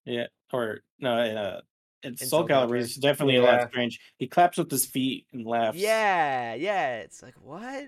yeah, 0.05 0.27
or 0.55 0.81
no, 1.01 1.13
uh, 1.17 1.61
In 2.03 2.13
it's 2.15 2.21
Soul 2.31 2.41
Soul 2.41 2.49
Calibur. 2.49 2.69
Calibur. 2.71 2.77
He's 2.79 2.97
definitely 2.97 3.37
a 3.37 3.43
Yeah. 3.43 3.57
lot 3.59 3.69
strange. 3.71 4.01
He 4.19 4.27
claps 4.27 4.57
with 4.57 4.71
his 4.71 4.87
feet 4.87 5.27
and 5.35 5.45
laughs. 5.47 5.77
yeah 5.77 6.55
yeah 6.55 6.97
it's 7.01 7.23
like 7.23 7.35
what 7.43 7.85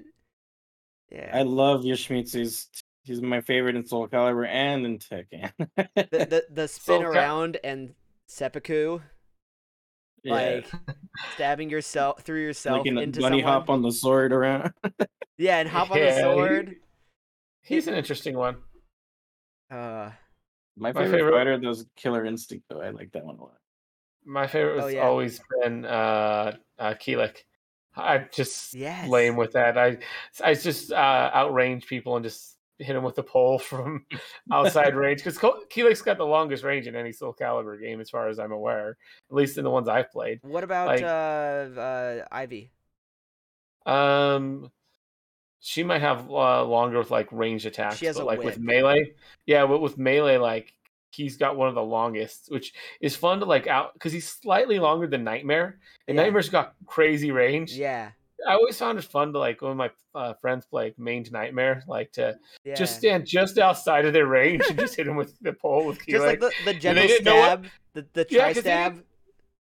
yeah 1.11 1.31
I 1.33 1.43
love 1.43 1.83
Yoshimitsu's. 1.83 2.69
He's 3.05 3.23
my 3.23 3.41
favorite 3.41 3.75
in 3.77 3.87
Soul 3.87 4.07
Calibur 4.09 4.47
and 4.47 4.85
in 4.85 4.99
Tekken. 4.99 5.51
the, 5.77 6.09
the 6.11 6.45
the 6.51 6.69
spin 6.77 7.01
Cal- 7.03 7.11
around 7.11 7.57
and 7.65 7.95
seppuku 8.27 9.01
yeah. 10.25 10.33
like 10.35 10.67
stabbing 11.35 11.71
yourself 11.71 12.23
through 12.23 12.43
yourself 12.43 12.79
like 12.79 12.87
in 12.87 12.99
a 12.99 13.03
into 13.03 13.21
bunny 13.21 13.41
someone. 13.41 13.53
hop 13.61 13.71
on 13.71 13.83
the 13.83 13.93
sword 13.93 14.33
around. 14.33 14.73
Yeah, 15.39 15.59
and 15.59 15.69
hop 15.71 15.91
on 15.91 15.99
the 15.99 16.05
Yeah, 16.05 16.15
he- 16.17 16.21
sword. 16.21 16.77
He's 17.63 17.87
an 17.89 17.95
interesting 17.95 18.37
one. 18.37 18.57
Uh, 19.71 20.11
My 20.77 20.93
My 20.93 20.93
favorite, 20.93 21.11
favorite- 21.19 21.33
fighter 21.33 21.59
was 21.69 21.87
Killer 21.97 22.25
Instinct, 22.27 22.67
though. 22.69 22.81
I 22.83 22.91
like 22.91 23.11
that 23.13 23.25
one 23.25 23.37
a 23.37 23.43
lot. 23.43 23.57
My 24.25 24.47
favorite 24.47 24.79
Oh, 24.81 24.85
has 24.87 24.95
yeah. 24.95 25.01
always 25.07 25.41
been 25.63 25.87
uh, 25.87 26.57
uh, 26.79 26.95
Kilik. 26.95 27.37
I'm 27.97 28.29
just 28.35 28.75
Yes. 28.75 29.09
lame 29.09 29.37
with 29.37 29.53
that. 29.53 29.79
I 29.79 29.99
I 30.45 30.53
just 30.55 30.93
uh, 30.93 31.31
outrange 31.35 31.87
people 31.87 32.17
and 32.17 32.25
just 32.25 32.57
hit 32.81 32.97
him 32.97 33.03
with 33.05 33.19
a 33.19 33.23
pole 33.23 33.59
from 33.71 34.05
outside 34.53 34.95
range 34.97 35.23
because 35.25 35.39
Kilik's 35.69 36.03
got 36.03 36.19
the 36.19 36.27
longest 36.27 36.65
range 36.65 36.87
in 36.87 36.97
any 36.97 37.13
Soul 37.13 37.35
Calibur 37.39 37.81
game, 37.81 38.01
as 38.01 38.11
far 38.11 38.29
as 38.29 38.39
I'm 38.39 38.53
aware, 38.53 38.97
at 39.31 39.37
least 39.37 39.59
in 39.59 39.65
the 39.65 39.71
ones 39.71 39.89
I've 39.89 40.11
played. 40.11 40.41
what 40.43 40.65
about 40.65 40.89
Like- 40.89 41.03
uh, 41.03 41.07
uh, 41.81 42.25
Ivy? 42.33 42.73
Um, 43.87 44.71
she 45.61 45.83
might 45.83 46.01
have 46.01 46.29
uh, 46.31 46.65
longer 46.65 46.99
with 46.99 47.11
like 47.11 47.29
range 47.33 47.67
attacks, 47.67 47.97
She 47.97 48.07
has 48.07 48.17
but 48.17 48.23
a 48.25 48.27
like 48.27 48.43
with 48.43 48.59
melee, 48.59 49.13
yeah, 49.47 49.67
but 49.67 49.81
with 49.81 49.99
melee, 49.99 50.37
like 50.37 50.75
he's 51.13 51.37
got 51.37 51.57
one 51.57 51.69
of 51.69 51.75
the 51.75 51.83
longest, 51.83 52.47
which 52.51 52.73
is 53.01 53.17
fun 53.17 53.41
to 53.41 53.47
like 53.47 53.67
out 53.67 53.95
because 53.95 54.13
he's 54.13 54.29
slightly 54.29 54.79
longer 54.79 55.07
than 55.07 55.25
Nightmare, 55.25 55.79
and 56.09 56.17
Yeah. 56.17 56.25
Nightmare's 56.25 56.49
got 56.51 56.75
crazy 56.87 57.31
range. 57.31 57.73
Yeah, 57.73 58.11
I 58.49 58.55
always 58.55 58.79
found 58.79 58.99
it 58.99 59.05
fun 59.05 59.33
to 59.33 59.39
like 59.39 59.61
when 59.63 59.77
my 59.77 59.91
uh, 60.15 60.35
friends 60.35 60.67
play 60.67 60.95
main 60.99 61.25
to 61.25 61.33
Nightmare, 61.33 61.83
like 61.87 62.13
to 62.13 62.39
yeah. 62.65 62.75
just 62.75 62.97
stand 62.97 63.27
just 63.27 63.59
outside 63.59 64.05
of 64.07 64.13
their 64.13 64.27
range 64.27 64.63
and 64.69 64.79
just 64.79 64.97
hit 64.97 65.07
them 65.07 65.17
with 65.17 65.39
the 65.41 65.53
pole 65.53 65.87
with 65.87 65.99
Just 66.07 66.25
like 66.25 66.41
the, 66.41 66.53
the 66.65 66.75
gentle 66.75 67.07
didn't 67.07 67.27
what- 67.27 67.45
stab, 67.45 67.67
the 67.95 68.07
the 68.13 68.27
Yeah, 68.31 68.39
tri 68.41 68.49
'cause 68.55 68.63
they 68.63 68.71
stab. 68.71 69.05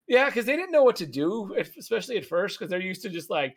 Yeah, 0.06 0.26
because 0.26 0.44
they 0.46 0.56
didn't 0.56 0.72
know 0.72 0.82
what 0.82 0.96
to 0.96 1.06
do, 1.06 1.54
if- 1.56 1.76
especially 1.76 2.16
at 2.18 2.26
first, 2.26 2.58
because 2.58 2.70
they're 2.70 2.80
used 2.80 3.02
to 3.02 3.08
just 3.08 3.30
like 3.30 3.56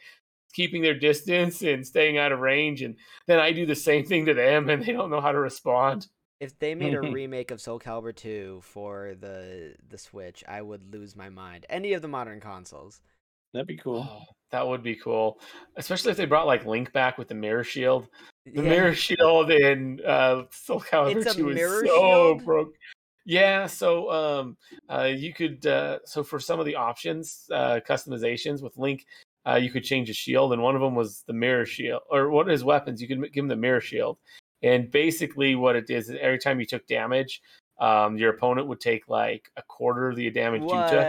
keeping 0.53 0.81
their 0.81 0.97
distance 0.97 1.61
and 1.61 1.85
staying 1.85 2.17
out 2.17 2.31
of 2.31 2.39
range. 2.39 2.81
And 2.81 2.95
then 3.27 3.39
I 3.39 3.51
do 3.51 3.65
the 3.65 3.75
same 3.75 4.05
thing 4.05 4.25
to 4.27 4.33
them, 4.33 4.69
and 4.69 4.81
they 4.83 4.93
don't 4.93 5.09
know 5.09 5.19
how 5.21 5.31
to 5.31 5.39
respond. 5.39 6.07
If 6.39 6.57
they 6.59 6.75
made 6.75 6.93
a 6.93 7.01
remake 7.11 7.49
of 7.51 7.59
Soul 7.59 7.79
Calibur 7.79 8.15
2 8.15 8.59
for 8.63 9.15
the 9.19 9.75
the 9.89 9.97
Switch, 9.97 10.43
I 10.47 10.61
would 10.61 10.93
lose 10.93 11.15
my 11.15 11.29
mind. 11.29 11.65
Any 11.69 11.93
of 11.93 12.01
the 12.01 12.07
modern 12.07 12.39
consoles. 12.39 13.01
That'd 13.53 13.67
be 13.67 13.77
cool. 13.77 14.07
Oh, 14.09 14.23
that 14.51 14.67
would 14.67 14.83
be 14.83 14.95
cool, 14.95 15.39
especially 15.75 16.11
if 16.11 16.17
they 16.17 16.25
brought 16.25 16.47
like 16.47 16.65
Link 16.65 16.91
back 16.93 17.17
with 17.17 17.27
the 17.27 17.35
mirror 17.35 17.63
shield. 17.63 18.07
The 18.45 18.61
Yeah. 18.61 18.69
mirror 18.69 18.93
shield 18.93 19.51
in 19.51 19.99
uh, 20.05 20.43
Soul 20.51 20.79
Calibur 20.81 21.21
It's 21.23 21.35
2 21.35 21.49
is 21.49 21.55
mirror 21.55 21.87
so 21.87 21.99
shield? 21.99 22.45
broke. 22.45 22.73
Yeah, 23.25 23.65
so 23.65 24.09
um, 24.09 24.57
uh, 24.89 25.03
you 25.03 25.33
could 25.33 25.65
uh, 25.67 25.99
so 26.05 26.23
for 26.23 26.39
some 26.39 26.61
of 26.61 26.65
the 26.65 26.75
options, 26.75 27.49
uh, 27.51 27.81
customizations 27.87 28.61
with 28.61 28.77
Link, 28.77 29.05
uh, 29.45 29.55
you 29.55 29.69
could 29.69 29.83
change 29.83 30.07
his 30.07 30.15
shield, 30.15 30.53
and 30.53 30.61
one 30.61 30.75
of 30.75 30.81
them 30.81 30.95
was 30.95 31.23
the 31.27 31.33
mirror 31.33 31.65
shield, 31.65 32.01
or 32.09 32.29
one 32.29 32.45
of 32.47 32.51
his 32.51 32.63
weapons. 32.63 33.01
You 33.01 33.07
could 33.09 33.21
give 33.33 33.43
him 33.43 33.49
the 33.49 33.55
mirror 33.57 33.81
shield, 33.81 34.17
and 34.63 34.89
basically 34.89 35.55
what 35.55 35.75
it 35.75 35.89
is 35.89 36.09
is 36.09 36.15
every 36.21 36.39
time 36.39 36.61
you 36.61 36.65
took 36.65 36.87
damage, 36.87 37.41
um, 37.81 38.17
your 38.17 38.29
opponent 38.31 38.67
would 38.67 38.79
take 38.79 39.09
like 39.09 39.51
a 39.57 39.61
quarter 39.61 40.09
of 40.09 40.15
the 40.15 40.29
damage 40.29 40.63
you 40.63 40.83
took. 40.89 41.07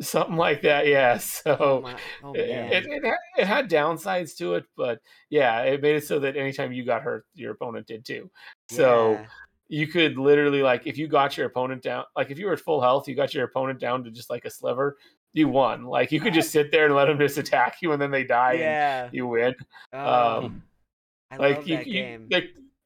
Something 0.00 0.36
like 0.36 0.62
that. 0.62 0.86
Yeah. 0.86 1.18
So 1.20 1.56
Oh, 1.60 1.80
my, 1.80 1.96
oh 2.22 2.32
it, 2.32 2.40
it, 2.48 2.86
it, 2.86 3.04
had, 3.04 3.16
it 3.38 3.46
had 3.46 3.70
downsides 3.70 4.36
to 4.38 4.54
it, 4.54 4.64
but 4.76 5.00
yeah, 5.30 5.62
it 5.62 5.82
made 5.82 5.96
it 5.96 6.04
so 6.04 6.18
that 6.20 6.36
anytime 6.36 6.72
you 6.72 6.84
got 6.84 7.02
hurt, 7.02 7.24
your 7.34 7.52
opponent 7.52 7.86
did 7.86 8.04
too. 8.04 8.30
So 8.70 9.12
Yeah. 9.12 9.26
you 9.68 9.86
could 9.86 10.18
literally 10.18 10.62
like 10.62 10.86
if 10.86 10.98
you 10.98 11.06
got 11.08 11.36
your 11.36 11.46
opponent 11.46 11.82
down, 11.82 12.04
like 12.16 12.30
if 12.30 12.38
you 12.38 12.46
were 12.46 12.54
at 12.54 12.60
full 12.60 12.80
health, 12.80 13.06
you 13.08 13.14
got 13.14 13.34
your 13.34 13.44
opponent 13.44 13.78
down 13.78 14.02
to 14.04 14.10
just 14.10 14.30
like 14.30 14.44
a 14.44 14.50
sliver, 14.50 14.96
you 15.32 15.48
won. 15.48 15.84
Like 15.84 16.10
you 16.12 16.20
could 16.20 16.34
just 16.34 16.50
sit 16.56 16.70
there 16.72 16.86
and 16.86 16.94
let 16.94 17.06
them 17.06 17.18
just 17.18 17.38
attack 17.38 17.76
you, 17.80 17.92
and 17.92 18.00
then 18.02 18.10
they 18.10 18.24
die, 18.24 18.54
yeah. 18.54 19.04
and 19.04 19.14
you 19.14 19.26
win. 19.28 19.54
Oh, 19.92 20.38
Um, 20.46 20.62
I 21.30 21.36
like 21.36 21.56
love 21.58 21.68
you, 21.68 21.76
that 21.76 21.86
you 21.86 21.92
game. 21.92 22.28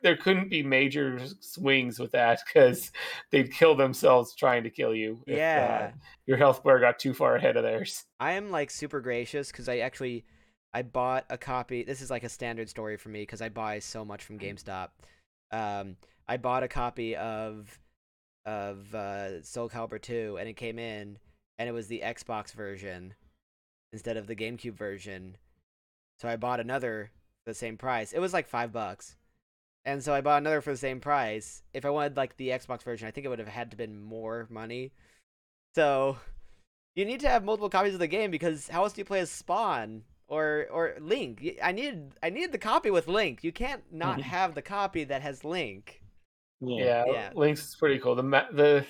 There, 0.02 0.16
couldn't 0.16 0.50
be 0.50 0.62
major 0.62 1.20
swings 1.40 1.98
with 1.98 2.12
that 2.12 2.40
because 2.46 2.92
they'd 3.30 3.52
kill 3.52 3.74
themselves 3.74 4.34
trying 4.34 4.62
to 4.64 4.70
kill 4.70 4.94
you. 4.94 5.22
If, 5.26 5.36
yeah. 5.36 5.90
uh, 5.92 5.98
your 6.26 6.36
health 6.36 6.62
bar 6.62 6.80
got 6.80 6.98
too 6.98 7.14
far 7.14 7.36
ahead 7.36 7.56
of 7.56 7.62
theirs. 7.62 8.04
I 8.20 8.32
am 8.32 8.50
like 8.50 8.70
super 8.70 9.00
gracious 9.00 9.50
because 9.50 9.68
I 9.68 9.78
actually 9.78 10.24
I 10.72 10.82
bought 10.82 11.24
a 11.30 11.38
copy. 11.38 11.82
This 11.82 12.00
is 12.00 12.10
like 12.10 12.24
a 12.24 12.28
standard 12.28 12.68
story 12.68 12.96
for 12.96 13.08
me 13.08 13.22
because 13.22 13.42
I 13.42 13.48
buy 13.48 13.78
so 13.78 14.04
much 14.04 14.24
from 14.24 14.38
GameStop. 14.38 14.88
Um, 15.50 15.96
I 16.28 16.36
bought 16.36 16.62
a 16.62 16.68
copy 16.68 17.16
of 17.16 17.78
of 18.46 18.94
uh, 18.94 19.42
Soul 19.42 19.68
Calibur 19.68 20.00
2, 20.00 20.38
and 20.40 20.48
it 20.48 20.56
came 20.56 20.78
in, 20.78 21.18
and 21.58 21.68
it 21.68 21.72
was 21.72 21.88
the 21.88 22.00
Xbox 22.04 22.52
version 22.52 23.14
instead 23.92 24.16
of 24.16 24.26
the 24.26 24.36
GameCube 24.36 24.74
version. 24.74 25.36
So 26.18 26.28
I 26.28 26.36
bought 26.36 26.60
another 26.60 27.10
the 27.46 27.54
same 27.54 27.76
price. 27.76 28.12
It 28.12 28.20
was 28.20 28.32
like 28.32 28.48
five 28.48 28.72
bucks, 28.72 29.16
and 29.88 30.04
so 30.04 30.12
I 30.12 30.20
bought 30.20 30.42
another 30.42 30.60
for 30.60 30.70
the 30.70 30.76
same 30.76 31.00
price. 31.00 31.62
If 31.72 31.84
I 31.86 31.90
wanted 31.90 32.16
like 32.16 32.36
the 32.36 32.50
Xbox 32.50 32.82
version, 32.82 33.08
I 33.08 33.10
think 33.10 33.24
it 33.24 33.30
would 33.30 33.38
have 33.38 33.48
had 33.48 33.70
to 33.70 33.76
been 33.76 33.98
more 34.02 34.46
money. 34.50 34.92
So 35.74 36.18
you 36.94 37.04
need 37.04 37.20
to 37.20 37.28
have 37.28 37.44
multiple 37.44 37.70
copies 37.70 37.94
of 37.94 38.00
the 38.00 38.06
game 38.06 38.30
because 38.30 38.68
how 38.68 38.82
else 38.84 38.92
do 38.92 39.00
you 39.00 39.04
play 39.04 39.20
as 39.20 39.30
Spawn 39.30 40.02
or 40.28 40.66
or 40.70 40.94
Link? 41.00 41.44
I 41.62 41.72
needed 41.72 42.12
I 42.22 42.30
needed 42.30 42.52
the 42.52 42.58
copy 42.58 42.90
with 42.90 43.08
Link. 43.08 43.42
You 43.42 43.52
can't 43.52 43.82
not 43.90 44.18
Mhm. 44.18 44.22
have 44.22 44.54
the 44.54 44.62
copy 44.62 45.04
that 45.04 45.22
has 45.22 45.44
Link. 45.44 46.02
Yeah, 46.60 47.04
Yeah. 47.06 47.30
Link's 47.34 47.68
is 47.68 47.76
pretty 47.76 47.98
cool. 47.98 48.14
The 48.14 48.22
ma- 48.22 48.50
the 48.52 48.86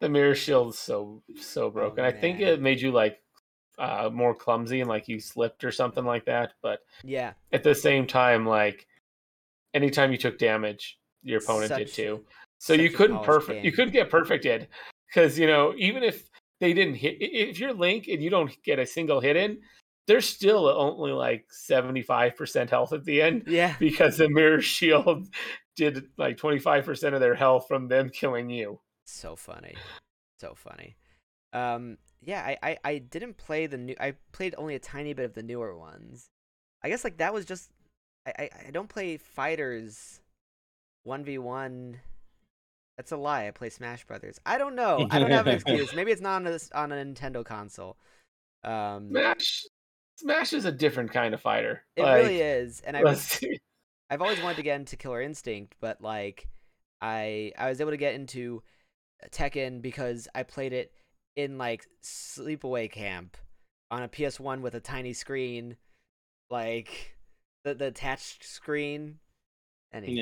the 0.00 0.08
mirror 0.08 0.34
shield 0.34 0.70
is 0.70 0.78
so 0.78 1.22
so 1.40 1.70
broken. 1.70 2.04
I 2.04 2.10
think 2.12 2.40
it 2.40 2.60
made 2.60 2.80
you 2.80 2.90
like 2.90 3.22
uh 3.78 4.10
more 4.12 4.34
clumsy 4.34 4.80
and 4.80 4.88
like 4.88 5.08
you 5.08 5.20
slipped 5.20 5.64
or 5.64 5.70
something 5.72 6.04
like 6.04 6.24
that. 6.26 6.54
But 6.62 6.80
Yeah, 7.04 7.34
at 7.52 7.62
the 7.62 7.74
same 7.74 8.06
time, 8.06 8.46
like 8.46 8.86
anytime 9.74 10.12
you 10.12 10.18
took 10.18 10.38
damage, 10.38 10.98
your 11.22 11.38
opponent 11.40 11.74
did 11.74 11.88
too. 11.88 12.24
So 12.58 12.74
you 12.74 12.90
couldn't 12.90 13.22
perfect. 13.22 13.64
You 13.64 13.72
couldn't 13.72 13.92
get 13.92 14.10
perfected 14.10 14.68
because 15.08 15.38
you 15.38 15.46
know 15.46 15.74
even 15.76 16.02
if 16.02 16.28
they 16.60 16.72
didn't 16.72 16.94
hit, 16.94 17.16
if 17.20 17.58
you're 17.58 17.72
Link 17.72 18.06
and 18.08 18.22
you 18.22 18.30
don't 18.30 18.56
get 18.62 18.78
a 18.78 18.86
single 18.86 19.20
hit 19.20 19.36
in, 19.36 19.58
there's 20.06 20.28
still 20.28 20.68
only 20.68 21.12
like 21.12 21.46
seventy 21.50 22.02
five 22.02 22.36
percent 22.36 22.70
health 22.70 22.92
at 22.92 23.04
the 23.04 23.20
end 23.20 23.44
yeah, 23.46 23.74
because 23.80 24.18
the 24.18 24.28
mirror 24.28 24.60
shield 24.60 25.28
did 25.76 26.04
like 26.18 26.36
25% 26.36 27.14
of 27.14 27.20
their 27.20 27.34
health 27.34 27.66
from 27.66 27.88
them 27.88 28.10
killing 28.10 28.50
you. 28.50 28.78
so 29.04 29.34
funny, 29.34 29.74
so 30.38 30.54
funny. 30.54 30.96
Um, 31.52 31.98
yeah, 32.20 32.42
I, 32.42 32.56
I 32.62 32.78
I 32.84 32.98
didn't 32.98 33.36
play 33.36 33.66
the 33.66 33.78
new. 33.78 33.96
I 34.00 34.14
played 34.32 34.54
only 34.56 34.74
a 34.74 34.78
tiny 34.78 35.12
bit 35.12 35.24
of 35.24 35.34
the 35.34 35.42
newer 35.42 35.76
ones. 35.76 36.30
I 36.82 36.88
guess 36.88 37.04
like 37.04 37.18
that 37.18 37.34
was 37.34 37.44
just. 37.44 37.70
I 38.26 38.32
I, 38.38 38.50
I 38.68 38.70
don't 38.70 38.88
play 38.88 39.16
fighters. 39.16 40.20
One 41.04 41.24
v 41.24 41.38
one. 41.38 42.00
That's 42.96 43.12
a 43.12 43.16
lie. 43.16 43.48
I 43.48 43.50
play 43.50 43.70
Smash 43.70 44.04
Brothers. 44.04 44.38
I 44.44 44.58
don't 44.58 44.76
know. 44.76 45.06
I 45.10 45.18
don't 45.18 45.30
have 45.30 45.46
an 45.46 45.54
excuse. 45.54 45.92
Maybe 45.96 46.12
it's 46.12 46.20
not 46.20 46.36
on 46.36 46.46
a, 46.46 46.58
on 46.74 46.92
a 46.92 46.96
Nintendo 46.96 47.44
console. 47.44 47.96
Um, 48.62 49.08
Smash 49.08 49.64
Smash 50.16 50.52
is 50.52 50.64
a 50.66 50.72
different 50.72 51.10
kind 51.10 51.34
of 51.34 51.40
fighter. 51.40 51.82
it 51.96 52.02
Like, 52.02 52.22
really 52.22 52.40
is, 52.40 52.80
and 52.80 52.96
i 52.96 53.02
was 53.02 53.40
i've 54.10 54.22
always 54.22 54.40
wanted 54.42 54.56
to 54.56 54.62
get 54.62 54.78
into 54.78 54.96
Killer 54.96 55.22
Instinct, 55.22 55.74
but 55.80 56.00
like 56.00 56.46
I 57.00 57.52
I 57.58 57.68
was 57.68 57.80
able 57.80 57.90
to 57.90 57.96
get 57.96 58.14
into 58.14 58.62
Tekken 59.30 59.82
because 59.82 60.28
I 60.34 60.42
played 60.42 60.72
it 60.72 60.92
in 61.34 61.58
like 61.58 61.86
sleepaway 62.04 62.90
camp 62.90 63.36
on 63.90 64.02
a 64.02 64.08
PS1 64.08 64.60
with 64.60 64.74
a 64.74 64.80
tiny 64.80 65.12
screen, 65.12 65.76
like 66.50 67.16
the 67.64 67.74
the 67.74 67.86
attached 67.86 68.44
screen. 68.44 69.18
Anyway, 69.92 70.14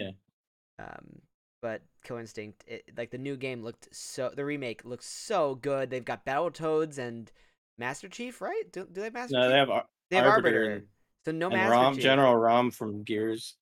Yeah. 0.79 0.85
um, 0.85 1.21
but 1.63 1.83
Killer 2.05 2.21
Instinct, 2.21 2.65
it, 2.67 2.85
like 2.97 3.11
the 3.11 3.19
new 3.19 3.37
game 3.37 3.63
looked 3.63 3.89
so 3.95 4.31
the 4.35 4.45
remake 4.45 4.85
looks 4.85 5.07
so 5.07 5.55
good. 5.55 5.91
They've 5.91 6.05
got 6.05 6.25
Battletoads 6.27 6.99
and 6.99 7.31
Master 7.79 8.09
Chief, 8.09 8.41
right? 8.41 8.65
Do, 8.73 8.85
do 8.85 9.01
they 9.01 9.05
have 9.05 9.13
Master 9.15 9.37
No, 9.37 9.43
Chief? 9.43 9.51
they 9.51 9.59
have 9.59 9.71
Ar- 9.71 9.87
They 10.11 10.17
have 10.17 10.27
Arbiter 10.27 10.63
Arbiter. 10.65 10.87
so 11.25 11.33
no 11.33 11.49
Master 11.51 11.71
RAAM, 11.71 11.95
Chief. 11.95 12.03
General 12.03 12.35
RAAM 12.37 12.71
from 12.73 13.05
Gears, 13.05 13.57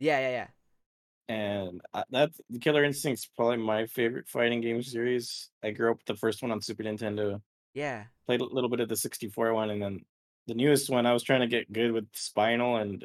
Yeah, 0.00 0.18
yeah, 0.18 0.30
yeah. 0.30 1.34
and 1.34 1.80
I- 1.94 2.04
that's 2.10 2.38
Killer 2.60 2.84
Instinct's 2.84 3.26
probably 3.26 3.56
my 3.56 3.86
favorite 3.86 4.28
fighting 4.28 4.60
game 4.60 4.82
series. 4.82 5.50
I 5.62 5.70
grew 5.70 5.90
up 5.92 5.96
with 5.98 6.06
the 6.06 6.16
first 6.16 6.42
one 6.42 6.50
on 6.52 6.60
Super 6.60 6.82
Nintendo. 6.82 7.40
Yeah. 7.72 8.04
Played 8.26 8.42
a 8.42 8.44
little 8.44 8.70
bit 8.70 8.80
of 8.80 8.88
the 8.88 8.96
64 8.96 9.54
one, 9.54 9.70
and 9.70 9.80
then 9.82 10.04
the 10.46 10.54
newest 10.54 10.90
one. 10.90 11.06
I 11.06 11.12
was 11.12 11.22
trying 11.22 11.40
to 11.40 11.46
get 11.46 11.72
good 11.72 11.90
with 11.92 12.06
Spinal 12.12 12.76
and 12.76 13.04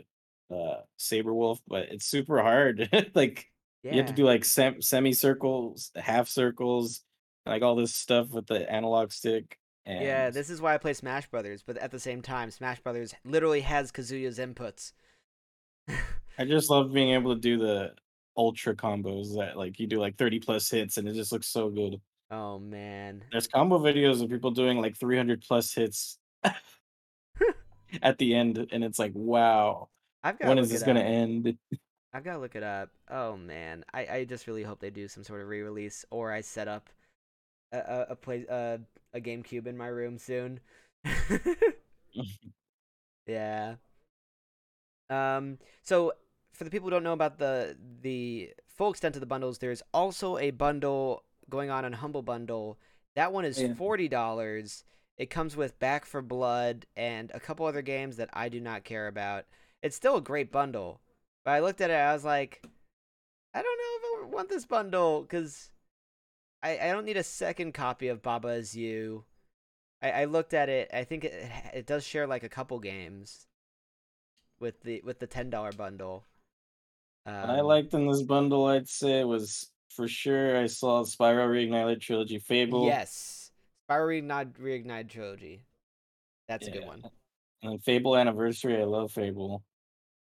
uh 0.52 0.82
Sabrewulf, 0.98 1.60
but 1.68 1.84
it's 1.90 2.06
super 2.06 2.42
hard. 2.42 2.90
like 3.16 3.48
Yeah. 3.84 3.92
you 3.92 3.98
have 3.98 4.08
to 4.08 4.14
do 4.14 4.26
like 4.26 4.44
sem- 4.46 4.82
semicircles, 4.82 5.92
half 5.96 6.28
circles, 6.28 7.02
like 7.46 7.62
all 7.62 7.76
this 7.76 7.96
stuff 7.96 8.30
with 8.32 8.48
the 8.48 8.70
analog 8.72 9.12
stick. 9.12 9.58
And 9.86 10.04
Yeah, 10.04 10.30
this 10.30 10.50
is 10.50 10.62
why 10.62 10.74
I 10.76 10.78
play 10.78 10.94
Smash 10.94 11.28
Brothers, 11.28 11.64
but 11.66 11.78
at 11.78 11.92
the 11.92 12.00
same 12.00 12.22
time, 12.22 12.52
Smash 12.52 12.80
Brothers 12.82 13.14
literally 13.26 13.62
has 13.62 13.92
Kazuya's 13.92 14.38
inputs. 14.38 14.92
I 16.38 16.46
just 16.46 16.70
love 16.70 16.94
being 16.94 17.12
able 17.12 17.34
to 17.36 17.42
do 17.42 17.58
the 17.58 17.94
ultra 18.38 18.76
combos 18.76 19.36
that 19.38 19.58
like 19.58 19.80
you 19.80 19.88
do 19.88 20.00
like 20.00 20.16
30 20.18 20.40
plus 20.40 20.70
hits 20.70 20.98
and 20.98 21.08
it 21.08 21.14
just 21.14 21.32
looks 21.32 21.48
so 21.48 21.70
good. 21.70 22.00
oh 22.32 22.60
man. 22.60 23.24
There's 23.32 23.48
combo 23.48 23.80
videos 23.80 24.22
of 24.22 24.30
people 24.30 24.52
doing 24.52 24.78
like 24.80 24.96
300 24.98 25.42
plus 25.42 25.74
hits 25.74 26.18
at 28.02 28.18
the 28.18 28.36
end 28.36 28.68
and 28.72 28.84
it's 28.84 29.00
like 29.00 29.12
wow, 29.16 29.90
I've 30.24 30.40
got 30.40 30.50
when 30.50 30.58
look 30.58 30.70
this 30.70 30.82
it 30.82 30.84
going 30.84 30.98
to 30.98 31.02
up. 31.02 31.06
end? 31.06 31.58
I've 32.14 32.24
got 32.24 32.34
to 32.34 32.40
look 32.40 32.56
it 32.56 32.64
up. 32.64 32.90
Oh 33.10 33.38
man. 33.38 33.86
I, 33.94 34.08
I 34.08 34.26
just 34.26 34.48
really 34.48 34.64
hope 34.64 34.80
they 34.80 34.90
do 34.90 35.08
some 35.08 35.24
sort 35.24 35.42
of 35.42 35.48
re-release 35.48 36.06
or 36.12 36.32
I 36.32 36.42
set 36.42 36.68
up 36.68 36.90
a 37.72 37.78
a, 37.80 38.08
a 38.12 38.16
play 38.16 38.46
uh, 38.50 38.80
a 39.14 39.22
GameCube 39.22 39.68
in 39.68 39.78
my 39.78 39.88
room 39.88 40.18
soon. 40.20 40.62
yeah. 43.28 43.76
Um 45.10 45.58
so 45.82 46.14
for 46.54 46.64
the 46.64 46.70
people 46.70 46.88
who 46.88 46.92
don't 46.92 47.04
know 47.04 47.14
about 47.14 47.40
the 47.40 47.78
the 48.02 48.52
full 48.68 48.92
extent 48.92 49.16
of 49.16 49.20
the 49.22 49.26
bundles, 49.26 49.58
there's 49.60 49.82
also 49.94 50.38
a 50.38 50.52
bundle 50.52 51.24
going 51.50 51.70
on 51.70 51.86
on 51.86 51.94
Humble 51.94 52.22
Bundle. 52.22 52.80
That 53.16 53.34
one 53.34 53.46
is 53.46 53.60
Yeah. 53.60 53.74
forty 53.76 54.08
dollars. 54.08 54.84
It 55.18 55.30
comes 55.30 55.58
with 55.58 55.78
Back 55.80 56.06
4 56.06 56.22
Blood 56.22 56.86
and 56.96 57.30
a 57.34 57.42
couple 57.42 57.66
other 57.66 57.82
games 57.82 58.16
that 58.18 58.30
I 58.32 58.48
do 58.48 58.62
not 58.62 58.86
care 58.86 59.08
about. 59.08 59.46
It's 59.82 59.96
still 59.96 60.18
a 60.18 60.22
great 60.22 60.52
bundle, 60.52 61.02
but 61.46 61.52
I 61.52 61.60
looked 61.60 61.82
at 61.82 61.90
it. 61.90 61.94
I 61.96 62.14
was 62.14 62.26
like, 62.26 62.62
I 63.54 63.62
don't 63.62 63.78
know 63.78 64.24
if 64.26 64.26
I 64.26 64.36
want 64.36 64.50
this 64.50 64.66
bundle 64.66 65.22
because 65.24 65.72
I 66.62 66.78
I 66.80 66.92
don't 66.92 67.06
need 67.06 67.18
a 67.18 67.24
second 67.24 67.74
copy 67.74 68.08
of 68.10 68.22
Baba 68.22 68.50
Is 68.50 68.76
You. 68.76 69.26
I, 70.02 70.12
I 70.12 70.26
looked 70.26 70.54
at 70.54 70.70
it. 70.70 70.90
I 70.94 71.04
think 71.04 71.24
it 71.26 71.52
it 71.74 71.86
does 71.86 72.06
share 72.06 72.28
like 72.28 72.44
a 72.44 72.50
couple 72.50 72.80
games 72.80 73.48
with 74.60 74.82
the 74.82 75.02
with 75.04 75.20
the 75.20 75.28
ten 75.28 75.50
dollar 75.50 75.72
bundle. 75.72 76.26
What 77.24 77.50
I 77.50 77.60
Um, 77.60 77.66
liked 77.66 77.94
in 77.94 78.08
this 78.08 78.24
bundle, 78.24 78.66
I'd 78.66 78.90
say 78.90 79.24
was 79.24 79.72
for 79.90 80.08
sure 80.08 80.58
I 80.58 80.68
saw 80.68 81.04
Spyro 81.04 81.48
Reignited 81.48 82.02
Trilogy 82.02 82.40
Fable. 82.40 82.86
Yes, 82.86 83.52
Spyro 83.90 84.22
Reignited, 84.22 84.54
Reignite 84.60 85.10
trilogy. 85.10 85.66
That's 86.48 86.68
a 86.68 86.72
good 86.72 86.86
one. 86.86 87.04
And 87.62 87.84
Fable 87.84 88.16
Anniversary, 88.18 88.82
I 88.82 88.86
love 88.86 89.12
Fable. 89.12 89.64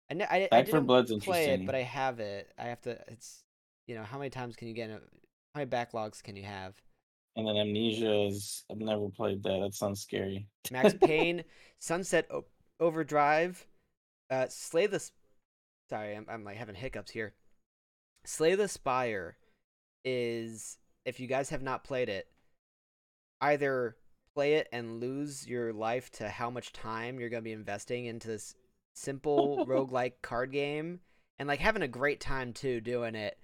I, 0.10 0.14
ne- 0.14 0.28
I, 0.30 0.50
I 0.52 0.62
Back 0.62 0.68
for 0.68 0.82
didn't 0.82 0.88
Blood's 0.88 1.12
play 1.20 1.52
it, 1.54 1.62
interesting. 1.62 1.66
but 1.66 1.76
I 1.76 1.82
have 1.82 2.20
it. 2.20 2.52
I 2.58 2.64
have 2.66 2.82
to. 2.82 3.00
It's 3.08 3.44
you 3.88 3.96
know 3.96 4.04
how 4.04 4.18
many 4.18 4.30
times 4.30 4.56
can 4.56 4.68
you 4.68 4.74
get? 4.74 4.90
A, 4.90 4.94
how 5.54 5.60
many 5.62 5.70
backlogs 5.70 6.22
can 6.22 6.36
you 6.36 6.44
have? 6.44 6.76
And 7.36 7.48
then 7.48 7.58
Amnesia 7.58 8.28
is 8.28 8.64
I've 8.72 8.78
never 8.78 9.10
played 9.10 9.44
that. 9.44 9.60
That 9.62 9.74
sounds 9.74 10.02
scary. 10.02 10.48
Max 10.72 10.94
Payne, 11.02 11.44
Sunset 11.80 12.28
o- 12.32 12.46
Overdrive, 12.80 13.66
uh, 14.30 14.48
Slay 14.50 14.88
the. 14.88 15.00
Sorry, 15.90 16.16
I'm 16.16 16.26
I'm 16.30 16.44
like 16.44 16.58
having 16.58 16.76
hiccups 16.76 17.12
here. 17.12 17.34
Slay 18.26 18.56
the 18.56 18.68
Spire 18.68 19.38
is 20.04 20.78
if 21.06 21.20
you 21.20 21.28
guys 21.28 21.50
have 21.50 21.62
not 21.62 21.84
played 21.84 22.10
it, 22.10 22.28
either 23.42 23.98
play 24.34 24.56
it 24.56 24.68
and 24.72 25.00
lose 25.00 25.48
your 25.48 25.74
life 25.74 26.10
to 26.12 26.30
how 26.30 26.50
much 26.50 26.74
time 26.74 27.20
you're 27.20 27.30
gonna 27.30 27.42
be 27.42 27.52
investing 27.52 28.06
into 28.06 28.28
this 28.28 28.56
simple 28.96 29.66
roguelike 29.70 30.14
card 30.24 30.52
game 30.52 31.02
and 31.40 31.48
like 31.48 31.60
having 31.60 31.84
a 31.84 31.88
great 31.88 32.20
time 32.20 32.54
too 32.54 32.82
doing 32.82 33.16
it. 33.16 33.38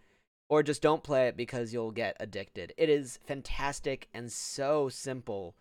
Or 0.49 0.63
just 0.63 0.81
don't 0.81 1.03
play 1.03 1.27
it 1.29 1.37
because 1.37 1.71
you'll 1.73 1.91
get 1.91 2.17
addicted. 2.19 2.73
It 2.77 2.89
is 2.89 3.19
fantastic 3.25 4.09
and 4.13 4.31
so 4.31 4.89
simple 4.89 5.55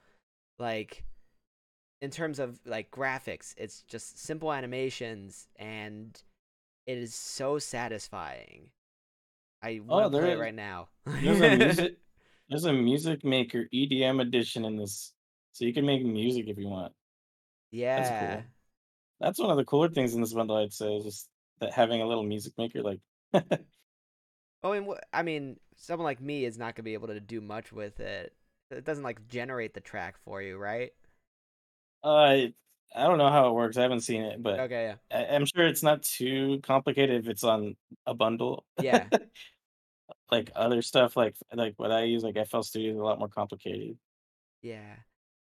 like 0.59 1.05
in 2.03 2.11
terms 2.11 2.39
of 2.39 2.61
like 2.65 2.91
graphics, 2.91 3.55
it's 3.59 3.83
just 3.83 4.19
simple 4.19 4.53
animations 4.53 5.49
and 5.57 6.21
it 6.87 6.99
is 6.99 7.15
so 7.15 7.59
satisfying. 7.59 8.71
I 9.63 9.81
Oh, 9.89 10.01
want 10.01 10.07
to 10.07 10.11
there 10.11 10.23
play 10.23 10.33
it 10.33 10.39
right 10.39 10.55
now. 10.55 10.89
There's 11.23 11.41
a 11.41 11.51
music 11.51 11.97
there's 12.49 12.65
a 12.65 12.73
music 12.73 13.25
maker 13.25 13.67
EDM 13.73 14.21
edition 14.21 14.65
in 14.65 14.77
this. 14.77 15.13
So 15.53 15.65
you 15.65 15.73
can 15.75 15.87
make 15.87 16.05
music 16.05 16.47
if 16.49 16.59
you 16.59 16.69
want. 16.69 16.93
yeah. 17.71 18.43
cool. 18.43 18.45
That's 19.21 19.39
one 19.39 19.51
of 19.51 19.57
the 19.57 19.65
cooler 19.65 19.89
things 19.89 20.15
in 20.15 20.21
this 20.21 20.33
bundle, 20.33 20.57
I'd 20.57 20.73
say, 20.73 20.97
is 20.97 21.05
just 21.05 21.29
that 21.61 21.73
having 21.73 22.01
a 22.03 22.07
little 22.07 22.25
music 22.25 22.55
maker 22.59 22.83
like 22.83 23.01
Oh, 24.63 24.73
and 24.73 24.87
wh- 24.87 25.01
I 25.13 25.23
mean, 25.23 25.59
someone 25.77 26.05
like 26.05 26.21
me 26.21 26.45
is 26.45 26.59
not 26.59 26.75
gonna 26.75 26.85
be 26.85 26.95
able 26.95 27.09
to 27.09 27.21
do 27.21 27.41
much 27.41 27.73
with 27.73 28.01
it. 28.01 28.35
It 28.71 28.85
doesn't 28.85 29.05
like 29.05 29.27
generate 29.29 29.75
the 29.75 29.81
track 29.81 30.17
for 30.25 30.41
you, 30.43 30.57
right? 30.57 30.93
uh 32.03 32.47
I 32.93 33.05
don't 33.07 33.19
know 33.19 33.31
how 33.31 33.49
it 33.49 33.53
works. 33.55 33.77
I 33.77 33.83
haven't 33.83 34.01
seen 34.01 34.23
it, 34.23 34.43
but 34.43 34.59
Okay, 34.59 34.83
yeah. 34.85 34.95
I, 35.13 35.27
I'm 35.27 35.47
sure 35.47 35.67
it's 35.67 35.83
not 35.85 36.03
too 36.03 36.59
complicated 36.63 37.25
if 37.25 37.29
it's 37.31 37.45
on 37.45 37.77
a 38.07 38.15
bundle. 38.15 38.65
Yeah. 38.79 39.11
like 40.31 40.51
other 40.55 40.83
stuff 40.83 41.17
like 41.17 41.37
like 41.53 41.75
what 41.77 41.93
I 41.93 42.05
use 42.05 42.23
like 42.23 42.37
FL 42.37 42.63
Studio 42.63 42.93
is 42.93 42.99
a 42.99 43.03
lot 43.03 43.19
more 43.19 43.29
complicated. 43.29 43.97
Yeah, 44.63 44.97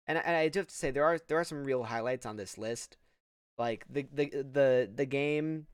and 0.06 0.18
I- 0.18 0.22
and 0.22 0.36
I 0.36 0.48
do 0.48 0.60
have 0.60 0.68
to 0.68 0.74
say 0.74 0.90
there 0.90 1.04
are 1.04 1.18
there 1.18 1.38
are 1.38 1.44
some 1.44 1.64
real 1.64 1.84
highlights 1.84 2.26
on 2.26 2.36
this 2.36 2.58
list, 2.58 2.96
like 3.58 3.84
the 3.90 4.06
the 4.12 4.26
the 4.52 4.90
the 4.94 5.06
game 5.06 5.66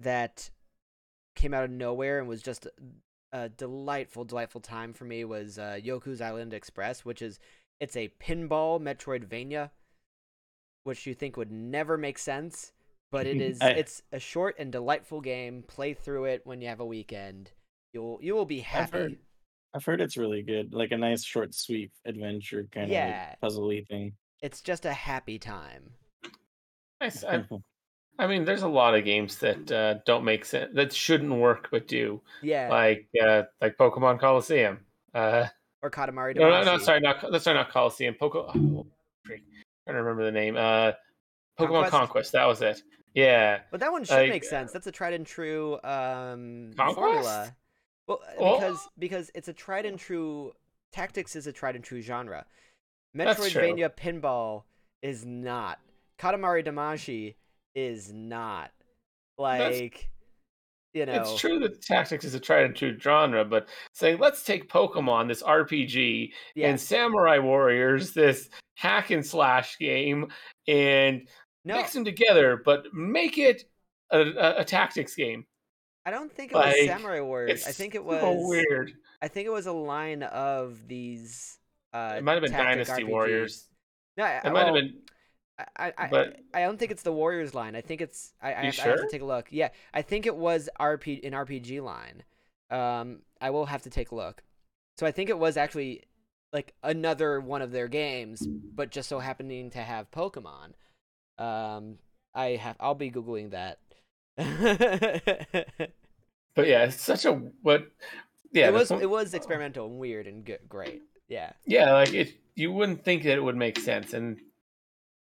that 0.00 0.50
came 1.34 1.54
out 1.54 1.64
of 1.64 1.70
nowhere 1.70 2.18
and 2.18 2.28
was 2.28 2.42
just 2.42 2.66
a, 3.32 3.48
delightful 3.48 4.24
delightful 4.24 4.60
time 4.60 4.92
for 4.92 5.04
me 5.04 5.24
was 5.24 5.58
uh, 5.58 5.78
Yoku's 5.82 6.20
Island 6.20 6.52
Express, 6.52 7.04
which 7.04 7.22
is 7.22 7.38
it's 7.80 7.96
a 7.96 8.12
pinball 8.20 8.80
Metroidvania, 8.80 9.70
which 10.84 11.06
you 11.06 11.14
think 11.14 11.36
would 11.36 11.50
never 11.50 11.96
make 11.96 12.18
sense, 12.18 12.72
but 13.10 13.26
it 13.26 13.40
is 13.40 13.58
I- 13.62 13.70
it's 13.70 14.02
a 14.12 14.18
short 14.18 14.56
and 14.58 14.70
delightful 14.70 15.20
game. 15.20 15.64
Play 15.66 15.94
through 15.94 16.26
it 16.26 16.42
when 16.44 16.60
you 16.60 16.68
have 16.68 16.80
a 16.80 16.86
weekend. 16.86 17.52
You'll 17.94 18.18
you 18.22 18.34
will 18.34 18.44
be 18.46 18.60
I've 18.60 18.64
happy. 18.66 18.98
heard 18.98 19.16
I've 19.74 19.84
heard 19.86 20.00
it's 20.02 20.18
really 20.18 20.42
good. 20.42 20.74
Like 20.74 20.92
a 20.92 20.98
nice 20.98 21.24
short 21.24 21.54
sweet 21.54 21.92
adventure 22.04 22.68
kind 22.70 22.90
Yeah. 22.90 23.32
of 23.32 23.42
like 23.42 23.52
puzzly 23.54 23.86
thing. 23.88 24.12
It's 24.42 24.60
just 24.60 24.84
a 24.84 24.92
happy 24.92 25.38
time. 25.38 25.92
Nice. 27.02 27.24
I, 27.24 27.44
I 28.18 28.26
mean, 28.26 28.44
there's 28.44 28.62
a 28.62 28.68
lot 28.68 28.94
of 28.94 29.04
games 29.04 29.38
that 29.38 29.72
uh, 29.72 29.94
don't 30.06 30.24
make 30.24 30.44
sense 30.44 30.70
that 30.74 30.92
shouldn't 30.92 31.32
work 31.34 31.68
but 31.72 31.88
do, 31.88 32.20
Yeah. 32.42 32.68
like 32.70 33.08
uh, 33.20 33.42
like 33.60 33.76
Pokemon 33.76 34.20
Colosseum. 34.20 34.78
Uh, 35.14 35.46
or 35.82 35.90
Katamari 35.90 36.36
no, 36.36 36.48
no, 36.48 36.62
no, 36.62 36.78
sorry, 36.78 37.00
not 37.00 37.24
that's 37.32 37.44
sorry, 37.44 37.56
not 37.56 37.70
Colosseum. 37.70 38.14
Poco. 38.14 38.46
Oh, 38.54 38.86
trying 39.26 39.40
to 39.88 39.92
remember 39.94 40.24
the 40.24 40.30
name. 40.30 40.56
Uh, 40.56 40.92
Pokemon 41.58 41.88
Conquest? 41.88 41.90
Conquest. 41.90 42.32
That 42.32 42.44
was 42.46 42.62
it. 42.62 42.82
Yeah. 43.14 43.60
But 43.70 43.80
that 43.80 43.90
one 43.90 44.04
should 44.04 44.14
Like, 44.14 44.30
make 44.30 44.44
sense. 44.44 44.70
That's 44.72 44.86
a 44.86 44.92
tried 44.92 45.14
and 45.14 45.26
true 45.26 45.74
um 45.82 46.70
Conquest? 46.76 46.94
formula. 46.96 47.56
Well, 48.06 48.20
uh, 48.22 48.32
Well- 48.38 48.58
because 48.60 48.88
because 48.98 49.30
it's 49.34 49.48
a 49.48 49.52
tried 49.52 49.86
and 49.86 49.98
true 49.98 50.52
tactics 50.92 51.34
is 51.34 51.46
a 51.48 51.52
tried 51.52 51.74
and 51.76 51.84
true 51.84 52.00
genre. 52.00 52.46
Metroidvania 53.16 53.90
pinball 53.90 54.62
is 55.02 55.26
not. 55.26 55.78
Katamari 56.22 56.64
Damacy 56.64 57.34
is 57.74 58.12
not. 58.12 58.70
Like 59.38 60.08
you 60.94 61.06
know 61.06 61.14
It's 61.14 61.40
true 61.40 61.58
that 61.60 61.82
tactics 61.82 62.24
is 62.24 62.34
a 62.34 62.40
tried 62.40 62.64
and 62.64 62.76
true 62.76 62.96
genre, 62.98 63.44
but 63.44 63.68
saying 63.92 64.18
let's 64.18 64.44
take 64.44 64.70
Pokemon, 64.70 65.26
this 65.26 65.42
RPG, 65.42 66.30
yeah. 66.54 66.68
and 66.68 66.80
Samurai 66.80 67.38
Warriors, 67.38 68.12
this 68.12 68.50
hack 68.74 69.10
and 69.10 69.24
slash 69.24 69.78
game, 69.78 70.28
and 70.68 71.26
no, 71.64 71.76
mix 71.76 71.92
them 71.92 72.04
together, 72.04 72.60
but 72.64 72.92
make 72.92 73.38
it 73.38 73.64
a, 74.12 74.20
a, 74.20 74.56
a 74.58 74.64
tactics 74.64 75.14
game. 75.14 75.44
I 76.04 76.10
don't 76.10 76.32
think 76.32 76.52
it 76.52 76.56
was 76.56 76.66
like, 76.66 76.88
Samurai 76.88 77.20
Warriors. 77.20 77.66
I 77.66 77.72
think 77.72 77.94
it 77.94 78.02
so 78.02 78.32
was 78.32 78.48
weird. 78.48 78.92
I 79.22 79.28
think 79.28 79.46
it 79.46 79.52
was 79.52 79.66
a 79.66 79.72
line 79.72 80.22
of 80.24 80.86
these 80.86 81.58
uh 81.94 82.16
It 82.18 82.24
might 82.24 82.34
have 82.34 82.42
been 82.42 82.52
Dynasty 82.52 83.02
RPGs. 83.02 83.08
Warriors. 83.08 83.68
No, 84.16 84.26
It 84.26 84.52
might 84.52 84.66
have 84.66 84.74
been. 84.74 84.94
I, 85.58 85.92
I, 85.96 86.08
But- 86.08 86.36
I 86.54 86.62
don't 86.62 86.78
think 86.78 86.90
it's 86.90 87.02
the 87.02 87.12
Warriors 87.12 87.54
line. 87.54 87.76
I 87.76 87.80
think 87.80 88.00
it's 88.00 88.32
I, 88.42 88.48
I, 88.48 88.64
have, 88.64 88.78
I 88.80 88.88
have 88.88 89.00
to 89.00 89.08
take 89.10 89.22
a 89.22 89.26
look. 89.26 89.48
Yeah, 89.50 89.68
I 89.94 90.02
think 90.02 90.26
it 90.26 90.36
was 90.36 90.68
RP 90.80 91.24
an 91.26 91.32
RPG 91.32 91.82
line. 91.82 92.22
Um, 92.70 93.20
I 93.40 93.50
will 93.50 93.66
have 93.66 93.82
to 93.82 93.90
take 93.90 94.10
a 94.10 94.14
look. 94.14 94.42
So 94.98 95.06
I 95.06 95.10
think 95.12 95.28
it 95.30 95.38
was 95.38 95.56
actually 95.56 96.04
like 96.52 96.74
another 96.82 97.40
one 97.40 97.62
of 97.62 97.70
their 97.72 97.88
games, 97.88 98.46
but 98.46 98.90
just 98.90 99.08
so 99.08 99.18
happening 99.18 99.70
to 99.70 99.78
have 99.78 100.10
Pokemon. 100.10 100.72
Um, 101.38 101.98
I 102.34 102.50
have 102.56 102.76
I'll 102.80 102.94
be 102.94 103.10
googling 103.10 103.50
that. 103.50 103.78
But 106.54 106.66
yeah, 106.66 106.84
it's 106.84 107.00
such 107.00 107.24
a 107.24 107.32
what. 107.32 107.86
Yeah, 108.52 108.68
it 108.68 108.74
was 108.74 108.90
po- 108.90 108.98
it 108.98 109.08
was 109.08 109.32
experimental 109.32 109.86
and 109.86 109.98
weird 109.98 110.26
and 110.26 110.44
good, 110.44 110.58
great. 110.68 111.00
Yeah, 111.28 111.52
yeah, 111.64 111.92
like 111.94 112.12
it. 112.12 112.34
You 112.54 112.72
wouldn't 112.72 113.02
think 113.04 113.22
that 113.22 113.32
it 113.38 113.42
would 113.42 113.56
make 113.56 113.78
sense, 113.78 114.12
and 114.12 114.38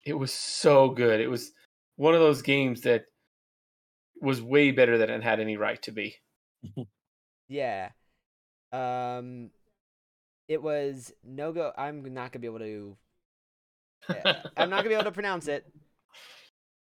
it 0.05 0.15
was 0.15 0.33
so 0.33 0.91
good. 0.91 1.21
It 1.21 1.29
was 1.29 1.53
one 1.97 2.15
of 2.15 2.21
those 2.21 2.43
games 2.43 2.83
that 2.83 3.05
was 4.21 4.41
way 4.43 4.71
better 4.71 4.99
than 4.99 5.11
it 5.11 5.23
had 5.23 5.41
any 5.41 5.57
right 5.57 5.81
to 5.83 5.93
be. 5.93 6.17
yeah. 7.49 7.91
Um, 8.73 9.51
it 10.49 10.63
was 10.63 11.13
no 11.25 11.53
go. 11.53 11.73
I'm 11.77 12.03
not 12.15 12.33
gonna 12.33 12.41
be 12.41 12.47
able 12.47 12.59
to 12.61 12.97
Yeah, 14.09 14.43
I'm 14.57 14.71
not 14.71 14.79
gonna 14.79 14.89
be 14.91 14.95
able 14.95 15.05
to 15.05 15.13
pronounce 15.13 15.49
it. 15.49 15.67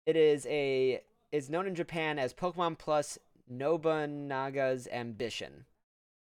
It 0.07 0.17
is 0.17 0.47
a 0.47 1.03
is 1.33 1.51
known 1.51 1.67
in 1.67 1.75
Japan 1.75 2.19
as 2.19 2.33
Pokemon 2.33 2.79
Plus 2.79 3.19
Nobunaga's 3.51 4.89
Ambition. 4.91 5.67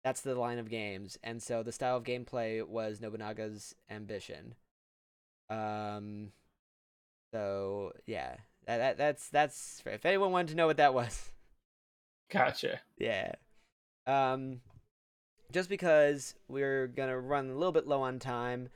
That's 0.03 0.21
the 0.21 0.35
line 0.35 0.57
of 0.57 0.69
games, 0.69 1.17
and 1.23 1.41
so 1.41 1.63
the 1.63 1.71
style 1.71 1.97
of 1.97 2.03
gameplay 2.03 2.65
was 2.65 2.99
Nobunaga's 2.99 3.75
Ambition. 3.89 4.55
Um, 5.49 6.31
so 7.33 7.93
yeah, 8.05 8.35
that, 8.67 8.77
that 8.77 8.97
that's 8.97 9.29
that's 9.29 9.81
if 9.85 10.05
anyone 10.05 10.31
wanted 10.31 10.49
to 10.49 10.55
know 10.55 10.67
what 10.67 10.77
that 10.77 10.93
was. 10.93 11.29
Gotcha. 12.31 12.79
Yeah. 12.97 13.33
Um 14.07 14.61
just 15.51 15.69
because 15.69 16.35
we're 16.47 16.87
going 16.87 17.09
to 17.09 17.19
run 17.19 17.49
a 17.49 17.53
little 17.53 17.73
bit 17.73 17.85
low 17.85 18.01
on 18.01 18.19
time, 18.19 18.69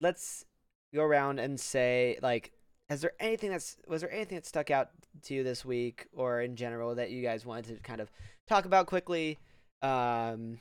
let's 0.00 0.46
go 0.94 1.02
around 1.02 1.38
and 1.38 1.60
say 1.60 2.18
like 2.22 2.52
has 2.88 3.02
there 3.02 3.12
anything 3.20 3.50
that's 3.50 3.76
was 3.86 4.00
there 4.00 4.12
anything 4.12 4.36
that 4.36 4.46
stuck 4.46 4.70
out 4.70 4.88
to 5.22 5.34
you 5.34 5.44
this 5.44 5.64
week 5.64 6.06
or 6.14 6.40
in 6.40 6.56
general 6.56 6.94
that 6.94 7.10
you 7.10 7.22
guys 7.22 7.44
wanted 7.44 7.76
to 7.76 7.82
kind 7.82 8.00
of 8.00 8.10
talk 8.46 8.64
about 8.64 8.86
quickly? 8.86 9.38
Um 9.82 10.58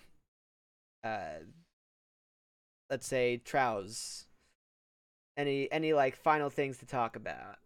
uh 1.03 1.39
let's 2.89 3.07
say 3.07 3.37
Trows. 3.37 4.26
Any 5.37 5.71
any 5.71 5.93
like 5.93 6.15
final 6.17 6.49
things 6.49 6.79
to 6.79 6.85
talk 6.87 7.15
about? 7.15 7.57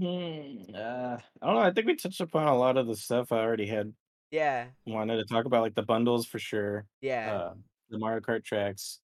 Hmm, 0.00 0.62
uh, 0.74 1.18
I 1.42 1.46
don't 1.46 1.54
know. 1.54 1.60
I 1.60 1.70
think 1.72 1.86
we 1.86 1.96
touched 1.96 2.20
upon 2.20 2.46
a 2.48 2.56
lot 2.56 2.76
of 2.78 2.86
the 2.86 2.96
stuff 2.96 3.30
I 3.32 3.38
already 3.38 3.66
had 3.66 3.92
Yeah. 4.30 4.66
wanted 4.86 5.16
to 5.16 5.24
talk 5.24 5.44
about, 5.44 5.62
like 5.62 5.74
the 5.74 5.82
bundles 5.82 6.24
for 6.26 6.38
sure. 6.38 6.86
Yeah. 7.00 7.32
Uh, 7.34 7.54
the 7.90 7.98
Mario 7.98 8.20
Kart 8.20 8.44
tracks. 8.44 9.00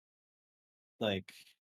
Like, 1.01 1.31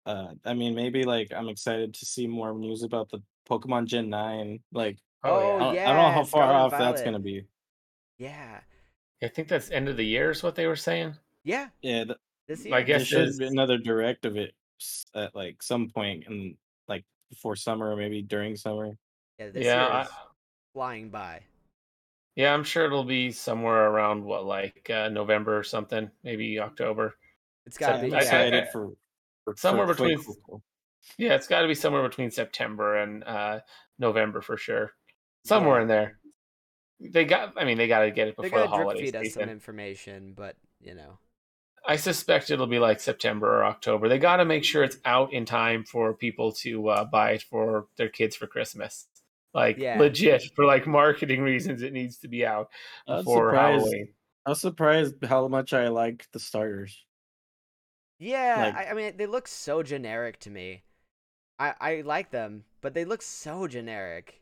uh, 0.06 0.28
I 0.44 0.54
mean, 0.54 0.74
maybe 0.74 1.04
like 1.04 1.32
I'm 1.32 1.48
excited 1.48 1.94
to 1.94 2.06
see 2.06 2.26
more 2.26 2.54
news 2.54 2.84
about 2.84 3.10
the 3.10 3.20
Pokemon 3.50 3.86
Gen 3.86 4.08
Nine. 4.08 4.60
Like, 4.72 4.98
Oh, 5.24 5.34
I 5.34 5.58
don't, 5.58 5.78
I 5.78 5.84
don't 5.86 5.96
know 5.96 6.10
how 6.12 6.24
far 6.24 6.44
Scarlet 6.44 6.54
and 6.54 6.72
off 6.74 6.78
that's 6.78 7.02
gonna 7.02 7.18
be. 7.18 7.44
yeah. 8.18 8.60
I 9.20 9.26
think 9.26 9.48
that's 9.48 9.70
end 9.72 9.88
of 9.88 9.96
the 9.96 10.06
year 10.06 10.30
is 10.30 10.44
what 10.44 10.54
they 10.54 10.68
were 10.68 10.76
saying. 10.76 11.16
Yeah. 11.42 11.70
Yeah, 11.82 12.04
th- 12.04 12.18
This 12.46 12.64
year. 12.64 12.74
I 12.76 12.78
there 12.84 12.98
guess 12.98 13.06
should 13.08 13.36
be 13.36 13.46
another 13.48 13.76
direct 13.78 14.24
of 14.24 14.36
it 14.36 14.54
s- 14.80 15.06
at 15.14 15.34
like 15.34 15.62
some 15.62 15.88
point 15.90 16.24
in 16.28 16.56
like 16.88 17.04
before 17.30 17.56
summer 17.56 17.90
or 17.92 17.96
maybe 17.96 18.22
during 18.22 18.56
summer. 18.56 18.96
Yeah, 19.38 19.50
this 19.50 19.64
yeah, 19.64 19.82
year 19.84 19.92
I, 19.92 20.02
is 20.02 20.08
flying 20.72 21.10
by. 21.10 21.42
yeah, 22.36 22.52
I'm 22.54 22.64
sure 22.64 22.84
it'll 22.86 23.04
be 23.04 23.30
somewhere 23.30 23.86
around 23.90 24.24
what 24.24 24.44
like 24.44 24.88
uh, 24.90 25.08
November 25.08 25.56
or 25.58 25.62
something, 25.64 26.10
maybe 26.24 26.58
October. 26.58 27.14
It's 27.66 27.78
got 27.78 27.92
to 27.92 27.98
I'm 27.98 28.10
be. 28.10 28.14
I- 28.14 28.18
I- 28.18 28.20
yeah. 28.20 28.24
excited 28.24 28.64
I- 28.64 28.70
for, 28.72 28.90
for 29.44 29.54
somewhere 29.56 29.86
for 29.86 29.94
between- 29.94 30.18
Quick- 30.22 30.62
Yeah, 31.18 31.34
it's 31.34 31.46
got 31.46 31.62
to 31.62 31.68
be 31.68 31.74
somewhere 31.74 32.02
between 32.02 32.30
September 32.30 32.96
and 32.96 33.22
uh, 33.24 33.60
November 33.98 34.40
for 34.40 34.56
sure. 34.56 34.92
Somewhere 35.44 35.76
Yeah. 35.76 35.82
in 35.82 35.88
there. 35.88 36.18
They 37.00 37.24
got. 37.24 37.52
I 37.56 37.64
mean, 37.64 37.78
they 37.78 37.86
got 37.86 38.00
to 38.00 38.10
get 38.10 38.26
it 38.28 38.34
They're 38.36 38.50
before 38.50 38.58
the 38.60 38.66
gonna 38.66 38.76
drip 38.76 38.86
holiday 38.88 39.04
feed 39.04 39.16
us 39.16 39.22
some 39.22 39.42
season. 39.42 39.48
information, 39.50 40.32
but 40.34 40.56
you 40.80 40.94
know. 40.96 41.18
I 41.86 41.96
suspect 41.96 42.50
it'll 42.50 42.66
be 42.66 42.78
like 42.78 43.00
September 43.00 43.46
or 43.60 43.64
October. 43.64 44.08
They 44.08 44.18
got 44.18 44.36
to 44.36 44.44
make 44.44 44.64
sure 44.64 44.82
it's 44.84 44.98
out 45.04 45.32
in 45.32 45.44
time 45.44 45.84
for 45.84 46.12
people 46.14 46.52
to 46.52 46.88
uh, 46.88 47.04
buy 47.04 47.32
it 47.32 47.42
for 47.42 47.86
their 47.96 48.08
kids 48.08 48.36
for 48.36 48.46
Christmas. 48.46 49.06
Like 49.54 49.78
Yeah. 49.78 49.98
legit 49.98 50.42
for 50.54 50.64
like 50.66 50.86
marketing 50.86 51.40
reasons, 51.52 51.82
it 51.82 51.92
needs 51.92 52.18
to 52.18 52.28
be 52.28 52.44
out 52.44 52.68
I'm 53.06 53.18
before 53.18 53.50
surprised. 53.50 53.80
Halloween. 53.84 54.08
I 54.46 54.50
was 54.50 54.60
surprised 54.60 55.14
how 55.24 55.48
much 55.48 55.72
I 55.72 55.88
like 55.88 56.26
the 56.32 56.38
starters. 56.40 57.04
Yeah, 58.18 58.72
Like- 58.74 58.86
I, 58.88 58.90
I 58.90 58.94
mean, 58.94 59.16
they 59.16 59.26
look 59.26 59.46
so 59.48 59.82
generic 59.82 60.38
to 60.40 60.50
me. 60.50 60.82
I 61.58 61.74
I 61.80 62.00
like 62.02 62.30
them, 62.30 62.64
but 62.80 62.94
they 62.94 63.04
look 63.04 63.22
so 63.22 63.66
generic. 63.66 64.40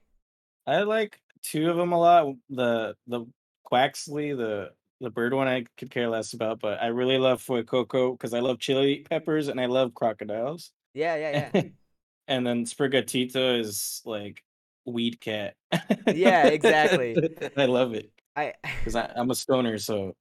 I 0.66 0.82
like 0.82 1.20
two 1.42 1.70
of 1.70 1.76
them 1.76 1.92
a 1.92 1.98
lot. 1.98 2.34
The 2.50 2.94
the 3.06 3.26
Quaxly, 3.70 4.36
the 4.36 4.72
the 5.00 5.10
bird 5.10 5.34
one, 5.34 5.48
I 5.48 5.66
could 5.76 5.90
care 5.90 6.08
less 6.08 6.32
about, 6.32 6.60
but 6.60 6.82
I 6.82 6.86
really 6.86 7.18
love 7.18 7.42
Fuecoco 7.42 8.12
because 8.12 8.32
I 8.34 8.40
love 8.40 8.58
chili 8.58 9.04
peppers 9.08 9.48
and 9.48 9.60
I 9.60 9.66
love 9.66 9.94
crocodiles. 9.94 10.70
Yeah, 10.94 11.16
yeah, 11.16 11.50
yeah. 11.52 11.62
and 12.28 12.46
then 12.46 12.64
Sprigatito 12.64 13.60
is 13.60 14.02
like 14.04 14.42
weed 14.84 15.20
cat. 15.20 15.54
Yeah, 16.06 16.46
exactly. 16.46 17.16
I 17.56 17.66
love 17.66 17.94
it 17.94 18.10
I 18.36 18.52
because 18.62 18.94
I'm 19.16 19.30
a 19.30 19.34
stoner, 19.34 19.78
so 19.78 20.14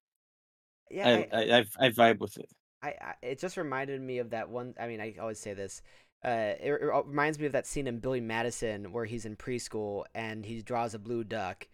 yeah, 0.90 1.26
I, 1.32 1.38
I, 1.38 1.58
I, 1.58 1.66
I 1.80 1.90
vibe 1.90 2.20
with 2.20 2.38
it. 2.38 2.50
I, 2.82 2.88
I 2.88 3.14
it 3.22 3.40
just 3.40 3.58
reminded 3.58 4.02
me 4.02 4.20
of 4.20 4.32
that 4.32 4.50
one. 4.50 4.74
I 4.80 4.88
mean, 4.88 5.02
I 5.02 5.16
always 5.20 5.40
say 5.40 5.54
this. 5.54 5.82
Uh, 6.24 6.54
it, 6.60 6.72
it 6.82 7.06
reminds 7.06 7.38
me 7.38 7.46
of 7.46 7.52
that 7.52 7.68
scene 7.68 7.88
in 7.88 8.00
Billy 8.00 8.22
Madison 8.22 8.92
where 8.92 9.06
he's 9.06 9.26
in 9.26 9.36
preschool 9.36 10.06
and 10.16 10.44
he 10.44 10.62
draws 10.62 10.94
a 10.96 11.00
blue 11.00 11.24
duck, 11.24 11.68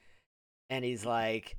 and 0.70 0.84
he's 0.84 1.06
like, 1.06 1.56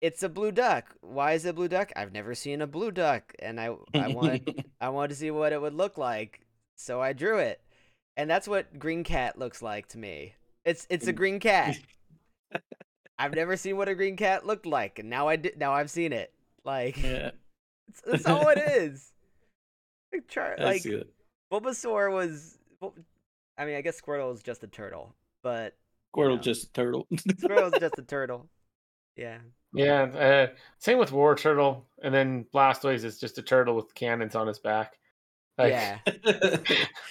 "It's 0.00 0.22
a 0.22 0.28
blue 0.28 0.52
duck. 0.52 0.94
Why 1.00 1.32
is 1.32 1.44
it 1.44 1.50
a 1.50 1.52
blue 1.52 1.68
duck? 1.68 1.92
I've 1.96 2.12
never 2.12 2.34
seen 2.34 2.60
a 2.62 2.66
blue 2.66 2.90
duck, 2.90 3.34
and 3.38 3.60
I 3.60 3.74
I 3.94 4.08
wanted 4.08 4.64
I 4.80 4.88
wanted 4.90 5.08
to 5.08 5.16
see 5.16 5.30
what 5.30 5.52
it 5.52 5.60
would 5.60 5.74
look 5.74 5.98
like, 5.98 6.40
so 6.76 7.00
I 7.00 7.12
drew 7.12 7.38
it." 7.38 7.60
And 8.18 8.30
that's 8.30 8.48
what 8.48 8.78
Green 8.78 9.04
Cat 9.04 9.38
looks 9.38 9.60
like 9.60 9.88
to 9.88 9.98
me. 9.98 10.34
It's 10.64 10.86
it's 10.90 11.06
a 11.06 11.12
green 11.12 11.38
cat. 11.38 11.78
I've 13.18 13.34
never 13.34 13.56
seen 13.56 13.76
what 13.76 13.88
a 13.88 13.94
green 13.94 14.16
cat 14.16 14.46
looked 14.46 14.66
like, 14.66 14.98
and 14.98 15.08
now 15.08 15.28
I 15.28 15.36
did. 15.36 15.58
Now 15.58 15.72
I've 15.72 15.90
seen 15.90 16.12
it. 16.12 16.32
Like 16.64 17.00
yeah, 17.02 17.30
that's, 17.86 18.02
that's 18.04 18.26
all 18.26 18.48
it 18.48 18.58
is. 18.58 19.12
Like, 20.12 20.28
Char- 20.28 20.56
like 20.58 20.84
it. 20.84 21.08
Bulbasaur 21.52 22.12
was. 22.12 22.58
I 23.58 23.64
mean, 23.64 23.76
I 23.76 23.80
guess 23.80 24.00
Squirtle 24.00 24.34
is 24.34 24.42
just 24.42 24.64
a 24.64 24.66
turtle, 24.66 25.14
but 25.42 25.76
Squirtle 26.14 26.36
know. 26.36 26.38
just 26.38 26.64
a 26.64 26.72
turtle. 26.72 27.06
Squirtle's 27.14 27.78
just 27.78 27.98
a 27.98 28.02
turtle. 28.02 28.48
Yeah. 29.16 29.38
Yeah, 29.76 30.02
uh, 30.02 30.46
same 30.78 30.98
with 30.98 31.10
Wartortle, 31.10 31.82
and 32.02 32.14
then 32.14 32.46
Blastoise 32.54 33.04
is 33.04 33.18
just 33.18 33.38
a 33.38 33.42
turtle 33.42 33.76
with 33.76 33.94
cannons 33.94 34.34
on 34.34 34.46
his 34.46 34.58
back. 34.58 34.98
Like, 35.58 35.72
yeah. 35.72 35.98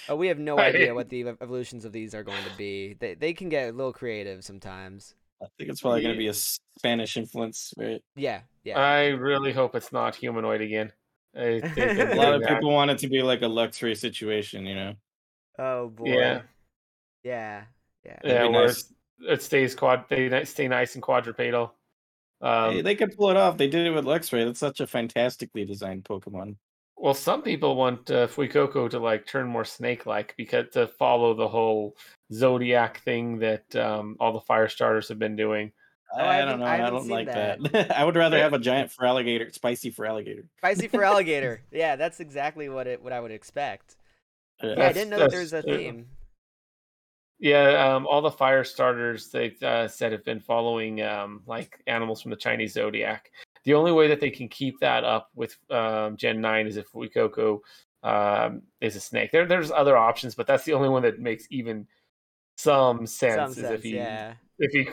Oh, 0.08 0.14
we 0.14 0.28
have 0.28 0.38
no 0.38 0.58
idea 0.58 0.94
what 0.94 1.08
the 1.08 1.26
evolutions 1.40 1.84
of 1.84 1.92
these 1.92 2.14
are 2.14 2.22
going 2.22 2.42
to 2.44 2.56
be. 2.56 2.94
They 2.94 3.14
they 3.14 3.32
can 3.32 3.48
get 3.48 3.70
a 3.70 3.72
little 3.72 3.92
creative 3.92 4.44
sometimes. 4.44 5.14
I 5.42 5.46
think 5.58 5.70
it's 5.70 5.80
probably 5.80 6.02
gonna 6.02 6.16
be 6.16 6.28
a 6.28 6.34
Spanish 6.34 7.16
influence, 7.16 7.74
right? 7.76 8.02
Yeah. 8.14 8.40
Yeah. 8.64 8.78
I 8.78 9.08
really 9.08 9.52
hope 9.52 9.74
it's 9.74 9.92
not 9.92 10.14
humanoid 10.14 10.60
again. 10.60 10.92
I 11.36 11.60
think 11.60 11.76
A 11.78 12.14
lot 12.14 12.34
of 12.34 12.42
that. 12.42 12.48
people 12.48 12.72
want 12.72 12.90
it 12.90 12.98
to 12.98 13.08
be 13.08 13.20
like 13.22 13.42
a 13.42 13.46
Luxray 13.46 13.96
situation, 13.96 14.64
you 14.64 14.74
know. 14.74 14.94
oh 15.58 15.88
boy. 15.88 16.04
Yeah, 16.06 16.42
Yeah. 17.24 17.64
Yeah. 18.04 18.18
It'd 18.22 18.32
yeah, 18.32 18.46
where 18.46 18.66
nice. 18.66 18.92
it 19.28 19.42
stays 19.42 19.74
quad, 19.74 20.04
they 20.08 20.44
stay 20.44 20.68
nice 20.68 20.94
and 20.94 21.02
quadrupedal. 21.02 21.72
Um, 22.40 22.72
Hey, 22.74 22.82
they 22.82 22.94
could 22.94 23.16
pull 23.16 23.30
it 23.30 23.36
off. 23.36 23.56
They 23.56 23.68
did 23.68 23.86
it 23.86 23.90
with 23.90 24.04
Luxray. 24.04 24.44
That's 24.44 24.60
such 24.60 24.80
a 24.80 24.86
fantastically 24.86 25.64
designed 25.64 26.04
Pokemon. 26.04 26.56
Well, 26.98 27.14
some 27.14 27.42
people 27.42 27.76
want 27.76 28.10
uh, 28.10 28.26
Fuecoco 28.26 28.88
to 28.90 28.98
like 28.98 29.26
turn 29.26 29.46
more 29.46 29.64
snake-like 29.66 30.34
because 30.36 30.66
to 30.72 30.88
follow 30.88 31.34
the 31.34 31.46
whole 31.48 31.94
zodiac 32.32 33.02
thing 33.02 33.38
that 33.40 33.74
um, 33.76 34.16
all 34.18 34.32
the 34.32 34.40
fire 34.40 34.68
starters 34.68 35.08
have 35.08 35.18
been 35.18 35.36
doing. 35.36 35.72
Oh, 36.14 36.20
I 36.22 36.40
I, 36.40 36.44
don't 36.46 36.60
know. 36.60 36.66
I 36.66 36.86
I, 36.86 36.90
don't 36.90 37.08
like 37.08 37.26
that. 37.26 37.58
that. 37.72 37.98
I 37.98 38.04
would 38.04 38.16
rather 38.16 38.38
have 38.38 38.54
a 38.54 38.58
giant 38.58 38.92
for 38.92 39.04
alligator, 39.04 39.50
spicy 39.52 39.90
for 39.90 40.06
alligator. 40.06 40.44
Spicy 40.58 40.88
for 40.88 41.04
alligator. 41.04 41.60
yeah, 41.70 41.96
that's 41.96 42.20
exactly 42.20 42.68
what 42.68 42.86
it 42.86 43.02
what 43.02 43.12
I 43.12 43.20
would 43.20 43.32
expect. 43.32 43.96
Uh, 44.62 44.68
Yeah, 44.68 44.88
I 44.88 44.92
didn't 44.92 45.10
know 45.10 45.18
that 45.18 45.30
that's- 45.30 45.50
there's 45.50 45.52
a 45.52 45.62
theme. 45.62 46.06
Yeah, 47.38 47.94
um, 47.94 48.06
all 48.06 48.22
the 48.22 48.30
fire 48.30 48.64
starters 48.64 49.28
they 49.28 49.54
uh, 49.62 49.88
said 49.88 50.12
have 50.12 50.24
been 50.24 50.40
following 50.40 51.02
um, 51.02 51.42
like 51.46 51.82
animals 51.86 52.22
from 52.22 52.30
the 52.30 52.36
Chinese 52.36 52.72
zodiac. 52.72 53.30
The 53.64 53.74
only 53.74 53.92
way 53.92 54.08
that 54.08 54.20
they 54.20 54.30
can 54.30 54.48
keep 54.48 54.80
that 54.80 55.04
up 55.04 55.28
with 55.34 55.56
um, 55.70 56.16
Gen 56.16 56.40
Nine 56.40 56.66
is 56.66 56.76
if 56.76 56.90
Fuecoco 56.90 57.60
um, 58.02 58.62
is 58.80 58.96
a 58.96 59.00
snake. 59.00 59.32
There, 59.32 59.46
there's 59.46 59.70
other 59.70 59.96
options, 59.96 60.34
but 60.34 60.46
that's 60.46 60.64
the 60.64 60.72
only 60.72 60.88
one 60.88 61.02
that 61.02 61.20
makes 61.20 61.46
even 61.50 61.86
some 62.56 63.06
sense. 63.06 63.34
Some 63.34 63.50
is 63.50 63.56
sense, 63.56 63.70
if 63.70 63.82
he, 63.82 63.96
yeah. 63.96 64.34
if 64.58 64.72
he, 64.72 64.88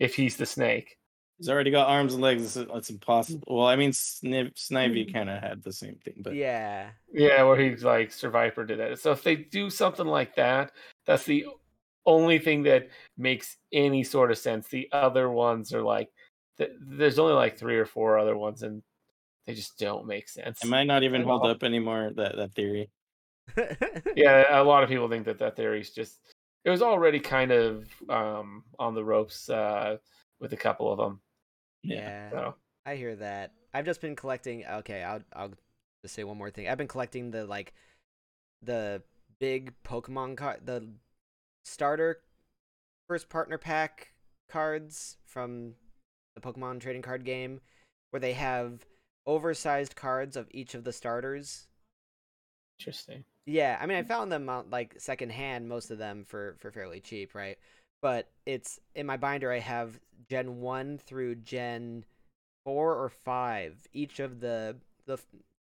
if 0.00 0.14
he's 0.16 0.36
the 0.36 0.46
snake. 0.46 0.96
He's 1.38 1.48
already 1.48 1.70
got 1.70 1.88
arms 1.88 2.12
and 2.12 2.22
legs. 2.22 2.56
It's, 2.56 2.68
it's 2.74 2.90
impossible. 2.90 3.44
Well, 3.46 3.66
I 3.66 3.76
mean, 3.76 3.92
Sniv- 3.92 4.54
Snivy 4.56 5.10
kind 5.10 5.30
of 5.30 5.42
had 5.42 5.62
the 5.62 5.72
same 5.72 5.96
thing, 6.04 6.16
but 6.18 6.34
Yeah. 6.34 6.90
Yeah, 7.12 7.44
where 7.44 7.56
he's 7.56 7.84
like 7.84 8.10
Serperior 8.10 8.66
did 8.66 8.78
that. 8.78 8.98
So 8.98 9.12
if 9.12 9.22
they 9.22 9.36
do 9.36 9.70
something 9.70 10.06
like 10.06 10.34
that, 10.36 10.72
that's 11.06 11.24
the 11.24 11.46
only 12.06 12.38
thing 12.38 12.62
that 12.64 12.88
makes 13.16 13.56
any 13.72 14.02
sort 14.04 14.30
of 14.30 14.38
sense. 14.38 14.68
The 14.68 14.88
other 14.92 15.30
ones 15.30 15.72
are 15.74 15.82
like, 15.82 16.08
th- 16.58 16.72
there's 16.80 17.18
only 17.18 17.34
like 17.34 17.58
three 17.58 17.78
or 17.78 17.86
four 17.86 18.18
other 18.18 18.36
ones, 18.36 18.62
and 18.62 18.82
they 19.46 19.54
just 19.54 19.78
don't 19.78 20.06
make 20.06 20.28
sense. 20.28 20.62
it 20.62 20.68
might 20.68 20.84
not 20.86 21.02
even 21.02 21.22
hold 21.22 21.42
all. 21.42 21.50
up 21.50 21.62
anymore. 21.62 22.10
That 22.14 22.36
that 22.36 22.54
theory. 22.54 22.90
Yeah, 24.16 24.60
a 24.60 24.62
lot 24.62 24.82
of 24.82 24.88
people 24.88 25.08
think 25.08 25.24
that 25.26 25.38
that 25.38 25.56
theory's 25.56 25.90
just. 25.90 26.18
It 26.64 26.70
was 26.70 26.82
already 26.82 27.20
kind 27.20 27.52
of 27.52 27.86
um, 28.08 28.64
on 28.78 28.94
the 28.94 29.02
ropes 29.02 29.48
uh, 29.48 29.96
with 30.40 30.52
a 30.52 30.56
couple 30.56 30.92
of 30.92 30.98
them. 30.98 31.20
yeah. 31.82 32.30
So 32.30 32.54
I 32.84 32.96
hear 32.96 33.16
that. 33.16 33.52
I've 33.72 33.84
just 33.86 34.00
been 34.00 34.16
collecting. 34.16 34.64
Okay, 34.66 35.02
I'll 35.02 35.22
I'll 35.32 35.52
just 36.02 36.14
say 36.14 36.24
one 36.24 36.38
more 36.38 36.50
thing. 36.50 36.68
I've 36.68 36.78
been 36.78 36.88
collecting 36.88 37.30
the 37.30 37.46
like 37.46 37.72
the 38.62 39.02
big 39.38 39.72
Pokemon 39.84 40.36
card, 40.36 40.60
the 40.64 40.86
starter 41.64 42.22
first 43.08 43.28
partner 43.28 43.58
pack 43.58 44.12
cards 44.48 45.16
from 45.24 45.74
the 46.34 46.40
Pokemon 46.40 46.80
trading 46.80 47.02
card 47.02 47.24
game, 47.24 47.60
where 48.10 48.20
they 48.20 48.34
have 48.34 48.86
oversized 49.26 49.96
cards 49.96 50.36
of 50.36 50.48
each 50.52 50.74
of 50.74 50.84
the 50.84 50.92
starters. 50.92 51.66
interesting. 52.78 53.24
Yeah, 53.46 53.78
I 53.80 53.86
mean, 53.86 53.98
I 53.98 54.02
hmm. 54.02 54.08
found 54.08 54.32
them 54.32 54.48
on 54.48 54.70
like 54.70 54.94
secondhand, 54.98 55.68
most 55.68 55.90
of 55.90 55.98
them 55.98 56.24
for 56.24 56.56
for 56.60 56.70
fairly 56.70 57.00
cheap, 57.00 57.34
right? 57.34 57.58
But 58.02 58.30
it's 58.46 58.78
in 58.94 59.06
my 59.06 59.16
binder. 59.16 59.52
I 59.52 59.58
have 59.58 59.98
Gen 60.28 60.60
one 60.60 60.98
through 60.98 61.36
Gen 61.36 62.04
four 62.64 62.94
or 62.94 63.08
five. 63.08 63.86
Each 63.92 64.20
of 64.20 64.40
the 64.40 64.76
the 65.06 65.18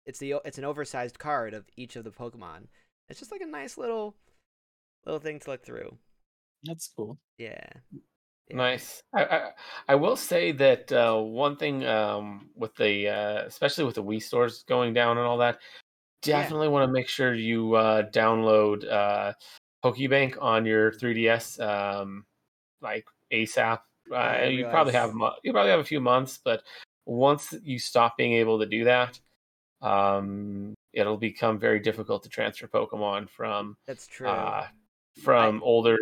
it's 0.05 0.19
the 0.19 0.35
it's 0.45 0.59
an 0.59 0.65
oversized 0.65 1.19
card 1.19 1.55
of 1.55 1.65
each 1.77 1.97
of 1.97 2.05
the 2.05 2.11
Pokemon. 2.11 2.67
It's 3.09 3.21
just 3.21 3.31
like 3.33 3.41
a 3.41 3.47
nice 3.47 3.79
little 3.79 4.17
little 5.07 5.21
thing 5.21 5.39
to 5.41 5.51
look 5.51 5.65
through. 5.65 5.97
That's 6.65 6.91
cool. 6.97 7.19
Yeah. 7.39 7.65
Yeah. 8.49 8.57
Nice. 8.57 9.03
I, 9.15 9.25
I 9.25 9.51
I 9.89 9.95
will 9.95 10.17
say 10.17 10.53
that 10.53 10.93
uh, 10.93 11.17
one 11.17 11.57
thing 11.57 11.85
um, 11.85 12.51
with 12.55 12.75
the 12.77 13.09
uh, 13.09 13.45
especially 13.47 13.85
with 13.85 13.95
the 13.97 14.05
Wii 14.05 14.23
stores 14.23 14.65
going 14.69 14.93
down 14.93 15.19
and 15.19 15.27
all 15.27 15.39
that, 15.39 15.59
Yeah. 16.25 16.43
definitely 16.43 16.69
want 16.69 16.89
to 16.89 16.93
make 16.93 17.09
sure 17.09 17.35
you 17.35 17.75
uh, 17.75 18.09
download 18.11 18.91
uh, 18.91 19.33
PokeBank 19.85 20.41
on 20.41 20.65
your 20.65 20.93
3DS 20.93 21.61
um, 21.61 22.25
like 22.81 23.07
ASAP. 23.33 23.81
Uh, 24.13 24.47
you 24.49 24.65
probably 24.67 24.93
have 24.93 25.13
you 25.43 25.53
probably 25.53 25.71
have 25.71 25.81
a 25.81 25.85
few 25.85 26.01
months, 26.01 26.39
but 26.45 26.63
once 27.07 27.53
you 27.63 27.79
stop 27.79 28.17
being 28.17 28.35
able 28.35 28.59
to 28.61 28.67
do 28.67 28.85
that, 28.85 29.19
um, 29.83 30.75
it'll 30.93 31.17
become 31.17 31.59
very 31.59 31.81
difficult 31.81 32.23
to 32.23 32.29
transfer 32.29 32.69
Pokemon 32.69 33.29
from 33.29 33.77
That's 33.87 34.07
true. 34.07 34.29
uh, 34.29 34.67
from 35.23 35.63
older 35.63 35.97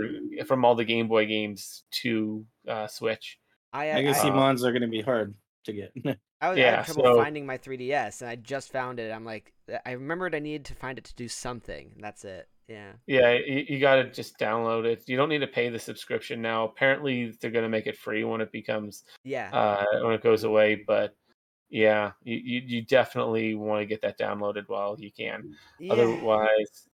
from 0.46 0.64
all 0.64 0.74
the 0.74 0.84
Game 0.84 1.08
Boy 1.08 1.26
games 1.26 1.84
to 2.02 2.44
uh, 2.68 2.86
Switch. 2.86 3.38
I 3.72 3.90
I 3.90 3.96
I, 3.98 4.02
guess 4.02 4.24
I, 4.24 4.28
Uh, 4.28 4.34
Mons 4.34 4.64
are 4.64 4.72
going 4.72 4.82
to 4.82 4.88
be 4.88 5.02
hard 5.02 5.34
to 5.64 5.72
get. 5.72 5.92
I 6.40 6.48
was 6.50 6.58
I 6.58 6.60
yeah, 6.60 6.76
had 6.78 6.86
trouble 6.86 7.04
so- 7.04 7.16
finding 7.16 7.46
my 7.46 7.56
3DS, 7.58 8.20
and 8.20 8.30
I 8.30 8.36
just 8.36 8.70
found 8.72 9.00
it. 9.00 9.10
I'm 9.12 9.24
like, 9.24 9.52
I 9.86 9.92
remembered 9.92 10.34
I 10.34 10.38
needed 10.40 10.64
to 10.66 10.74
find 10.74 10.98
it 10.98 11.04
to 11.04 11.14
do 11.14 11.26
something, 11.28 11.92
and 11.94 12.04
that's 12.04 12.24
it. 12.24 12.48
Yeah. 12.68 12.92
Yeah, 13.06 13.32
you, 13.32 13.64
you 13.68 13.78
got 13.80 13.96
to 13.96 14.10
just 14.10 14.38
download 14.38 14.84
it. 14.86 15.04
You 15.06 15.16
don't 15.16 15.28
need 15.28 15.40
to 15.40 15.46
pay 15.46 15.68
the 15.68 15.78
subscription 15.78 16.40
now. 16.42 16.64
Apparently, 16.64 17.32
they're 17.40 17.50
going 17.50 17.62
to 17.64 17.68
make 17.68 17.86
it 17.86 17.96
free 17.96 18.24
when 18.24 18.40
it 18.40 18.52
becomes 18.52 19.04
Yeah. 19.22 19.50
uh, 19.52 19.84
when 20.02 20.14
it 20.14 20.22
goes 20.22 20.44
away. 20.44 20.82
But 20.86 21.14
yeah, 21.70 22.12
you 22.22 22.36
you, 22.36 22.62
you 22.66 22.82
definitely 22.82 23.54
want 23.54 23.80
to 23.82 23.86
get 23.86 24.00
that 24.02 24.18
downloaded 24.18 24.64
while 24.68 24.96
you 24.98 25.10
can. 25.12 25.54
yeah. 25.78 25.92
Otherwise, 25.92 26.88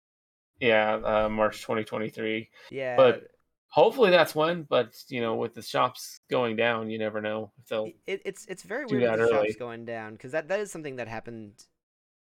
yeah, 0.60 0.96
uh, 1.04 1.30
March 1.30 1.62
2023. 1.62 2.50
yeah. 2.72 2.96
but 2.96 3.30
Hopefully 3.72 4.10
that's 4.10 4.34
when. 4.34 4.64
But 4.64 4.96
you 5.10 5.22
know, 5.22 5.36
with 5.36 5.54
the 5.54 5.62
shops 5.62 6.20
going 6.30 6.56
down, 6.56 6.90
you 6.90 6.98
never 6.98 7.22
know 7.22 7.52
if 7.60 7.68
they'll. 7.68 7.92
It, 8.08 8.22
it's 8.26 8.46
it's 8.48 8.64
very 8.64 8.86
weird 8.86 9.12
with 9.12 9.20
the 9.20 9.30
shops 9.30 9.56
going 9.58 9.86
down 9.86 10.14
because 10.14 10.32
that, 10.32 10.48
that 10.48 10.60
is 10.60 10.72
something 10.72 10.96
that 10.96 11.08
happened 11.08 11.66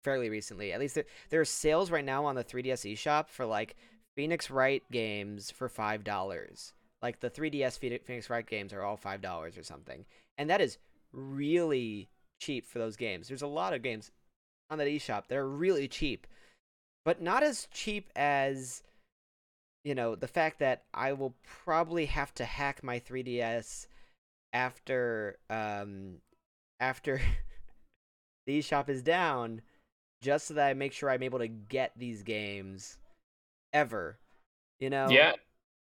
fairly 0.04 0.28
recently. 0.28 0.72
At 0.72 0.80
least 0.80 0.94
there, 0.94 1.06
there 1.30 1.40
are 1.40 1.46
sales 1.46 1.90
right 1.90 2.04
now 2.04 2.26
on 2.26 2.34
the 2.34 2.44
3DS 2.44 2.92
eShop 2.92 3.28
for 3.28 3.46
like 3.46 3.76
Phoenix 4.16 4.50
Wright 4.50 4.82
games 4.92 5.50
for 5.50 5.68
five 5.68 6.04
dollars. 6.04 6.74
Like 7.02 7.20
the 7.20 7.30
3DS 7.30 7.78
Phoenix 7.78 8.06
Phoenix 8.06 8.28
Wright 8.28 8.46
games 8.46 8.74
are 8.74 8.82
all 8.82 8.98
five 8.98 9.22
dollars 9.22 9.56
or 9.56 9.62
something, 9.62 10.04
and 10.36 10.50
that 10.50 10.60
is 10.60 10.76
really 11.12 12.10
cheap 12.38 12.66
for 12.66 12.78
those 12.78 12.96
games. 12.96 13.28
There's 13.28 13.42
a 13.42 13.46
lot 13.46 13.72
of 13.72 13.82
games 13.82 14.10
on 14.68 14.76
that 14.76 14.88
eShop 14.88 15.26
that 15.28 15.38
are 15.38 15.48
really 15.48 15.88
cheap, 15.88 16.26
but 17.04 17.20
not 17.22 17.42
as 17.42 17.68
cheap 17.72 18.10
as 18.14 18.82
you 19.84 19.94
know, 19.94 20.14
the 20.14 20.28
fact 20.28 20.58
that 20.58 20.82
I 20.92 21.12
will 21.14 21.34
probably 21.64 22.06
have 22.06 22.34
to 22.34 22.44
hack 22.44 22.82
my 22.82 23.00
3DS 23.00 23.86
after 24.52 25.38
um 25.48 26.16
after 26.80 27.20
the 28.46 28.58
eShop 28.58 28.88
is 28.88 29.02
down 29.02 29.62
just 30.22 30.48
so 30.48 30.54
that 30.54 30.66
I 30.68 30.74
make 30.74 30.92
sure 30.92 31.08
I'm 31.10 31.22
able 31.22 31.38
to 31.38 31.48
get 31.48 31.92
these 31.96 32.22
games 32.22 32.98
ever. 33.72 34.18
You 34.80 34.90
know? 34.90 35.08
Yeah. 35.08 35.32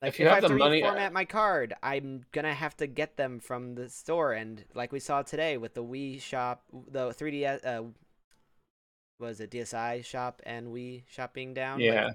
Like 0.01 0.09
If 0.13 0.19
if, 0.19 0.27
I 0.27 0.33
have 0.35 0.43
have 0.43 0.51
to 0.51 0.57
money- 0.57 0.81
reformat 0.81 1.13
my 1.13 1.23
card, 1.25 1.73
I'm 1.81 2.25
gonna 2.33 2.53
have 2.53 2.75
to 2.77 2.87
get 2.87 3.15
them 3.15 3.39
from 3.39 3.75
the 3.75 3.87
store. 3.89 4.33
And 4.33 4.63
like 4.73 4.91
we 4.91 4.99
saw 4.99 5.21
today 5.21 5.57
with 5.57 5.73
the 5.73 5.83
Wii 5.83 6.21
shop, 6.21 6.63
the 6.91 7.09
3DS, 7.13 7.65
uh, 7.65 7.83
was 9.19 9.39
a 9.39 9.47
DSi 9.47 10.03
shop 10.03 10.41
and 10.45 10.67
Wii 10.67 11.03
shop 11.07 11.33
being 11.33 11.53
down? 11.53 11.79
Yeah. 11.79 12.11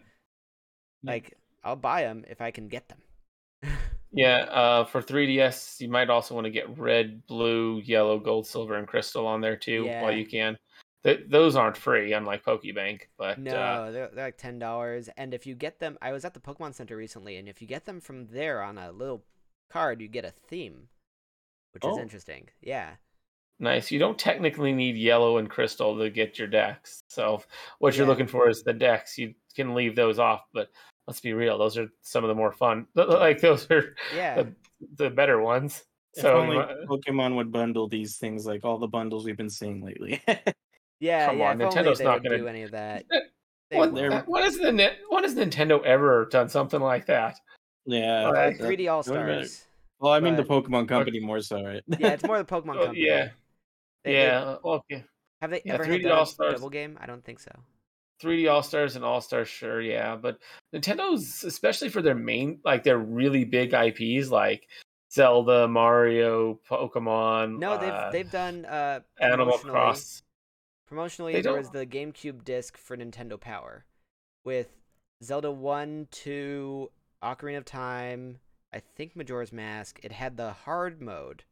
Like, 1.03 1.37
I'll 1.65 1.77
buy 1.77 2.03
them 2.03 2.25
if 2.29 2.41
I 2.41 2.51
can 2.51 2.69
get 2.69 2.89
them. 2.89 2.99
Yeah, 4.13 4.39
uh, 4.51 4.85
for 4.87 5.01
3DS, 5.01 5.81
you 5.81 5.89
might 5.89 6.11
also 6.11 6.35
want 6.35 6.45
to 6.45 6.51
get 6.51 6.77
red, 6.77 7.25
blue, 7.29 7.81
yellow, 7.85 8.19
gold, 8.19 8.45
silver, 8.45 8.75
and 8.75 8.89
crystal 8.89 9.25
on 9.25 9.41
there 9.41 9.57
too, 9.57 9.87
while 9.87 10.11
you 10.11 10.27
can. 10.27 10.59
Th- 11.05 11.21
those 11.29 11.55
aren't 11.55 11.77
free, 11.77 12.13
unlike 12.13 12.45
Pokebank. 12.45 13.03
But 13.17 13.39
no, 13.39 13.55
uh, 13.55 13.91
they're, 13.93 14.11
they're 14.13 14.25
like 14.25 14.37
ten 14.37 14.59
dollars. 14.59 15.09
And 15.17 15.33
if 15.33 15.47
you 15.47 15.55
get 15.55 15.79
them, 15.79 15.97
I 16.03 16.11
was 16.11 16.25
at 16.25 16.35
the 16.35 16.41
Pokemon 16.41 16.75
Center 16.75 16.97
recently, 16.97 17.37
and 17.37 17.49
if 17.49 17.63
you 17.63 17.69
get 17.69 17.85
them 17.85 18.01
from 18.01 18.27
there 18.27 18.61
on 18.63 18.79
a 18.79 18.91
little 18.91 19.23
card, 19.71 20.01
you 20.01 20.09
get 20.09 20.25
a 20.25 20.33
theme, 20.33 20.89
which 21.73 21.85
is 21.85 21.95
Oh. 21.95 22.01
interesting. 22.01 22.49
Yeah. 22.61 22.95
Nice. 23.61 23.91
You 23.91 23.99
don't 23.99 24.19
technically 24.19 24.73
need 24.73 24.97
yellow 24.97 25.37
and 25.39 25.49
crystal 25.49 25.97
to 25.99 26.09
get 26.11 26.39
your 26.39 26.49
dex. 26.49 27.01
So 27.09 27.43
what 27.78 27.95
you're 27.97 28.07
Yeah. 28.07 28.11
looking 28.11 28.27
for 28.27 28.49
is 28.49 28.62
the 28.62 28.73
dex. 28.73 29.19
You 29.19 29.35
can 29.55 29.74
leave 29.74 29.95
those 29.95 30.19
off, 30.19 30.45
but 30.55 30.70
let's 31.07 31.20
be 31.20 31.35
real; 31.35 31.59
those 31.59 31.77
are 31.77 31.89
some 32.01 32.24
of 32.24 32.28
the 32.28 32.35
more 32.35 32.53
fun. 32.53 32.87
th- 32.97 33.07
th- 33.09 33.19
Like 33.20 33.41
those 33.41 33.70
are 33.70 33.95
Yeah. 34.16 34.43
the, 34.43 34.55
the 34.97 35.11
better 35.11 35.41
ones. 35.41 35.85
If 36.15 36.23
So 36.23 36.35
only 36.39 36.57
uh, 36.57 36.69
Pokemon 36.89 37.37
would 37.37 37.53
bundle 37.53 37.87
these 37.87 38.16
things 38.16 38.47
like 38.47 38.65
all 38.65 38.78
the 38.78 38.89
bundles 38.89 39.24
we've 39.27 39.37
been 39.37 39.51
seeing 39.51 39.85
lately. 39.85 40.20
Yeah, 41.03 41.28
Come 41.28 41.39
yeah. 41.39 41.51
on, 41.51 41.61
if 41.62 41.66
only 41.69 41.81
Nintendo's 41.91 41.99
they 41.99 42.05
not 42.05 42.23
gonna- 42.23 42.37
do 42.37 42.47
any 42.47 42.62
of 42.62 42.73
that. 42.73 43.05
They 43.70 43.78
when, 43.78 43.95
won't. 43.95 44.11
they're- 44.11 44.23
when 44.27 44.43
has 44.43 44.59
the 44.59 44.73
Ni- 44.73 44.99
when 45.09 45.23
has 45.23 45.35
Nintendo 45.37 45.82
ever 45.85 46.27
done 46.31 46.49
something 46.49 46.81
like 46.81 47.07
that? 47.07 47.37
yeah. 47.87 48.28
Well, 48.31 48.53
3D 48.53 48.91
All 48.93 49.03
that 49.03 49.11
would've 49.11 49.27
been- 49.27 49.45
Stars. 49.47 49.65
Well, 50.01 50.12
I 50.12 50.20
mean 50.20 50.35
the 50.37 50.43
Pokemon 50.45 50.89
Company 50.89 51.20
more 51.20 51.41
so, 51.41 51.62
right? 51.65 51.82
Yeah, 51.99 52.09
it's 52.15 52.23
more 52.27 52.37
the 52.39 52.45
Pokemon 52.45 52.77
Oh, 52.77 52.85
company. 52.87 53.07
yeah, 53.07 53.28
They- 54.05 54.13
they- 54.13 54.19
yeah. 54.25 54.57
Okay. 54.65 55.05
have 55.43 55.51
they 55.51 55.63
yeah, 55.65 55.75
ever 55.75 55.85
3D 55.85 55.93
had 55.93 56.03
done 56.03 56.13
a 56.13 56.15
All-Stars. 56.17 56.55
double 56.55 56.71
game? 56.71 56.99
I 57.01 57.07
don't 57.07 57.25
think 57.25 57.41
so. 57.41 57.53
3D 58.23 58.51
All 58.51 58.63
Stars 58.63 58.97
and 58.97 59.05
All 59.05 59.21
Stars, 59.21 59.49
sure, 59.49 59.81
yeah, 59.81 60.15
but 60.17 60.39
Nintendo's 60.75 61.43
especially 61.45 61.89
for 61.89 62.03
their 62.03 62.15
main, 62.15 62.61
like 62.65 62.83
their 62.85 62.99
really 62.99 63.45
big 63.45 63.73
IPs, 63.73 64.29
like 64.31 64.69
Zelda, 65.11 65.67
Mario, 65.67 66.61
Pokemon. 66.69 67.59
No, 67.59 67.79
they've 67.79 67.91
uh, 67.91 68.11
they've 68.11 68.31
done 68.31 68.65
uh 68.67 69.01
Animal 69.21 69.57
Cross. 69.59 70.23
Promotionally, 70.91 71.33
They 71.33 71.41
there 71.41 71.53
don't- 71.53 71.59
was 71.59 71.71
the 71.71 71.87
GameCube 71.87 72.45
disc 72.45 72.77
for 72.77 72.97
Nintendo 72.97 73.41
Power, 73.41 73.87
with 74.45 74.69
Zelda 75.23 75.51
One, 75.51 76.09
Two, 76.11 76.91
Ocarina 77.23 77.59
of 77.59 77.65
Time. 77.65 78.41
I 78.73 78.81
think 78.81 79.17
Majora's 79.17 79.53
Mask. 79.53 79.99
It 80.03 80.13
had 80.13 80.37
the 80.37 80.53
hard 80.53 81.01
mode 81.01 81.45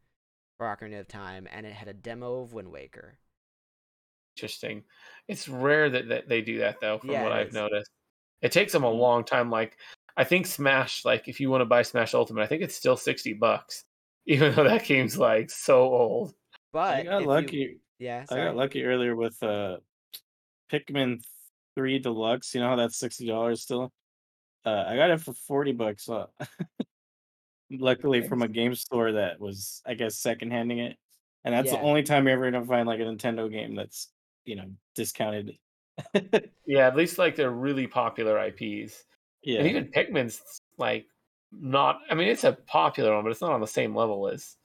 for 0.58 0.66
Ocarina 0.66 1.00
of 1.00 1.08
Time, 1.08 1.48
and 1.50 1.64
it 1.64 1.72
had 1.72 1.88
a 1.88 1.94
demo 1.94 2.40
of 2.42 2.52
Wind 2.52 2.70
Waker. 2.70 3.16
Interesting. 4.36 4.82
It's 5.28 5.48
rare 5.48 5.88
that, 5.90 6.08
that 6.08 6.28
they 6.28 6.42
do 6.42 6.58
that 6.58 6.80
though, 6.80 6.98
from 6.98 7.10
Yeah, 7.10 7.22
what 7.22 7.32
I've 7.32 7.48
is. 7.48 7.54
noticed. 7.54 7.90
It 8.42 8.52
takes 8.52 8.72
them 8.72 8.84
a 8.84 8.90
long 8.90 9.24
time. 9.24 9.50
Like 9.50 9.78
I 10.16 10.24
think 10.24 10.46
Smash, 10.46 11.04
like 11.04 11.28
if 11.28 11.40
you 11.40 11.48
want 11.50 11.62
to 11.62 11.66
buy 11.66 11.82
Smash 11.82 12.14
Ultimate, 12.14 12.42
I 12.42 12.46
think 12.46 12.62
it's 12.62 12.74
still 12.76 12.96
sixty 12.96 13.32
bucks, 13.32 13.84
even 14.26 14.54
though 14.54 14.64
that 14.64 14.84
game's 14.84 15.16
like 15.18 15.50
so 15.50 15.82
old. 15.82 16.34
But 16.72 16.98
I 16.98 17.02
got 17.04 17.16
if 17.16 17.22
you- 17.22 17.26
lucky. 17.28 17.80
yeah, 17.98 18.24
I 18.30 18.36
got 18.36 18.56
lucky 18.56 18.84
earlier 18.84 19.16
with 19.16 19.42
uh 19.42 19.78
Pikmin 20.72 21.22
three 21.74 21.98
deluxe. 21.98 22.54
You 22.54 22.60
know 22.60 22.68
how 22.68 22.76
that's 22.76 22.98
sixty 22.98 23.26
dollars 23.26 23.62
still. 23.62 23.92
Uh, 24.64 24.84
I 24.86 24.96
got 24.96 25.10
it 25.10 25.20
for 25.20 25.32
forty 25.32 25.72
bucks. 25.72 26.08
luckily 27.70 28.20
from 28.22 28.42
a 28.42 28.48
game 28.48 28.74
store 28.74 29.12
that 29.12 29.40
was, 29.40 29.82
I 29.86 29.94
guess, 29.94 30.16
second 30.16 30.50
handing 30.52 30.78
it, 30.78 30.96
and 31.44 31.54
that's 31.54 31.70
the 31.70 31.76
Yeah. 31.76 31.82
only 31.82 32.02
time 32.02 32.26
you're 32.26 32.34
ever 32.36 32.50
gonna 32.50 32.64
find 32.66 32.86
like 32.86 33.00
a 33.00 33.04
Nintendo 33.04 33.50
game 33.50 33.74
that's 33.74 34.08
you 34.44 34.56
know 34.56 34.70
discounted. 34.94 35.58
Yeah, 36.66 36.86
at 36.86 36.96
least 36.96 37.16
like 37.18 37.34
they're 37.34 37.50
really 37.50 37.86
popular 37.86 38.38
IPs. 38.38 39.04
yeah, 39.42 39.60
And 39.60 39.68
even 39.68 39.86
Pikmin's 39.86 40.60
like 40.76 41.06
not 41.50 42.00
I 42.10 42.14
mean 42.14 42.28
it's 42.28 42.44
a 42.44 42.52
popular 42.52 43.14
one, 43.14 43.24
but 43.24 43.30
it's 43.30 43.40
not 43.40 43.52
on 43.52 43.60
the 43.62 43.66
same 43.66 43.94
level 43.96 44.28
as, 44.28 44.56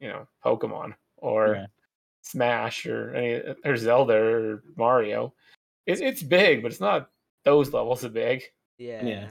you 0.00 0.08
know, 0.08 0.26
Pokemon 0.44 0.94
or 1.16 1.54
Yeah. 1.54 1.66
Smash 2.22 2.86
or 2.86 3.14
any 3.14 3.34
uh, 3.42 3.54
or 3.64 3.76
Zelda 3.76 4.14
or 4.16 4.62
Mario. 4.76 5.32
It's 5.86 6.00
it's 6.00 6.22
big, 6.24 6.62
but 6.62 6.72
it's 6.72 6.80
not 6.80 7.10
those 7.44 7.72
levels 7.72 8.02
of 8.02 8.12
big. 8.14 8.42
Yeah. 8.78 9.04
Yeah. 9.04 9.28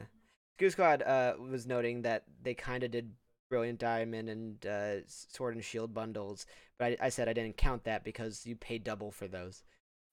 Goo 0.60 0.70
Squad 0.70 1.02
uh, 1.02 1.34
was 1.40 1.66
noting 1.66 2.04
that 2.04 2.24
they 2.42 2.54
kind 2.54 2.84
of 2.84 2.92
did 2.92 3.12
Brilliant 3.50 3.80
Diamond 3.80 4.30
and 4.30 4.66
uh, 4.66 5.06
Sword 5.08 5.56
and 5.56 5.64
Shield 5.64 5.94
bundles, 5.94 6.46
but 6.80 6.98
I, 7.02 7.06
I 7.06 7.10
said 7.10 7.30
I 7.30 7.34
didn't 7.34 7.58
count 7.58 7.84
that 7.84 8.04
because 8.04 8.46
you 8.46 8.56
pay 8.56 8.78
double 8.78 9.12
for 9.12 9.28
those. 9.28 9.64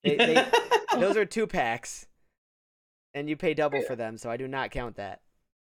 They, 0.05 0.17
they, 0.17 0.47
those 0.99 1.17
are 1.17 1.25
two 1.25 1.47
packs, 1.47 2.07
and 3.15 3.29
you 3.29 3.37
pay 3.37 3.55
double 3.55 3.83
for 3.83 3.97
them, 3.97 4.19
so 4.19 4.31
I 4.31 4.37
do 4.37 4.47
not 4.49 4.71
count 4.71 4.97
that. 4.97 5.21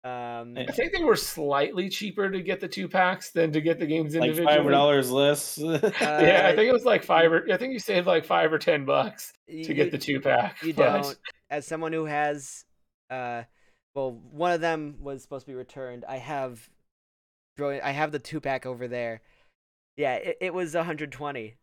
Um, 0.06 0.56
I 0.56 0.72
think 0.72 0.94
they 0.94 1.04
were 1.04 1.16
slightly 1.16 1.90
cheaper 1.90 2.30
to 2.30 2.40
get 2.40 2.60
the 2.60 2.68
two 2.68 2.88
packs 2.88 3.32
than 3.32 3.52
to 3.54 3.60
get 3.60 3.80
the 3.80 3.88
games 3.88 4.14
individually. 4.14 4.46
like 4.46 4.60
individually. 4.60 4.64
five 4.64 4.72
dollars 4.72 5.12
less. 5.12 5.58
yeah, 5.58 6.46
Uh, 6.46 6.48
I 6.48 6.56
think 6.56 6.70
it 6.70 6.74
was 6.74 6.86
like 6.86 7.04
five 7.04 7.32
or 7.32 7.44
I 7.52 7.58
think 7.58 7.74
you 7.74 7.80
saved 7.80 8.06
like 8.06 8.24
five 8.24 8.54
or 8.54 8.60
ten 8.60 8.86
bucks 8.86 9.34
you, 9.48 9.64
to 9.66 9.74
get 9.74 9.90
the 9.90 9.98
two 9.98 10.22
pack. 10.22 10.62
You 10.62 10.76
but- 10.76 11.02
don't. 11.02 11.18
As 11.50 11.66
someone 11.66 11.92
who 11.92 12.06
has, 12.06 12.66
uh, 13.10 13.44
well, 13.96 14.12
one 14.32 14.52
of 14.52 14.62
them 14.62 14.98
was 15.00 15.22
supposed 15.24 15.46
to 15.46 15.52
be 15.52 15.56
returned. 15.56 16.06
I 16.08 16.18
have. 16.18 16.70
I 17.58 17.92
have 17.92 18.12
the 18.12 18.20
two 18.20 18.42
pack 18.42 18.66
over 18.66 18.88
there. 18.88 19.22
Yeah, 19.96 20.16
it, 20.16 20.38
it 20.42 20.54
was 20.54 20.76
120. 20.76 21.56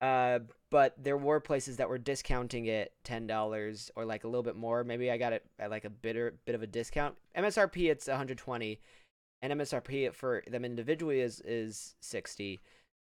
Uh, 0.00 0.38
but 0.70 0.94
there 0.96 1.16
were 1.16 1.40
places 1.40 1.76
that 1.76 1.88
were 1.88 1.98
discounting 1.98 2.66
it 2.66 2.92
ten 3.04 3.26
dollars 3.26 3.90
or 3.96 4.04
like 4.04 4.24
a 4.24 4.28
little 4.28 4.42
bit 4.42 4.56
more. 4.56 4.82
Maybe 4.84 5.10
I 5.10 5.18
got 5.18 5.32
it 5.32 5.44
at 5.58 5.70
like 5.70 5.84
a 5.84 5.90
bitter 5.90 6.38
bit 6.46 6.54
of 6.54 6.62
a 6.62 6.66
discount. 6.66 7.16
MSRP 7.36 7.90
it's 7.90 8.06
120, 8.06 8.80
and 9.42 9.52
MSRP 9.52 10.14
for 10.14 10.42
them 10.46 10.64
individually 10.64 11.20
is 11.20 11.42
is 11.44 11.96
60. 12.00 12.60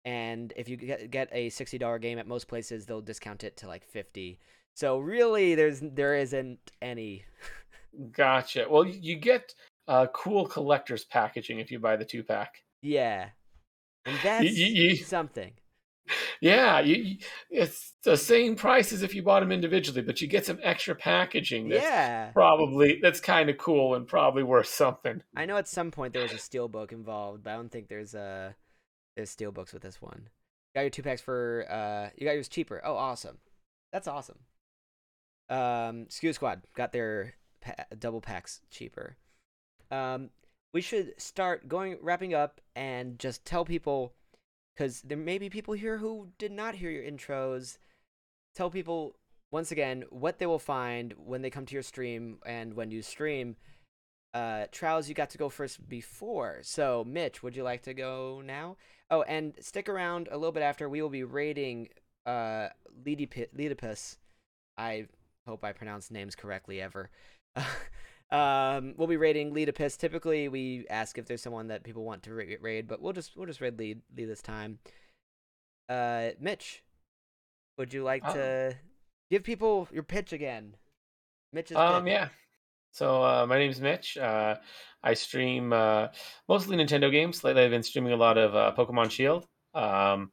And 0.05 0.53
if 0.55 0.69
you 0.69 0.77
get 0.77 1.11
get 1.11 1.29
a 1.33 1.49
sixty 1.49 1.77
dollar 1.77 1.99
game 1.99 2.19
at 2.19 2.27
most 2.27 2.47
places, 2.47 2.85
they'll 2.85 3.01
discount 3.01 3.43
it 3.43 3.57
to 3.57 3.67
like 3.67 3.83
50. 3.83 4.39
So 4.75 4.99
really, 4.99 5.55
there's 5.55 5.81
there 5.81 6.15
isn't 6.15 6.71
any. 6.81 7.25
Gotcha. 8.11 8.67
Well, 8.69 8.85
you- 8.85 8.99
you 9.01 9.15
get 9.15 9.53
uh, 9.87 10.07
cool 10.07 10.45
collector's 10.47 11.05
packaging 11.05 11.59
if 11.59 11.71
you 11.71 11.79
buy 11.79 11.95
the 11.95 12.05
two 12.05 12.23
pack. 12.23 12.63
Yeah, 12.81 13.29
and 14.05 14.17
that's 14.21 14.43
you- 14.45 14.65
you- 14.89 14.95
something. 14.97 15.53
Yeah, 16.39 16.79
you, 16.79 16.95
you- 16.95 17.17
it's 17.49 17.93
the 18.03 18.15
same 18.15 18.55
price 18.55 18.93
as 18.93 19.01
if 19.01 19.13
you 19.15 19.23
bought 19.23 19.39
them 19.41 19.51
individually, 19.51 20.01
but 20.01 20.21
you 20.21 20.27
get 20.27 20.45
some 20.45 20.59
extra 20.61 20.95
packaging. 20.95 21.67
That's 21.69 21.83
Yeah, 21.83 22.31
probably 22.31 22.99
that's 23.01 23.19
kind 23.19 23.49
of 23.49 23.57
cool 23.57 23.95
and 23.95 24.07
probably 24.07 24.43
worth 24.43 24.67
something. 24.67 25.21
I 25.35 25.45
know 25.45 25.57
at 25.57 25.67
some 25.67 25.91
point 25.91 26.13
there 26.13 26.21
was 26.23 26.31
a 26.31 26.35
steelbook 26.35 26.91
involved, 26.91 27.43
but 27.43 27.51
I 27.51 27.55
don't 27.55 27.69
think 27.71 27.87
there's 27.89 28.13
a 28.13 28.55
there's 29.15 29.35
steelbooks 29.35 29.73
with 29.73 29.81
this 29.81 30.01
one. 30.01 30.29
Got 30.75 30.81
your 30.81 30.89
two 30.91 31.03
packs 31.03 31.21
for 31.21 31.65
uh, 31.69 32.09
you 32.15 32.25
got 32.25 32.33
yours 32.33 32.47
cheaper. 32.47 32.81
Oh, 32.85 32.95
awesome, 32.95 33.39
that's 33.91 34.07
awesome. 34.07 34.39
Um, 35.49 36.05
Skew 36.09 36.31
Squad 36.33 36.61
got 36.75 36.91
their 36.93 37.33
pa- 37.67 37.85
double 37.97 38.21
packs 38.21 38.61
cheaper. 38.69 39.17
Um, 39.91 40.29
we 40.73 40.81
should 40.81 41.19
start 41.19 41.67
going 41.67 41.97
wrapping 42.01 42.33
up 42.33 42.61
and 42.75 43.17
just 43.19 43.45
tell 43.45 43.65
people 43.65 44.13
because 44.75 45.01
there 45.01 45.17
may 45.17 45.37
be 45.37 45.49
people 45.49 45.73
here 45.73 45.97
who 45.97 46.29
did 46.37 46.51
not 46.51 46.75
hear 46.75 46.91
your 46.91 47.03
intros. 47.03 47.77
Tell 48.55 48.69
people 48.69 49.15
once 49.51 49.71
again 49.71 50.03
what 50.09 50.39
they 50.39 50.45
will 50.45 50.59
find 50.59 51.13
when 51.17 51.41
they 51.41 51.49
come 51.49 51.65
to 51.65 51.73
your 51.73 51.83
stream 51.83 52.39
and 52.45 52.73
when 52.73 52.91
you 52.91 53.01
stream. 53.01 53.55
Uh, 54.33 54.65
Trows, 54.71 55.09
you 55.09 55.15
got 55.15 55.31
to 55.31 55.37
go 55.37 55.49
first 55.49 55.87
before. 55.89 56.59
So, 56.61 57.03
Mitch, 57.07 57.41
would 57.41 57.55
you 57.55 57.63
like 57.63 57.83
to 57.83 57.93
go 57.93 58.41
now? 58.45 58.77
Oh, 59.09 59.23
and 59.23 59.53
stick 59.61 59.89
around 59.89 60.27
a 60.29 60.37
little 60.37 60.51
bit 60.51 60.63
after. 60.63 60.87
We 60.89 61.01
will 61.01 61.09
be 61.09 61.23
rating 61.23 61.89
uh, 62.25 62.67
Ledipus. 63.03 64.17
I 64.77 65.07
hope 65.47 65.63
I 65.63 65.71
pronounced 65.71 66.11
names 66.11 66.35
correctly 66.35 66.81
ever. 66.81 67.09
um, 68.31 68.93
we'll 68.97 69.07
be 69.07 69.17
rating 69.17 69.53
Ledipus. 69.53 69.97
Typically, 69.97 70.47
we 70.47 70.85
ask 70.89 71.17
if 71.17 71.25
there's 71.25 71.41
someone 71.41 71.67
that 71.67 71.83
people 71.83 72.03
want 72.03 72.23
to 72.23 72.33
ra- 72.33 72.43
raid, 72.61 72.87
but 72.87 73.01
we'll 73.01 73.13
just 73.13 73.35
we'll 73.35 73.47
just 73.47 73.61
raid 73.61 73.77
lead 73.79 74.01
lead 74.15 74.29
this 74.29 74.41
time. 74.41 74.79
Uh, 75.89 76.29
Mitch, 76.39 76.83
would 77.77 77.93
you 77.93 78.03
like 78.03 78.23
to 78.33 78.75
give 79.31 79.43
people 79.43 79.87
your 79.91 80.03
pitch 80.03 80.33
again? 80.33 80.75
Mitch's 81.53 81.77
Um, 81.77 82.03
pitch. 82.03 82.11
yeah. 82.13 82.29
So 82.91 83.23
uh, 83.23 83.45
my 83.47 83.57
name's 83.57 83.79
Mitch. 83.79 84.17
Uh, 84.17 84.55
I 85.03 85.13
stream 85.13 85.71
uh, 85.71 86.07
mostly 86.49 86.75
Nintendo 86.77 87.11
games. 87.11 87.43
Lately, 87.43 87.63
I've 87.63 87.71
been 87.71 87.83
streaming 87.83 88.11
a 88.13 88.17
lot 88.17 88.37
of 88.37 88.55
uh, 88.55 88.73
Pokemon 88.75 89.11
Shield. 89.11 89.45
Um, 89.73 90.31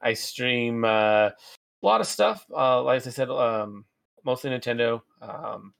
I 0.00 0.14
stream 0.14 0.84
uh, 0.84 1.28
a 1.28 1.34
lot 1.82 2.00
of 2.00 2.06
stuff. 2.06 2.44
Uh, 2.54 2.82
like 2.82 3.06
I 3.06 3.10
said, 3.10 3.28
um, 3.30 3.84
mostly 4.24 4.50
Nintendo. 4.50 5.02
Um, 5.20 5.74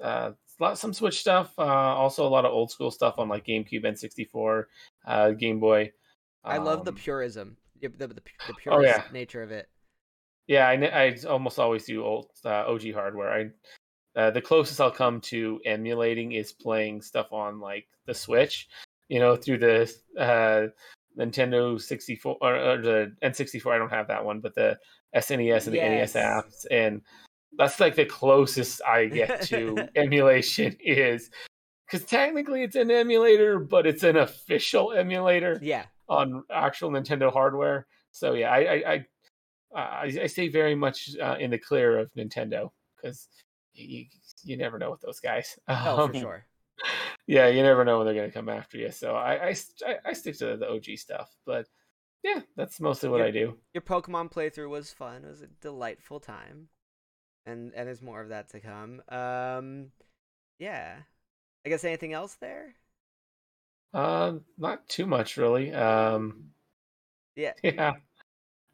uh, 0.00 0.32
lot, 0.60 0.78
some 0.78 0.92
Switch 0.92 1.20
stuff. 1.20 1.52
Uh, 1.58 1.62
also, 1.62 2.26
a 2.26 2.28
lot 2.28 2.44
of 2.44 2.52
old 2.52 2.70
school 2.70 2.90
stuff 2.90 3.14
on 3.18 3.28
like 3.28 3.44
GameCube, 3.46 3.84
N64, 3.84 4.64
uh, 5.06 5.30
Game 5.30 5.60
Boy. 5.60 5.92
I 6.44 6.58
love 6.58 6.84
the 6.84 6.92
Um, 6.92 6.96
purism, 6.96 7.56
the 7.80 7.88
the, 7.88 8.08
the, 8.08 8.14
the 8.14 8.54
Oh, 8.68 8.80
yeah. 8.80 9.02
nature 9.12 9.42
of 9.42 9.50
it. 9.50 9.68
Yeah, 10.48 10.68
I, 10.68 10.74
I 10.74 11.16
almost 11.28 11.58
always 11.58 11.84
do 11.84 12.04
old 12.04 12.30
uh, 12.44 12.64
OG 12.66 12.92
hardware. 12.92 13.32
I 13.32 13.50
uh, 14.18 14.30
the 14.30 14.42
closest 14.42 14.80
I'll 14.80 14.90
come 14.90 15.20
to 15.22 15.60
emulating 15.64 16.32
is 16.32 16.52
playing 16.52 17.00
stuff 17.00 17.32
on 17.32 17.60
like 17.60 17.86
the 18.06 18.12
Switch, 18.12 18.68
you 19.08 19.20
know, 19.20 19.36
through 19.36 19.58
the 19.58 19.94
uh, 20.18 20.66
Nintendo 21.18 21.80
64 21.80 22.36
or, 22.40 22.56
or 22.56 22.78
the 22.78 23.14
N64. 23.22 23.72
I 23.72 23.78
don't 23.78 23.88
have 23.88 24.08
that 24.08 24.24
one, 24.24 24.40
but 24.40 24.54
the 24.54 24.78
SNES 25.14 25.66
and 25.66 25.74
the 25.74 25.78
Yes. 25.78 26.14
NES 26.14 26.22
apps, 26.22 26.66
and 26.70 27.00
that's 27.56 27.80
like 27.80 27.94
the 27.94 28.04
closest 28.06 28.82
I 28.82 29.06
get 29.06 29.42
to 29.42 29.88
emulation 29.96 30.76
is 30.80 31.30
because 31.86 32.06
technically 32.06 32.62
it's 32.62 32.76
an 32.76 32.90
emulator, 32.90 33.58
but 33.58 33.86
it's 33.86 34.02
an 34.02 34.16
official 34.16 34.92
emulator 34.92 35.58
Yeah, 35.62 35.84
on 36.08 36.44
actual 36.50 36.90
Nintendo 36.90 37.32
hardware. 37.32 37.86
So 38.10 38.34
yeah, 38.34 38.50
I 38.50 38.58
I 38.58 38.92
I, 38.92 39.80
I, 39.80 40.18
I 40.22 40.26
stay 40.26 40.48
very 40.48 40.74
much 40.74 41.10
uh, 41.20 41.36
in 41.38 41.50
the 41.50 41.58
clear 41.58 41.98
of 41.98 42.10
Nintendo 42.14 42.70
because 42.96 43.28
you, 43.74 44.06
you 44.44 44.56
never 44.56 44.78
know 44.78 44.90
with 44.90 45.00
those 45.00 45.20
guys. 45.20 45.58
oh 45.68 46.06
for 46.08 46.14
Um, 46.14 46.20
sure. 46.20 46.46
Yeah, 47.26 47.48
you 47.48 47.62
never 47.62 47.84
know 47.84 47.98
when 47.98 48.06
they're 48.06 48.14
going 48.16 48.28
to 48.28 48.34
come 48.34 48.48
after 48.48 48.76
you. 48.78 48.90
So 48.90 49.14
I, 49.14 49.50
I 49.50 49.56
I 50.04 50.12
stick 50.12 50.36
to 50.38 50.56
the 50.56 50.68
OG 50.68 50.96
stuff. 50.96 51.30
But 51.46 51.66
yeah, 52.24 52.40
that's 52.56 52.80
mostly 52.80 53.08
what 53.08 53.20
Yep. 53.20 53.28
I 53.28 53.30
do. 53.30 53.58
Your 53.74 53.82
Pokemon 53.82 54.32
playthrough 54.32 54.68
was 54.68 54.92
fun. 54.92 55.24
It 55.24 55.28
was 55.28 55.42
a 55.42 55.46
delightful 55.46 56.20
time, 56.20 56.68
and 57.46 57.72
and 57.74 57.86
there's 57.88 58.02
more 58.02 58.20
of 58.20 58.28
that 58.30 58.48
to 58.50 58.60
come. 58.60 59.02
Um, 59.08 59.86
yeah. 60.58 60.96
I 61.64 61.68
guess 61.68 61.84
anything 61.84 62.12
else 62.12 62.34
there? 62.40 62.74
Uh, 63.94 64.34
not 64.58 64.88
too 64.88 65.06
much 65.06 65.36
really. 65.36 65.72
Um, 65.72 66.50
Yeah. 67.36 67.52
yeah. 67.62 67.92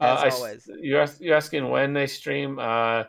As 0.01 0.19
Uh, 0.19 0.23
I 0.23 0.27
s- 0.29 0.37
always. 0.37 0.71
you're, 0.81 1.01
ask, 1.03 1.21
you're 1.21 1.37
asking 1.37 1.69
when 1.71 1.93
they 1.93 2.07
stream. 2.07 2.59
Uh, 2.59 3.05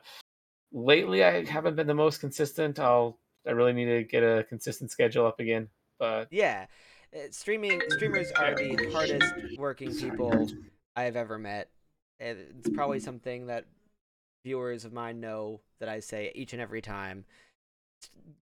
lately, 0.72 1.23
I 1.23 1.45
haven't 1.45 1.76
been 1.76 1.88
the 1.88 1.94
most 1.94 2.19
consistent. 2.19 2.80
I'll. 2.80 3.19
I 3.48 3.52
really 3.52 3.73
need 3.73 3.86
to 3.86 4.03
get 4.03 4.22
a 4.23 4.44
consistent 4.49 4.91
schedule 4.91 5.26
up 5.26 5.40
again. 5.40 5.69
But 5.98 6.27
Yeah. 6.31 6.65
Uh, 7.14 7.19
Streaming 7.31 7.81
streamers 7.90 8.31
are 8.34 8.53
the 8.56 8.90
hardest 8.91 9.34
working 9.57 9.95
people 9.95 10.48
I've 10.95 11.15
ever 11.15 11.38
met. 11.40 11.69
It's 12.19 12.69
probably 12.72 12.99
something 12.99 13.48
that 13.48 13.65
viewers 14.44 14.86
of 14.86 14.94
mine 14.94 15.20
know 15.20 15.61
that 15.80 15.90
I 15.90 15.99
say 15.99 16.32
each 16.36 16.53
and 16.53 16.61
every 16.61 16.82
time. 16.82 17.26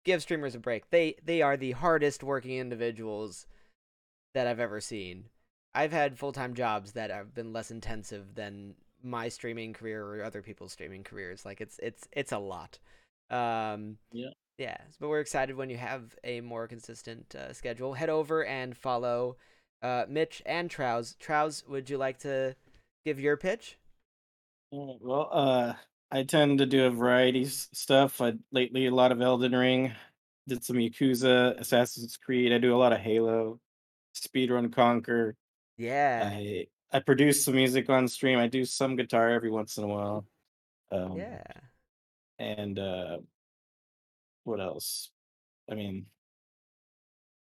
Give 0.03 0.21
streamers 0.21 0.55
a 0.55 0.59
break. 0.59 0.89
They 0.89 1.15
they 1.23 1.41
are 1.41 1.57
the 1.57 1.71
hardest 1.71 2.23
working 2.23 2.57
individuals 2.57 3.47
that 4.33 4.47
I've 4.47 4.59
ever 4.59 4.79
seen. 4.81 5.25
I've 5.73 5.91
had 5.91 6.17
full-time 6.17 6.53
jobs 6.55 6.93
that 6.93 7.11
have 7.11 7.33
been 7.33 7.53
less 7.53 7.71
intensive 7.71 8.35
than 8.35 8.75
my 9.03 9.29
streaming 9.29 9.73
career 9.73 10.03
or 10.05 10.23
other 10.23 10.41
people's 10.41 10.73
streaming 10.73 11.03
careers. 11.03 11.45
Like 11.45 11.61
it's 11.61 11.79
it's 11.81 12.07
it's 12.11 12.31
a 12.31 12.37
lot. 12.39 12.79
Um 13.29 13.97
Yeah. 14.11 14.31
yeah, 14.57 14.77
but 14.99 15.09
we're 15.09 15.19
excited 15.21 15.55
when 15.55 15.69
you 15.69 15.77
have 15.77 16.15
a 16.23 16.41
more 16.41 16.67
consistent 16.67 17.35
uh, 17.35 17.53
schedule. 17.53 17.93
Head 17.93 18.09
over 18.09 18.45
and 18.45 18.75
follow 18.77 19.37
uh, 19.81 20.05
Mitch 20.09 20.41
and 20.45 20.69
Trows. 20.69 21.15
Trows, 21.19 21.63
would 21.67 21.89
you 21.89 21.97
like 21.97 22.19
to 22.19 22.55
give 23.05 23.19
your 23.19 23.37
pitch? 23.37 23.77
Mm, 24.73 24.99
Well, 25.01 25.29
uh, 25.31 25.73
I 26.11 26.23
tend 26.23 26.59
to 26.59 26.65
do 26.65 26.85
a 26.85 26.89
variety 26.89 27.43
s- 27.43 27.69
stuff. 27.73 28.21
I 28.21 28.33
lately 28.51 28.85
a 28.87 28.91
lot 28.91 29.11
of 29.11 29.21
Elden 29.21 29.53
Ring, 29.55 29.93
did 30.47 30.63
some 30.63 30.77
Yakuza, 30.77 31.59
Assassin's 31.59 32.17
Creed. 32.17 32.51
I 32.53 32.57
do 32.57 32.75
a 32.75 32.77
lot 32.77 32.93
of 32.93 32.99
Halo, 32.99 33.59
Speedrun 34.15 34.69
Conker. 34.69 35.33
Yeah, 35.77 36.29
I 36.31 36.67
I 36.91 36.99
produce 36.99 37.43
some 37.43 37.55
music 37.55 37.89
on 37.89 38.07
stream. 38.07 38.39
I 38.39 38.47
do 38.47 38.65
some 38.65 38.95
guitar 38.95 39.29
every 39.29 39.51
once 39.51 39.77
in 39.77 39.83
a 39.83 39.87
while. 39.87 40.25
Um, 40.91 41.17
yeah. 41.17 41.43
And 42.39 42.79
uh, 42.79 43.17
what 44.43 44.61
else? 44.61 45.11
I 45.69 45.75
mean, 45.75 46.05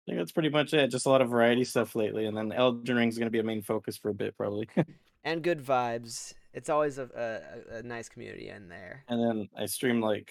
I 0.07 0.11
think 0.11 0.19
that's 0.19 0.32
pretty 0.32 0.51
much 0.51 0.73
it. 0.74 0.89
Just 0.90 1.07
a 1.07 1.09
lot 1.11 1.23
of 1.23 1.31
variety 1.31 1.65
stuff 1.65 1.97
lately, 1.97 2.27
and 2.27 2.36
then 2.36 2.53
Elden 2.53 2.97
Ring's 2.97 3.19
going 3.19 3.27
to 3.27 3.31
be 3.32 3.39
a 3.40 3.44
main 3.44 3.62
focus 3.62 3.97
for 3.97 4.11
a 4.11 4.15
bit 4.15 4.36
probably. 4.36 4.69
And 5.24 5.40
good 5.44 5.62
vibes. 5.65 6.35
It's 6.55 6.69
always 6.69 6.99
a, 6.99 7.09
a, 7.73 7.79
a- 7.79 7.83
nice 7.83 8.09
community 8.09 8.49
in 8.49 8.69
there. 8.69 9.05
and 9.09 9.20
then 9.20 9.49
I 9.57 9.66
stream 9.66 10.01
like 10.01 10.31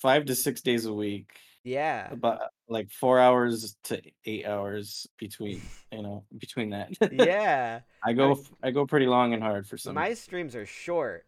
five 0.00 0.24
to 0.26 0.34
six 0.34 0.60
days 0.62 0.86
a 0.86 0.92
week. 0.92 1.30
Yeah, 1.62 2.10
about 2.10 2.40
like 2.68 2.90
four 2.90 3.20
hours 3.20 3.76
to 3.84 4.00
eight 4.24 4.46
hours 4.46 5.06
between 5.18 5.60
you 5.92 6.02
know 6.02 6.24
between 6.38 6.70
that 6.70 6.88
yeah. 7.12 7.80
i 8.02 8.14
go 8.14 8.40
I 8.62 8.70
go 8.70 8.86
pretty 8.86 9.04
long 9.04 9.34
and 9.34 9.42
hard 9.42 9.66
for 9.66 9.76
some 9.76 9.94
My 9.94 10.14
streams 10.14 10.56
are 10.56 10.64
short, 10.64 11.26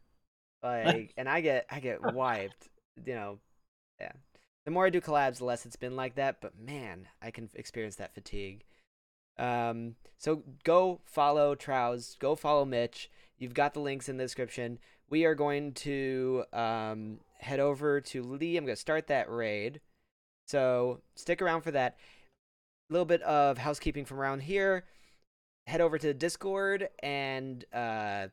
like, 0.62 1.12
and 1.18 1.28
I 1.28 1.42
get 1.42 1.66
I 1.70 1.80
get 1.80 2.14
wiped. 2.14 2.70
You 3.04 3.14
know, 3.14 3.38
yeah. 4.00 4.12
The 4.64 4.70
more 4.70 4.86
I 4.86 4.90
do 4.90 5.02
collabs, 5.02 5.38
the 5.38 5.44
less 5.44 5.66
it's 5.66 5.76
been 5.76 5.96
like 5.96 6.14
that. 6.14 6.40
But 6.40 6.59
man, 6.59 7.09
I 7.20 7.30
can 7.30 7.50
experience 7.54 7.96
that 7.96 8.14
fatigue. 8.14 8.64
Um, 9.38 9.96
so 10.16 10.44
go 10.64 11.00
follow 11.04 11.54
Trows. 11.54 12.16
Go 12.18 12.36
follow 12.36 12.64
Mitch. 12.64 13.10
You've 13.43 13.55
got 13.55 13.74
the 13.74 13.81
links 13.81 14.09
in 14.09 14.16
the 14.19 14.23
description. 14.23 14.78
We 15.10 15.24
are 15.24 15.35
going 15.35 15.73
to 15.73 16.44
um, 16.52 17.19
head 17.40 17.59
over 17.59 18.01
to 18.01 18.23
Lee. 18.23 18.56
I'm 18.56 18.64
going 18.64 18.77
to 18.77 18.81
start 18.81 19.09
that 19.09 19.28
raid. 19.28 19.81
So 20.47 21.01
stick 21.16 21.43
around 21.43 21.62
for 21.62 21.73
that. 21.73 21.97
A 22.89 22.93
little 22.93 23.05
bit 23.05 23.20
of 23.23 23.59
housekeeping 23.59 24.05
from 24.05 24.20
around 24.20 24.43
here. 24.43 24.85
Head 25.66 25.81
over 25.81 25.98
to 25.98 26.06
the 26.06 26.14
Discord 26.14 26.89
and 27.02 27.64
uh, 27.73 28.28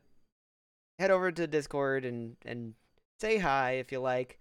head 1.00 1.10
over 1.10 1.32
to 1.32 1.46
Discord 1.48 2.04
and 2.04 2.36
and 2.44 2.74
say 3.18 3.38
hi 3.38 3.72
if 3.72 3.90
you 3.90 3.98
like. 3.98 4.38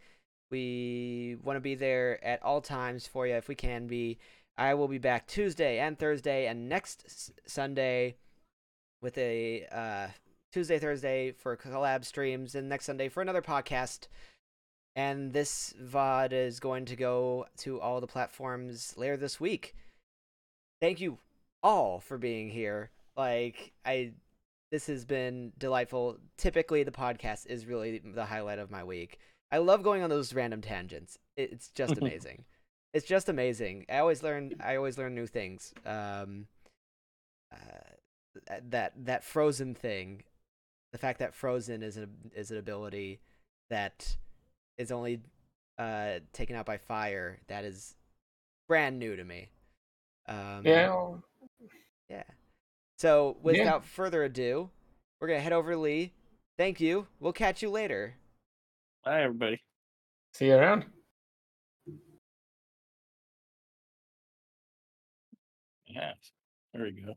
We 0.52 1.38
want 1.42 1.58
to 1.58 1.62
be 1.62 1.74
there 1.74 2.24
at 2.24 2.44
all 2.44 2.62
times 2.62 3.08
for 3.08 3.26
you 3.26 3.34
if 3.34 3.48
we 3.48 3.56
can 3.56 3.88
be. 3.88 4.20
I 4.56 4.76
will 4.76 4.88
be 4.88 5.00
back 5.00 5.26
Tuesday 5.26 5.80
and 5.80 5.98
Thursday 5.98 6.46
and 6.46 6.70
next 6.70 7.32
Sunday 7.48 8.18
with 9.02 9.18
a 9.18 9.66
uh, 9.72 10.08
Tuesday 10.52 10.80
Thursday 10.80 11.32
for 11.32 11.56
collab 11.56 12.04
streams 12.04 12.56
and 12.56 12.68
next 12.68 12.86
Sunday 12.86 13.10
for 13.10 13.22
another 13.22 13.42
podcast. 13.42 14.08
And 14.96 15.32
this 15.32 15.74
VOD 15.82 16.34
is 16.34 16.60
going 16.60 16.86
to 16.86 16.96
go 16.96 17.46
to 17.58 17.80
all 17.80 18.02
the 18.02 18.08
platforms 18.08 18.96
later 18.98 19.16
this 19.16 19.40
week. 19.40 19.76
Thank 20.82 21.00
you 21.00 21.20
all 21.62 22.00
for 22.00 22.18
being 22.18 22.50
here. 22.50 22.90
Like 23.16 23.74
I 23.86 24.14
this 24.72 24.88
has 24.88 25.06
been 25.06 25.52
delightful. 25.58 26.18
Typically 26.38 26.84
the 26.84 26.92
podcast 26.92 27.48
is 27.48 27.66
really 27.66 28.02
the 28.04 28.26
highlight 28.26 28.60
of 28.60 28.72
my 28.72 28.84
week. 28.84 29.20
I 29.52 29.58
love 29.60 29.84
going 29.84 30.04
on 30.04 30.10
those 30.10 30.34
random 30.34 30.62
tangents. 30.62 31.18
It's 31.38 31.70
just 31.70 31.98
amazing. 32.02 32.46
it's 32.94 33.06
just 33.06 33.30
amazing. 33.30 33.86
I 33.90 34.00
always 34.00 34.24
learn 34.24 34.54
I 34.60 34.76
always 34.76 34.98
learn 34.98 35.14
new 35.14 35.28
things. 35.28 35.74
Um 35.86 36.48
uh, 37.52 38.56
that 38.70 38.94
that 39.06 39.24
frozen 39.24 39.74
thing, 39.74 40.24
the 40.92 40.98
fact 40.98 41.20
that 41.20 41.34
frozen 41.34 41.84
is 41.84 41.98
an 41.98 42.10
is 42.36 42.52
an 42.52 42.58
ability 42.58 43.20
that 43.70 44.16
is 44.78 44.92
only 44.92 45.22
uh 45.78 46.20
taken 46.34 46.56
out 46.56 46.66
by 46.66 46.78
fire, 46.78 47.40
that 47.48 47.64
is 47.66 47.96
brand 48.68 49.00
new 49.00 49.16
to 49.16 49.24
me. 49.24 49.50
Um 50.28 50.62
yeah, 50.66 50.94
yeah. 52.10 52.24
So, 52.98 53.38
Yeah. 53.38 53.44
without 53.44 53.86
further 53.86 54.24
ado, 54.24 54.70
we're 55.20 55.28
going 55.28 55.38
to 55.40 55.44
head 55.44 55.54
over 55.54 55.72
to 55.72 55.78
Lee. 55.78 56.12
Thank 56.58 56.82
you. 56.82 57.08
We'll 57.22 57.32
catch 57.34 57.62
you 57.62 57.70
later. 57.70 58.16
bye 59.06 59.22
everybody 59.24 59.62
see 60.34 60.48
you 60.48 60.56
around. 60.56 60.86
yeah 65.88 66.12
there 66.74 66.84
we 66.84 66.92
go 66.92 67.14